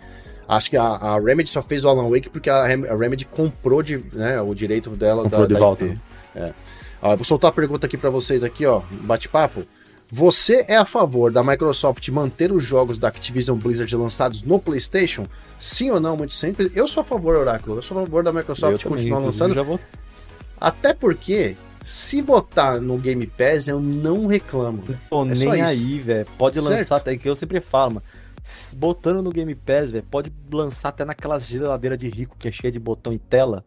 Acho 0.48 0.70
que 0.70 0.78
a, 0.78 0.84
a 0.84 1.20
Remedy 1.20 1.50
só 1.50 1.62
fez 1.62 1.84
o 1.86 1.90
Alan 1.90 2.10
Wake 2.10 2.30
porque 2.30 2.50
a, 2.50 2.64
a 2.64 2.68
Remedy 2.68 3.26
comprou 3.26 3.82
de, 3.82 3.98
né, 4.14 4.42
o 4.42 4.54
direito 4.54 4.90
dela 4.92 5.24
Comprou 5.24 5.42
da, 5.42 5.48
de 5.48 5.54
da 5.54 5.60
volta, 5.60 5.86
IP. 5.86 5.94
né? 5.94 6.00
É. 6.36 6.54
Ó, 7.02 7.16
vou 7.16 7.24
soltar 7.26 7.50
a 7.50 7.54
pergunta 7.54 7.86
aqui 7.88 7.98
pra 7.98 8.10
vocês 8.10 8.44
aqui, 8.44 8.66
ó, 8.66 8.82
bate-papo. 9.02 9.66
Você 10.12 10.64
é 10.68 10.76
a 10.76 10.86
favor 10.86 11.32
da 11.32 11.44
Microsoft 11.44 12.08
manter 12.10 12.52
os 12.52 12.62
jogos 12.62 13.00
da 13.00 13.08
Activision 13.08 13.58
Blizzard 13.58 13.96
lançados 13.96 14.44
no 14.44 14.60
PlayStation? 14.60 15.28
Sim 15.64 15.92
ou 15.92 16.00
não? 16.00 16.18
Muito 16.18 16.34
simples. 16.34 16.76
Eu 16.76 16.86
sou 16.90 17.00
a 17.02 17.04
favor, 17.06 17.38
Oráculo. 17.38 17.78
Eu 17.78 17.82
sou 17.82 17.98
a 17.98 18.02
favor 18.02 18.22
da 18.22 18.34
Microsoft 18.34 18.74
Eu 18.74 18.78
também, 18.80 18.98
continuar 18.98 19.20
inclusive, 19.22 19.54
lançando. 19.54 19.80
Até 20.60 20.94
porque, 20.94 21.56
se 21.86 22.22
botar 22.22 22.82
no 22.82 22.98
Game 22.98 23.26
Pass, 23.28 23.70
eu 23.70 23.80
não 23.80 24.28
reclamo. 24.28 24.82
velho. 24.82 25.00
Tô 25.10 25.24
É 25.26 25.34
nem 25.36 25.62
aí, 25.62 26.00
velho. 26.02 26.28
Pode 26.38 26.60
Certo. 26.62 26.70
lançar 26.70 26.98
até 26.98 27.16
que 27.16 27.30
eu 27.30 27.36
sempre 27.36 27.62
falo, 27.62 27.94
mano. 27.96 28.06
Botando 28.76 29.22
no 29.22 29.30
Game 29.32 29.56
Pass, 29.56 29.90
velho, 29.90 30.04
pode 30.12 30.34
lançar 30.52 30.90
até 30.90 31.06
naquelas 31.06 31.46
geladeiras 31.48 31.98
de 31.98 32.10
rico 32.10 32.36
que 32.38 32.50
é 32.50 32.52
cheia 32.52 32.70
de 32.72 32.80
botão 32.80 33.14
e 33.14 33.18
tela. 33.20 33.64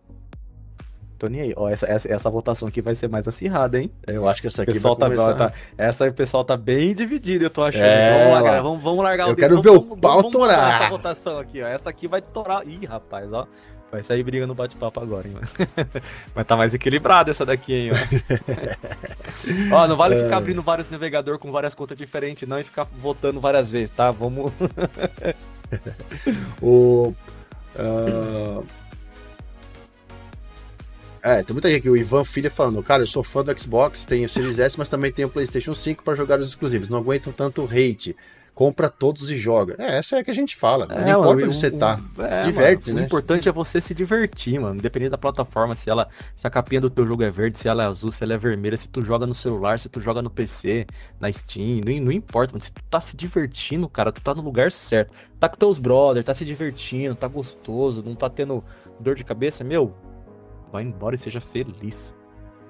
Tô 1.19 1.29
nem 1.29 1.41
aí. 1.41 1.55
Ó, 1.57 1.69
essa, 1.69 1.87
essa, 1.87 2.13
essa 2.13 2.31
votação 2.31 2.69
aqui 2.69 2.83
vai 2.83 2.95
ser 2.95 3.09
mais 3.09 3.27
acirrada, 3.27 3.81
hein? 3.81 3.91
Eu 4.07 4.29
acho 4.29 4.41
que 4.41 4.47
essa 4.47 4.63
aqui 4.63 4.73
pessoal 4.73 4.97
vai 4.97 5.09
tá, 5.11 5.17
começar... 5.17 5.35
tá, 5.35 5.53
Essa 5.79 6.05
aí 6.05 6.11
o 6.11 6.15
pessoal 6.15 6.45
tá 6.45 6.57
bem 6.57 6.95
dividido, 6.95 7.45
eu 7.45 7.51
tô 7.51 7.63
achando. 7.63 7.83
É, 7.83 8.19
vamos 8.19 8.35
lá, 8.35 8.43
galera. 8.43 8.63
Vamos, 8.63 8.83
vamos 8.83 9.05
largar 9.05 9.27
Eu 9.29 9.33
o 9.33 9.37
quero 9.37 9.57
dedo, 9.57 9.63
ver 9.63 9.71
o 9.71 9.81
vamos, 9.81 10.01
pau 10.01 10.17
vamos, 10.17 10.33
torar. 10.33 10.83
Essa 10.83 10.91
votação 10.91 11.39
aqui, 11.39 11.63
ó. 11.63 11.67
Essa 11.67 11.91
aqui 11.91 12.07
vai 12.07 12.21
torar. 12.21 12.67
Ih, 12.67 12.85
rapaz, 12.87 13.33
ó. 13.33 13.47
Vai 13.91 14.03
sair 14.03 14.23
briga 14.25 14.47
no 14.47 14.55
bate-papo 14.55 15.01
agora, 15.01 15.29
hein, 15.29 15.35
mano. 15.35 15.49
Mas 16.35 16.47
tá 16.47 16.57
mais 16.57 16.75
equilibrada 16.75 17.31
essa 17.31 17.47
daqui, 17.47 17.73
hein, 17.73 17.91
ó. 19.71 19.75
ó, 19.85 19.87
não 19.89 19.97
vale 19.97 20.17
É. 20.17 20.25
ficar 20.25 20.39
abrindo 20.39 20.61
vários 20.61 20.91
navegador 20.91 21.39
com 21.39 21.53
várias 21.53 21.75
contas 21.75 21.97
diferentes, 21.97 22.49
não, 22.49 22.59
e 22.59 22.65
ficar 22.65 22.85
votando 22.85 23.41
várias 23.41 23.71
vezes, 23.71 23.91
tá? 23.91 24.11
Vamos. 24.11 24.53
O. 26.63 27.13
ah, 27.77 28.63
É, 31.27 31.43
tem 31.43 31.53
muita 31.53 31.69
gente 31.69 31.81
aqui, 31.81 31.91
o 31.91 31.97
Ivan 31.97 32.25
Filha 32.25 32.49
falando, 32.49 32.81
cara, 32.85 33.03
eu 33.03 33.07
sou 33.07 33.21
fã 33.25 33.43
do 33.43 33.61
Xbox, 33.61 34.05
tenho 34.05 34.27
o 34.27 34.29
Series 34.29 34.61
S, 34.61 34.79
mas 34.79 34.89
também 34.89 35.11
tenho 35.11 35.27
o 35.27 35.31
PlayStation 35.31 35.75
5 35.75 36.05
para 36.05 36.15
jogar 36.15 36.39
os 36.39 36.49
exclusivos. 36.49 36.89
Não 36.89 36.99
aguentam 36.99 37.33
tanto 37.33 37.65
hate. 37.65 38.15
Compra 38.55 38.89
todos 38.89 39.29
e 39.31 39.37
joga. 39.37 39.75
É, 39.77 39.99
essa 39.99 40.17
é 40.17 40.21
a 40.21 40.25
que 40.25 40.31
a 40.31 40.35
gente 40.35 40.55
fala. 40.57 40.87
não 40.87 40.95
importa 41.01 41.19
mano, 41.19 41.31
onde 41.33 41.45
você 41.55 41.67
o- 41.67 41.77
tá. 41.77 42.01
é, 42.21 42.45
diverte, 42.45 42.87
mano, 42.87 43.01
né? 43.01 43.03
O 43.03 43.07
importante 43.07 43.49
é 43.49 43.53
você 43.53 43.81
se 43.83 43.93
divertir, 43.93 44.59
mano. 44.59 44.77
Independente 44.77 45.11
da 45.11 45.19
plataforma, 45.19 45.75
se 45.75 45.91
ela. 45.91 46.09
Se 46.37 46.47
a 46.47 46.49
capinha 46.49 46.81
do 46.81 46.89
teu 46.89 47.05
jogo 47.05 47.23
é 47.23 47.31
verde, 47.31 47.59
se 47.59 47.69
ela 47.69 47.83
é 47.83 47.87
azul, 47.87 48.11
se 48.13 48.23
ela 48.25 48.33
é 48.33 48.39
vermelha, 48.39 48.77
se 48.77 48.89
tu 48.89 49.03
joga 49.03 49.27
no 49.27 49.35
celular, 49.35 49.79
se 49.79 49.89
tu 49.91 50.01
joga 50.01 50.23
no 50.23 50.31
PC, 50.31 50.87
na 51.21 51.31
Steam, 51.31 51.81
não, 51.85 52.05
não 52.07 52.13
importa, 52.13 52.53
mano. 52.55 52.63
Se 52.63 52.73
tu 52.73 52.81
tá 52.89 52.99
se 52.99 53.15
divertindo, 53.15 53.89
cara, 53.91 54.11
tu 54.11 54.23
tá 54.23 54.33
no 54.35 54.41
lugar 54.43 54.73
certo. 54.73 55.13
Tá 55.39 55.49
com 55.51 55.57
teus 55.57 55.79
brothers, 55.79 56.25
tá 56.25 56.35
se 56.35 56.45
divertindo, 56.45 57.15
tá 57.15 57.29
gostoso, 57.29 58.03
não 58.03 58.15
tá 58.15 58.31
tendo 58.31 58.65
dor 58.99 59.17
de 59.17 59.25
cabeça, 59.25 59.63
meu. 59.63 59.93
Vai 60.73 60.85
embora 60.85 61.17
e 61.17 61.19
seja 61.19 61.41
feliz. 61.41 62.15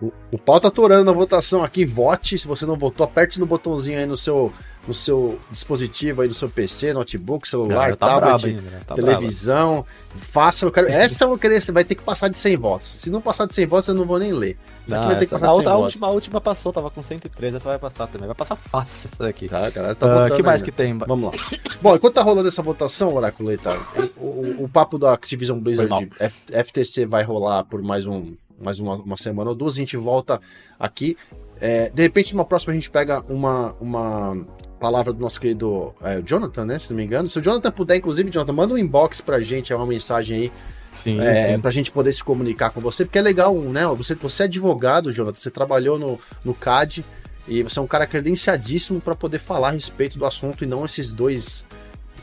O, 0.00 0.12
o 0.30 0.38
pau 0.38 0.60
tá 0.60 0.68
atorando 0.68 1.04
na 1.04 1.12
votação 1.12 1.64
aqui. 1.64 1.84
Vote. 1.84 2.38
Se 2.38 2.46
você 2.46 2.66
não 2.66 2.76
votou, 2.76 3.04
aperte 3.04 3.40
no 3.40 3.46
botãozinho 3.46 3.98
aí 3.98 4.06
no 4.06 4.16
seu, 4.16 4.52
no 4.86 4.94
seu 4.94 5.38
dispositivo 5.50 6.22
aí, 6.22 6.28
no 6.28 6.34
seu 6.34 6.48
PC, 6.48 6.92
notebook, 6.92 7.48
celular, 7.48 7.74
Galera, 7.74 7.96
tá 7.96 8.06
tablet, 8.20 8.46
hein, 8.46 8.60
tá 8.86 8.94
televisão. 8.94 9.84
Faça, 10.14 10.64
eu 10.64 10.70
quero. 10.72 10.88
Essa 10.88 11.24
eu 11.24 11.28
vou 11.28 11.38
querer. 11.38 11.60
Você 11.60 11.72
vai 11.72 11.84
ter 11.84 11.94
que 11.94 12.02
passar 12.02 12.28
de 12.28 12.38
100 12.38 12.56
votos. 12.56 12.86
Se 12.86 13.10
não 13.10 13.20
passar 13.20 13.46
de 13.46 13.54
100 13.54 13.66
votos, 13.66 13.88
eu 13.88 13.94
não 13.94 14.04
vou 14.06 14.18
nem 14.18 14.32
ler. 14.32 14.56
Não, 14.86 15.02
vai 15.06 15.18
ter 15.18 15.26
que 15.26 15.32
passar 15.32 15.46
a, 15.46 15.50
de 15.50 15.54
100 15.56 15.58
outra- 15.58 15.72
a 15.72 15.76
votos. 15.76 15.92
última, 15.94 16.06
a 16.06 16.10
última 16.10 16.40
passou, 16.40 16.72
tava 16.72 16.90
com 16.90 17.02
103, 17.02 17.54
essa 17.54 17.68
vai 17.68 17.78
passar 17.78 18.06
também. 18.06 18.26
Vai 18.26 18.36
passar 18.36 18.56
fácil 18.56 19.10
essa 19.12 19.24
daqui. 19.24 19.48
Tá, 19.48 19.66
a 19.66 19.70
galera 19.70 19.94
tá 19.94 20.06
Ah, 20.06 20.12
votando 20.22 20.36
que 20.36 20.42
mais 20.42 20.62
ainda. 20.62 20.64
que 20.72 20.76
tem? 20.76 20.96
Vamos 20.98 21.32
lá. 21.34 21.58
Bom, 21.82 21.94
enquanto 21.96 22.14
tá 22.14 22.22
rolando 22.22 22.48
essa 22.48 22.62
votação, 22.62 23.14
Oraculeta, 23.14 23.76
o, 24.16 24.24
o, 24.24 24.64
o 24.64 24.68
papo 24.68 24.98
da 24.98 25.12
Activision 25.12 25.58
Blizzard 25.58 26.10
FTC 26.50 27.04
vai 27.06 27.24
rolar 27.24 27.64
por 27.64 27.82
mais, 27.82 28.06
um, 28.06 28.34
mais 28.60 28.78
uma, 28.78 28.94
uma 28.94 29.16
semana 29.16 29.50
ou 29.50 29.56
duas. 29.56 29.74
A 29.74 29.78
gente 29.78 29.96
volta 29.96 30.40
aqui. 30.78 31.16
É, 31.60 31.88
de 31.90 32.02
repente, 32.02 32.34
numa 32.34 32.44
próxima, 32.44 32.72
a 32.72 32.74
gente 32.74 32.90
pega 32.90 33.24
uma, 33.30 33.74
uma 33.80 34.36
palavra 34.78 35.12
do 35.12 35.20
nosso 35.20 35.40
querido 35.40 35.94
é, 36.02 36.20
Jonathan, 36.22 36.64
né? 36.64 36.78
Se 36.78 36.90
não 36.90 36.96
me 36.96 37.04
engano. 37.04 37.28
Se 37.28 37.38
o 37.38 37.42
Jonathan 37.42 37.70
puder, 37.70 37.96
inclusive, 37.96 38.30
Jonathan, 38.30 38.52
manda 38.52 38.74
um 38.74 38.78
inbox 38.78 39.20
pra 39.20 39.40
gente, 39.40 39.72
é 39.72 39.76
uma 39.76 39.86
mensagem 39.86 40.36
aí, 40.38 40.52
Sim, 40.92 41.20
é, 41.20 41.54
sim. 41.54 41.60
pra 41.60 41.70
gente 41.70 41.90
poder 41.90 42.12
se 42.12 42.22
comunicar 42.24 42.70
com 42.70 42.80
você, 42.80 43.04
porque 43.04 43.18
é 43.18 43.22
legal, 43.22 43.54
né? 43.54 43.86
Você, 43.88 44.14
você 44.14 44.42
é 44.44 44.46
advogado, 44.46 45.12
Jonathan, 45.12 45.36
você 45.38 45.50
trabalhou 45.50 45.98
no, 45.98 46.18
no 46.44 46.54
CAD 46.54 47.04
e 47.48 47.62
você 47.62 47.78
é 47.78 47.82
um 47.82 47.86
cara 47.86 48.06
credenciadíssimo 48.06 49.00
para 49.00 49.14
poder 49.14 49.38
falar 49.38 49.68
a 49.68 49.72
respeito 49.72 50.18
do 50.18 50.24
assunto 50.26 50.64
e 50.64 50.66
não 50.66 50.84
esses 50.84 51.12
dois, 51.12 51.64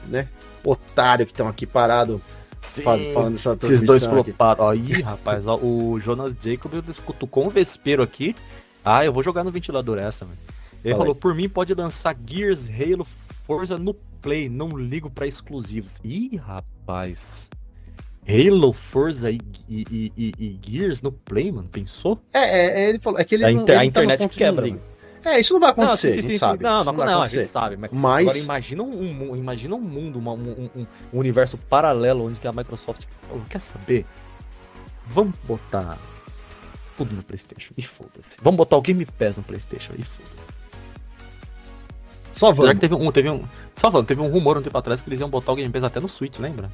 né, 0.07 0.27
otário 0.63 1.25
que 1.25 1.31
estão 1.31 1.47
aqui 1.47 1.65
parados 1.65 2.19
faz- 2.61 3.07
falando 3.13 3.33
dessa 3.33 3.57
Esses 3.63 3.83
dois. 3.83 4.03
Ó, 4.57 4.73
ih, 4.73 5.01
rapaz, 5.01 5.47
ó, 5.47 5.55
o 5.57 5.99
Jonas 5.99 6.35
Jacob 6.41 6.71
cutucou 7.05 7.45
um 7.45 7.49
vespeiro 7.49 8.01
aqui. 8.03 8.35
Ah, 8.83 9.05
eu 9.05 9.13
vou 9.13 9.23
jogar 9.23 9.43
no 9.43 9.51
ventilador 9.51 9.97
essa, 9.97 10.25
mano. 10.25 10.37
Ele 10.83 10.93
Fala 10.93 11.03
falou, 11.05 11.15
por 11.15 11.33
mim 11.33 11.47
pode 11.47 11.73
lançar 11.73 12.15
Gears, 12.25 12.69
Halo, 12.69 13.05
Forza 13.45 13.77
no 13.77 13.93
Play, 13.93 14.49
não 14.49 14.69
ligo 14.77 15.09
pra 15.09 15.25
exclusivos. 15.27 15.97
Ih, 16.03 16.35
rapaz. 16.37 17.49
Halo, 18.27 18.71
Forza 18.73 19.29
e, 19.31 19.39
e- 19.67 20.11
e- 20.17 20.33
e- 20.39 20.59
Gears 20.65 21.01
no 21.01 21.11
Play, 21.11 21.51
mano, 21.51 21.67
pensou? 21.69 22.19
É, 22.33 22.39
é, 22.39 22.83
é, 22.85 22.89
ele 22.89 22.99
falou, 22.99 23.19
é 23.19 23.23
que 23.23 23.35
ele 23.35 23.45
A 23.45 23.51
não, 23.51 23.61
inter- 23.63 23.77
a 23.79 23.83
ele 23.83 23.91
tá 23.91 24.03
internet 24.03 24.37
quebra, 24.37 24.61
não 24.61 24.73
liga. 24.73 24.93
É, 25.25 25.39
isso 25.39 25.53
não 25.53 25.59
vai 25.61 25.69
acontecer, 25.69 25.97
sim, 25.97 26.07
a 26.07 26.15
sim, 26.15 26.21
gente 26.23 26.31
sim. 26.33 26.37
sabe. 26.39 26.63
Não, 26.63 26.83
não, 26.83 26.93
vai 26.93 27.05
não, 27.07 27.21
a 27.21 27.25
gente 27.25 27.45
sabe. 27.45 27.77
Mas, 27.77 27.91
Mas 27.93 28.27
Agora 28.27 28.37
imagina 28.43 28.83
um, 28.83 29.35
imagina 29.37 29.75
um 29.75 29.79
mundo, 29.81 30.19
uma- 30.19 30.33
um, 30.33 30.69
um- 30.75 30.87
um 31.13 31.19
universo 31.19 31.57
paralelo 31.57 32.25
onde 32.27 32.39
que 32.41 32.47
a 32.47 32.51
Microsoft 32.51 33.05
falou, 33.27 33.41
quer 33.49 33.61
saber? 33.61 34.05
Vamos 35.05 35.33
botar 35.45 35.97
tudo 36.97 37.15
no 37.15 37.23
Playstation 37.23 37.73
e 37.77 37.81
foda-se. 37.81 38.35
Vamos 38.41 38.57
botar 38.57 38.75
o 38.77 38.81
Game 38.81 39.05
Pass 39.05 39.37
no 39.37 39.43
Playstation 39.43 39.93
e 39.97 40.03
foda-se. 40.03 40.42
Só 42.33 42.47
Apesar 42.47 42.63
vamos. 42.63 42.73
que 42.73 42.79
teve 42.79 42.95
um, 42.95 43.11
teve 43.11 43.29
um. 43.29 43.43
Só 43.75 43.91
falando, 43.91 44.07
teve 44.07 44.21
um 44.21 44.27
rumor 44.27 44.57
um 44.57 44.61
tempo 44.61 44.77
atrás 44.77 45.01
que 45.01 45.09
eles 45.09 45.19
iam 45.19 45.29
botar 45.29 45.51
o 45.51 45.55
Game 45.55 45.71
Pass 45.71 45.83
até 45.83 45.99
no 45.99 46.09
Switch, 46.09 46.39
lembra? 46.39 46.69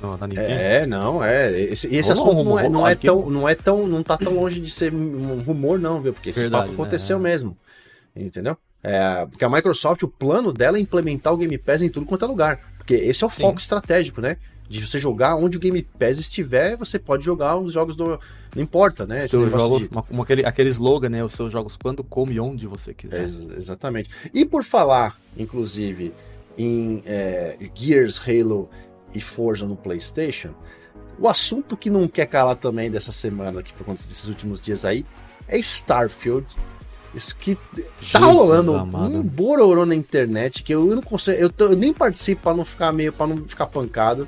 No. 0.00 0.18
É, 0.36 0.84
não, 0.84 1.22
é. 1.22 1.52
Esse, 1.60 1.86
esse 1.94 2.12
Rolou 2.12 2.32
assunto 2.32 2.44
não 2.44 2.58
é, 2.58 2.62
rumor 2.62 2.70
não, 2.70 2.88
é 2.88 2.92
aqui. 2.92 3.06
tão, 3.06 3.30
não 3.30 3.48
é 3.48 3.54
tão. 3.54 3.86
Não 3.86 4.02
tá 4.02 4.16
tão 4.18 4.34
longe 4.34 4.60
de 4.60 4.70
ser 4.70 4.92
um 4.92 5.42
rumor, 5.42 5.78
não, 5.78 6.00
viu? 6.00 6.12
Porque 6.12 6.30
esse 6.30 6.40
Verdade, 6.40 6.70
papo 6.70 6.82
aconteceu 6.82 7.18
né? 7.18 7.30
mesmo. 7.30 7.56
Entendeu? 8.16 8.56
É, 8.82 9.26
porque 9.26 9.44
a 9.44 9.48
Microsoft, 9.48 10.02
o 10.02 10.08
plano 10.08 10.52
dela 10.52 10.76
é 10.76 10.80
implementar 10.80 11.32
o 11.32 11.36
Game 11.36 11.56
Pass 11.56 11.82
em 11.82 11.88
tudo 11.88 12.04
quanto 12.04 12.24
é 12.24 12.28
lugar. 12.28 12.58
Porque 12.76 12.94
esse 12.94 13.22
é 13.22 13.26
o 13.26 13.30
Sim. 13.30 13.42
foco 13.42 13.60
estratégico, 13.60 14.20
né? 14.20 14.38
De 14.68 14.84
você 14.84 14.98
jogar 14.98 15.36
onde 15.36 15.56
o 15.56 15.60
Game 15.60 15.80
Pass 15.82 16.18
estiver, 16.18 16.76
você 16.76 16.98
pode 16.98 17.24
jogar 17.24 17.56
os 17.56 17.72
jogos 17.72 17.94
do. 17.94 18.18
Não 18.54 18.62
importa, 18.62 19.06
né? 19.06 19.26
Negócio 19.44 19.50
jogos, 19.50 19.80
de- 19.80 19.88
uma- 19.88 20.02
como 20.02 20.22
aquele, 20.22 20.44
aquele 20.44 20.68
slogan, 20.70 21.08
né? 21.08 21.24
Os 21.24 21.32
seus 21.32 21.50
jogos 21.52 21.76
quando, 21.76 22.04
como 22.04 22.32
e 22.32 22.38
onde 22.40 22.66
você 22.66 22.92
quiser. 22.92 23.16
É, 23.18 23.20
ex- 23.22 23.48
exatamente. 23.56 24.10
E 24.34 24.44
por 24.44 24.62
falar, 24.62 25.18
inclusive, 25.36 26.12
em 26.58 27.02
é, 27.06 27.56
Gears, 27.74 28.20
Halo 28.20 28.68
e 29.14 29.20
Forza 29.20 29.64
no 29.66 29.74
PlayStation, 29.76 30.50
o 31.18 31.28
assunto 31.28 31.76
que 31.76 31.88
não 31.90 32.06
quer 32.08 32.26
calar 32.26 32.56
também 32.56 32.90
dessa 32.90 33.12
semana, 33.12 33.62
que 33.62 33.72
foi 33.72 33.82
acontecido 33.82 34.10
desses 34.10 34.26
últimos 34.26 34.60
dias 34.60 34.84
aí, 34.84 35.04
é 35.48 35.58
Starfield. 35.58 36.46
Isso 37.14 37.36
que 37.36 37.54
tá 37.56 37.60
Jesus 38.00 38.24
rolando 38.34 38.74
amado. 38.74 39.14
um 39.16 39.22
bororô 39.22 39.84
na 39.84 39.94
internet 39.94 40.62
que 40.62 40.72
eu 40.74 40.86
não 40.86 41.02
consigo, 41.02 41.36
eu, 41.38 41.50
eu 41.58 41.76
nem 41.76 41.92
participo 41.92 42.40
para 42.42 42.56
não 42.56 42.64
ficar 42.64 42.90
meio, 42.90 43.12
para 43.12 43.26
não 43.26 43.44
ficar 43.46 43.66
pancado, 43.66 44.26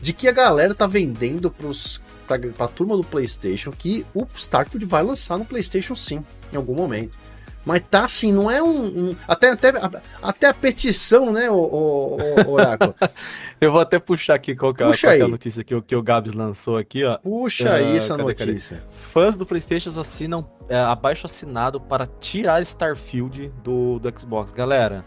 de 0.00 0.14
que 0.14 0.26
a 0.26 0.32
galera 0.32 0.74
tá 0.74 0.86
vendendo 0.86 1.50
pros 1.50 2.00
pra, 2.38 2.50
pra 2.52 2.66
turma 2.68 2.96
do 2.96 3.04
PlayStation 3.04 3.70
que 3.72 4.04
o 4.14 4.26
Starfield 4.34 4.84
vai 4.86 5.02
lançar 5.02 5.38
no 5.38 5.44
PlayStation 5.44 5.94
sim, 5.94 6.24
em 6.52 6.56
algum 6.56 6.74
momento. 6.74 7.18
Mas 7.64 7.80
tá 7.88 8.04
assim, 8.06 8.32
não 8.32 8.50
é 8.50 8.60
um. 8.60 9.10
um- 9.10 9.16
até, 9.28 9.50
até, 9.50 9.68
a- 9.68 10.02
até 10.20 10.48
a 10.48 10.54
petição, 10.54 11.32
né, 11.32 11.48
o, 11.48 11.54
o, 11.54 12.16
o 12.48 12.50
Oráculo? 12.54 12.92
Eu 13.60 13.70
vou 13.70 13.80
até 13.80 14.00
puxar 14.00 14.34
aqui 14.34 14.56
qual 14.56 14.74
que 14.74 14.82
é, 14.82 14.86
Puxa 14.88 15.06
qual 15.06 15.12
que 15.14 15.18
é 15.20 15.22
a 15.22 15.26
aí. 15.26 15.30
notícia 15.30 15.62
que, 15.62 15.72
o- 15.72 15.80
que 15.80 15.94
o 15.94 16.02
Gabs 16.02 16.32
lançou 16.32 16.76
aqui, 16.76 17.04
ó. 17.04 17.18
Puxa 17.18 17.70
Ah, 17.70 17.74
aí 17.74 17.96
essa 17.98 18.16
cadê, 18.16 18.34
cadê? 18.34 18.50
notícia. 18.50 18.82
Fãs 18.90 19.36
do 19.36 19.46
PlayStation 19.46 19.90
assinam 20.00 20.44
é, 20.68 20.76
abaixo 20.76 21.24
assinado 21.26 21.80
para 21.80 22.04
tirar 22.18 22.60
Starfield 22.62 23.52
do, 23.62 24.00
do 24.00 24.18
Xbox. 24.20 24.50
Galera, 24.50 25.04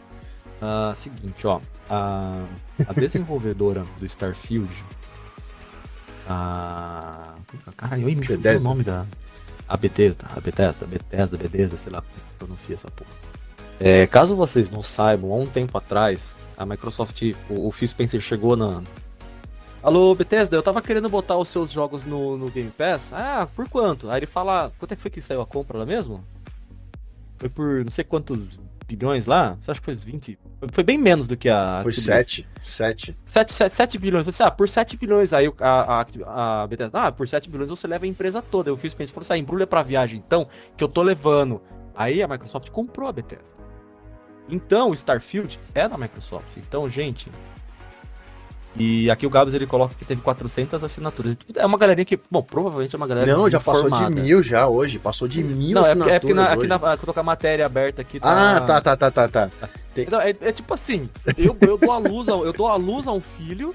ah, 0.62 0.94
seguinte, 0.96 1.46
ó. 1.46 1.60
A, 1.90 2.42
a 2.88 2.94
desenvolvedora 2.96 3.84
do 4.00 4.06
Starfield. 4.06 4.72
A. 6.28 7.36
Caralho, 7.78 8.06
me 8.06 8.26
fugiu 8.26 8.60
o 8.60 8.64
nome 8.64 8.84
da. 8.84 9.06
A 9.68 9.76
Bethesda, 9.76 10.28
a 10.36 10.40
Bethesda, 10.40 10.86
Bethesda, 10.86 11.38
Bethesda, 11.38 11.78
sei 11.78 11.92
lá 11.92 12.02
como 12.02 12.14
pronuncia 12.38 12.76
essa 12.76 12.90
porra. 12.92 13.10
É, 13.80 14.06
caso 14.06 14.36
vocês 14.36 14.70
não 14.70 14.84
saibam, 14.84 15.32
há 15.34 15.36
um 15.36 15.48
tempo 15.48 15.76
atrás, 15.78 16.36
a 16.56 16.66
Microsoft, 16.66 17.22
o, 17.50 17.68
o 17.68 17.72
Phil 17.72 17.88
Spencer 17.88 18.22
chegou 18.22 18.56
na, 18.56 18.84
Alô, 19.86 20.16
Bethesda, 20.16 20.56
eu 20.56 20.64
tava 20.64 20.82
querendo 20.82 21.08
botar 21.08 21.38
os 21.38 21.48
seus 21.48 21.72
jogos 21.72 22.04
no, 22.04 22.36
no 22.36 22.50
Game 22.50 22.72
Pass. 22.72 23.14
Ah, 23.14 23.48
por 23.56 23.70
quanto? 23.70 24.10
Aí 24.10 24.18
ele 24.18 24.26
fala, 24.26 24.72
quanto 24.80 24.94
é 24.94 24.96
que 24.96 25.02
foi 25.04 25.12
que 25.12 25.22
saiu 25.22 25.42
a 25.42 25.46
compra 25.46 25.78
lá 25.78 25.86
mesmo? 25.86 26.26
Foi 27.38 27.50
por 27.50 27.86
não 27.86 27.92
sei 27.92 28.04
quantos 28.04 28.60
bilhões 28.88 29.26
lá? 29.26 29.56
Você 29.60 29.72
acha 29.72 29.80
que 29.80 29.86
foi 29.86 29.94
uns 29.94 30.04
20? 30.04 30.40
Foi- 30.72 30.84
bem 30.84 30.98
menos 30.98 31.28
do 31.28 31.36
que 31.36 31.50
a. 31.50 31.82
Foi 31.84 31.92
Activision. 31.92 32.18
7. 32.18 32.48
7. 32.62 33.18
7, 33.26 33.54
7, 33.54 33.74
7 33.74 33.98
bilhões. 33.98 34.26
Você, 34.26 34.44
ah, 34.44 34.52
por 34.52 34.70
7 34.70 34.98
bilhões. 34.98 35.34
Aí 35.34 35.52
a, 35.60 36.02
a, 36.26 36.64
a 36.64 36.68
Bethesda, 36.68 37.04
ah, 37.04 37.12
por 37.12 37.28
7 37.28 37.50
bilhões 37.50 37.70
você 37.70 37.88
leva 37.88 38.06
a 38.06 38.08
empresa 38.08 38.42
toda. 38.42 38.70
Eu 38.70 38.76
fiz 38.76 38.94
o 38.94 38.96
falou 38.96 39.12
assim, 39.22 39.34
ah, 39.34 39.38
embrulha 39.38 39.68
pra 39.68 39.82
viagem 39.84 40.22
então, 40.26 40.48
que 40.78 40.84
eu 40.84 40.88
tô 40.88 41.02
levando. 41.02 41.62
Aí 41.96 42.22
a 42.22 42.28
Microsoft 42.28 42.70
comprou 42.70 43.08
a 43.08 43.12
Bethesda. 43.14 43.56
Então, 44.48 44.92
o 44.92 44.94
Starfield 44.94 45.60
é 45.74 45.88
da 45.88 45.98
Microsoft. 45.98 46.58
Então, 46.58 46.90
gente. 46.90 47.32
E 48.78 49.10
aqui 49.10 49.26
o 49.26 49.30
Gabs 49.30 49.54
ele 49.54 49.66
coloca 49.66 49.96
que 49.96 50.04
teve 50.04 50.22
400 50.22 50.84
assinaturas. 50.84 51.38
É 51.56 51.66
uma 51.66 51.78
galerinha 51.78 52.04
que, 52.04 52.20
bom, 52.30 52.42
provavelmente 52.42 52.94
é 52.94 52.98
uma 52.98 53.08
galera 53.08 53.26
Não, 53.26 53.50
já 53.50 53.60
passou 53.60 53.90
de 53.90 54.10
mil 54.10 54.44
já 54.44 54.68
hoje. 54.68 55.00
Passou 55.00 55.28
de 55.28 55.42
mil 55.42 55.74
Não, 55.74 55.82
é, 55.82 55.86
assinaturas 55.86 56.16
é 56.16 56.20
porque 56.20 56.34
na, 56.34 56.44
aqui 56.46 56.58
hoje. 56.60 56.68
na, 56.68 56.76
eu 56.76 56.98
tô 56.98 57.14
com 57.14 57.20
a 57.20 57.24
matéria 57.24 57.66
aberta 57.66 58.02
aqui. 58.02 58.20
Ah, 58.22 58.60
tá, 58.60 58.82
tá, 58.82 58.98
tá, 58.98 59.12
tá, 59.12 59.28
tá. 59.30 59.50
Então, 59.96 60.20
é, 60.20 60.36
é 60.42 60.52
tipo 60.52 60.74
assim, 60.74 61.10
eu, 61.38 61.58
eu 61.62 61.78
dou 61.78 61.92
a 61.92 61.98
luz 61.98 62.28
a, 62.28 62.34
eu 62.34 62.52
dou 62.52 62.68
a 62.68 62.76
luz 62.76 63.08
a 63.08 63.14
um 63.14 63.22
filho, 63.22 63.74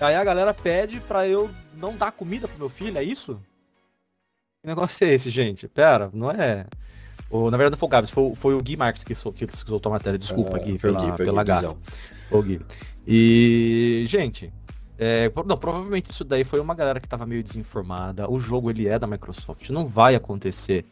aí 0.00 0.14
a 0.14 0.24
galera 0.24 0.54
pede 0.54 0.98
pra 1.00 1.28
eu 1.28 1.50
não 1.76 1.94
dar 1.94 2.12
comida 2.12 2.48
pro 2.48 2.58
meu 2.58 2.70
filho, 2.70 2.96
é 2.96 3.02
isso? 3.02 3.38
Que 4.62 4.68
negócio 4.68 5.06
é 5.06 5.12
esse, 5.12 5.28
gente? 5.28 5.68
Pera, 5.68 6.10
não 6.14 6.30
é. 6.30 6.66
O, 7.30 7.50
na 7.50 7.56
verdade, 7.56 7.78
foi 7.78 7.86
o 7.86 7.90
Gabs, 7.90 8.10
foi, 8.10 8.34
foi 8.34 8.54
o 8.54 8.60
Gui 8.60 8.76
Marques 8.76 9.04
que, 9.04 9.14
sol, 9.14 9.32
que 9.32 9.46
soltou 9.56 9.90
a 9.90 9.94
matéria. 9.94 10.18
Desculpa, 10.18 10.58
é, 10.58 10.64
Gui, 10.64 10.78
pela, 10.78 11.00
Gui, 11.00 11.16
pela 11.16 11.44
gafa. 11.44 11.76
O 12.30 12.42
Gui. 12.42 12.60
E, 13.06 14.02
gente, 14.06 14.52
é, 14.98 15.32
não, 15.46 15.56
provavelmente 15.56 16.10
isso 16.10 16.24
daí 16.24 16.44
foi 16.44 16.60
uma 16.60 16.74
galera 16.74 17.00
que 17.00 17.06
estava 17.06 17.24
meio 17.24 17.42
desinformada. 17.42 18.30
O 18.30 18.38
jogo 18.38 18.70
ele 18.70 18.86
é 18.86 18.98
da 18.98 19.06
Microsoft, 19.06 19.70
não 19.70 19.86
vai 19.86 20.14
acontecer 20.14 20.84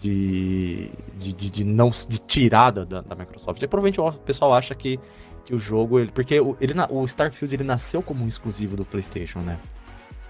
de, 0.00 0.90
de, 1.18 1.32
de, 1.32 1.50
de 1.50 1.64
não 1.64 1.90
de 1.90 2.18
tirada 2.18 2.84
da, 2.84 3.00
da 3.00 3.14
Microsoft. 3.14 3.62
E 3.62 3.66
provavelmente 3.68 4.00
o 4.00 4.12
pessoal 4.20 4.52
acha 4.52 4.74
que, 4.74 4.98
que 5.44 5.54
o 5.54 5.58
jogo 5.58 6.00
ele, 6.00 6.10
porque 6.10 6.40
o, 6.40 6.56
ele, 6.60 6.74
o 6.90 7.04
Starfield 7.04 7.54
ele 7.54 7.64
nasceu 7.64 8.02
como 8.02 8.24
um 8.24 8.28
exclusivo 8.28 8.76
do 8.76 8.84
PlayStation, 8.84 9.38
né? 9.40 9.58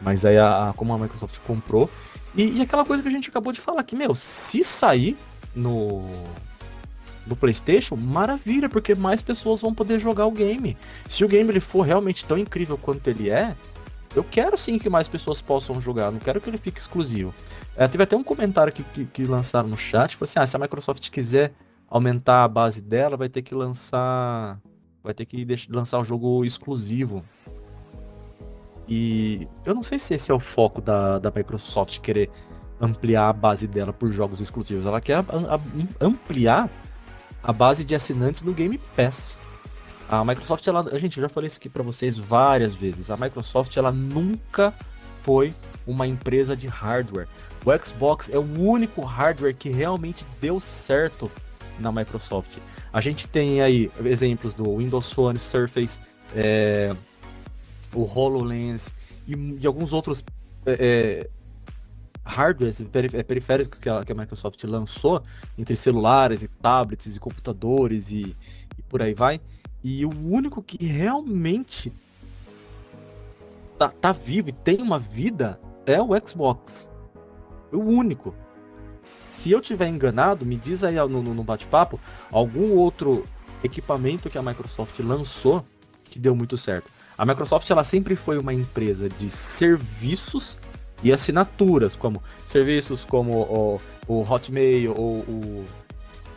Mas 0.00 0.24
aí 0.24 0.36
a, 0.36 0.70
a 0.70 0.72
como 0.74 0.92
a 0.92 0.98
Microsoft 0.98 1.38
comprou 1.46 1.88
e, 2.34 2.58
e 2.58 2.62
aquela 2.62 2.84
coisa 2.84 3.02
que 3.02 3.08
a 3.08 3.12
gente 3.12 3.30
acabou 3.30 3.52
de 3.52 3.60
falar 3.60 3.82
que 3.84 3.96
meu, 3.96 4.14
se 4.14 4.62
sair 4.62 5.16
no 5.54 6.04
do 7.26 7.34
PlayStation, 7.34 7.96
maravilha, 7.96 8.68
porque 8.68 8.94
mais 8.94 9.22
pessoas 9.22 9.60
vão 9.60 9.72
poder 9.74 9.98
jogar 9.98 10.26
o 10.26 10.30
game. 10.30 10.76
Se 11.08 11.24
o 11.24 11.28
game 11.28 11.50
ele 11.50 11.60
for 11.60 11.82
realmente 11.82 12.24
tão 12.24 12.36
incrível 12.36 12.76
quanto 12.76 13.08
ele 13.08 13.30
é, 13.30 13.56
eu 14.14 14.22
quero 14.22 14.56
sim 14.56 14.78
que 14.78 14.88
mais 14.88 15.08
pessoas 15.08 15.42
possam 15.42 15.80
jogar, 15.80 16.12
não 16.12 16.18
quero 16.18 16.40
que 16.40 16.48
ele 16.48 16.58
fique 16.58 16.78
exclusivo. 16.78 17.34
É, 17.76 17.88
teve 17.88 18.04
até 18.04 18.16
um 18.16 18.22
comentário 18.22 18.72
que, 18.72 18.82
que, 18.82 19.04
que 19.06 19.24
lançaram 19.24 19.68
no 19.68 19.76
chat, 19.76 20.16
falou 20.16 20.28
assim, 20.28 20.38
ah, 20.38 20.46
se 20.46 20.56
a 20.56 20.58
Microsoft 20.58 21.10
quiser 21.10 21.52
aumentar 21.88 22.44
a 22.44 22.48
base 22.48 22.80
dela, 22.80 23.16
vai 23.16 23.28
ter 23.28 23.42
que 23.42 23.54
lançar 23.54 24.58
vai 25.04 25.12
ter 25.12 25.26
que 25.26 25.44
deixar, 25.44 25.70
lançar 25.70 26.00
um 26.00 26.04
jogo 26.04 26.44
exclusivo. 26.44 27.22
E 28.88 29.46
eu 29.64 29.74
não 29.74 29.82
sei 29.82 29.98
se 29.98 30.14
esse 30.14 30.30
é 30.30 30.34
o 30.34 30.40
foco 30.40 30.80
da, 30.80 31.18
da 31.18 31.30
Microsoft 31.30 32.00
querer 32.00 32.30
ampliar 32.80 33.28
a 33.28 33.32
base 33.32 33.66
dela 33.66 33.92
por 33.92 34.10
jogos 34.10 34.40
exclusivos. 34.40 34.86
Ela 34.86 35.00
quer 35.00 35.22
ampliar 36.00 36.70
a 37.44 37.52
base 37.52 37.84
de 37.84 37.94
assinantes 37.94 38.42
no 38.42 38.52
Game 38.52 38.78
Pass. 38.96 39.36
A 40.08 40.24
Microsoft, 40.24 40.66
ela, 40.66 40.98
gente 40.98 41.20
já 41.20 41.28
falei 41.28 41.46
isso 41.46 41.58
aqui 41.58 41.68
para 41.68 41.82
vocês 41.82 42.18
várias 42.18 42.74
vezes. 42.74 43.10
A 43.10 43.16
Microsoft, 43.16 43.76
ela 43.76 43.92
nunca 43.92 44.74
foi 45.22 45.54
uma 45.86 46.06
empresa 46.06 46.56
de 46.56 46.66
hardware. 46.66 47.28
O 47.64 47.84
Xbox 47.84 48.30
é 48.30 48.38
o 48.38 48.60
único 48.60 49.02
hardware 49.02 49.54
que 49.54 49.68
realmente 49.68 50.24
deu 50.40 50.58
certo 50.58 51.30
na 51.78 51.92
Microsoft. 51.92 52.58
A 52.92 53.00
gente 53.00 53.28
tem 53.28 53.60
aí 53.60 53.90
exemplos 54.04 54.54
do 54.54 54.78
Windows 54.78 55.12
Phone, 55.12 55.38
Surface, 55.38 55.98
é, 56.34 56.94
o 57.92 58.04
HoloLens 58.04 58.88
e, 59.26 59.58
e 59.60 59.66
alguns 59.66 59.92
outros 59.92 60.24
é 60.66 61.28
hardware, 62.24 62.74
é, 63.12 63.22
periféricos 63.22 63.78
que 63.78 63.88
a, 63.88 64.04
que 64.04 64.12
a, 64.12 64.14
Microsoft 64.14 64.62
lançou, 64.64 65.22
entre 65.58 65.76
celulares 65.76 66.42
e 66.42 66.48
tablets 66.48 67.14
e 67.14 67.20
computadores 67.20 68.10
e, 68.10 68.34
e 68.78 68.82
por 68.88 69.02
aí 69.02 69.14
vai. 69.14 69.40
E 69.82 70.04
o 70.06 70.10
único 70.10 70.62
que 70.62 70.84
realmente 70.84 71.92
tá, 73.78 73.88
tá, 73.88 74.12
vivo 74.12 74.48
e 74.48 74.52
tem 74.52 74.80
uma 74.80 74.98
vida 74.98 75.60
é 75.84 76.00
o 76.00 76.08
Xbox. 76.26 76.88
O 77.70 77.78
único. 77.78 78.34
Se 79.02 79.50
eu 79.50 79.60
tiver 79.60 79.88
enganado, 79.88 80.46
me 80.46 80.56
diz 80.56 80.82
aí 80.82 80.96
no, 80.96 81.22
no 81.22 81.42
bate-papo 81.42 82.00
algum 82.30 82.72
outro 82.72 83.26
equipamento 83.62 84.30
que 84.30 84.38
a 84.38 84.42
Microsoft 84.42 84.98
lançou 85.00 85.64
que 86.04 86.18
deu 86.18 86.34
muito 86.34 86.56
certo. 86.56 86.90
A 87.18 87.26
Microsoft 87.26 87.68
ela 87.70 87.84
sempre 87.84 88.16
foi 88.16 88.38
uma 88.38 88.54
empresa 88.54 89.08
de 89.08 89.28
serviços 89.28 90.56
e 91.02 91.12
assinaturas, 91.12 91.96
como 91.96 92.22
serviços 92.46 93.04
como 93.04 93.32
o, 93.32 93.80
o 94.08 94.22
Hotmail 94.22 94.94
ou 94.96 95.18
o. 95.18 95.64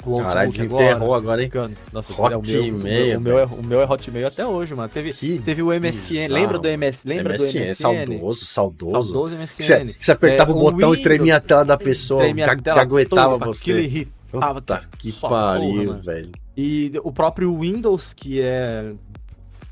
o 0.06 0.22
Caralho, 0.22 0.52
desenterrou 0.52 1.14
agora, 1.14 1.44
hein? 1.44 1.52
Nossa, 1.94 2.14
Hotmail. 2.14 2.82
É 2.86 3.18
o, 3.18 3.20
meu, 3.20 3.20
o, 3.20 3.22
meu 3.22 3.40
é, 3.40 3.46
o 3.46 3.64
meu 3.64 3.82
é 3.82 3.86
Hotmail 3.86 4.28
até 4.28 4.46
hoje, 4.46 4.76
mano. 4.76 4.90
Teve, 4.90 5.14
teve 5.40 5.62
o 5.62 5.68
MSN. 5.68 5.92
Bizarro. 5.92 6.34
Lembra 6.34 6.60
do 6.60 6.68
MS, 6.68 7.08
lembra 7.08 7.34
MSN? 7.34 7.52
Do 7.52 7.60
MSN? 7.60 7.76
Saudoso, 7.76 8.46
saudoso. 8.46 9.14
Saudoso 9.14 9.36
MSN. 9.36 9.96
Você, 10.00 10.12
apertava 10.12 10.52
é, 10.52 10.54
o 10.54 10.58
botão 10.58 10.76
Windows, 10.76 10.98
e 10.98 11.02
tremia 11.02 11.38
a 11.38 11.40
tela 11.40 11.64
da 11.64 11.78
pessoa, 11.78 12.24
gaguetava 12.32 13.38
você. 13.38 13.72
Aquilo 13.72 13.80
irritava. 13.80 14.18
Puta 14.56 14.84
que 14.98 15.12
pariu, 15.14 16.02
velho. 16.02 16.32
E 16.56 16.92
o 17.04 17.12
próprio 17.12 17.56
Windows, 17.58 18.14
que 18.14 18.42
é 18.42 18.94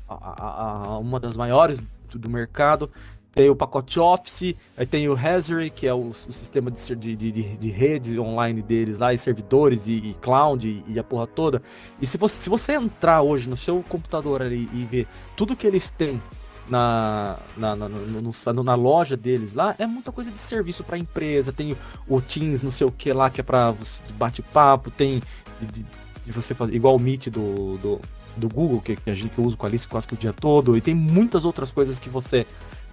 a, 0.08 0.14
a, 0.14 0.86
a, 0.86 0.98
uma 0.98 1.18
das 1.20 1.36
maiores 1.36 1.78
do 2.14 2.30
mercado, 2.30 2.90
tem 3.36 3.50
o 3.50 3.54
pacote 3.54 4.00
Office, 4.00 4.56
aí 4.78 4.86
tem 4.86 5.06
o 5.10 5.12
Hazard, 5.12 5.68
que 5.68 5.86
é 5.86 5.92
o, 5.92 6.08
o 6.08 6.14
sistema 6.14 6.70
de, 6.70 6.96
de, 6.96 7.14
de, 7.14 7.30
de, 7.30 7.70
redes 7.70 8.16
online 8.16 8.62
deles 8.62 8.98
lá, 8.98 9.12
e 9.12 9.18
servidores, 9.18 9.86
e, 9.86 9.92
e 9.92 10.16
cloud, 10.22 10.66
e, 10.66 10.82
e, 10.90 10.98
a 10.98 11.04
porra 11.04 11.26
toda. 11.26 11.60
E 12.00 12.06
se 12.06 12.16
você, 12.16 12.34
se 12.34 12.48
você 12.48 12.72
entrar 12.72 13.20
hoje 13.20 13.46
no 13.46 13.56
seu 13.56 13.84
computador 13.90 14.40
ali 14.40 14.66
e 14.72 14.86
ver 14.86 15.06
tudo 15.36 15.54
que 15.54 15.66
eles 15.66 15.90
têm 15.90 16.18
na, 16.66 17.36
na, 17.58 17.76
na, 17.76 17.88
no, 17.90 18.64
na 18.64 18.74
loja 18.74 19.18
deles 19.18 19.52
lá, 19.52 19.76
é 19.78 19.86
muita 19.86 20.10
coisa 20.10 20.30
de 20.30 20.40
serviço 20.40 20.82
para 20.82 20.96
empresa. 20.96 21.52
Tem 21.52 21.76
o 22.08 22.22
Teams, 22.22 22.62
não 22.62 22.70
sei 22.70 22.86
o 22.86 22.90
que 22.90 23.12
lá, 23.12 23.28
que 23.28 23.42
é 23.42 23.44
para 23.44 23.74
bate-papo, 24.14 24.90
tem 24.90 25.22
de, 25.60 25.84
de, 26.24 26.32
você 26.32 26.54
fazer 26.54 26.74
igual 26.74 26.96
o 26.96 26.98
Meet 26.98 27.26
do, 27.26 27.76
do, 27.76 28.00
do 28.34 28.48
Google, 28.48 28.80
que, 28.80 28.96
que 28.96 29.10
a 29.10 29.14
gente 29.14 29.38
uso 29.38 29.58
com 29.58 29.66
a 29.66 29.68
Alice 29.68 29.86
quase 29.86 30.08
que 30.08 30.14
o 30.14 30.16
dia 30.16 30.32
todo, 30.32 30.74
e 30.74 30.80
tem 30.80 30.94
muitas 30.94 31.44
outras 31.44 31.70
coisas 31.70 31.98
que 31.98 32.08
você 32.08 32.46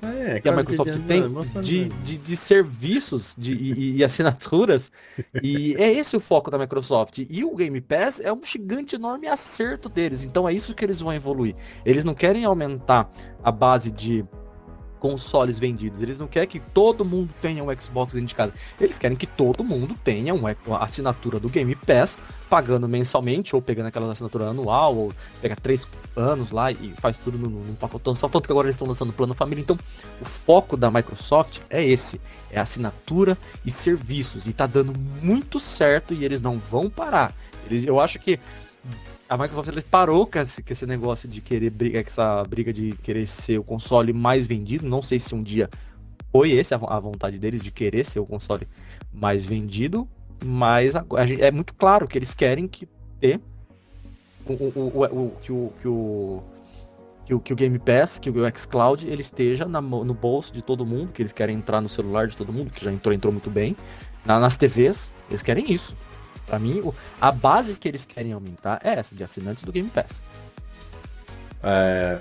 é, 0.04 0.40
que 0.40 0.50
a 0.50 0.56
Microsoft 0.56 1.00
tem 1.08 1.24
de, 1.62 1.90
de, 1.90 2.18
de, 2.18 2.36
serviços 2.36 3.36
de, 3.38 3.54
e, 3.54 3.98
e, 3.98 4.04
assinaturas. 4.04 4.92
e 5.42 5.76
é 5.78 5.92
esse 5.92 6.16
o 6.16 6.20
foco 6.20 6.52
da 6.52 6.58
Microsoft. 6.58 7.20
E 7.30 7.44
o 7.44 7.56
Game 7.56 7.80
Pass 7.82 8.20
é 8.20 8.32
um 8.32 8.44
gigante 8.44 8.96
enorme 8.96 9.28
acerto 9.28 9.90
deles. 9.90 10.24
Então 10.24 10.48
é 10.48 10.54
isso 10.54 10.74
que 10.74 10.84
eles 10.84 11.00
vão 11.00 11.14
evoluir. 11.14 11.56
Eles 11.86 12.04
não 12.04 12.14
querem 12.14 12.46
aumentar 12.46 13.10
a 13.44 13.52
base 13.52 13.92
de 13.92 14.26
consoles 15.04 15.60
vendidos. 15.60 16.02
Eles 16.02 16.18
não 16.18 16.28
querem 16.28 16.48
que 16.48 16.62
todo 16.62 17.04
mundo 17.04 17.30
tenha 17.42 17.62
um 17.62 17.68
Xbox 17.78 18.14
dentro 18.14 18.30
de 18.30 18.36
casa. 18.36 18.54
Eles 18.80 18.98
querem 18.98 19.18
que 19.18 19.28
todo 19.28 19.62
mundo 19.62 19.98
tenha 20.02 20.34
uma 20.34 20.56
assinatura 20.80 21.42
do 21.42 21.50
Game 21.50 21.76
Pass, 21.76 22.18
pagando 22.50 22.88
mensalmente, 22.88 23.54
ou 23.54 23.62
pegando 23.62 23.88
aquela 23.88 24.10
assinatura 24.10 24.46
anual, 24.46 24.96
ou 24.96 25.14
pega 25.42 25.58
três 25.58 25.86
anos 26.16 26.52
lá 26.52 26.72
e 26.72 26.94
faz 27.02 27.18
tudo 27.18 27.38
num, 27.38 27.76
pacotão 27.76 28.16
só. 28.16 28.30
Tanto 28.30 28.46
que 28.48 28.54
agora 28.54 28.68
eles 28.68 28.76
estão 28.76 28.88
lançando 28.88 29.12
plano 29.12 29.34
família. 29.34 29.62
Então, 29.62 29.78
o 30.22 30.26
foco 30.26 30.78
da 30.78 30.90
Microsoft 30.90 31.60
é 31.70 31.84
esse: 31.84 32.22
é 32.50 32.58
assinatura 32.58 33.38
e 33.66 33.72
serviços. 33.72 34.48
E 34.48 34.54
tá 34.54 34.66
dando 34.66 34.94
muito 35.22 35.60
certo 35.60 36.14
e 36.14 36.24
eles 36.24 36.40
não 36.40 36.58
vão 36.58 36.90
parar. 36.90 37.36
Eles, 37.70 37.84
eu 37.84 38.00
acho 38.00 38.20
que 38.20 38.40
a 39.34 39.38
Microsoft 39.38 39.84
parou 39.90 40.28
com 40.28 40.38
esse, 40.38 40.62
com 40.62 40.72
esse 40.72 40.86
negócio 40.86 41.28
de 41.28 41.42
querer 41.42 41.72
brigar, 41.72 42.04
com 42.04 42.10
essa 42.10 42.44
briga 42.44 42.72
de 42.72 42.92
querer 42.98 43.26
ser 43.26 43.58
o 43.58 43.64
console 43.64 44.14
mais 44.14 44.46
vendido. 44.46 44.88
Não 44.88 45.02
sei 45.02 45.18
se 45.18 45.34
um 45.34 45.42
dia 45.42 45.68
foi 46.32 46.52
esse 46.52 46.72
a, 46.76 46.78
vontade 46.78 47.40
deles 47.40 47.60
de 47.60 47.72
querer 47.72 48.06
ser 48.06 48.20
o 48.20 48.28
console 48.28 48.68
mais 49.12 49.44
vendido, 49.44 50.08
mas 50.46 50.96
a, 50.96 51.00
a, 51.00 51.28
é 51.28 51.50
muito 51.50 51.74
claro 51.74 52.08
que 52.08 52.16
eles 52.16 52.36
querem 52.36 52.68
que 52.68 52.88
ter 53.20 53.42
o, 54.46 54.54
o, 54.54 54.92
o, 54.94 55.26
o, 55.26 55.36
que 55.42 55.52
o, 55.52 55.74
que 55.82 55.88
o 55.88 56.44
que 57.26 57.34
o, 57.34 57.40
que 57.40 57.54
o 57.54 57.56
Game 57.56 57.80
Pass, 57.80 58.20
que 58.20 58.30
o 58.30 58.56
xCloud, 58.56 59.08
ele 59.08 59.22
esteja 59.22 59.66
na, 59.66 59.82
no 59.82 60.14
bolso 60.14 60.54
de 60.54 60.62
todo 60.62 60.86
mundo, 60.86 61.12
que 61.12 61.24
eles 61.24 61.32
querem 61.32 61.56
entrar 61.56 61.82
no 61.82 61.90
celular 61.90 62.28
de 62.28 62.38
todo 62.38 62.54
mundo, 62.54 62.70
que 62.70 62.86
já 62.86 62.92
entrou, 62.92 63.12
entrou 63.16 63.34
muito 63.34 63.50
bem, 63.50 63.76
na, 64.24 64.40
nas 64.40 64.58
TVs, 64.58 65.10
eles 65.28 65.42
querem 65.42 65.72
isso. 65.72 65.96
Para 66.46 66.60
mim, 66.60 66.82
a 67.20 67.32
base 67.32 67.76
que 67.76 67.88
eles 67.88 68.06
querem 68.06 68.34
aumentar 68.34 68.80
é 68.84 69.00
essa, 69.00 69.16
de 69.16 69.24
assinantes 69.24 69.64
do 69.64 69.72
Game 69.72 69.90
Pass. 69.90 70.22
É... 71.64 72.20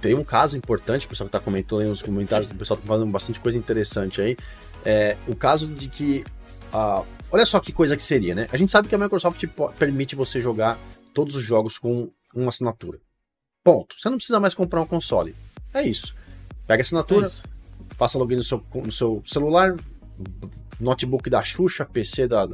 Tem 0.00 0.14
um 0.14 0.24
caso 0.24 0.56
importante, 0.56 1.06
o 1.06 1.08
pessoal 1.08 1.28
que 1.28 1.32
tá 1.32 1.40
comentando 1.40 1.80
aí 1.80 1.86
nos 1.86 2.02
comentários, 2.02 2.50
o 2.50 2.54
pessoal 2.54 2.78
tá 2.78 2.86
falando 2.86 3.10
bastante 3.10 3.40
coisa 3.40 3.56
interessante 3.56 4.20
aí. 4.20 4.36
É, 4.84 5.16
o 5.26 5.34
caso 5.34 5.66
de 5.66 5.88
que. 5.88 6.24
Olha 7.30 7.46
só 7.46 7.58
que 7.58 7.72
coisa 7.72 7.96
que 7.96 8.02
seria, 8.02 8.34
né? 8.34 8.46
A 8.52 8.56
gente 8.56 8.70
sabe 8.70 8.86
que 8.86 8.94
a 8.94 8.98
Microsoft 8.98 9.42
permite 9.78 10.14
você 10.14 10.40
jogar 10.40 10.78
todos 11.14 11.34
os 11.34 11.42
jogos 11.42 11.78
com 11.78 12.10
uma 12.34 12.50
assinatura. 12.50 12.98
Ponto. 13.62 13.96
Você 13.98 14.10
não 14.10 14.18
precisa 14.18 14.38
mais 14.38 14.52
comprar 14.52 14.82
um 14.82 14.86
console. 14.86 15.34
É 15.72 15.82
isso. 15.82 16.14
Pega 16.66 16.82
a 16.82 16.84
assinatura, 16.84 17.28
é 17.28 17.54
faça 17.96 18.18
login 18.18 18.36
no 18.36 18.42
seu, 18.42 18.62
no 18.74 18.92
seu 18.92 19.22
celular, 19.24 19.74
notebook 20.80 21.28
da 21.30 21.42
Xuxa, 21.42 21.84
PC 21.84 22.26
da, 22.26 22.46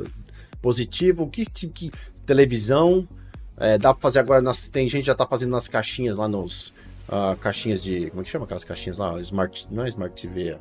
positivo, 0.61 1.29
que, 1.29 1.47
que 1.47 1.91
televisão. 2.25 3.09
É, 3.57 3.77
dá 3.77 3.93
pra 3.93 4.01
fazer 4.01 4.21
agora, 4.21 4.41
nas, 4.41 4.69
tem 4.69 4.89
gente 4.89 5.05
já 5.05 5.15
tá 5.15 5.27
fazendo 5.27 5.51
nas 5.51 5.69
caixinhas 5.69 6.17
lá 6.17 6.29
nos. 6.29 6.73
Uh, 7.09 7.37
caixinhas 7.41 7.83
de. 7.83 8.09
Como 8.11 8.23
é 8.23 8.25
que 8.25 8.31
chama 8.31 8.45
aquelas 8.45 8.65
caixinhas 8.65 8.99
lá? 8.99 9.21
Smart. 9.21 9.67
Não 9.71 9.85
é 9.85 9.89
Smart 9.89 10.21
TV. 10.21 10.57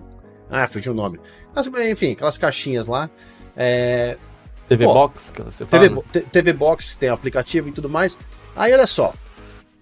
Ah, 0.50 0.68
fugiu 0.68 0.94
o 0.94 0.96
nome. 0.96 1.20
Mas, 1.56 1.68
enfim, 1.68 2.14
aquelas 2.14 2.38
caixinhas 2.38 2.88
lá. 2.88 3.10
É, 3.56 4.18
TV 4.68 4.86
pô, 4.86 4.94
Box, 4.94 5.32
que 5.32 5.42
você 5.42 5.66
TV, 5.66 5.90
fala. 5.90 6.04
TV 6.32 6.54
Box, 6.54 6.96
tem 6.96 7.10
aplicativo 7.10 7.70
e 7.70 7.72
tudo 7.72 7.90
mais. 7.90 8.18
Aí 8.56 8.74
olha 8.74 8.88
só. 8.88 9.14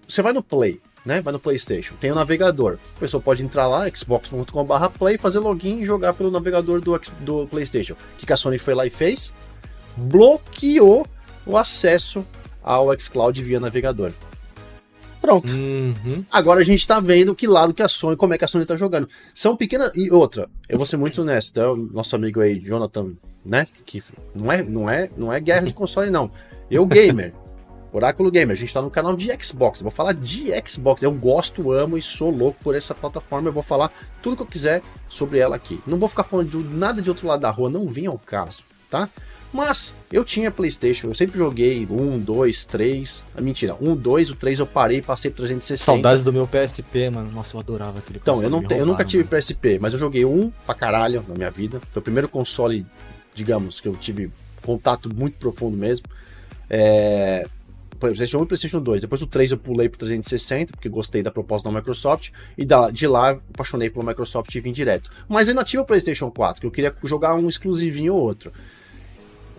Você 0.06 0.22
vai 0.22 0.32
no 0.32 0.42
Play. 0.42 0.80
Né? 1.08 1.22
Vai 1.22 1.32
no 1.32 1.38
PlayStation. 1.38 1.94
Tem 1.98 2.12
o 2.12 2.14
navegador. 2.14 2.76
A 2.96 3.00
pessoa 3.00 3.18
pode 3.18 3.42
entrar 3.42 3.66
lá, 3.66 3.88
xbox.com/play, 3.88 5.16
fazer 5.16 5.38
login 5.38 5.78
e 5.80 5.84
jogar 5.86 6.12
pelo 6.12 6.30
navegador 6.30 6.82
do, 6.82 7.00
do 7.20 7.46
PlayStation. 7.46 7.94
O 7.94 8.26
que 8.26 8.30
a 8.30 8.36
Sony 8.36 8.58
foi 8.58 8.74
lá 8.74 8.86
e 8.86 8.90
fez? 8.90 9.32
Bloqueou 9.96 11.06
o 11.46 11.56
acesso 11.56 12.22
ao 12.62 12.96
xCloud 13.00 13.42
via 13.42 13.58
navegador. 13.58 14.12
Pronto. 15.18 15.50
Uhum. 15.50 16.22
Agora 16.30 16.60
a 16.60 16.64
gente 16.64 16.86
tá 16.86 17.00
vendo 17.00 17.34
que 17.34 17.46
lado 17.46 17.72
que 17.72 17.82
a 17.82 17.88
Sony, 17.88 18.14
como 18.14 18.34
é 18.34 18.38
que 18.38 18.44
a 18.44 18.48
Sony 18.48 18.66
tá 18.66 18.76
jogando. 18.76 19.08
São 19.32 19.56
pequenas. 19.56 19.90
E 19.96 20.10
outra, 20.10 20.46
eu 20.68 20.76
vou 20.76 20.84
ser 20.86 20.98
muito 20.98 21.22
honesto, 21.22 21.58
é 21.58 21.66
o 21.66 21.74
nosso 21.74 22.14
amigo 22.14 22.42
aí, 22.42 22.60
Jonathan, 22.60 23.12
né? 23.42 23.66
Que 23.86 24.02
não 24.38 24.52
é, 24.52 24.62
não 24.62 24.90
é, 24.90 25.10
não 25.16 25.32
é 25.32 25.40
guerra 25.40 25.66
de 25.66 25.72
console, 25.72 26.10
não. 26.10 26.30
Eu, 26.70 26.84
gamer. 26.84 27.32
Oráculo 27.92 28.30
Gamer, 28.30 28.54
a 28.54 28.58
gente 28.58 28.72
tá 28.72 28.82
no 28.82 28.90
canal 28.90 29.16
de 29.16 29.28
Xbox. 29.42 29.80
Eu 29.80 29.84
vou 29.84 29.90
falar 29.90 30.12
de 30.12 30.52
Xbox. 30.66 31.02
Eu 31.02 31.12
gosto, 31.12 31.72
amo 31.72 31.96
e 31.96 32.02
sou 32.02 32.30
louco 32.30 32.58
por 32.62 32.74
essa 32.74 32.94
plataforma. 32.94 33.48
Eu 33.48 33.52
vou 33.52 33.62
falar 33.62 33.90
tudo 34.22 34.36
que 34.36 34.42
eu 34.42 34.46
quiser 34.46 34.82
sobre 35.08 35.38
ela 35.38 35.56
aqui. 35.56 35.80
Não 35.86 35.98
vou 35.98 36.08
ficar 36.08 36.24
falando 36.24 36.50
de 36.50 36.74
nada 36.74 37.00
de 37.00 37.08
outro 37.08 37.26
lado 37.26 37.40
da 37.40 37.50
rua, 37.50 37.70
não 37.70 37.86
vim 37.88 38.06
ao 38.06 38.18
caso, 38.18 38.62
tá? 38.90 39.08
Mas 39.50 39.94
eu 40.12 40.24
tinha 40.24 40.50
PlayStation, 40.50 41.06
eu 41.06 41.14
sempre 41.14 41.38
joguei 41.38 41.86
1, 41.90 42.18
2, 42.20 42.66
3. 42.66 43.26
Mentira, 43.40 43.74
1, 43.80 43.96
2, 43.96 44.30
o 44.30 44.34
3 44.34 44.60
eu 44.60 44.66
parei, 44.66 45.00
passei 45.00 45.30
pro 45.30 45.38
360. 45.38 45.84
Saudades 45.84 46.22
do 46.22 46.32
meu 46.32 46.46
PSP, 46.46 47.08
mano. 47.08 47.30
Nossa, 47.32 47.56
eu 47.56 47.60
adorava 47.60 47.98
aquele 47.98 48.18
Então, 48.18 48.42
eu, 48.42 48.50
não 48.50 48.62
te, 48.62 48.74
eu 48.74 48.84
nunca 48.84 49.04
tive 49.04 49.24
mano. 49.24 49.36
PSP, 49.36 49.78
mas 49.80 49.94
eu 49.94 49.98
joguei 49.98 50.24
um 50.26 50.50
pra 50.66 50.74
caralho 50.74 51.24
na 51.26 51.34
minha 51.34 51.50
vida. 51.50 51.80
Foi 51.90 52.00
o 52.00 52.02
primeiro 52.02 52.28
console, 52.28 52.84
digamos, 53.34 53.80
que 53.80 53.88
eu 53.88 53.96
tive 53.96 54.30
contato 54.62 55.10
muito 55.14 55.38
profundo 55.38 55.78
mesmo. 55.78 56.06
É, 56.68 57.48
PlayStation 57.98 58.38
1 58.38 58.42
e 58.42 58.46
PlayStation 58.46 58.80
2. 58.80 59.00
Depois 59.02 59.20
do 59.20 59.26
3 59.26 59.52
eu 59.52 59.58
pulei 59.58 59.88
pro 59.88 59.98
360, 59.98 60.72
porque 60.72 60.88
gostei 60.88 61.22
da 61.22 61.30
proposta 61.30 61.68
da 61.68 61.76
Microsoft. 61.76 62.30
E 62.56 62.64
da, 62.64 62.90
de 62.90 63.06
lá 63.06 63.30
apaixonei 63.30 63.90
pela 63.90 64.04
Microsoft 64.04 64.54
e 64.54 64.60
vim 64.60 64.72
direto. 64.72 65.10
Mas 65.28 65.48
eu 65.48 65.52
ainda 65.52 65.64
tive 65.64 65.82
o 65.82 65.84
PlayStation 65.84 66.30
4, 66.30 66.60
que 66.60 66.66
eu 66.66 66.70
queria 66.70 66.94
jogar 67.04 67.34
um 67.34 67.48
exclusivinho 67.48 68.14
ou 68.14 68.20
outro. 68.20 68.52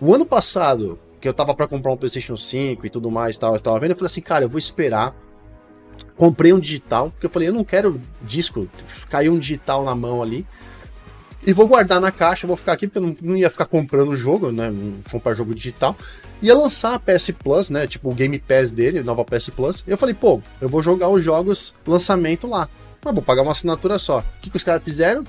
O 0.00 0.14
ano 0.14 0.24
passado, 0.24 0.98
que 1.20 1.28
eu 1.28 1.34
tava 1.34 1.54
para 1.54 1.68
comprar 1.68 1.92
um 1.92 1.96
PlayStation 1.96 2.36
5 2.36 2.86
e 2.86 2.90
tudo 2.90 3.10
mais, 3.10 3.36
tal, 3.36 3.54
eu 3.54 3.60
tava 3.60 3.78
vendo, 3.78 3.90
eu 3.90 3.96
falei 3.96 4.06
assim, 4.06 4.22
cara, 4.22 4.44
eu 4.44 4.48
vou 4.48 4.58
esperar. 4.58 5.14
Comprei 6.16 6.52
um 6.52 6.60
digital, 6.60 7.10
porque 7.10 7.26
eu 7.26 7.30
falei, 7.30 7.48
eu 7.48 7.52
não 7.52 7.64
quero 7.64 8.00
disco, 8.22 8.68
caiu 9.08 9.32
um 9.32 9.38
digital 9.38 9.84
na 9.84 9.94
mão 9.94 10.22
ali. 10.22 10.46
E 11.46 11.52
vou 11.52 11.66
guardar 11.66 12.00
na 12.00 12.10
caixa, 12.10 12.46
vou 12.46 12.56
ficar 12.56 12.72
aqui, 12.72 12.86
porque 12.86 12.98
eu 12.98 13.02
não, 13.02 13.16
não 13.20 13.36
ia 13.36 13.48
ficar 13.48 13.64
comprando 13.64 14.10
o 14.10 14.16
jogo, 14.16 14.52
né? 14.52 14.70
Comprar 15.10 15.34
jogo 15.34 15.54
digital. 15.54 15.96
Ia 16.42 16.54
lançar 16.54 16.94
a 16.94 16.98
PS 16.98 17.30
Plus, 17.30 17.70
né? 17.70 17.86
Tipo 17.86 18.10
o 18.10 18.14
Game 18.14 18.38
Pass 18.38 18.70
dele, 18.70 19.02
nova 19.02 19.24
PS 19.24 19.48
Plus. 19.50 19.82
E 19.86 19.90
eu 19.90 19.96
falei, 19.96 20.14
pô, 20.14 20.42
eu 20.60 20.68
vou 20.68 20.82
jogar 20.82 21.08
os 21.08 21.24
jogos 21.24 21.72
lançamento 21.86 22.46
lá. 22.46 22.68
Mas 23.02 23.14
vou 23.14 23.22
pagar 23.22 23.42
uma 23.42 23.52
assinatura 23.52 23.98
só. 23.98 24.18
O 24.18 24.24
que, 24.42 24.50
que 24.50 24.56
os 24.56 24.64
caras 24.64 24.82
fizeram? 24.82 25.24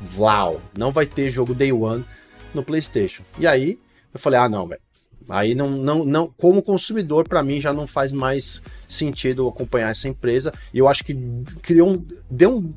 Vlau, 0.00 0.60
não 0.76 0.90
vai 0.90 1.06
ter 1.06 1.30
jogo 1.30 1.54
Day 1.54 1.72
One 1.72 2.04
no 2.52 2.62
PlayStation. 2.62 3.22
E 3.38 3.46
aí, 3.46 3.78
eu 4.12 4.18
falei, 4.18 4.40
ah, 4.40 4.48
não, 4.48 4.66
velho. 4.66 4.80
Aí 5.28 5.54
não, 5.54 5.70
não, 5.70 6.04
não, 6.04 6.32
como 6.36 6.62
consumidor, 6.62 7.28
para 7.28 7.42
mim 7.42 7.60
já 7.60 7.72
não 7.72 7.86
faz 7.86 8.12
mais 8.12 8.62
sentido 8.88 9.46
acompanhar 9.46 9.90
essa 9.90 10.08
empresa. 10.08 10.52
E 10.72 10.78
eu 10.78 10.88
acho 10.88 11.04
que 11.04 11.14
criou 11.60 11.90
um, 11.90 12.06
deu 12.30 12.56
um, 12.56 12.74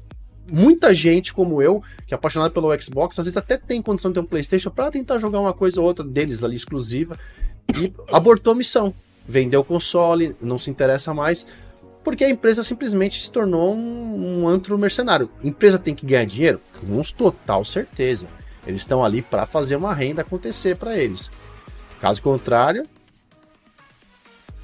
muita 0.52 0.94
gente 0.94 1.34
como 1.34 1.61
eu, 1.61 1.82
que 2.06 2.14
é 2.14 2.15
apaixonado 2.15 2.52
pelo 2.52 2.69
Xbox, 2.80 3.18
às 3.18 3.26
vezes 3.26 3.38
até 3.38 3.57
tem 3.57 3.82
condição 3.82 4.11
de 4.11 4.15
ter 4.15 4.19
um 4.19 4.26
PlayStation 4.26 4.69
para 4.69 4.91
tentar 4.91 5.18
jogar 5.18 5.40
uma 5.40 5.53
coisa 5.53 5.80
ou 5.80 5.88
outra 5.88 6.06
deles 6.06 6.44
ali 6.44 6.56
exclusiva 6.56 7.18
e 7.76 7.94
abortou 8.11 8.53
a 8.53 8.56
missão. 8.56 8.94
Vendeu 9.28 9.61
o 9.61 9.64
console, 9.64 10.36
não 10.41 10.60
se 10.60 10.69
interessa 10.69 11.14
mais, 11.14 11.45
porque 12.03 12.23
a 12.23 12.30
empresa 12.30 12.64
simplesmente 12.64 13.23
se 13.23 13.32
tornou 13.32 13.76
um, 13.76 14.41
um 14.41 14.48
antro 14.48 14.78
mercenário. 14.78 15.30
A 15.44 15.48
empresa 15.48 15.80
tem 15.80 15.95
que 15.95 16.06
ganhar 16.06 16.26
dinheiro? 16.26 16.60
Com 16.80 17.02
total 17.03 17.64
certeza. 17.64 18.28
Eles 18.65 18.82
estão 18.82 19.03
ali 19.03 19.22
para 19.22 19.45
fazer 19.45 19.76
uma 19.76 19.94
renda 19.94 20.22
acontecer 20.22 20.76
para 20.76 20.98
eles. 20.98 21.32
Caso 21.99 22.22
contrário, 22.22 22.86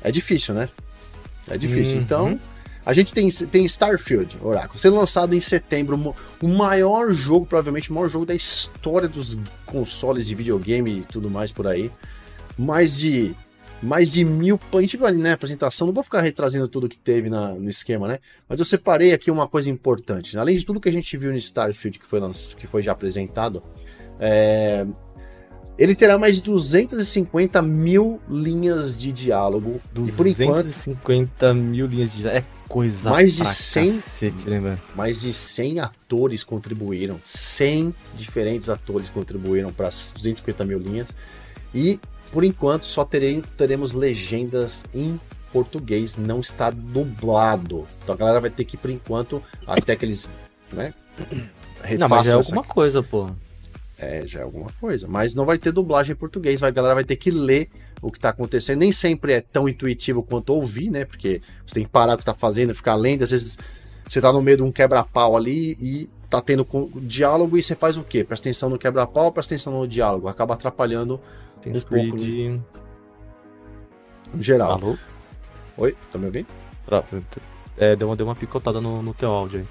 é 0.01 0.11
difícil, 0.11 0.53
né? 0.53 0.69
É 1.49 1.57
difícil. 1.57 1.97
Uhum. 1.97 2.01
Então, 2.01 2.39
a 2.88 2.93
gente 2.93 3.11
tem, 3.11 3.27
tem 3.27 3.65
Starfield, 3.65 4.39
Oracle, 4.41 4.80
sendo 4.80 4.95
lançado 4.95 5.35
em 5.35 5.41
setembro, 5.41 6.15
o 6.41 6.47
maior 6.47 7.11
jogo, 7.11 7.45
provavelmente 7.45 7.91
o 7.91 7.93
maior 7.93 8.07
jogo 8.07 8.26
da 8.26 8.34
história 8.34 9.09
dos 9.09 9.38
consoles 9.65 10.26
de 10.26 10.34
videogame 10.34 10.99
e 10.99 11.01
tudo 11.01 11.30
mais 11.30 11.51
por 11.51 11.68
aí. 11.68 11.91
Mais 12.57 12.97
de 12.97 13.35
mais 13.84 14.14
de 14.14 14.23
mil. 14.23 14.57
A 14.72 14.80
gente 14.80 14.95
vai 14.95 15.11
né, 15.11 15.34
apresentação, 15.34 15.88
não 15.88 15.93
vou 15.93 16.01
ficar 16.01 16.22
retrazendo 16.22 16.65
tudo 16.65 16.88
que 16.88 16.97
teve 16.97 17.30
na, 17.30 17.49
no 17.55 17.69
esquema, 17.69 18.07
né? 18.07 18.19
Mas 18.47 18.57
eu 18.57 18.65
separei 18.65 19.11
aqui 19.11 19.30
uma 19.30 19.49
coisa 19.49 19.69
importante. 19.69 20.38
Além 20.38 20.55
de 20.55 20.65
tudo 20.65 20.80
que 20.80 20.88
a 20.88 20.91
gente 20.91 21.18
viu 21.18 21.30
no 21.30 21.38
Starfield, 21.38 21.99
que 21.99 22.05
foi, 22.05 22.22
que 22.57 22.68
foi 22.68 22.81
já 22.81 22.93
apresentado, 22.93 23.61
é, 24.18 24.88
ele 25.77 25.93
terá 25.93 26.18
mais 26.18 26.38
de 26.38 26.41
250 26.41 27.61
mil 27.61 28.22
linhas 28.30 28.97
de 28.97 29.11
diálogo. 29.11 29.81
250 29.93 31.53
mil 31.53 31.85
linhas 31.85 32.14
de 32.14 32.19
diálogo. 32.19 32.45
É 32.45 32.56
coisa 32.68 33.10
mais 33.10 33.35
de 33.35 33.45
100 33.45 33.95
cacete, 33.95 34.49
né, 34.49 34.77
Mais 34.95 35.22
de 35.22 35.34
100 35.34 35.80
atores 35.80 36.44
contribuíram. 36.44 37.19
100 37.23 37.94
diferentes 38.15 38.69
atores 38.69 39.10
contribuíram 39.10 39.72
para 39.72 39.88
as 39.88 40.11
250 40.15 40.65
mil 40.65 40.80
linhas. 40.80 41.14
E, 41.73 41.99
por 42.31 42.44
enquanto, 42.44 42.85
só 42.85 43.03
terei, 43.06 43.44
teremos 43.57 43.94
legendas 43.94 44.84
em 44.94 45.19
português. 45.52 46.15
Não 46.15 46.39
está 46.39 46.69
dublado. 46.69 47.88
Então 48.03 48.14
a 48.15 48.18
galera 48.18 48.39
vai 48.39 48.49
ter 48.49 48.65
que, 48.65 48.77
por 48.77 48.89
enquanto, 48.89 49.41
até 49.65 49.95
que 49.95 50.06
eles. 50.06 50.30
Né, 50.72 50.94
Não, 51.98 52.10
mas 52.10 52.27
é 52.27 52.34
alguma 52.34 52.64
coisa, 52.64 53.02
pô. 53.02 53.30
É, 53.98 54.26
já 54.27 54.41
é 54.41 54.44
alguma 54.44 54.69
coisa. 54.80 55.07
Mas 55.07 55.34
não 55.34 55.45
vai 55.45 55.57
ter 55.57 55.72
dublagem 55.72 56.14
em 56.14 56.15
português, 56.15 56.60
vai, 56.60 56.69
a 56.69 56.73
galera 56.73 56.95
vai 56.95 57.03
ter 57.03 57.15
que 57.15 57.31
ler 57.31 57.69
o 58.02 58.11
que 58.11 58.18
está 58.18 58.30
acontecendo. 58.30 58.80
Nem 58.80 58.91
sempre 58.91 59.34
é 59.34 59.41
tão 59.41 59.68
intuitivo 59.68 60.24
quanto 60.24 60.53
ouvir, 60.53 60.90
né? 60.90 61.06
Porque 61.06 61.41
você 61.65 61.76
tem 61.76 61.84
que 61.84 61.90
parar 61.90 62.14
o 62.14 62.18
que 62.18 62.24
está 62.24 62.34
fazendo, 62.34 62.74
ficar 62.74 62.95
lendo. 62.95 63.24
Às 63.24 63.32
vezes 63.32 63.57
você 64.07 64.19
está 64.19 64.32
no 64.32 64.41
meio 64.41 64.57
de 64.57 64.64
um 64.64 64.72
quebra-pau 64.72 65.36
ali 65.36 65.78
e 65.82 66.10
tá 66.30 66.41
tendo 66.41 66.68
diálogo 67.02 67.57
e 67.57 67.64
você 67.64 67.76
faz 67.76 67.98
o 67.98 68.03
quê? 68.03 68.24
Presta 68.24 68.48
atenção 68.48 68.69
no 68.69 68.78
quebra-pau, 68.78 69.32
presta 69.32 69.53
atenção 69.56 69.74
no 69.74 69.88
diálogo. 69.88 70.28
Acaba 70.28 70.53
atrapalhando 70.53 71.19
tem 71.61 71.76
um 71.76 71.82
pouco. 71.82 72.18
De... 72.18 72.60
No 74.34 74.44
geral. 74.44 74.74
Alô? 74.74 74.98
Oi, 75.78 75.95
tá 76.11 76.18
me 76.18 76.26
ouvindo? 76.26 76.48
É, 77.78 77.95
deu 77.95 78.07
uma, 78.07 78.15
deu 78.15 78.26
uma 78.26 78.36
picotada 78.36 78.82
no, 78.82 79.02
no 79.02 79.14
teu 79.14 79.30
áudio 79.30 79.60
aí. 79.60 79.68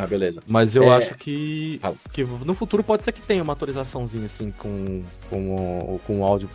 Ah, 0.00 0.06
beleza. 0.06 0.42
Mas 0.46 0.76
eu 0.76 0.82
é... 0.84 0.96
acho 0.96 1.14
que, 1.14 1.80
que 2.12 2.22
no 2.22 2.54
futuro 2.54 2.82
pode 2.82 3.04
ser 3.04 3.12
que 3.12 3.22
tenha 3.22 3.42
uma 3.42 3.54
atualizaçãozinha 3.54 4.26
assim 4.26 4.52
com, 4.58 5.02
com, 5.30 5.98
com 6.06 6.20
o 6.20 6.24
áudio 6.24 6.48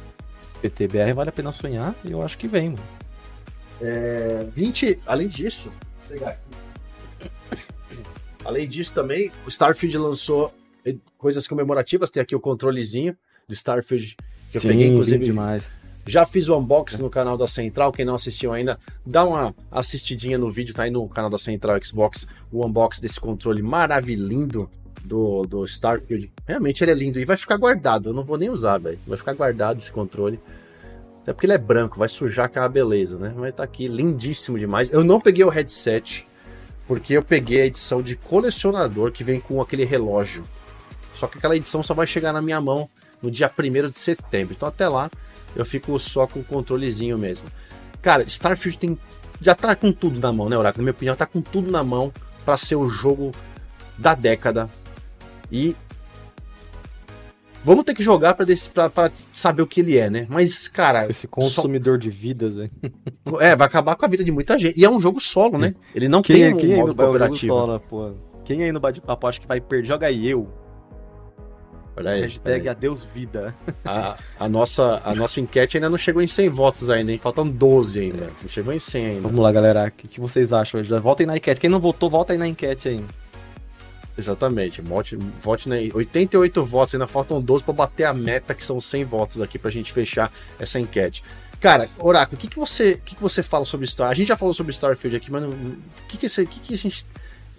PTBR, 0.70 1.14
vale 1.14 1.30
a 1.30 1.34
pena 1.34 1.52
sonhar 1.52 1.96
e 2.06 2.12
eu 2.12 2.22
acho 2.22 2.38
que 2.38 2.48
vem, 2.48 2.70
mano. 2.70 2.84
É, 3.82 4.46
20, 4.54 5.00
além 5.06 5.28
disso. 5.28 5.72
Além 8.46 8.68
disso 8.68 8.94
também, 8.94 9.32
o 9.46 9.50
Starfield 9.50 9.98
lançou 9.98 10.54
coisas 11.18 11.48
comemorativas, 11.48 12.12
tem 12.12 12.22
aqui 12.22 12.36
o 12.36 12.40
controlezinho 12.40 13.18
do 13.48 13.54
Starfield 13.54 14.16
que 14.52 14.58
eu 14.58 14.62
Sim, 14.62 14.68
peguei 14.70 14.88
inclusive 14.88 15.24
demais 15.24 15.72
já 16.06 16.26
fiz 16.26 16.50
o 16.50 16.58
unboxing 16.58 17.02
no 17.02 17.10
canal 17.10 17.38
da 17.38 17.48
Central, 17.48 17.92
quem 17.92 18.06
não 18.06 18.16
assistiu 18.16 18.52
ainda, 18.52 18.78
dá 19.06 19.24
uma 19.24 19.56
assistidinha 19.72 20.38
no 20.38 20.52
vídeo, 20.52 20.74
tá 20.74 20.84
aí 20.84 20.92
no 20.92 21.08
canal 21.08 21.30
da 21.30 21.38
Central 21.38 21.82
Xbox, 21.82 22.28
o 22.52 22.66
unboxing 22.66 23.02
desse 23.02 23.20
controle 23.20 23.62
maravilhoso 23.62 24.70
do, 25.04 25.44
do 25.44 25.64
Starfield. 25.66 26.32
Realmente 26.48 26.84
ele 26.84 26.92
é 26.92 26.94
lindo 26.96 27.20
e 27.20 27.26
vai 27.26 27.38
ficar 27.38 27.58
guardado, 27.58 28.10
eu 28.10 28.14
não 28.14 28.24
vou 28.24 28.38
nem 28.38 28.50
usar, 28.50 28.78
velho. 28.78 29.00
Vai 29.06 29.18
ficar 29.18 29.34
guardado 29.34 29.80
esse 29.80 29.92
controle. 29.92 30.40
Até 31.22 31.34
porque 31.34 31.46
ele 31.46 31.54
é 31.54 31.58
branco, 31.58 32.00
vai 32.00 32.10
sujar 32.10 32.46
aquela 32.46 32.68
beleza, 32.68 33.18
né? 33.18 33.34
Mas 33.36 33.54
tá 33.54 33.64
aqui, 33.64 33.88
lindíssimo 33.88 34.60
demais. 34.60 34.92
Eu 34.92 35.04
não 35.04 35.22
peguei 35.22 35.44
o 35.44 35.50
headset, 35.50 36.28
porque 36.88 37.14
eu 37.14 37.24
peguei 37.24 37.62
a 37.62 37.66
edição 37.66 38.02
de 38.02 38.16
colecionador 38.16 39.12
que 39.12 39.24
vem 39.24 39.40
com 39.40 39.62
aquele 39.62 39.86
relógio. 39.86 40.44
Só 41.14 41.28
que 41.28 41.38
aquela 41.38 41.56
edição 41.56 41.82
só 41.82 41.94
vai 41.94 42.08
chegar 42.08 42.34
na 42.34 42.42
minha 42.42 42.60
mão 42.60 42.90
no 43.22 43.32
dia 43.32 43.50
1 43.58 43.90
de 43.90 43.98
setembro. 43.98 44.54
Então 44.54 44.68
até 44.68 44.88
lá 44.88 45.10
eu 45.56 45.66
fico 45.66 45.98
só 46.00 46.28
com 46.28 46.40
o 46.40 46.44
controlezinho 46.44 47.18
mesmo. 47.18 47.48
Cara, 48.02 48.24
Starfield 48.24 48.78
tem, 48.78 49.00
já 49.40 49.56
tá 49.56 49.76
com 49.76 49.94
tudo 49.94 50.20
na 50.20 50.32
mão, 50.34 50.50
né, 50.50 50.58
Oracle? 50.58 50.80
Na 50.80 50.84
minha 50.84 50.92
opinião, 50.92 51.16
tá 51.16 51.26
com 51.26 51.42
tudo 51.42 51.72
na 51.72 51.84
mão 51.84 52.12
para 52.44 52.58
ser 52.58 52.76
o 52.76 52.88
jogo 52.88 53.32
da 53.98 54.14
década. 54.14 54.70
E 55.54 55.76
vamos 57.64 57.86
ter 57.86 57.94
que 57.94 58.02
jogar 58.02 58.34
para 58.34 59.12
saber 59.32 59.62
o 59.62 59.68
que 59.68 59.82
ele 59.82 59.96
é, 59.96 60.10
né? 60.10 60.26
Mas, 60.28 60.68
cara. 60.68 61.08
Esse 61.08 61.28
consumidor 61.28 61.94
só... 61.94 62.00
de 62.00 62.10
vidas, 62.10 62.56
velho. 62.56 62.72
É, 63.40 63.56
vai 63.56 63.68
acabar 63.68 63.96
com 63.96 64.04
a 64.04 64.08
vida 64.10 64.24
de 64.24 64.32
muita 64.32 64.58
gente. 64.58 64.80
E 64.80 64.84
é 64.84 64.90
um 64.90 65.00
jogo 65.00 65.22
solo, 65.22 65.60
né? 65.60 65.76
Ele 65.94 66.10
não 66.10 66.24
quem, 66.24 66.36
tem 66.38 66.46
é- 66.46 66.56
um 66.56 66.58
quem 66.58 66.76
modo 66.76 66.96
cooperativo. 66.96 67.54
Solo, 67.54 67.80
pô? 67.80 68.12
Quem 68.44 68.64
aí 68.64 68.72
no 68.72 68.80
bate-papo 68.80 69.28
acha 69.28 69.40
que 69.40 69.48
vai 69.48 69.62
perder? 69.62 69.88
Joga 69.88 70.08
aí 70.08 70.28
eu. 70.28 70.50
Olha 71.96 72.12
aí. 72.12 72.22
Hashtag 72.22 72.68
adeus 72.68 73.04
vida. 73.04 73.56
A, 73.86 74.18
a, 74.40 74.50
nossa, 74.50 75.02
a 75.06 75.14
nossa 75.14 75.40
enquete 75.40 75.78
ainda 75.78 75.90
não 75.90 75.98
chegou 75.98 76.22
em 76.22 76.28
100 76.28 76.50
votos 76.50 76.90
ainda, 76.90 77.12
hein? 77.12 77.20
Faltam 77.20 77.48
12 77.48 78.00
ainda. 78.00 78.30
Não 78.42 78.50
chegou 78.50 78.74
em 78.74 78.80
100 78.80 79.06
ainda. 79.06 79.22
Vamos 79.22 79.40
lá, 79.40 79.52
galera. 79.52 79.88
O 79.88 79.92
que, 79.92 80.08
que 80.08 80.20
vocês 80.20 80.52
acham? 80.52 80.82
Voltem 81.00 81.28
na 81.28 81.38
enquete. 81.38 81.62
Quem 81.62 81.70
não 81.70 81.80
votou, 81.80 82.10
volta 82.10 82.34
aí 82.34 82.40
na 82.40 82.48
enquete 82.48 82.90
aí. 82.90 83.04
Exatamente. 84.18 84.82
Vote, 84.82 85.16
vote 85.16 85.68
na... 85.68 85.76
88 85.76 86.64
votos, 86.64 86.94
ainda 86.94 87.08
faltam 87.08 87.42
12 87.42 87.64
para 87.64 87.74
bater 87.74 88.06
a 88.06 88.14
meta, 88.14 88.54
que 88.54 88.64
são 88.64 88.80
100 88.80 89.06
votos 89.06 89.42
aqui 89.42 89.58
pra 89.58 89.72
gente 89.72 89.92
fechar 89.92 90.32
essa 90.60 90.80
enquete. 90.80 91.24
Cara, 91.60 91.90
Oráculo, 91.98 92.38
o 92.38 92.42
que, 92.42 92.48
que, 92.48 92.60
você, 92.60 93.00
que, 93.06 93.16
que 93.16 93.22
você 93.22 93.42
fala 93.42 93.64
sobre 93.64 93.88
Star? 93.88 94.10
A 94.10 94.14
gente 94.14 94.28
já 94.28 94.38
falou 94.38 94.54
sobre 94.54 94.74
Starfield 94.74 95.16
aqui, 95.16 95.32
mas 95.32 95.44
o 95.44 95.56
que, 96.10 96.18
que, 96.18 96.28
que, 96.28 96.60
que 96.60 96.74
a 96.74 96.78
gente 96.78 97.06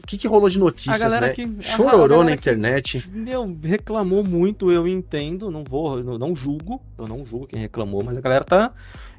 o 0.04 0.06
que, 0.06 0.18
que 0.18 0.28
rolou 0.28 0.50
de 0.50 0.58
notícias, 0.58 1.18
né? 1.18 1.32
Que, 1.32 1.48
Chororou 1.60 2.22
na 2.22 2.32
internet. 2.32 3.08
Meu, 3.10 3.56
reclamou 3.62 4.22
muito, 4.22 4.70
eu 4.70 4.86
entendo, 4.86 5.50
não 5.50 5.64
vou, 5.64 6.04
não, 6.04 6.18
não, 6.18 6.36
julgo, 6.36 6.82
eu 6.98 7.08
não 7.08 7.24
julgo 7.24 7.46
quem 7.46 7.58
reclamou, 7.58 8.04
mas 8.04 8.18
a 8.18 8.20
galera 8.20 8.44
tá 8.44 8.72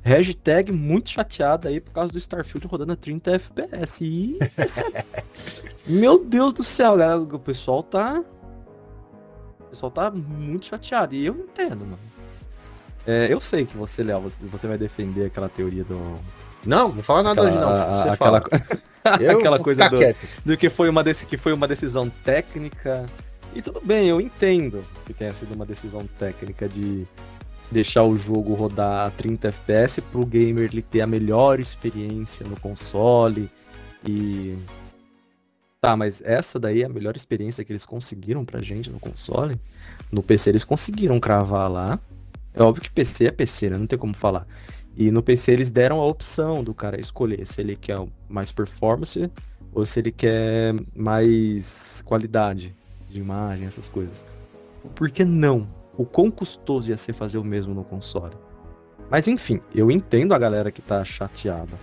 hashtag 0.03 0.71
muito 0.71 1.09
chateada 1.09 1.69
aí 1.69 1.81
por 1.81 1.91
causa 1.91 2.13
do 2.13 2.19
Starfield 2.19 2.67
rodando 2.67 2.93
a 2.93 2.95
30 2.95 3.31
FPS. 3.31 4.05
E 4.05 4.37
meu 5.87 6.23
Deus 6.23 6.53
do 6.53 6.63
céu, 6.63 6.95
galera, 6.95 7.19
o 7.19 7.39
pessoal 7.39 7.81
tá 7.81 8.23
o 9.59 9.63
pessoal 9.63 9.91
tá 9.91 10.11
muito 10.11 10.67
chateado 10.67 11.15
e 11.15 11.25
eu 11.25 11.35
entendo, 11.35 11.83
mano. 11.83 11.99
É, 13.07 13.27
eu 13.31 13.39
sei 13.39 13.65
que 13.65 13.75
você, 13.75 14.03
Léo, 14.03 14.21
você, 14.21 14.45
você 14.45 14.67
vai 14.67 14.77
defender 14.77 15.25
aquela 15.25 15.49
teoria 15.49 15.83
do 15.83 16.15
não, 16.65 16.89
não 16.89 17.03
fala 17.03 17.23
nada 17.23 17.41
aquela, 17.41 17.55
hoje 17.55 17.65
não. 17.65 17.97
Você 17.97 18.09
aquela... 18.09 18.41
fala. 18.41 19.31
aquela 19.31 19.59
coisa 19.63 19.89
do, 19.89 19.97
do, 20.45 20.57
que 20.57 20.69
foi 20.69 20.89
uma 20.89 21.03
desse, 21.03 21.25
que 21.25 21.37
foi 21.37 21.53
uma 21.53 21.67
decisão 21.67 22.09
técnica. 22.23 23.05
E 23.53 23.61
tudo 23.61 23.79
bem, 23.81 24.07
eu 24.07 24.19
entendo 24.19 24.81
que 25.05 25.13
tenha 25.13 25.33
sido 25.33 25.53
uma 25.53 25.65
decisão 25.65 26.05
técnica 26.19 26.67
de 26.67 27.05
deixar 27.71 28.03
o 28.03 28.17
jogo 28.17 28.53
rodar 28.53 29.07
a 29.07 29.11
30 29.11 29.47
FPS 29.47 30.01
para 30.01 30.19
o 30.19 30.25
gamer 30.25 30.69
ele 30.71 30.81
ter 30.81 31.01
a 31.01 31.07
melhor 31.07 31.59
experiência 31.59 32.45
no 32.45 32.59
console 32.59 33.49
e 34.07 34.55
tá, 35.81 35.95
mas 35.95 36.21
essa 36.23 36.59
daí 36.59 36.83
é 36.83 36.85
a 36.85 36.89
melhor 36.89 37.15
experiência 37.15 37.63
que 37.63 37.71
eles 37.71 37.85
conseguiram 37.85 38.45
pra 38.45 38.61
gente 38.61 38.89
no 38.89 38.99
console. 38.99 39.59
No 40.11 40.21
PC 40.21 40.51
eles 40.51 40.63
conseguiram 40.63 41.19
cravar 41.19 41.71
lá. 41.71 41.99
É 42.53 42.61
óbvio 42.61 42.83
que 42.83 42.89
PC 42.89 43.25
é 43.25 43.31
PC, 43.31 43.69
né? 43.69 43.77
não 43.77 43.87
tem 43.87 43.97
como 43.97 44.13
falar. 44.13 44.47
E 44.97 45.11
no 45.11 45.21
PC 45.21 45.51
eles 45.51 45.69
deram 45.69 45.99
a 45.99 46.05
opção 46.05 46.63
do 46.63 46.73
cara 46.73 46.99
escolher 46.99 47.45
se 47.45 47.59
ele 47.59 47.75
quer 47.75 47.99
mais 48.29 48.51
performance 48.51 49.29
ou 49.73 49.85
se 49.85 49.99
ele 49.99 50.11
quer 50.11 50.73
mais 50.95 52.01
qualidade 52.05 52.73
de 53.09 53.19
imagem, 53.19 53.67
essas 53.67 53.89
coisas. 53.89 54.25
Por 54.95 55.09
que 55.11 55.25
não? 55.25 55.67
O 55.97 56.05
quão 56.05 56.31
custoso 56.31 56.89
ia 56.89 56.97
ser 56.97 57.13
fazer 57.13 57.37
o 57.37 57.43
mesmo 57.43 57.73
no 57.73 57.83
console? 57.83 58.35
Mas 59.09 59.27
enfim, 59.27 59.59
eu 59.73 59.91
entendo 59.91 60.33
a 60.33 60.39
galera 60.39 60.71
que 60.71 60.81
tá 60.81 61.03
chateada 61.03 61.77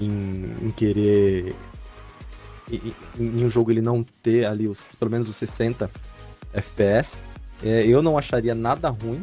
em, 0.00 0.50
em 0.62 0.70
querer. 0.70 1.54
Em, 2.70 2.94
em, 3.18 3.44
um 3.44 3.50
jogo 3.50 3.70
ele 3.70 3.82
não 3.82 4.02
ter 4.22 4.46
ali 4.46 4.66
os, 4.66 4.94
pelo 4.94 5.10
menos 5.10 5.28
os 5.28 5.36
60 5.36 5.90
FPS. 6.54 7.18
É, 7.62 7.86
eu 7.86 8.02
não 8.02 8.18
acharia 8.18 8.54
nada 8.54 8.88
ruim 8.88 9.20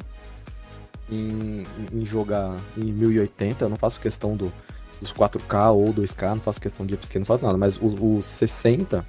em, 1.12 1.64
em 1.92 2.06
jogar 2.06 2.56
em 2.78 2.92
1080, 2.92 3.66
eu 3.66 3.70
não 3.70 3.78
faço 3.78 4.00
questão 4.00 4.36
do, 4.36 4.52
dos 5.00 5.14
4K 5.14 5.74
ou 5.74 5.94
2K, 5.94 6.36
não 6.36 6.42
faço 6.42 6.62
questão 6.62 6.86
de 6.86 6.94
upscale, 6.96 7.20
não 7.20 7.26
faço 7.26 7.44
nada, 7.44 7.58
mas 7.58 7.80
os, 7.82 7.94
os 8.00 8.26
60, 8.26 9.06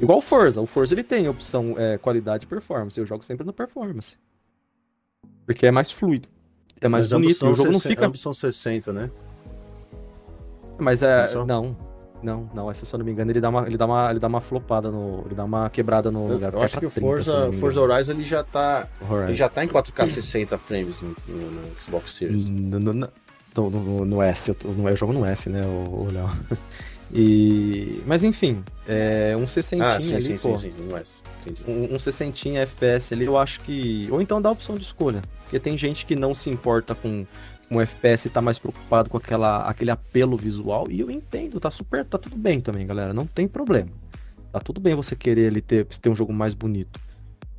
igual 0.00 0.18
o 0.18 0.22
Forza, 0.22 0.60
o 0.60 0.66
Forza 0.66 0.94
ele 0.94 1.02
tem 1.02 1.28
opção 1.28 1.74
é, 1.76 1.98
qualidade 1.98 2.44
e 2.44 2.46
performance, 2.46 2.98
eu 2.98 3.06
jogo 3.06 3.24
sempre 3.24 3.44
no 3.44 3.52
performance. 3.52 4.16
Porque 5.44 5.66
é 5.66 5.70
mais 5.70 5.90
fluido, 5.90 6.28
é 6.80 6.88
mais 6.88 7.10
mas 7.10 7.20
bonito, 7.20 7.46
o 7.46 7.54
jogo 7.54 7.56
60, 7.56 7.72
não 7.72 7.80
fica... 7.80 8.06
Ambos 8.06 8.20
são 8.20 8.32
60, 8.32 8.92
né? 8.92 9.10
Mas 10.78 11.02
é, 11.02 11.26
não, 11.46 11.76
não, 12.24 12.48
não, 12.54 12.70
essa 12.70 12.84
se 12.84 12.94
eu 12.94 12.98
não 12.98 13.04
me 13.04 13.12
engano, 13.12 13.30
ele 13.30 13.40
dá 13.40 13.48
uma, 13.48 13.66
ele 13.66 13.76
dá 13.76 13.86
uma, 13.86 14.10
ele 14.10 14.18
dá 14.18 14.26
uma 14.26 14.40
flopada 14.40 14.90
no, 14.90 15.22
ele 15.26 15.34
dá 15.34 15.44
uma 15.44 15.68
quebrada 15.70 16.10
no 16.10 16.26
eu, 16.26 16.32
lugar. 16.32 16.54
Eu 16.54 16.62
acho 16.62 16.78
que 16.78 16.86
o 16.86 16.90
Forza, 16.90 17.52
Forza 17.52 17.80
Horizon 17.80 18.12
ele 18.12 18.24
já 18.24 18.42
tá, 18.42 18.88
Horizon. 19.08 19.28
ele 19.28 19.36
já 19.36 19.48
tá 19.48 19.64
em 19.64 19.68
4K 19.68 20.06
60 20.06 20.58
frames 20.58 21.00
no, 21.00 21.14
no, 21.28 21.50
no 21.50 21.80
Xbox 21.80 22.12
Series. 22.12 22.46
No, 22.46 22.80
no, 22.80 22.92
no, 23.56 24.04
no, 24.04 24.22
S, 24.22 24.50
eu, 24.50 24.72
no, 24.72 24.88
eu 24.88 24.96
jogo 24.96 25.12
no 25.12 25.24
S, 25.24 25.48
né, 25.48 25.62
o 25.64 26.08
Léo. 26.10 26.30
E... 27.12 28.02
Mas 28.06 28.24
enfim, 28.24 28.64
é 28.88 29.36
um 29.38 29.46
60 29.46 29.84
ah, 29.84 30.00
sim, 30.00 30.14
ali, 30.14 30.22
sim, 30.22 30.38
pô. 30.38 30.56
Sim. 30.56 30.72
Um, 31.68 31.94
um 31.94 31.98
60 31.98 32.48
FPS 32.58 33.14
ali, 33.14 33.26
eu 33.26 33.38
acho 33.38 33.60
que. 33.60 34.08
Ou 34.10 34.20
então 34.20 34.42
dá 34.42 34.48
a 34.48 34.52
opção 34.52 34.76
de 34.76 34.84
escolha. 34.84 35.22
Porque 35.42 35.60
tem 35.60 35.78
gente 35.78 36.06
que 36.06 36.16
não 36.16 36.34
se 36.34 36.50
importa 36.50 36.94
com 36.94 37.24
um 37.70 37.80
FPS 37.80 38.28
tá 38.28 38.40
mais 38.40 38.58
preocupado 38.58 39.08
com 39.10 39.16
aquela, 39.16 39.68
aquele 39.68 39.90
apelo 39.90 40.36
visual. 40.36 40.86
E 40.90 41.00
eu 41.00 41.10
entendo, 41.10 41.58
tá 41.60 41.70
super, 41.70 42.04
tá 42.04 42.18
tudo 42.18 42.36
bem 42.36 42.60
também, 42.60 42.86
galera. 42.86 43.12
Não 43.12 43.26
tem 43.26 43.48
problema. 43.48 43.90
Tá 44.52 44.60
tudo 44.60 44.80
bem 44.80 44.94
você 44.94 45.16
querer 45.16 45.42
ele 45.42 45.60
ter, 45.60 45.84
ter 45.84 46.08
um 46.08 46.14
jogo 46.14 46.32
mais 46.32 46.54
bonito. 46.54 47.00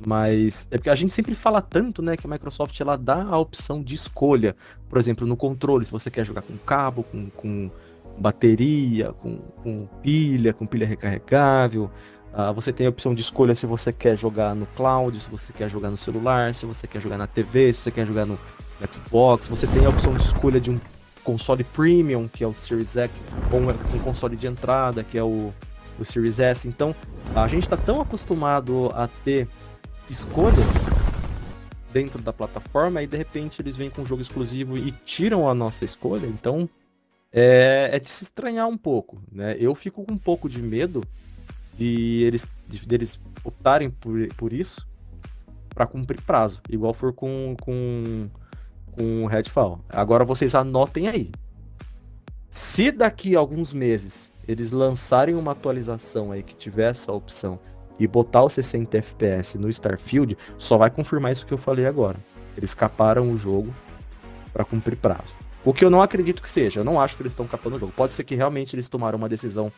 Mas 0.04 0.66
é 0.70 0.76
porque 0.76 0.90
a 0.90 0.94
gente 0.94 1.12
sempre 1.12 1.34
fala 1.34 1.62
tanto, 1.62 2.02
né, 2.02 2.16
que 2.16 2.26
a 2.26 2.30
Microsoft 2.30 2.78
ela 2.80 2.96
dá 2.96 3.22
a 3.22 3.38
opção 3.38 3.82
de 3.82 3.94
escolha. 3.94 4.54
Por 4.88 4.98
exemplo, 4.98 5.26
no 5.26 5.36
controle, 5.36 5.86
se 5.86 5.92
você 5.92 6.10
quer 6.10 6.24
jogar 6.24 6.42
com 6.42 6.56
cabo, 6.58 7.02
com, 7.02 7.30
com 7.30 7.70
bateria, 8.18 9.12
com, 9.14 9.38
com 9.62 9.86
pilha, 10.02 10.52
com 10.52 10.66
pilha 10.66 10.86
recarregável. 10.86 11.90
Uh, 12.32 12.52
você 12.52 12.72
tem 12.72 12.86
a 12.86 12.90
opção 12.90 13.14
de 13.14 13.22
escolha 13.22 13.54
se 13.54 13.64
você 13.64 13.92
quer 13.92 14.16
jogar 14.16 14.54
no 14.54 14.66
cloud, 14.66 15.18
se 15.18 15.30
você 15.30 15.52
quer 15.52 15.70
jogar 15.70 15.90
no 15.90 15.96
celular, 15.96 16.54
se 16.54 16.66
você 16.66 16.86
quer 16.86 17.00
jogar 17.00 17.16
na 17.16 17.26
TV, 17.26 17.72
se 17.72 17.80
você 17.80 17.90
quer 17.90 18.06
jogar 18.06 18.26
no, 18.26 18.38
Xbox, 18.90 19.48
você 19.48 19.66
tem 19.66 19.84
a 19.86 19.88
opção 19.88 20.14
de 20.14 20.22
escolha 20.22 20.60
de 20.60 20.70
um 20.70 20.80
console 21.24 21.64
premium, 21.64 22.28
que 22.28 22.44
é 22.44 22.46
o 22.46 22.54
Series 22.54 22.96
X, 22.96 23.20
ou 23.50 23.60
um, 23.60 23.98
console 24.00 24.36
de 24.36 24.46
entrada, 24.46 25.02
que 25.02 25.18
é 25.18 25.22
o, 25.22 25.52
o 25.98 26.04
Series 26.04 26.38
S. 26.38 26.68
Então, 26.68 26.94
a 27.34 27.48
gente 27.48 27.64
está 27.64 27.76
tão 27.76 28.00
acostumado 28.00 28.90
a 28.94 29.08
ter 29.08 29.48
escolhas 30.08 30.66
dentro 31.92 32.20
da 32.20 32.32
plataforma 32.32 33.02
e 33.02 33.06
de 33.06 33.16
repente 33.16 33.62
eles 33.62 33.76
vêm 33.76 33.90
com 33.90 34.02
um 34.02 34.06
jogo 34.06 34.20
exclusivo 34.20 34.76
e 34.76 34.92
tiram 35.04 35.48
a 35.48 35.54
nossa 35.54 35.84
escolha. 35.84 36.26
Então, 36.26 36.68
é, 37.32 37.90
é 37.92 37.98
de 37.98 38.08
se 38.08 38.24
estranhar 38.24 38.68
um 38.68 38.76
pouco, 38.76 39.18
né? 39.32 39.56
Eu 39.58 39.74
fico 39.74 40.04
com 40.04 40.12
um 40.12 40.18
pouco 40.18 40.48
de 40.48 40.62
medo 40.62 41.02
de 41.74 42.22
eles, 42.22 42.46
de, 42.68 42.86
de 42.86 42.94
eles 42.94 43.20
optarem 43.42 43.90
por, 43.90 44.26
por 44.34 44.52
isso 44.52 44.86
para 45.74 45.86
cumprir 45.86 46.20
prazo, 46.22 46.60
igual 46.70 46.94
for 46.94 47.12
com, 47.12 47.54
com 47.60 48.30
com 48.96 49.24
o 49.24 49.26
Redfall. 49.26 49.80
Agora 49.88 50.24
vocês 50.24 50.54
anotem 50.54 51.08
aí. 51.08 51.30
Se 52.48 52.90
daqui 52.90 53.36
a 53.36 53.38
alguns 53.38 53.72
meses 53.72 54.32
eles 54.48 54.72
lançarem 54.72 55.34
uma 55.34 55.52
atualização 55.52 56.32
aí 56.32 56.42
que 56.42 56.54
tiver 56.54 56.90
essa 56.90 57.12
opção 57.12 57.58
e 57.98 58.06
botar 58.06 58.42
o 58.42 58.50
60 58.50 58.96
FPS 58.96 59.58
no 59.58 59.68
Starfield, 59.68 60.36
só 60.56 60.76
vai 60.76 60.90
confirmar 60.90 61.32
isso 61.32 61.46
que 61.46 61.52
eu 61.52 61.58
falei 61.58 61.86
agora. 61.86 62.16
Eles 62.56 62.74
caparam 62.74 63.30
o 63.30 63.36
jogo 63.36 63.72
para 64.52 64.64
cumprir 64.64 64.96
prazo. 64.96 65.34
O 65.64 65.74
que 65.74 65.84
eu 65.84 65.90
não 65.90 66.00
acredito 66.00 66.42
que 66.42 66.48
seja, 66.48 66.80
eu 66.80 66.84
não 66.84 67.00
acho 67.00 67.16
que 67.16 67.22
eles 67.22 67.32
estão 67.32 67.46
capando 67.46 67.76
o 67.76 67.78
jogo. 67.78 67.92
Pode 67.96 68.14
ser 68.14 68.24
que 68.24 68.34
realmente 68.34 68.74
eles 68.74 68.88
tomaram 68.88 69.18
uma 69.18 69.28
decisão 69.28 69.70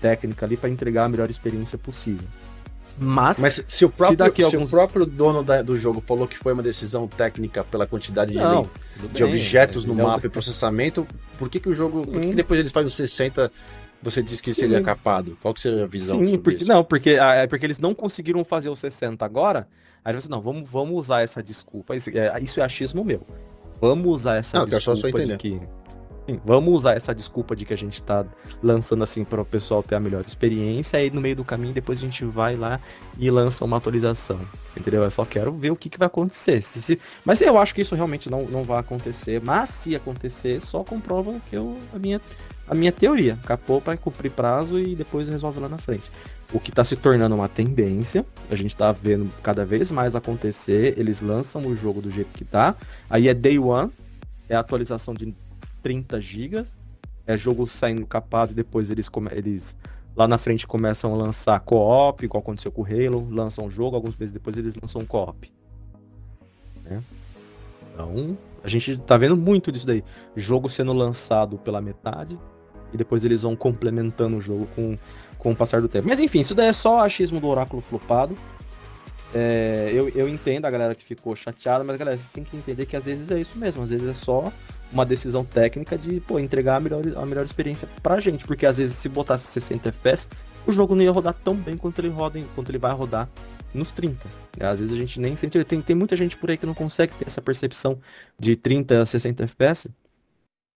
técnica 0.00 0.46
ali 0.46 0.56
para 0.56 0.70
entregar 0.70 1.04
a 1.04 1.08
melhor 1.08 1.28
experiência 1.28 1.76
possível. 1.76 2.28
Mas, 2.98 3.38
Mas 3.38 3.64
se 3.66 3.84
o 3.84 3.90
próprio, 3.90 4.30
se, 4.30 4.42
se 4.42 4.54
alguns... 4.56 4.68
o 4.68 4.70
próprio 4.70 5.06
dono 5.06 5.42
da, 5.42 5.62
do 5.62 5.76
jogo 5.76 6.02
falou 6.06 6.26
que 6.28 6.36
foi 6.36 6.52
uma 6.52 6.62
decisão 6.62 7.08
técnica 7.08 7.64
pela 7.64 7.86
quantidade 7.86 8.34
Não, 8.34 8.68
de, 8.96 9.08
de 9.08 9.24
objetos 9.24 9.84
é, 9.84 9.88
no 9.88 9.94
mapa 9.94 10.26
e 10.26 10.30
processamento, 10.30 11.06
por 11.38 11.48
que, 11.48 11.58
que 11.58 11.68
o 11.68 11.72
jogo. 11.72 12.04
Sim. 12.04 12.10
Por 12.12 12.20
que, 12.20 12.28
que 12.28 12.34
depois 12.34 12.60
eles 12.60 12.72
fazem 12.72 12.86
os 12.86 12.94
60 12.94 13.50
você 14.02 14.20
disse 14.20 14.42
que 14.42 14.52
Sim. 14.52 14.62
seria 14.62 14.82
capado. 14.82 15.38
Qual 15.40 15.54
que 15.54 15.60
seria 15.60 15.84
a 15.84 15.86
visão 15.86 16.18
Sim, 16.18 16.36
porque, 16.36 16.62
isso? 16.62 16.68
Não, 16.68 16.82
porque, 16.82 17.10
ah, 17.20 17.34
é 17.34 17.46
porque 17.46 17.64
eles 17.64 17.78
não 17.78 17.94
conseguiram 17.94 18.44
fazer 18.44 18.68
os 18.68 18.80
60 18.80 19.24
agora. 19.24 19.68
Aí 20.04 20.12
você, 20.12 20.28
não, 20.28 20.40
vamos, 20.40 20.68
vamos 20.68 20.96
usar 20.96 21.22
essa 21.22 21.40
desculpa. 21.40 21.94
Isso 21.94 22.10
é, 22.10 22.40
isso 22.42 22.60
é 22.60 22.64
achismo 22.64 23.04
meu. 23.04 23.24
Vamos 23.80 24.06
usar 24.06 24.36
essa 24.36 24.58
não, 24.58 24.66
desculpa 24.66 25.00
só 25.00 25.08
de 25.08 25.36
que 25.36 25.60
Sim, 26.26 26.40
vamos 26.44 26.72
usar 26.72 26.94
essa 26.94 27.12
desculpa 27.12 27.56
de 27.56 27.64
que 27.64 27.74
a 27.74 27.76
gente 27.76 27.94
está 27.94 28.24
lançando 28.62 29.02
assim 29.02 29.24
para 29.24 29.42
o 29.42 29.44
pessoal 29.44 29.82
ter 29.82 29.96
a 29.96 30.00
melhor 30.00 30.22
experiência, 30.24 30.98
aí 30.98 31.10
no 31.10 31.20
meio 31.20 31.34
do 31.34 31.44
caminho 31.44 31.74
depois 31.74 31.98
a 31.98 32.02
gente 32.02 32.24
vai 32.24 32.54
lá 32.54 32.80
e 33.18 33.28
lança 33.28 33.64
uma 33.64 33.78
atualização. 33.78 34.38
Entendeu? 34.76 35.02
Eu 35.02 35.10
só 35.10 35.24
quero 35.24 35.52
ver 35.52 35.72
o 35.72 35.76
que, 35.76 35.90
que 35.90 35.98
vai 35.98 36.06
acontecer. 36.06 36.62
Se, 36.62 36.80
se... 36.80 37.00
Mas 37.24 37.40
eu 37.40 37.58
acho 37.58 37.74
que 37.74 37.82
isso 37.82 37.94
realmente 37.94 38.30
não, 38.30 38.44
não 38.44 38.62
vai 38.62 38.78
acontecer. 38.78 39.40
Mas 39.42 39.70
se 39.70 39.96
acontecer, 39.96 40.60
só 40.60 40.84
comprova 40.84 41.34
que 41.50 41.56
eu, 41.56 41.76
a, 41.92 41.98
minha, 41.98 42.20
a 42.68 42.74
minha 42.74 42.92
teoria. 42.92 43.36
Capou 43.44 43.80
para 43.80 43.96
cumprir 43.96 44.30
prazo 44.30 44.78
e 44.78 44.94
depois 44.94 45.28
resolve 45.28 45.60
lá 45.60 45.68
na 45.68 45.78
frente. 45.78 46.08
O 46.52 46.60
que 46.60 46.70
está 46.70 46.84
se 46.84 46.96
tornando 46.96 47.34
uma 47.34 47.48
tendência, 47.48 48.24
a 48.50 48.54
gente 48.54 48.70
está 48.70 48.92
vendo 48.92 49.30
cada 49.42 49.64
vez 49.64 49.90
mais 49.90 50.14
acontecer. 50.14 50.94
Eles 50.96 51.20
lançam 51.20 51.66
o 51.66 51.74
jogo 51.74 52.00
do 52.00 52.10
jeito 52.10 52.30
que 52.32 52.44
tá. 52.44 52.74
Aí 53.10 53.28
é 53.28 53.34
day 53.34 53.58
one, 53.58 53.90
é 54.48 54.54
a 54.54 54.60
atualização 54.60 55.12
de 55.14 55.34
30 55.82 56.20
GB. 56.20 56.64
É 57.26 57.36
jogo 57.36 57.66
saindo 57.66 58.06
capado 58.06 58.52
e 58.52 58.54
depois 58.54 58.90
eles, 58.90 59.08
eles 59.30 59.76
Lá 60.14 60.28
na 60.28 60.36
frente 60.36 60.66
começam 60.66 61.14
a 61.14 61.16
lançar 61.16 61.58
co-op, 61.60 62.22
igual 62.22 62.42
aconteceu 62.42 62.70
com 62.70 62.82
o 62.82 62.84
Halo, 62.84 63.26
lançam 63.30 63.64
um 63.64 63.70
jogo, 63.70 63.96
alguns 63.96 64.16
meses 64.16 64.32
depois 64.32 64.58
eles 64.58 64.76
lançam 64.76 65.06
co-op. 65.06 65.50
Né? 66.84 67.02
Então, 67.92 68.36
a 68.62 68.68
gente 68.68 68.98
tá 68.98 69.16
vendo 69.16 69.36
muito 69.36 69.72
disso 69.72 69.86
daí. 69.86 70.04
Jogo 70.36 70.68
sendo 70.68 70.92
lançado 70.92 71.56
pela 71.56 71.80
metade, 71.80 72.38
e 72.92 72.96
depois 72.96 73.24
eles 73.24 73.40
vão 73.40 73.56
complementando 73.56 74.36
o 74.36 74.40
jogo 74.40 74.68
com, 74.76 74.98
com 75.38 75.52
o 75.52 75.56
passar 75.56 75.80
do 75.80 75.88
tempo. 75.88 76.06
Mas 76.06 76.20
enfim, 76.20 76.40
isso 76.40 76.54
daí 76.54 76.68
é 76.68 76.72
só 76.74 77.00
achismo 77.00 77.40
do 77.40 77.48
oráculo 77.48 77.80
flopado. 77.80 78.36
É, 79.34 79.90
eu, 79.94 80.10
eu 80.10 80.28
entendo 80.28 80.66
a 80.66 80.70
galera 80.70 80.94
que 80.94 81.04
ficou 81.06 81.34
chateada, 81.34 81.82
mas 81.82 81.96
galera, 81.96 82.18
vocês 82.18 82.30
têm 82.30 82.44
que 82.44 82.54
entender 82.54 82.84
que 82.84 82.94
às 82.94 83.04
vezes 83.04 83.30
é 83.30 83.40
isso 83.40 83.58
mesmo, 83.58 83.82
às 83.82 83.88
vezes 83.88 84.06
é 84.06 84.12
só 84.12 84.52
uma 84.92 85.06
decisão 85.06 85.44
técnica 85.44 85.96
de 85.96 86.20
pô, 86.20 86.38
entregar 86.38 86.76
a 86.76 86.80
melhor, 86.80 87.02
a 87.16 87.26
melhor 87.26 87.44
experiência 87.44 87.88
pra 88.02 88.20
gente, 88.20 88.46
porque 88.46 88.66
às 88.66 88.76
vezes 88.76 88.96
se 88.96 89.08
botasse 89.08 89.46
60 89.46 89.88
FPS, 89.88 90.28
o 90.66 90.72
jogo 90.72 90.94
não 90.94 91.02
ia 91.02 91.10
rodar 91.10 91.34
tão 91.34 91.54
bem 91.54 91.76
quanto 91.76 92.00
ele 92.00 92.08
roda, 92.08 92.40
quanto 92.54 92.70
ele 92.70 92.78
vai 92.78 92.92
rodar 92.92 93.28
nos 93.74 93.90
30. 93.90 94.28
Às 94.60 94.80
vezes 94.80 94.92
a 94.92 94.96
gente 94.96 95.18
nem 95.18 95.36
sente, 95.36 95.62
tem, 95.64 95.80
tem 95.80 95.96
muita 95.96 96.14
gente 96.14 96.36
por 96.36 96.50
aí 96.50 96.58
que 96.58 96.66
não 96.66 96.74
consegue 96.74 97.14
ter 97.14 97.26
essa 97.26 97.40
percepção 97.40 97.98
de 98.38 98.54
30 98.54 99.02
a 99.02 99.06
60 99.06 99.44
FPS. 99.44 99.88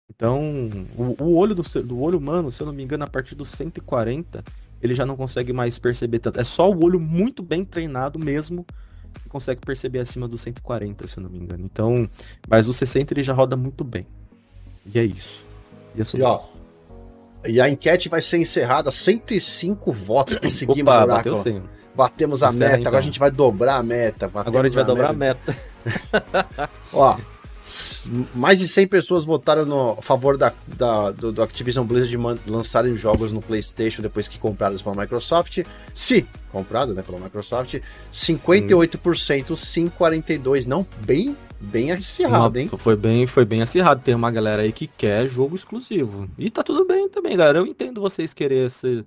Então, 0.08 0.68
o, 0.96 1.22
o 1.22 1.34
olho 1.36 1.54
do, 1.54 1.62
do 1.82 2.00
olho 2.00 2.18
humano, 2.18 2.50
se 2.52 2.62
eu 2.62 2.66
não 2.66 2.72
me 2.72 2.82
engano, 2.82 3.04
a 3.04 3.08
partir 3.08 3.34
dos 3.34 3.50
140, 3.50 4.44
ele 4.80 4.94
já 4.94 5.04
não 5.04 5.16
consegue 5.16 5.52
mais 5.52 5.78
perceber 5.78 6.18
tanto. 6.18 6.38
É 6.38 6.44
só 6.44 6.70
o 6.70 6.84
olho 6.84 7.00
muito 7.00 7.42
bem 7.42 7.64
treinado 7.64 8.18
mesmo 8.18 8.64
que 9.20 9.28
consegue 9.28 9.60
perceber 9.60 10.00
acima 10.00 10.28
dos 10.28 10.40
140, 10.40 11.06
se 11.06 11.18
eu 11.18 11.22
não 11.22 11.30
me 11.30 11.38
engano. 11.38 11.64
Então, 11.64 12.08
mas 12.48 12.68
o 12.68 12.72
60 12.72 13.14
ele 13.14 13.22
já 13.22 13.32
roda 13.32 13.56
muito 13.56 13.82
bem. 13.84 14.06
E 14.86 14.98
é 14.98 15.04
isso. 15.04 15.44
E, 15.94 16.02
é 16.02 16.04
e, 16.14 16.22
ó, 16.22 16.40
e 17.46 17.60
a 17.60 17.68
enquete 17.68 18.08
vai 18.08 18.22
ser 18.22 18.38
encerrada, 18.38 18.90
105 18.90 19.92
votos 19.92 20.36
conseguimos, 20.36 20.80
Opa, 20.80 21.04
Oráculo. 21.04 21.36
Bateu 21.36 21.62
Batemos 21.94 22.42
a 22.42 22.48
Encerra, 22.48 22.58
meta, 22.58 22.80
então. 22.80 22.90
agora 22.90 23.02
a 23.02 23.04
gente 23.04 23.18
vai 23.20 23.30
dobrar 23.30 23.76
a 23.76 23.82
meta. 23.82 24.26
Agora 24.26 24.66
a 24.66 24.68
gente 24.68 24.74
vai 24.74 24.82
a 24.82 24.86
dobrar 24.86 25.12
meta. 25.12 25.56
a 25.84 26.20
meta. 26.20 26.70
ó, 26.92 27.16
mais 28.34 28.58
de 28.58 28.68
100 28.68 28.86
pessoas 28.88 29.24
votaram 29.24 29.64
no 29.64 29.96
favor 30.02 30.36
da, 30.36 30.52
da 30.66 31.10
do, 31.12 31.32
do, 31.32 31.42
Activision 31.42 31.86
Blizzard 31.86 32.14
de 32.44 32.50
lançarem 32.50 32.94
jogos 32.94 33.32
no 33.32 33.40
PlayStation 33.40 34.02
depois 34.02 34.28
que 34.28 34.38
comprados 34.38 34.82
pela 34.82 34.94
Microsoft. 34.94 35.64
Se 35.94 36.26
comprado, 36.52 36.94
né, 36.94 37.02
pela 37.02 37.18
Microsoft, 37.18 37.80
58% 38.12 39.56
sim, 39.56 39.88
42 39.88 40.66
não, 40.66 40.86
bem 41.00 41.36
bem 41.58 41.90
acirrado, 41.92 42.58
hein? 42.58 42.68
Foi 42.68 42.94
bem, 42.94 43.26
foi 43.26 43.44
bem 43.46 43.62
acirrado. 43.62 44.02
Tem 44.02 44.14
uma 44.14 44.30
galera 44.30 44.60
aí 44.60 44.70
que 44.70 44.86
quer 44.86 45.26
jogo 45.26 45.56
exclusivo. 45.56 46.28
E 46.38 46.50
tá 46.50 46.62
tudo 46.62 46.84
bem 46.84 47.08
também, 47.08 47.34
galera. 47.34 47.58
Eu 47.58 47.66
entendo 47.66 48.02
vocês 48.02 48.34
querer 48.34 48.66
esse, 48.66 49.02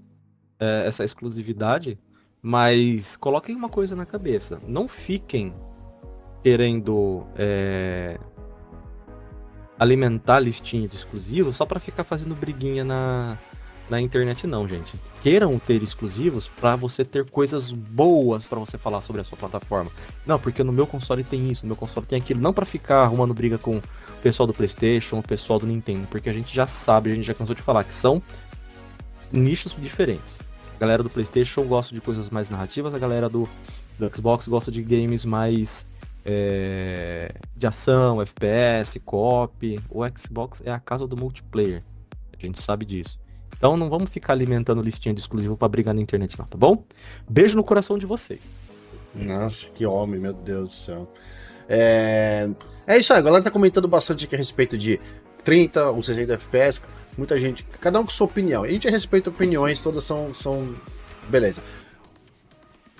é, 0.59 0.87
essa 0.87 1.03
exclusividade, 1.03 1.99
mas 2.41 3.15
coloquem 3.15 3.55
uma 3.55 3.69
coisa 3.69 3.95
na 3.95 4.07
cabeça. 4.07 4.59
Não 4.67 4.87
fiquem 4.87 5.53
querendo 6.43 7.27
é, 7.35 8.17
alimentar 9.79 10.39
listinha 10.39 10.87
de 10.87 10.95
exclusivos 10.95 11.55
só 11.55 11.65
para 11.65 11.79
ficar 11.79 12.03
fazendo 12.03 12.35
briguinha 12.35 12.83
na, 12.83 13.37
na 13.89 14.01
internet 14.01 14.45
não, 14.45 14.67
gente. 14.67 14.95
Queiram 15.21 15.57
ter 15.59 15.81
exclusivos 15.81 16.47
para 16.47 16.75
você 16.75 17.05
ter 17.05 17.29
coisas 17.29 17.71
boas 17.71 18.47
para 18.47 18.59
você 18.59 18.77
falar 18.77 19.01
sobre 19.01 19.21
a 19.21 19.23
sua 19.23 19.37
plataforma. 19.37 19.89
Não, 20.25 20.39
porque 20.39 20.63
no 20.63 20.71
meu 20.71 20.85
console 20.85 21.23
tem 21.23 21.49
isso, 21.49 21.65
no 21.65 21.69
meu 21.69 21.75
console 21.75 22.05
tem 22.05 22.19
aquilo, 22.19 22.41
não 22.41 22.53
para 22.53 22.65
ficar 22.65 23.03
arrumando 23.03 23.33
briga 23.33 23.57
com 23.57 23.77
o 23.77 23.81
pessoal 24.21 24.45
do 24.45 24.53
PlayStation, 24.53 25.19
o 25.19 25.23
pessoal 25.23 25.59
do 25.59 25.65
Nintendo, 25.65 26.07
porque 26.09 26.29
a 26.29 26.33
gente 26.33 26.53
já 26.53 26.67
sabe, 26.67 27.11
a 27.11 27.15
gente 27.15 27.25
já 27.25 27.33
cansou 27.33 27.55
de 27.55 27.61
falar 27.61 27.83
que 27.83 27.93
são 27.93 28.21
nichos 29.31 29.75
diferentes. 29.79 30.41
A 30.75 30.79
galera 30.79 31.01
do 31.01 31.09
PlayStation 31.09 31.63
gosta 31.63 31.95
de 31.95 32.01
coisas 32.01 32.29
mais 32.29 32.49
narrativas, 32.49 32.93
a 32.93 32.99
galera 32.99 33.29
do, 33.29 33.49
do 33.97 34.13
Xbox 34.13 34.47
gosta 34.47 34.71
de 34.71 34.83
games 34.83 35.25
mais 35.25 35.85
é, 36.29 37.33
de 37.55 37.65
ação, 37.65 38.21
FPS, 38.21 38.99
co-op. 38.99 39.79
O 39.89 40.01
Xbox 40.17 40.61
é 40.65 40.71
a 40.71 40.79
casa 40.79 41.07
do 41.07 41.15
multiplayer. 41.15 41.81
A 42.37 42.45
gente 42.45 42.61
sabe 42.61 42.85
disso. 42.85 43.17
Então 43.55 43.77
não 43.77 43.89
vamos 43.89 44.09
ficar 44.09 44.33
alimentando 44.33 44.81
listinha 44.81 45.15
de 45.15 45.21
exclusivo 45.21 45.55
para 45.55 45.69
brigar 45.69 45.95
na 45.95 46.01
internet, 46.01 46.37
não, 46.37 46.45
tá 46.45 46.57
bom? 46.57 46.83
Beijo 47.27 47.55
no 47.55 47.63
coração 47.63 47.97
de 47.97 48.05
vocês. 48.05 48.41
Nossa, 49.15 49.69
que 49.69 49.85
homem, 49.85 50.19
meu 50.19 50.33
Deus 50.33 50.69
do 50.69 50.75
céu. 50.75 51.13
É, 51.69 52.49
é 52.85 52.97
isso 52.97 53.13
aí, 53.13 53.19
a 53.19 53.21
galera 53.21 53.43
tá 53.43 53.49
comentando 53.49 53.87
bastante 53.87 54.25
aqui 54.25 54.35
a 54.35 54.37
respeito 54.37 54.77
de 54.77 54.99
30 55.45 55.91
ou 55.91 56.03
60 56.03 56.33
FPS. 56.33 56.81
Muita 57.17 57.39
gente, 57.39 57.63
cada 57.79 57.99
um 57.99 58.03
com 58.03 58.11
sua 58.11 58.27
opinião. 58.27 58.63
A 58.63 58.67
gente 58.67 58.87
respeita 58.89 59.29
opiniões, 59.29 59.81
todas 59.81 60.03
são. 60.03 60.33
são... 60.33 60.75
Beleza. 61.29 61.63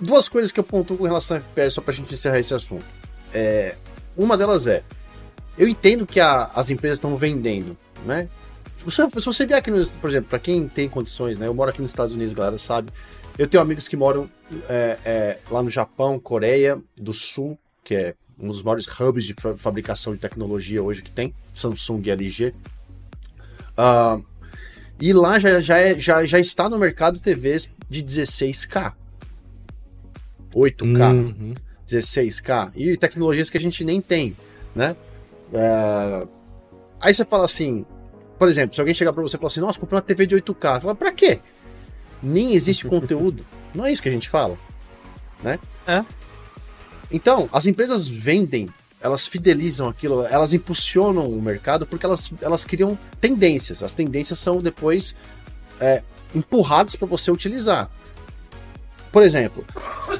Duas 0.00 0.28
coisas 0.28 0.50
que 0.50 0.58
eu 0.58 0.64
pontuo 0.64 0.96
com 0.96 1.04
relação 1.04 1.36
a 1.36 1.40
FPS, 1.40 1.74
só 1.74 1.82
pra 1.82 1.92
gente 1.92 2.12
encerrar 2.14 2.38
esse 2.38 2.54
assunto. 2.54 2.84
É, 3.32 3.74
uma 4.16 4.36
delas 4.36 4.66
é, 4.66 4.82
eu 5.56 5.68
entendo 5.68 6.06
que 6.06 6.20
a, 6.20 6.44
as 6.54 6.70
empresas 6.70 6.98
estão 6.98 7.16
vendendo, 7.16 7.76
né? 8.04 8.28
Se 8.76 8.84
você, 8.84 9.02
se 9.10 9.26
você 9.26 9.46
vier 9.46 9.58
aqui, 9.58 9.70
no, 9.70 9.84
por 10.00 10.08
exemplo, 10.08 10.30
para 10.30 10.38
quem 10.38 10.68
tem 10.68 10.88
condições, 10.88 11.36
né? 11.36 11.46
Eu 11.46 11.54
moro 11.54 11.70
aqui 11.70 11.82
nos 11.82 11.90
Estados 11.90 12.14
Unidos, 12.14 12.32
galera 12.32 12.58
sabe. 12.58 12.90
Eu 13.36 13.46
tenho 13.46 13.62
amigos 13.62 13.88
que 13.88 13.96
moram 13.96 14.30
é, 14.68 14.98
é, 15.04 15.38
lá 15.50 15.62
no 15.62 15.70
Japão, 15.70 16.18
Coreia 16.18 16.80
do 16.96 17.12
Sul, 17.12 17.58
que 17.84 17.94
é 17.94 18.14
um 18.38 18.48
dos 18.48 18.62
maiores 18.62 18.86
hubs 18.86 19.24
de 19.24 19.34
fabricação 19.56 20.12
de 20.12 20.20
tecnologia 20.20 20.82
hoje 20.82 21.02
que 21.02 21.10
tem, 21.10 21.34
Samsung 21.52 22.02
e 22.04 22.10
LG. 22.10 22.48
Uh, 22.48 22.54
ah, 23.76 24.20
e 25.00 25.12
lá 25.12 25.38
já, 25.38 25.60
já, 25.60 25.78
é, 25.78 25.98
já, 25.98 26.24
já 26.24 26.38
está 26.38 26.68
no 26.68 26.78
mercado 26.78 27.20
TVs 27.20 27.70
de 27.88 28.02
16K. 28.02 28.92
8K. 30.54 31.14
Uhum. 31.14 31.54
16K 31.88 32.72
e 32.76 32.96
tecnologias 32.96 33.48
que 33.48 33.56
a 33.56 33.60
gente 33.60 33.84
nem 33.84 34.00
tem, 34.00 34.36
né? 34.74 34.94
É... 35.52 36.26
Aí 37.00 37.14
você 37.14 37.24
fala 37.24 37.44
assim, 37.44 37.86
por 38.38 38.48
exemplo, 38.48 38.74
se 38.74 38.80
alguém 38.80 38.94
chegar 38.94 39.12
para 39.12 39.22
você 39.22 39.36
e 39.36 39.38
falar 39.38 39.48
assim, 39.48 39.60
nossa, 39.60 39.78
comprei 39.78 39.96
uma 39.96 40.02
TV 40.02 40.26
de 40.26 40.36
8K, 40.36 40.74
você 40.74 40.80
fala, 40.80 40.94
pra 40.94 41.12
quê? 41.12 41.40
Nem 42.22 42.54
existe 42.54 42.86
conteúdo. 42.88 43.44
Não 43.74 43.84
é 43.84 43.92
isso 43.92 44.02
que 44.02 44.08
a 44.08 44.12
gente 44.12 44.28
fala, 44.28 44.58
né? 45.42 45.58
É. 45.86 46.04
Então, 47.10 47.48
as 47.52 47.66
empresas 47.66 48.06
vendem, 48.06 48.68
elas 49.00 49.26
fidelizam 49.26 49.88
aquilo, 49.88 50.24
elas 50.26 50.52
impulsionam 50.52 51.28
o 51.28 51.40
mercado 51.40 51.86
porque 51.86 52.04
elas, 52.04 52.32
elas 52.40 52.64
criam 52.64 52.98
tendências. 53.20 53.82
As 53.82 53.94
tendências 53.94 54.38
são 54.38 54.60
depois 54.60 55.14
é, 55.80 56.02
empurradas 56.34 56.96
para 56.96 57.06
você 57.06 57.30
utilizar. 57.30 57.90
Por 59.10 59.22
exemplo, 59.22 59.64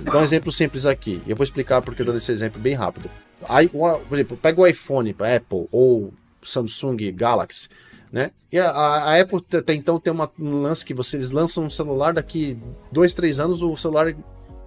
dá 0.02 0.18
um 0.18 0.22
exemplo 0.22 0.50
simples 0.50 0.86
aqui. 0.86 1.22
Eu 1.26 1.36
vou 1.36 1.44
explicar 1.44 1.82
porque 1.82 2.02
eu 2.02 2.06
dou 2.06 2.16
esse 2.16 2.32
exemplo 2.32 2.60
bem 2.60 2.74
rápido. 2.74 3.10
Aí, 3.48 3.68
por 3.68 4.00
exemplo, 4.12 4.36
pega 4.36 4.60
o 4.60 4.66
iPhone, 4.66 5.10
Apple 5.10 5.68
ou 5.70 6.12
Samsung 6.42 7.12
Galaxy, 7.12 7.68
né? 8.10 8.30
E 8.50 8.58
a, 8.58 8.70
a 8.70 9.20
Apple 9.20 9.44
até 9.54 9.74
então 9.74 10.00
tem 10.00 10.12
uma, 10.12 10.30
um 10.38 10.62
lance 10.62 10.84
que 10.84 10.94
vocês 10.94 11.30
lançam 11.30 11.64
um 11.64 11.70
celular 11.70 12.14
daqui 12.14 12.58
dois, 12.90 13.12
três 13.12 13.38
anos, 13.38 13.60
o 13.60 13.76
celular 13.76 14.14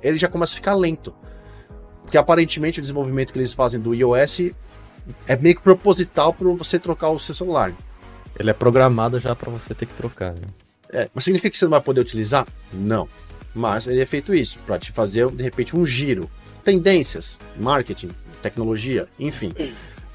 ele 0.02 0.18
já 0.18 0.27
começa 0.27 0.53
a 0.53 0.56
ficar 0.56 0.76
lento. 0.76 1.14
Porque 2.03 2.18
aparentemente 2.18 2.80
o 2.80 2.81
desenvolvimento 2.81 3.34
que 3.34 3.39
eles 3.39 3.53
fazem 3.53 3.80
do 3.80 3.95
iOS 3.95 4.52
é 5.27 5.35
meio 5.35 5.56
que 5.56 5.61
proposital 5.61 6.34
para 6.34 6.48
você 6.49 6.77
trocar 6.77 7.10
o 7.10 7.19
seu 7.19 7.34
celular. 7.34 7.73
Ele 8.38 8.49
é 8.49 8.53
programado 8.53 9.19
já 9.19 9.35
para 9.35 9.52
você 9.52 9.73
ter 9.73 9.85
que 9.85 9.93
trocar. 9.93 10.34
Né? 10.34 10.48
É, 10.91 11.10
mas 11.14 11.23
significa 11.23 11.49
que 11.49 11.57
você 11.57 11.65
não 11.65 11.72
vai 11.72 11.81
poder 11.81 12.02
utilizar? 12.02 12.48
Não. 12.72 13.07
Mas 13.53 13.88
ele 13.88 14.02
é 14.02 14.06
feito 14.06 14.34
isso, 14.34 14.60
para 14.65 14.80
te 14.80 14.91
fazer, 14.91 15.30
de 15.30 15.44
repente, 15.44 15.76
um 15.76 15.86
giro. 15.86 16.30
Tendências, 16.64 17.40
marketing, 17.57 18.10
tecnologia, 18.41 19.07
enfim. 19.19 19.53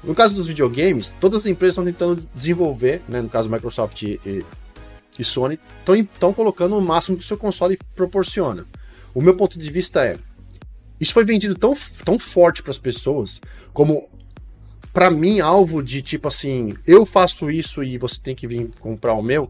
No 0.03 0.15
caso 0.15 0.35
dos 0.35 0.47
videogames, 0.47 1.13
todas 1.19 1.41
as 1.41 1.47
empresas 1.47 1.73
estão 1.73 1.85
tentando 1.85 2.27
desenvolver, 2.33 3.01
né, 3.07 3.21
no 3.21 3.29
caso 3.29 3.49
Microsoft 3.49 4.03
e, 4.03 4.45
e 5.17 5.23
Sony, 5.23 5.59
estão 5.87 6.31
colocando 6.33 6.77
o 6.77 6.81
máximo 6.81 7.17
que 7.17 7.23
o 7.23 7.27
seu 7.27 7.37
console 7.37 7.77
proporciona. 7.95 8.65
O 9.13 9.21
meu 9.21 9.35
ponto 9.35 9.57
de 9.57 9.71
vista 9.71 10.05
é, 10.05 10.17
isso 10.99 11.13
foi 11.13 11.25
vendido 11.25 11.55
tão, 11.55 11.73
tão 12.05 12.17
forte 12.17 12.63
para 12.63 12.71
as 12.71 12.77
pessoas, 12.77 13.41
como 13.73 14.07
para 14.93 15.11
mim 15.11 15.39
alvo 15.39 15.83
de 15.83 16.01
tipo 16.01 16.27
assim, 16.27 16.75
eu 16.85 17.05
faço 17.05 17.51
isso 17.51 17.83
e 17.83 17.97
você 17.97 18.19
tem 18.19 18.35
que 18.35 18.47
vir 18.47 18.69
comprar 18.79 19.13
o 19.13 19.21
meu, 19.21 19.49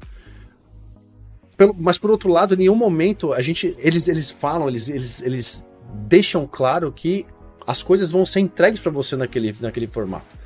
pelo, 1.57 1.75
mas 1.77 1.97
por 1.97 2.11
outro 2.11 2.31
lado, 2.31 2.53
em 2.53 2.57
nenhum 2.57 2.75
momento 2.75 3.33
a 3.33 3.41
gente. 3.41 3.75
Eles, 3.79 4.07
eles 4.07 4.29
falam, 4.29 4.69
eles, 4.69 4.87
eles, 4.87 5.21
eles 5.23 5.67
deixam 6.07 6.47
claro 6.49 6.91
que 6.91 7.25
as 7.65 7.81
coisas 7.81 8.11
vão 8.11 8.25
ser 8.25 8.39
entregues 8.39 8.79
para 8.79 8.91
você 8.91 9.15
naquele, 9.15 9.53
naquele 9.59 9.87
formato. 9.87 10.37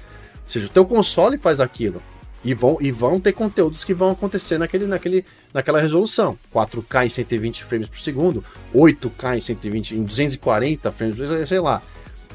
Ou 0.44 0.50
seja, 0.50 0.66
o 0.66 0.70
teu 0.70 0.86
console 0.86 1.38
faz 1.38 1.60
aquilo. 1.60 2.02
E 2.44 2.56
vão, 2.56 2.78
e 2.82 2.92
vão 2.92 3.20
ter 3.20 3.34
conteúdos 3.34 3.84
que 3.84 3.94
vão 3.94 4.10
acontecer 4.10 4.58
naquele, 4.58 4.88
naquele, 4.88 5.24
naquela 5.54 5.80
resolução. 5.80 6.36
4K 6.52 7.06
em 7.06 7.10
120 7.10 7.64
frames 7.64 7.88
por 7.88 8.00
segundo, 8.00 8.44
8K 8.74 9.38
em 9.38 9.42
120, 9.42 9.96
em 9.96 10.04
240 10.04 10.92
frames 10.92 11.16
por 11.16 11.28
segundo, 11.28 11.46
sei 11.46 11.60
lá. 11.60 11.84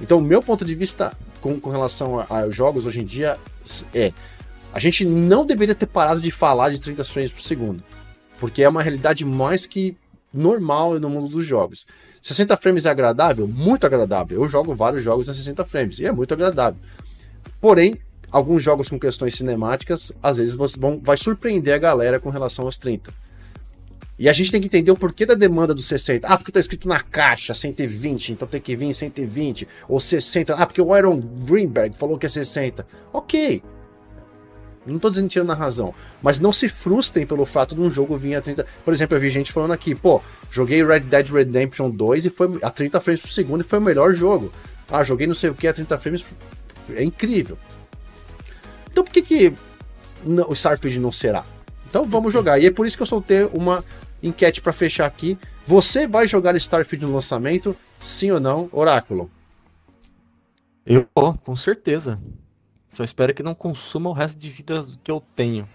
Então, 0.00 0.18
o 0.18 0.22
meu 0.22 0.40
ponto 0.40 0.64
de 0.64 0.76
vista 0.76 1.12
com, 1.40 1.58
com 1.58 1.70
relação 1.70 2.24
aos 2.28 2.54
jogos 2.54 2.86
hoje 2.86 3.00
em 3.00 3.04
dia 3.04 3.36
é: 3.92 4.12
a 4.72 4.78
gente 4.78 5.04
não 5.04 5.44
deveria 5.44 5.74
ter 5.74 5.86
parado 5.86 6.20
de 6.20 6.30
falar 6.30 6.70
de 6.70 6.78
30 6.78 7.02
frames 7.02 7.32
por 7.32 7.40
segundo 7.40 7.82
Porque 8.38 8.62
é 8.62 8.68
uma 8.68 8.82
realidade 8.82 9.24
mais 9.24 9.66
que 9.66 9.96
normal 10.32 10.98
no 11.00 11.08
mundo 11.08 11.28
dos 11.28 11.44
jogos. 11.44 11.86
60 12.20 12.56
frames 12.56 12.86
é 12.86 12.90
agradável? 12.90 13.46
Muito 13.46 13.86
agradável. 13.86 14.42
Eu 14.42 14.48
jogo 14.48 14.74
vários 14.74 15.02
jogos 15.02 15.28
a 15.28 15.34
60 15.34 15.64
frames 15.64 15.98
e 15.98 16.06
é 16.06 16.12
muito 16.12 16.34
agradável. 16.34 16.78
Porém, 17.60 17.96
alguns 18.30 18.62
jogos 18.62 18.88
com 18.88 18.98
questões 18.98 19.34
cinemáticas, 19.34 20.12
às 20.22 20.38
vezes 20.38 20.54
você 20.54 20.78
vão, 20.78 21.00
vai 21.02 21.16
surpreender 21.16 21.74
a 21.74 21.78
galera 21.78 22.20
com 22.20 22.30
relação 22.30 22.66
aos 22.66 22.76
30. 22.76 23.12
E 24.18 24.28
a 24.28 24.32
gente 24.32 24.50
tem 24.50 24.60
que 24.60 24.66
entender 24.66 24.90
o 24.90 24.96
porquê 24.96 25.26
da 25.26 25.34
demanda 25.34 25.74
do 25.74 25.82
60. 25.82 26.26
Ah, 26.26 26.38
porque 26.38 26.50
tá 26.50 26.58
escrito 26.58 26.88
na 26.88 27.00
caixa 27.00 27.52
120, 27.52 28.32
então 28.32 28.48
tem 28.48 28.60
que 28.60 28.74
vir 28.74 28.94
120 28.94 29.68
ou 29.86 30.00
60. 30.00 30.54
Ah, 30.54 30.66
porque 30.66 30.80
o 30.80 30.92
Aaron 30.92 31.20
Greenberg 31.20 31.96
falou 31.96 32.16
que 32.18 32.24
é 32.24 32.28
60. 32.28 32.86
OK. 33.12 33.62
Não 34.86 34.98
tô 34.98 35.10
dizendo 35.10 35.28
tirando 35.28 35.48
na 35.48 35.54
razão, 35.54 35.94
mas 36.22 36.38
não 36.38 36.52
se 36.52 36.68
frustrem 36.68 37.26
pelo 37.26 37.44
fato 37.44 37.74
de 37.74 37.80
um 37.80 37.90
jogo 37.90 38.16
vir 38.16 38.36
a 38.36 38.40
30. 38.40 38.64
Por 38.84 38.94
exemplo, 38.94 39.16
eu 39.16 39.20
vi 39.20 39.30
gente 39.30 39.52
falando 39.52 39.72
aqui, 39.72 39.94
pô, 39.94 40.22
joguei 40.50 40.84
Red 40.84 41.00
Dead 41.00 41.28
Redemption 41.28 41.90
2 41.90 42.26
e 42.26 42.30
foi 42.30 42.58
a 42.62 42.70
30 42.70 43.00
frames 43.00 43.20
por 43.20 43.30
segundo 43.30 43.62
e 43.62 43.64
foi 43.64 43.78
o 43.78 43.82
melhor 43.82 44.14
jogo. 44.14 44.52
Ah, 44.88 45.02
joguei 45.02 45.26
não 45.26 45.34
sei 45.34 45.50
o 45.50 45.54
que 45.54 45.66
a 45.66 45.72
30 45.72 45.98
frames 45.98 46.24
é 46.90 47.02
incrível. 47.02 47.58
Então 48.90 49.02
por 49.02 49.12
que 49.12 49.22
que 49.22 49.52
o 50.24 50.52
Starfield 50.52 51.00
não 51.00 51.10
será? 51.10 51.44
Então 51.88 52.06
vamos 52.06 52.32
jogar. 52.32 52.58
E 52.58 52.66
é 52.66 52.70
por 52.70 52.86
isso 52.86 52.96
que 52.96 53.02
eu 53.02 53.06
soltei 53.06 53.44
uma 53.52 53.84
enquete 54.22 54.60
para 54.60 54.72
fechar 54.72 55.06
aqui. 55.06 55.36
Você 55.66 56.06
vai 56.06 56.28
jogar 56.28 56.54
Starfield 56.56 57.06
no 57.06 57.12
lançamento? 57.12 57.76
Sim 57.98 58.30
ou 58.30 58.40
não, 58.40 58.68
Oráculo? 58.72 59.30
Eu, 60.84 61.04
com 61.44 61.56
certeza. 61.56 62.20
Só 62.88 63.04
espero 63.04 63.34
que 63.34 63.42
não 63.42 63.54
consuma 63.54 64.10
o 64.10 64.12
resto 64.12 64.38
de 64.38 64.48
vida 64.50 64.86
que 65.02 65.10
eu 65.10 65.22
tenho. 65.34 65.68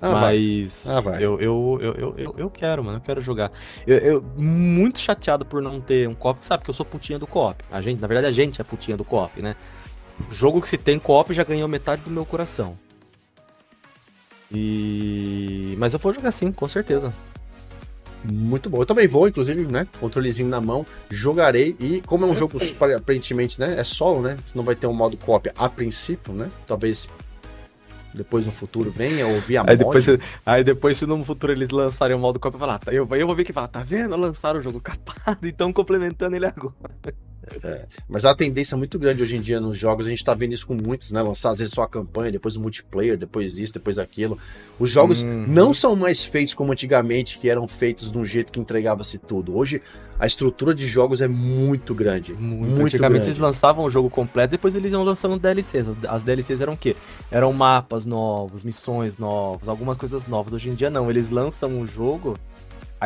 Ah, 0.00 0.10
Mas 0.10 0.82
vai. 0.84 0.96
Ah, 0.96 1.00
vai. 1.00 1.16
Eu, 1.24 1.40
eu, 1.40 1.78
eu, 1.80 2.14
eu, 2.16 2.34
eu, 2.36 2.50
quero, 2.50 2.84
mano. 2.84 2.98
Eu 2.98 3.00
quero 3.00 3.20
jogar. 3.20 3.50
Eu, 3.86 3.98
eu 3.98 4.22
muito 4.36 4.98
chateado 4.98 5.44
por 5.44 5.62
não 5.62 5.80
ter 5.80 6.08
um 6.08 6.14
co-op. 6.14 6.44
Sabe 6.44 6.64
que 6.64 6.70
eu 6.70 6.74
sou 6.74 6.84
putinha 6.84 7.18
do 7.18 7.26
co-op. 7.26 7.62
A 7.70 7.80
gente, 7.80 8.00
na 8.00 8.06
verdade, 8.06 8.26
a 8.26 8.32
gente 8.32 8.60
é 8.60 8.64
putinha 8.64 8.96
do 8.96 9.04
co-op, 9.04 9.40
né? 9.40 9.56
Jogo 10.30 10.60
que 10.60 10.68
se 10.68 10.76
tem 10.76 10.98
co-op 10.98 11.32
já 11.32 11.44
ganhou 11.44 11.68
metade 11.68 12.02
do 12.02 12.10
meu 12.10 12.26
coração. 12.26 12.76
E. 14.52 15.74
Mas 15.78 15.94
eu 15.94 15.98
vou 15.98 16.12
jogar 16.12 16.30
sim, 16.30 16.52
com 16.52 16.68
certeza 16.68 17.12
muito 18.30 18.68
bom. 18.68 18.80
Eu 18.80 18.86
também 18.86 19.06
vou, 19.06 19.28
inclusive, 19.28 19.60
né? 19.70 19.86
Controlezinho 20.00 20.48
na 20.48 20.60
mão, 20.60 20.84
jogarei. 21.10 21.76
E 21.78 22.00
como 22.02 22.24
é 22.24 22.28
um 22.28 22.34
jogo 22.34 22.58
aparentemente, 22.96 23.58
né? 23.60 23.78
É 23.78 23.84
solo, 23.84 24.22
né? 24.22 24.36
Não 24.54 24.62
vai 24.62 24.74
ter 24.74 24.86
um 24.86 24.94
modo 24.94 25.16
cópia 25.16 25.52
a 25.56 25.68
princípio, 25.68 26.32
né? 26.32 26.48
Talvez 26.66 27.08
depois 28.16 28.46
no 28.46 28.52
futuro 28.52 28.90
venha 28.90 29.26
ou 29.26 29.38
via 29.40 29.62
aí 29.66 29.76
depois, 29.76 30.04
se, 30.04 30.18
aí 30.44 30.64
depois, 30.64 30.96
se 30.96 31.04
no 31.06 31.22
futuro 31.22 31.52
eles 31.52 31.68
lançarem 31.68 32.16
o 32.16 32.18
modo 32.18 32.40
cópia, 32.40 32.56
eu 32.56 32.58
vou 32.58 32.66
falar, 32.66 32.78
tá, 32.78 32.92
eu, 32.92 33.06
eu 33.10 33.26
vou 33.26 33.36
ver 33.36 33.44
que 33.44 33.52
fala, 33.52 33.68
tá 33.68 33.82
vendo? 33.82 34.16
Lançaram 34.16 34.58
o 34.58 34.62
jogo 34.62 34.80
capado, 34.80 35.44
então 35.46 35.72
complementando 35.72 36.34
ele 36.34 36.46
agora. 36.46 36.74
É, 37.62 37.86
mas 38.08 38.24
há 38.24 38.28
uma 38.28 38.36
tendência 38.36 38.76
muito 38.76 38.98
grande 38.98 39.22
hoje 39.22 39.36
em 39.36 39.40
dia 39.40 39.60
nos 39.60 39.78
jogos, 39.78 40.06
a 40.06 40.10
gente 40.10 40.24
tá 40.24 40.34
vendo 40.34 40.52
isso 40.52 40.66
com 40.66 40.74
muitos, 40.74 41.12
né? 41.12 41.22
Lançar 41.22 41.50
às 41.50 41.58
vezes 41.58 41.72
só 41.72 41.82
a 41.82 41.88
campanha, 41.88 42.32
depois 42.32 42.56
o 42.56 42.60
multiplayer, 42.60 43.16
depois 43.16 43.56
isso, 43.58 43.72
depois 43.72 43.98
aquilo. 43.98 44.38
Os 44.78 44.90
jogos 44.90 45.22
uhum. 45.22 45.46
não 45.46 45.72
são 45.72 45.94
mais 45.94 46.24
feitos 46.24 46.54
como 46.54 46.72
antigamente, 46.72 47.38
que 47.38 47.48
eram 47.48 47.66
feitos 47.68 48.10
de 48.10 48.18
um 48.18 48.24
jeito 48.24 48.52
que 48.52 48.60
entregava-se 48.60 49.18
tudo. 49.18 49.56
Hoje 49.56 49.80
a 50.18 50.26
estrutura 50.26 50.74
de 50.74 50.86
jogos 50.86 51.20
é 51.20 51.28
muito 51.28 51.94
grande. 51.94 52.32
Muito, 52.32 52.68
muito 52.68 52.86
Antigamente 52.86 53.24
grande. 53.24 53.28
eles 53.28 53.38
lançavam 53.38 53.84
o 53.84 53.90
jogo 53.90 54.08
completo, 54.08 54.52
depois 54.52 54.74
eles 54.74 54.92
iam 54.92 55.04
lançando 55.04 55.38
DLCs. 55.38 55.88
As 56.08 56.24
DLCs 56.24 56.60
eram 56.60 56.72
o 56.72 56.76
quê? 56.76 56.96
Eram 57.30 57.52
mapas 57.52 58.06
novos, 58.06 58.64
missões 58.64 59.18
novas, 59.18 59.68
algumas 59.68 59.96
coisas 59.96 60.26
novas. 60.26 60.54
Hoje 60.54 60.70
em 60.70 60.74
dia 60.74 60.88
não, 60.88 61.10
eles 61.10 61.30
lançam 61.30 61.80
o 61.80 61.86
jogo 61.86 62.34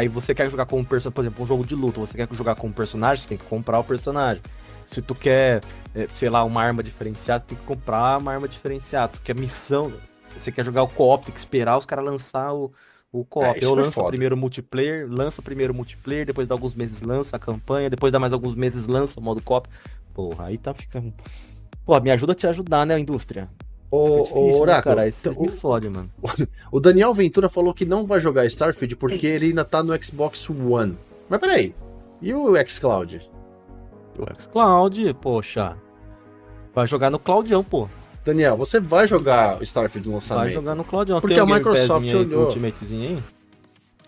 Aí 0.01 0.09
você 0.09 0.35
quer 0.35 0.51
jogar 0.51 0.65
com 0.65 0.79
um 0.79 0.85
personagem, 0.85 1.13
por 1.13 1.21
exemplo, 1.21 1.45
um 1.45 1.47
jogo 1.47 1.67
de 1.67 1.75
luta, 1.75 2.01
você 2.01 2.17
quer 2.17 2.35
jogar 2.35 2.55
com 2.55 2.69
um 2.69 2.73
personagem, 2.73 3.23
você 3.23 3.29
tem 3.29 3.37
que 3.37 3.45
comprar 3.45 3.81
o 3.81 3.85
personagem. 3.85 4.43
Se 4.87 5.03
tu 5.03 5.15
quer, 5.15 5.61
é, 5.95 6.09
sei 6.15 6.31
lá, 6.31 6.43
uma 6.43 6.63
arma 6.63 6.83
diferenciada, 6.83 7.41
você 7.41 7.49
tem 7.49 7.59
que 7.59 7.65
comprar 7.65 8.19
uma 8.19 8.33
arma 8.33 8.49
diferenciada. 8.49 9.13
Tu 9.13 9.21
quer 9.21 9.39
missão, 9.39 9.93
você 10.35 10.51
quer 10.51 10.65
jogar 10.65 10.85
o 10.85 10.89
co-op, 10.89 11.27
tem 11.27 11.35
que 11.35 11.39
esperar 11.39 11.77
os 11.77 11.85
caras 11.85 12.03
lançar 12.03 12.51
o, 12.55 12.73
o 13.13 13.27
co-op. 13.27 13.59
É, 13.59 13.63
eu 13.63 13.75
lanço 13.75 14.03
primeiro 14.07 14.39
multiplayer, 14.39 15.07
lança 15.07 15.43
primeiro 15.43 15.75
multiplayer, 15.75 16.25
depois 16.25 16.47
de 16.47 16.53
alguns 16.55 16.75
meses 16.75 17.03
lança 17.03 17.37
a 17.37 17.39
campanha, 17.39 17.91
depois 17.91 18.11
de 18.11 18.19
mais 18.19 18.33
alguns 18.33 18.55
meses 18.55 18.87
lança 18.87 19.21
o 19.21 19.23
modo 19.23 19.43
co-op. 19.43 19.69
Porra, 20.15 20.47
aí 20.47 20.57
tá 20.57 20.73
ficando. 20.73 21.13
Pô, 21.85 22.01
me 22.01 22.11
ajuda 22.11 22.33
a 22.33 22.35
te 22.35 22.47
ajudar, 22.47 22.87
né, 22.87 22.95
a 22.95 22.99
indústria. 22.99 23.51
O, 23.93 24.19
é 24.19 24.23
difícil, 24.23 24.37
o 24.37 24.61
Oráculo, 24.61 24.67
né, 24.67 24.83
cara, 24.83 25.09
isso 25.09 25.33
o, 25.33 25.43
me 25.43 25.49
fode, 25.49 25.89
mano. 25.89 26.09
O 26.71 26.79
Daniel 26.79 27.13
Ventura 27.13 27.49
falou 27.49 27.75
que 27.75 27.85
não 27.85 28.07
vai 28.07 28.21
jogar 28.21 28.47
Starfield 28.47 28.95
porque 28.95 29.27
ele 29.27 29.47
ainda 29.47 29.65
tá 29.65 29.83
no 29.83 29.93
Xbox 30.01 30.49
One. 30.49 30.97
Mas 31.29 31.41
peraí, 31.41 31.75
e 32.23 32.33
o 32.33 32.55
xCloud? 32.69 33.29
O 34.17 34.41
xCloud, 34.41 35.15
poxa. 35.15 35.77
Vai 36.73 36.87
jogar 36.87 37.11
no 37.11 37.19
Cloudião, 37.19 37.65
pô. 37.65 37.89
Daniel, 38.25 38.57
você 38.57 38.79
vai 38.79 39.09
jogar 39.09 39.61
Starfield 39.63 40.07
no 40.09 40.15
lançamento? 40.15 40.45
Vai 40.45 40.55
jogar 40.55 40.75
no 40.75 40.85
Cloudião. 40.85 41.21
Porque 41.21 41.41
a 41.41 41.47
Microsoft 41.47 42.13
olhou. 42.13 42.47
Ultimatezinho 42.47 43.17
aí? 43.17 43.23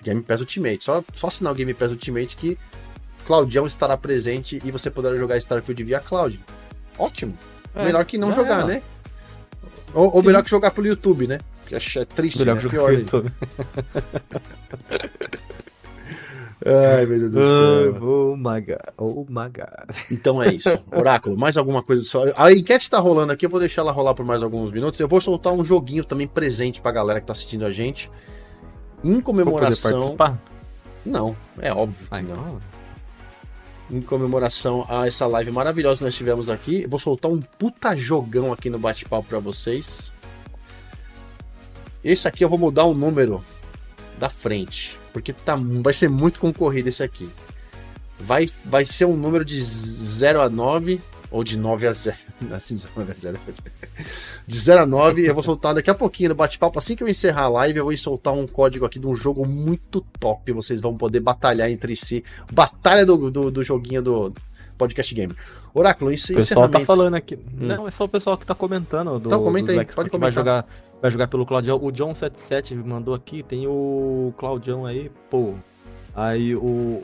Game 0.02 0.22
Pass 0.22 0.40
Ultimate. 0.40 0.84
Só, 0.84 1.02
só 1.12 1.28
assinar 1.28 1.52
o 1.52 1.56
Game 1.56 1.72
Pass 1.74 1.90
Ultimate 1.90 2.36
que 2.36 2.58
Cloudião 3.26 3.66
estará 3.66 3.96
presente 3.96 4.60
e 4.64 4.70
você 4.70 4.90
poderá 4.90 5.16
jogar 5.16 5.38
Starfield 5.38 5.82
via 5.82 6.00
Cloud. 6.00 6.38
Ótimo. 6.98 7.36
É, 7.74 7.84
Melhor 7.84 8.04
que 8.04 8.18
não 8.18 8.34
jogar, 8.34 8.62
é, 8.62 8.74
né? 8.74 8.82
Ou, 9.94 10.16
ou 10.16 10.22
melhor 10.22 10.42
que 10.42 10.50
jogar 10.50 10.70
pelo 10.70 10.86
YouTube, 10.86 11.26
né? 11.26 11.38
Porque 11.60 11.74
é 11.76 12.04
triste, 12.04 12.38
melhor 12.38 12.56
né? 12.56 12.62
Pior 12.68 12.86
pelo 12.86 12.98
YouTube. 12.98 13.32
Ai, 16.64 17.04
meu 17.06 17.18
Deus 17.18 17.32
do 17.32 17.42
céu. 17.42 17.96
Oh, 18.00 18.36
my 18.36 18.60
God. 18.60 18.78
Oh 18.96 19.26
my 19.28 19.48
God. 19.48 19.96
Então 20.10 20.40
é 20.42 20.54
isso. 20.54 20.70
Oráculo, 20.92 21.36
mais 21.36 21.56
alguma 21.56 21.82
coisa 21.82 22.04
só. 22.04 22.22
A 22.36 22.52
enquete 22.52 22.88
tá 22.88 22.98
rolando 22.98 23.32
aqui, 23.32 23.46
eu 23.46 23.50
vou 23.50 23.58
deixar 23.58 23.82
ela 23.82 23.90
rolar 23.92 24.14
por 24.14 24.24
mais 24.24 24.42
alguns 24.42 24.70
minutos. 24.70 24.98
Eu 25.00 25.08
vou 25.08 25.20
soltar 25.20 25.52
um 25.52 25.64
joguinho 25.64 26.04
também 26.04 26.26
presente 26.26 26.80
pra 26.80 26.92
galera 26.92 27.20
que 27.20 27.26
tá 27.26 27.32
assistindo 27.32 27.64
a 27.64 27.70
gente. 27.70 28.10
Em 29.02 29.20
comemoração. 29.20 29.90
Vou 30.00 30.16
participar? 30.16 30.52
Não, 31.04 31.36
é 31.58 31.72
óbvio 31.72 32.06
que 32.06 32.14
ah, 32.14 32.22
não. 32.22 32.32
Então... 32.32 32.71
Em 33.92 34.00
comemoração 34.00 34.86
a 34.88 35.06
essa 35.06 35.26
live 35.26 35.50
maravilhosa 35.50 35.98
que 35.98 36.04
nós 36.04 36.14
tivemos 36.14 36.48
aqui. 36.48 36.82
Eu 36.82 36.88
vou 36.88 36.98
soltar 36.98 37.30
um 37.30 37.38
puta 37.38 37.94
jogão 37.94 38.52
aqui 38.52 38.70
no 38.70 38.78
bate-papo 38.78 39.28
pra 39.28 39.38
vocês. 39.38 40.10
Esse 42.02 42.26
aqui 42.26 42.42
eu 42.42 42.48
vou 42.48 42.58
mudar 42.58 42.84
o 42.84 42.94
número 42.94 43.44
da 44.18 44.30
frente. 44.30 44.98
Porque 45.12 45.32
tá, 45.32 45.58
vai 45.82 45.92
ser 45.92 46.08
muito 46.08 46.40
concorrido 46.40 46.88
esse 46.88 47.02
aqui. 47.02 47.28
Vai, 48.18 48.48
vai 48.64 48.84
ser 48.84 49.04
um 49.04 49.14
número 49.14 49.44
de 49.44 49.60
0 49.62 50.40
a 50.40 50.48
9, 50.48 51.00
ou 51.32 51.42
de 51.42 51.58
9 51.58 51.86
a 51.86 51.92
0. 51.92 52.16
De 54.46 54.58
0 54.58 54.82
a 54.82 54.86
9, 54.86 55.26
eu 55.26 55.34
vou 55.34 55.42
soltar 55.42 55.74
daqui 55.74 55.88
a 55.88 55.94
pouquinho 55.94 56.28
no 56.30 56.34
bate-papo. 56.34 56.78
Assim 56.78 56.94
que 56.94 57.02
eu 57.02 57.08
encerrar 57.08 57.44
a 57.44 57.48
live, 57.48 57.78
eu 57.78 57.84
vou 57.84 57.96
soltar 57.96 58.34
um 58.34 58.46
código 58.46 58.84
aqui 58.84 58.98
de 58.98 59.06
um 59.06 59.14
jogo 59.14 59.46
muito 59.46 60.00
top. 60.20 60.52
Vocês 60.52 60.80
vão 60.80 60.96
poder 60.96 61.20
batalhar 61.20 61.70
entre 61.70 61.96
si. 61.96 62.22
Batalha 62.52 63.06
do, 63.06 63.30
do, 63.30 63.50
do 63.50 63.62
joguinho 63.62 64.02
do 64.02 64.32
Podcast 64.76 65.14
Gamer. 65.14 65.36
Oráculo, 65.72 66.12
isso 66.12 66.32
O 66.32 66.36
pessoal 66.36 66.68
tá 66.68 66.80
falando 66.80 67.14
aqui. 67.14 67.36
Hum. 67.36 67.66
Não, 67.66 67.88
é 67.88 67.90
só 67.90 68.04
o 68.04 68.08
pessoal 68.08 68.36
que 68.36 68.44
tá 68.44 68.54
comentando. 68.54 69.18
Do, 69.18 69.28
então, 69.28 69.42
comenta 69.42 69.72
aí, 69.72 69.86
pode 69.86 70.10
comentar. 70.10 70.20
Vai 70.20 70.32
jogar, 70.32 70.66
vai 71.00 71.10
jogar 71.10 71.28
pelo 71.28 71.46
Claudião. 71.46 71.78
O 71.78 71.90
John77 71.90 72.84
mandou 72.84 73.14
aqui, 73.14 73.42
tem 73.42 73.66
o 73.66 74.34
Claudião 74.36 74.84
aí, 74.84 75.10
pô. 75.30 75.54
Aí 76.14 76.54
o, 76.54 77.00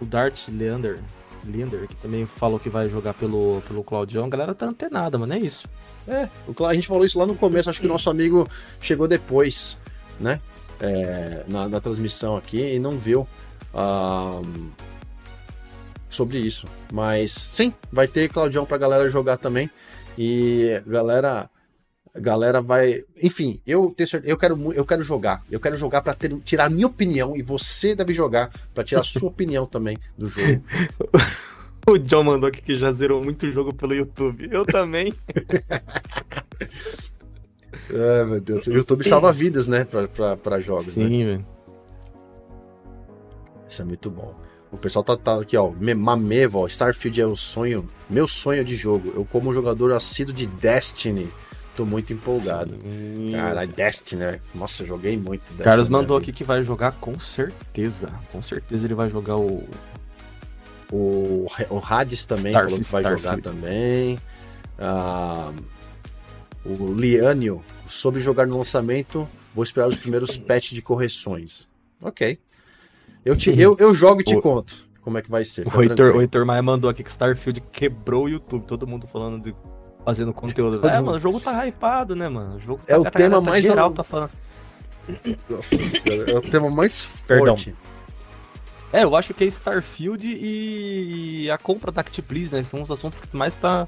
o 0.00 0.04
Dart 0.04 0.48
Leander, 0.48 0.98
Leander, 1.44 1.86
que 1.86 1.96
também 1.96 2.26
falou 2.26 2.58
que 2.58 2.68
vai 2.68 2.88
jogar 2.88 3.14
pelo, 3.14 3.62
pelo 3.66 3.82
Claudião. 3.82 4.24
A 4.24 4.28
galera 4.28 4.54
tá 4.54 4.66
antenada, 4.66 5.18
mano, 5.18 5.32
é 5.34 5.38
isso. 5.38 5.68
É, 6.06 6.28
a 6.66 6.74
gente 6.74 6.88
falou 6.88 7.04
isso 7.04 7.18
lá 7.18 7.26
no 7.26 7.34
começo, 7.34 7.68
acho 7.68 7.80
que 7.80 7.86
o 7.86 7.90
nosso 7.90 8.08
amigo 8.08 8.48
chegou 8.80 9.06
depois, 9.06 9.76
né? 10.18 10.40
É, 10.80 11.44
na, 11.48 11.68
na, 11.68 11.80
transmissão 11.80 12.36
aqui 12.36 12.74
e 12.74 12.78
não 12.78 12.96
viu 12.96 13.26
sobre 16.08 16.38
isso. 16.38 16.66
Mas 16.92 17.32
sim, 17.32 17.74
vai 17.90 18.06
ter 18.06 18.28
Claudião 18.28 18.64
pra 18.64 18.78
galera 18.78 19.08
jogar 19.10 19.36
também. 19.36 19.70
E 20.16 20.82
galera 20.86 21.48
galera 22.14 22.60
vai. 22.60 23.04
Enfim, 23.22 23.60
eu 23.66 23.92
tenho 23.96 24.08
certeza, 24.08 24.30
eu 24.30 24.36
quero, 24.36 24.72
eu 24.72 24.84
quero 24.84 25.02
jogar. 25.02 25.42
Eu 25.50 25.60
quero 25.60 25.76
jogar 25.76 26.02
para 26.02 26.16
tirar 26.44 26.66
a 26.66 26.70
minha 26.70 26.86
opinião 26.86 27.36
e 27.36 27.42
você 27.42 27.94
deve 27.94 28.14
jogar 28.14 28.50
para 28.74 28.84
tirar 28.84 29.00
a 29.00 29.04
sua 29.04 29.28
opinião 29.30 29.66
também 29.66 29.96
do 30.16 30.26
jogo. 30.26 30.62
o 31.86 31.98
John 31.98 32.24
mandou 32.24 32.48
aqui 32.48 32.62
que 32.62 32.76
já 32.76 32.92
zerou 32.92 33.22
muito 33.22 33.50
jogo 33.50 33.74
pelo 33.74 33.94
YouTube. 33.94 34.48
Eu 34.50 34.64
também. 34.64 35.14
Ai, 37.90 38.24
meu 38.24 38.40
Deus. 38.40 38.66
O 38.66 38.72
YouTube 38.72 39.08
salva 39.08 39.32
vidas, 39.32 39.66
né? 39.66 39.86
Pra, 40.42 40.60
jogos. 40.60 40.94
Sim, 40.94 41.24
né? 41.24 41.24
velho. 41.24 41.46
Isso 43.68 43.82
é 43.82 43.84
muito 43.84 44.10
bom. 44.10 44.34
O 44.70 44.76
pessoal 44.76 45.02
tá, 45.02 45.16
tá 45.16 45.40
aqui, 45.40 45.56
ó. 45.56 45.70
Mamevo, 45.70 46.58
ó. 46.60 46.66
Starfield 46.66 47.20
é 47.20 47.26
o 47.26 47.36
sonho. 47.36 47.88
Meu 48.08 48.28
sonho 48.28 48.64
de 48.64 48.76
jogo. 48.76 49.12
Eu, 49.14 49.24
como 49.24 49.52
jogador 49.52 49.92
assíduo 49.92 50.34
de 50.34 50.46
Destiny 50.46 51.28
Muito, 51.84 51.86
muito 51.86 52.12
empolgado. 52.12 52.74
Sim. 52.80 53.32
Caralho, 53.32 53.72
Destiny, 53.72 54.22
né? 54.22 54.40
Nossa, 54.54 54.84
joguei 54.84 55.16
muito 55.16 55.42
Destiny. 55.42 55.64
Carlos 55.64 55.88
mandou 55.88 56.16
aqui 56.16 56.32
que 56.32 56.44
vai 56.44 56.62
jogar 56.62 56.92
com 56.92 57.18
certeza. 57.18 58.08
Com 58.32 58.42
certeza 58.42 58.86
ele 58.86 58.94
vai 58.94 59.08
jogar 59.08 59.36
o. 59.36 59.68
O, 60.90 61.46
o 61.68 61.82
Hades 61.84 62.24
também 62.24 62.50
Starf, 62.50 62.70
falou 62.70 62.80
que 62.80 62.92
vai 62.92 63.02
Starfield. 63.02 63.22
jogar 63.22 63.42
também. 63.42 64.18
Ah, 64.78 65.52
o 66.64 66.92
Lianio 66.94 67.62
soube 67.86 68.20
jogar 68.20 68.46
no 68.46 68.56
lançamento. 68.56 69.28
Vou 69.54 69.64
esperar 69.64 69.86
os 69.86 69.96
primeiros 69.96 70.36
patches 70.38 70.72
de 70.72 70.82
correções. 70.82 71.68
Ok. 72.02 72.38
Eu, 73.24 73.36
te, 73.36 73.50
eu, 73.58 73.76
eu 73.78 73.92
jogo 73.92 74.22
e 74.22 74.24
te 74.24 74.36
o... 74.36 74.40
conto 74.40 74.88
como 75.08 75.16
é 75.16 75.22
que 75.22 75.30
vai 75.30 75.42
ser. 75.42 75.66
O 75.66 75.82
Heitor, 75.82 76.16
o 76.16 76.20
Heitor 76.20 76.44
Maia 76.44 76.62
mandou 76.62 76.90
aqui 76.90 77.02
que 77.02 77.10
Starfield 77.10 77.62
quebrou 77.72 78.26
o 78.26 78.28
YouTube. 78.28 78.66
Todo 78.66 78.86
mundo 78.86 79.06
falando 79.06 79.42
de 79.42 79.54
fazendo 80.08 80.32
conteúdo. 80.32 80.88
É, 80.88 81.00
mano, 81.02 81.18
o 81.18 81.20
jogo 81.20 81.38
tá 81.38 81.66
hypado, 81.66 82.16
né, 82.16 82.30
mano? 82.30 82.56
O 82.56 82.60
jogo 82.60 82.80
tá, 82.86 82.94
é 82.94 82.96
o 82.96 83.04
tema 83.04 83.42
tá 83.42 83.50
mais 83.50 83.62
geral 83.62 83.92
tá 83.92 84.02
falando. 84.02 84.30
Nossa, 85.50 85.74
é 86.26 86.34
o 86.34 86.40
tema 86.40 86.70
mais 86.70 86.98
forte. 87.26 87.74
É, 88.90 89.04
eu 89.04 89.14
acho 89.14 89.34
que 89.34 89.44
é 89.44 89.46
Starfield 89.46 90.26
e 90.26 91.50
a 91.50 91.58
compra 91.58 91.92
da 91.92 92.00
Activision, 92.00 92.54
né? 92.54 92.62
São 92.62 92.80
os 92.80 92.90
assuntos 92.90 93.20
que 93.20 93.36
mais 93.36 93.54
tá 93.54 93.86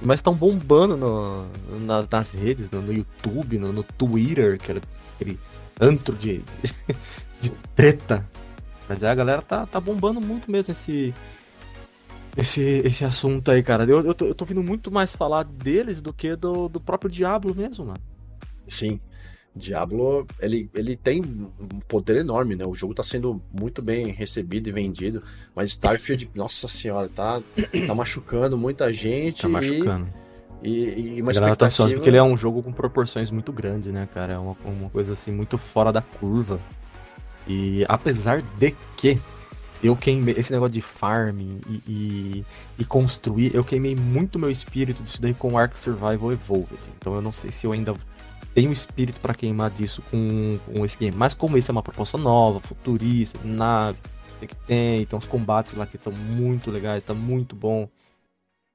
mais 0.00 0.20
estão 0.20 0.32
bombando 0.32 0.96
no, 0.96 1.44
nas, 1.80 2.08
nas 2.08 2.30
redes, 2.30 2.70
no, 2.70 2.80
no 2.80 2.92
YouTube, 2.92 3.58
no, 3.58 3.72
no, 3.72 3.82
Twitter, 3.82 4.60
que 4.60 4.70
era 4.70 4.80
aquele 5.16 5.40
antro 5.80 6.14
de, 6.14 6.38
de, 6.62 6.74
de 7.40 7.50
treta. 7.74 8.24
Mas 8.88 9.02
é, 9.02 9.10
a 9.10 9.14
galera 9.16 9.42
tá, 9.42 9.66
tá 9.66 9.80
bombando 9.80 10.20
muito 10.20 10.48
mesmo 10.48 10.70
esse, 10.70 11.12
esse, 12.36 12.60
esse 12.60 13.04
assunto 13.04 13.50
aí, 13.50 13.62
cara. 13.62 13.84
Eu, 13.84 14.04
eu, 14.04 14.14
tô, 14.14 14.26
eu 14.26 14.34
tô 14.34 14.44
ouvindo 14.44 14.62
muito 14.62 14.90
mais 14.90 15.14
falar 15.14 15.44
deles 15.44 16.00
do 16.00 16.12
que 16.12 16.36
do, 16.36 16.68
do 16.68 16.80
próprio 16.80 17.10
Diablo 17.10 17.54
mesmo, 17.54 17.86
mano. 17.86 18.00
Sim. 18.68 19.00
Diablo, 19.54 20.26
ele, 20.40 20.70
ele 20.72 20.94
tem 20.94 21.20
um 21.20 21.80
poder 21.88 22.16
enorme, 22.16 22.54
né? 22.54 22.64
O 22.64 22.74
jogo 22.74 22.94
tá 22.94 23.02
sendo 23.02 23.42
muito 23.52 23.82
bem 23.82 24.08
recebido 24.08 24.68
e 24.68 24.72
vendido, 24.72 25.22
mas 25.54 25.72
Starfield, 25.72 26.30
nossa 26.34 26.68
senhora, 26.68 27.08
tá, 27.08 27.42
tá 27.86 27.94
machucando 27.94 28.56
muita 28.56 28.92
gente. 28.92 29.42
Tá 29.42 29.48
machucando. 29.48 30.08
E, 30.62 30.70
e, 30.70 31.16
e 31.16 31.22
uma 31.22 31.32
tá 31.32 31.40
expectativa... 31.40 31.88
tá 31.88 31.94
porque 31.94 32.08
ele 32.08 32.16
é 32.16 32.22
um 32.22 32.36
jogo 32.36 32.62
com 32.62 32.72
proporções 32.72 33.30
muito 33.30 33.52
grandes, 33.52 33.92
né, 33.92 34.08
cara? 34.12 34.34
É 34.34 34.38
uma, 34.38 34.56
uma 34.64 34.90
coisa 34.90 35.12
assim 35.12 35.32
muito 35.32 35.58
fora 35.58 35.92
da 35.92 36.02
curva. 36.02 36.60
E 37.46 37.84
apesar 37.88 38.42
de 38.58 38.74
que 38.96 39.18
eu 39.82 39.96
queimei 39.96 40.34
esse 40.36 40.52
negócio 40.52 40.72
de 40.72 40.80
farming 40.80 41.60
e, 41.68 41.82
e, 41.86 42.44
e, 42.78 42.84
construir, 42.84 43.54
eu 43.54 43.62
queimei 43.62 43.94
muito 43.94 44.38
meu 44.38 44.50
espírito 44.50 45.02
disso 45.02 45.22
daí 45.22 45.34
com 45.34 45.56
Ark 45.56 45.78
Survival 45.78 46.32
Evolved. 46.32 46.80
Então 46.96 47.14
eu 47.14 47.22
não 47.22 47.32
sei 47.32 47.52
se 47.52 47.66
eu 47.66 47.72
ainda 47.72 47.94
tenho 48.54 48.72
espírito 48.72 49.20
para 49.20 49.34
queimar 49.34 49.70
disso 49.70 50.02
com, 50.10 50.58
com 50.66 50.84
esse 50.84 50.98
game. 50.98 51.16
Mas 51.16 51.34
como 51.34 51.56
isso 51.56 51.70
é 51.70 51.72
uma 51.72 51.82
proposta 51.82 52.18
nova, 52.18 52.58
futurista, 52.60 53.38
nave, 53.44 53.98
que 54.40 54.54
tem, 54.66 55.02
então 55.02 55.18
os 55.18 55.26
combates 55.26 55.74
lá 55.74 55.86
que 55.86 55.96
estão 55.96 56.12
muito 56.12 56.70
legais, 56.70 57.02
tá 57.02 57.14
muito 57.14 57.54
bom. 57.54 57.88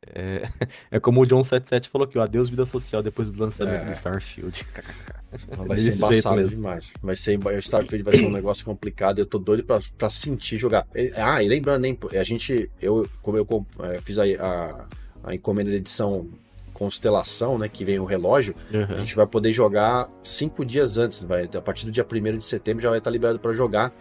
É, 0.07 0.49
é 0.91 0.99
como 0.99 1.21
o 1.21 1.25
John 1.25 1.43
77 1.43 1.89
falou 1.89 2.07
aqui, 2.07 2.17
ó, 2.17 2.23
adeus 2.23 2.49
vida 2.49 2.65
social 2.65 3.01
depois 3.01 3.31
do 3.31 3.43
lançamento 3.43 3.83
é. 3.83 3.85
do 3.85 3.91
Starfield. 3.91 4.65
Vai 5.65 5.79
ser 5.79 5.95
embaçado 5.95 6.47
demais. 6.47 6.91
Vai 7.01 7.15
ser, 7.15 7.39
o 7.39 7.57
Starfield 7.57 8.03
vai 8.03 8.15
ser 8.15 8.25
um 8.25 8.29
negócio 8.31 8.63
complicado. 8.63 9.17
Eu 9.17 9.25
tô 9.25 9.39
doido 9.39 9.63
pra, 9.63 9.79
pra 9.97 10.07
sentir 10.07 10.57
jogar. 10.57 10.85
Ah, 11.15 11.41
e 11.41 11.47
lembrando, 11.47 11.85
hein, 11.85 11.97
a 12.11 12.23
gente, 12.23 12.69
eu, 12.79 13.09
como 13.19 13.37
eu 13.39 13.65
é, 13.79 13.99
fiz 13.99 14.19
a, 14.19 14.23
a, 14.23 14.85
a 15.23 15.33
encomenda 15.33 15.71
de 15.71 15.77
edição 15.77 16.29
Constelação, 16.71 17.57
né, 17.57 17.69
que 17.69 17.85
vem 17.85 17.99
o 17.99 18.05
relógio, 18.05 18.55
uhum. 18.71 18.95
a 18.95 18.99
gente 18.99 19.15
vai 19.15 19.25
poder 19.25 19.53
jogar 19.53 20.09
cinco 20.23 20.65
dias 20.65 20.97
antes. 20.97 21.23
Vai, 21.23 21.49
a 21.55 21.61
partir 21.61 21.85
do 21.85 21.91
dia 21.91 22.05
1 22.05 22.37
de 22.37 22.45
setembro 22.45 22.83
já 22.83 22.89
vai 22.89 22.97
estar 22.97 23.09
liberado 23.09 23.39
para 23.39 23.53
jogar. 23.53 23.91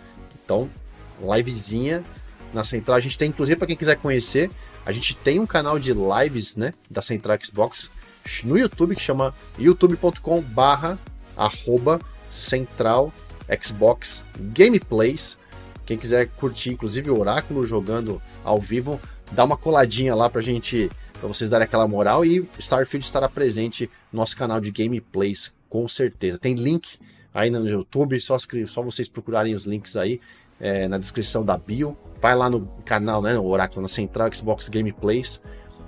Então, 0.44 0.68
livezinha 1.22 2.02
na 2.52 2.64
Central. 2.64 2.96
A 2.96 3.00
gente 3.00 3.16
tem, 3.16 3.28
inclusive, 3.28 3.56
para 3.56 3.66
quem 3.66 3.76
quiser 3.76 3.96
conhecer, 3.96 4.50
a 4.84 4.92
gente 4.92 5.14
tem 5.16 5.38
um 5.38 5.46
canal 5.46 5.78
de 5.78 5.92
lives, 5.92 6.56
né, 6.56 6.74
da 6.90 7.02
Central 7.02 7.38
Xbox 7.42 7.90
no 8.44 8.56
YouTube 8.56 8.94
que 8.94 9.02
chama 9.02 9.34
youtube.com/barra 9.58 10.98
Central 12.30 13.12
Xbox 13.60 14.24
Gameplays. 14.38 15.36
Quem 15.84 15.98
quiser 15.98 16.28
curtir, 16.28 16.70
inclusive 16.70 17.10
o 17.10 17.18
Oráculo 17.18 17.66
jogando 17.66 18.22
ao 18.44 18.60
vivo, 18.60 19.00
dá 19.32 19.44
uma 19.44 19.56
coladinha 19.56 20.14
lá 20.14 20.30
pra 20.30 20.40
gente, 20.40 20.90
pra 21.18 21.28
vocês 21.28 21.50
darem 21.50 21.64
aquela 21.64 21.88
moral 21.88 22.24
e 22.24 22.48
Starfield 22.58 23.04
estará 23.04 23.28
presente 23.28 23.90
no 24.12 24.20
nosso 24.20 24.36
canal 24.36 24.60
de 24.60 24.70
gameplays, 24.70 25.52
com 25.68 25.86
certeza. 25.88 26.38
Tem 26.38 26.54
link 26.54 26.98
aí 27.34 27.50
no 27.50 27.68
YouTube, 27.68 28.20
só, 28.20 28.36
só 28.38 28.82
vocês 28.82 29.08
procurarem 29.08 29.54
os 29.54 29.64
links 29.66 29.96
aí 29.96 30.20
é, 30.62 30.86
na 30.86 30.96
descrição 30.96 31.44
da 31.44 31.58
bio. 31.58 31.96
Vai 32.20 32.36
lá 32.36 32.48
no 32.48 32.66
canal, 32.84 33.20
né, 33.20 33.36
o 33.36 33.46
Oráculo 33.46 33.82
na 33.82 33.88
Central 33.88 34.32
Xbox 34.32 34.68
Gameplays 34.68 35.40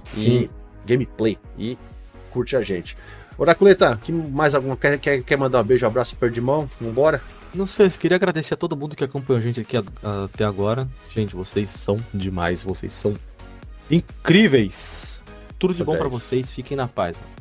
Sim. 0.03 0.29
e 0.29 0.51
Gameplay 0.85 1.39
e 1.57 1.79
curte 2.31 2.57
a 2.57 2.61
gente. 2.61 2.97
Oraculeta, 3.39 3.99
que 4.03 4.13
mais 4.13 4.55
alguma? 4.55 4.77
Quer, 4.77 4.99
quer, 4.99 5.23
quer 5.23 5.39
mandar 5.39 5.61
um 5.61 5.65
beijo, 5.65 5.87
abraço, 5.87 6.17
perto 6.17 6.35
de 6.35 6.41
mão? 6.41 6.69
Vambora? 6.81 7.23
Não 7.55 7.69
sei, 7.69 7.89
queria 7.91 8.17
agradecer 8.17 8.55
a 8.55 8.57
todo 8.57 8.77
mundo 8.77 8.97
que 8.97 9.05
acompanhou 9.05 9.39
a 9.39 9.43
gente 9.43 9.61
aqui 9.61 9.77
até 9.77 10.45
agora. 10.45 10.89
Gente, 11.13 11.37
vocês 11.37 11.71
são 11.71 11.97
demais, 12.13 12.65
vocês 12.65 12.93
são 12.93 13.15
incríveis. 13.89 15.23
Tudo 15.57 15.73
de 15.73 15.85
bom 15.85 15.97
para 15.97 16.09
vocês, 16.09 16.51
fiquem 16.51 16.77
na 16.77 16.89
paz. 16.89 17.17
Mano. 17.17 17.34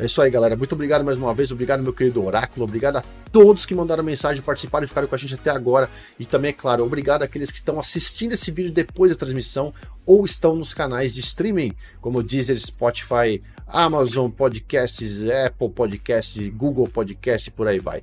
É 0.00 0.04
isso 0.04 0.22
aí, 0.22 0.30
galera. 0.30 0.54
Muito 0.54 0.76
obrigado 0.76 1.04
mais 1.04 1.18
uma 1.18 1.34
vez. 1.34 1.50
Obrigado, 1.50 1.82
meu 1.82 1.92
querido 1.92 2.24
Oráculo. 2.24 2.64
Obrigado 2.64 2.98
a 2.98 3.04
todos 3.32 3.66
que 3.66 3.74
mandaram 3.74 4.04
mensagem, 4.04 4.40
participaram 4.40 4.84
e 4.84 4.88
ficaram 4.88 5.08
com 5.08 5.14
a 5.16 5.18
gente 5.18 5.34
até 5.34 5.50
agora. 5.50 5.90
E 6.20 6.24
também, 6.24 6.50
é 6.50 6.52
claro, 6.52 6.84
obrigado 6.84 7.24
àqueles 7.24 7.50
que 7.50 7.56
estão 7.56 7.80
assistindo 7.80 8.32
esse 8.32 8.52
vídeo 8.52 8.70
depois 8.70 9.10
da 9.10 9.18
transmissão 9.18 9.74
ou 10.06 10.24
estão 10.24 10.54
nos 10.54 10.72
canais 10.72 11.14
de 11.14 11.20
streaming, 11.20 11.72
como 12.00 12.22
Deezer, 12.22 12.56
Spotify, 12.56 13.42
Amazon 13.66 14.30
Podcasts, 14.30 15.24
Apple 15.24 15.70
Podcasts, 15.70 16.48
Google 16.54 16.88
Podcasts, 16.88 17.52
por 17.52 17.66
aí 17.66 17.80
vai. 17.80 18.00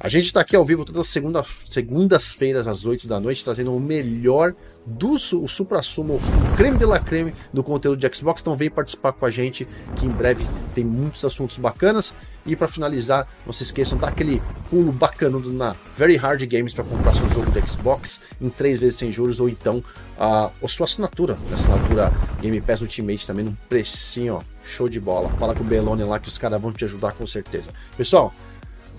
A 0.00 0.08
gente 0.08 0.26
está 0.26 0.40
aqui 0.40 0.56
ao 0.56 0.64
vivo 0.64 0.84
todas 0.84 1.00
as 1.00 1.08
segunda, 1.08 1.44
segundas-feiras 1.68 2.66
às 2.66 2.86
8 2.86 3.06
da 3.06 3.20
noite, 3.20 3.44
trazendo 3.44 3.74
o 3.74 3.80
melhor 3.80 4.54
do 4.88 5.14
o 5.14 5.48
supra-sumo, 5.48 6.14
o 6.14 6.56
creme 6.56 6.76
de 6.76 6.84
la 6.84 6.98
creme 6.98 7.34
do 7.52 7.62
conteúdo 7.62 7.98
de 7.98 8.16
Xbox. 8.16 8.40
Então 8.40 8.56
vem 8.56 8.70
participar 8.70 9.12
com 9.12 9.26
a 9.26 9.30
gente, 9.30 9.66
que 9.96 10.06
em 10.06 10.10
breve 10.10 10.46
tem 10.74 10.84
muitos 10.84 11.24
assuntos 11.24 11.58
bacanas. 11.58 12.14
E 12.46 12.56
para 12.56 12.66
finalizar, 12.66 13.28
não 13.44 13.52
se 13.52 13.62
esqueçam, 13.62 13.98
dá 13.98 14.08
aquele 14.08 14.42
pulo 14.70 14.90
bacanudo 14.90 15.52
na 15.52 15.76
Very 15.96 16.16
Hard 16.16 16.42
Games 16.46 16.72
para 16.72 16.84
comprar 16.84 17.12
seu 17.12 17.28
jogo 17.30 17.50
de 17.50 17.60
Xbox 17.68 18.20
em 18.40 18.48
três 18.48 18.80
vezes 18.80 18.96
sem 18.96 19.12
juros, 19.12 19.38
ou 19.38 19.48
então 19.48 19.84
a, 20.18 20.50
a 20.62 20.68
sua 20.68 20.84
assinatura, 20.84 21.36
a 21.50 21.54
assinatura 21.54 22.12
Game 22.40 22.58
Pass 22.62 22.80
Ultimate 22.80 23.26
também 23.26 23.44
num 23.44 23.56
precinho, 23.68 24.36
ó, 24.36 24.42
show 24.64 24.88
de 24.88 24.98
bola. 24.98 25.28
Fala 25.38 25.54
com 25.54 25.62
o 25.62 25.66
Belone 25.66 26.04
lá 26.04 26.18
que 26.18 26.28
os 26.28 26.38
caras 26.38 26.60
vão 26.60 26.72
te 26.72 26.84
ajudar 26.84 27.12
com 27.12 27.26
certeza. 27.26 27.70
Pessoal, 27.96 28.32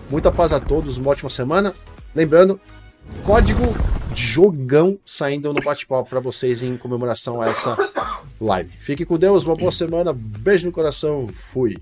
Muita 0.09 0.31
paz 0.31 0.51
a 0.51 0.59
todos, 0.59 0.97
uma 0.97 1.11
ótima 1.11 1.29
semana. 1.29 1.71
Lembrando, 2.15 2.59
código 3.25 3.75
jogão 4.15 4.97
saindo 5.05 5.53
no 5.53 5.61
bate-papo 5.61 6.09
para 6.09 6.19
vocês 6.19 6.63
em 6.63 6.75
comemoração 6.77 7.41
a 7.41 7.47
essa 7.49 7.77
live. 8.39 8.69
Fique 8.69 9.05
com 9.05 9.17
Deus, 9.17 9.45
uma 9.45 9.55
boa 9.55 9.71
semana, 9.71 10.13
beijo 10.13 10.65
no 10.65 10.71
coração, 10.71 11.27
fui. 11.27 11.77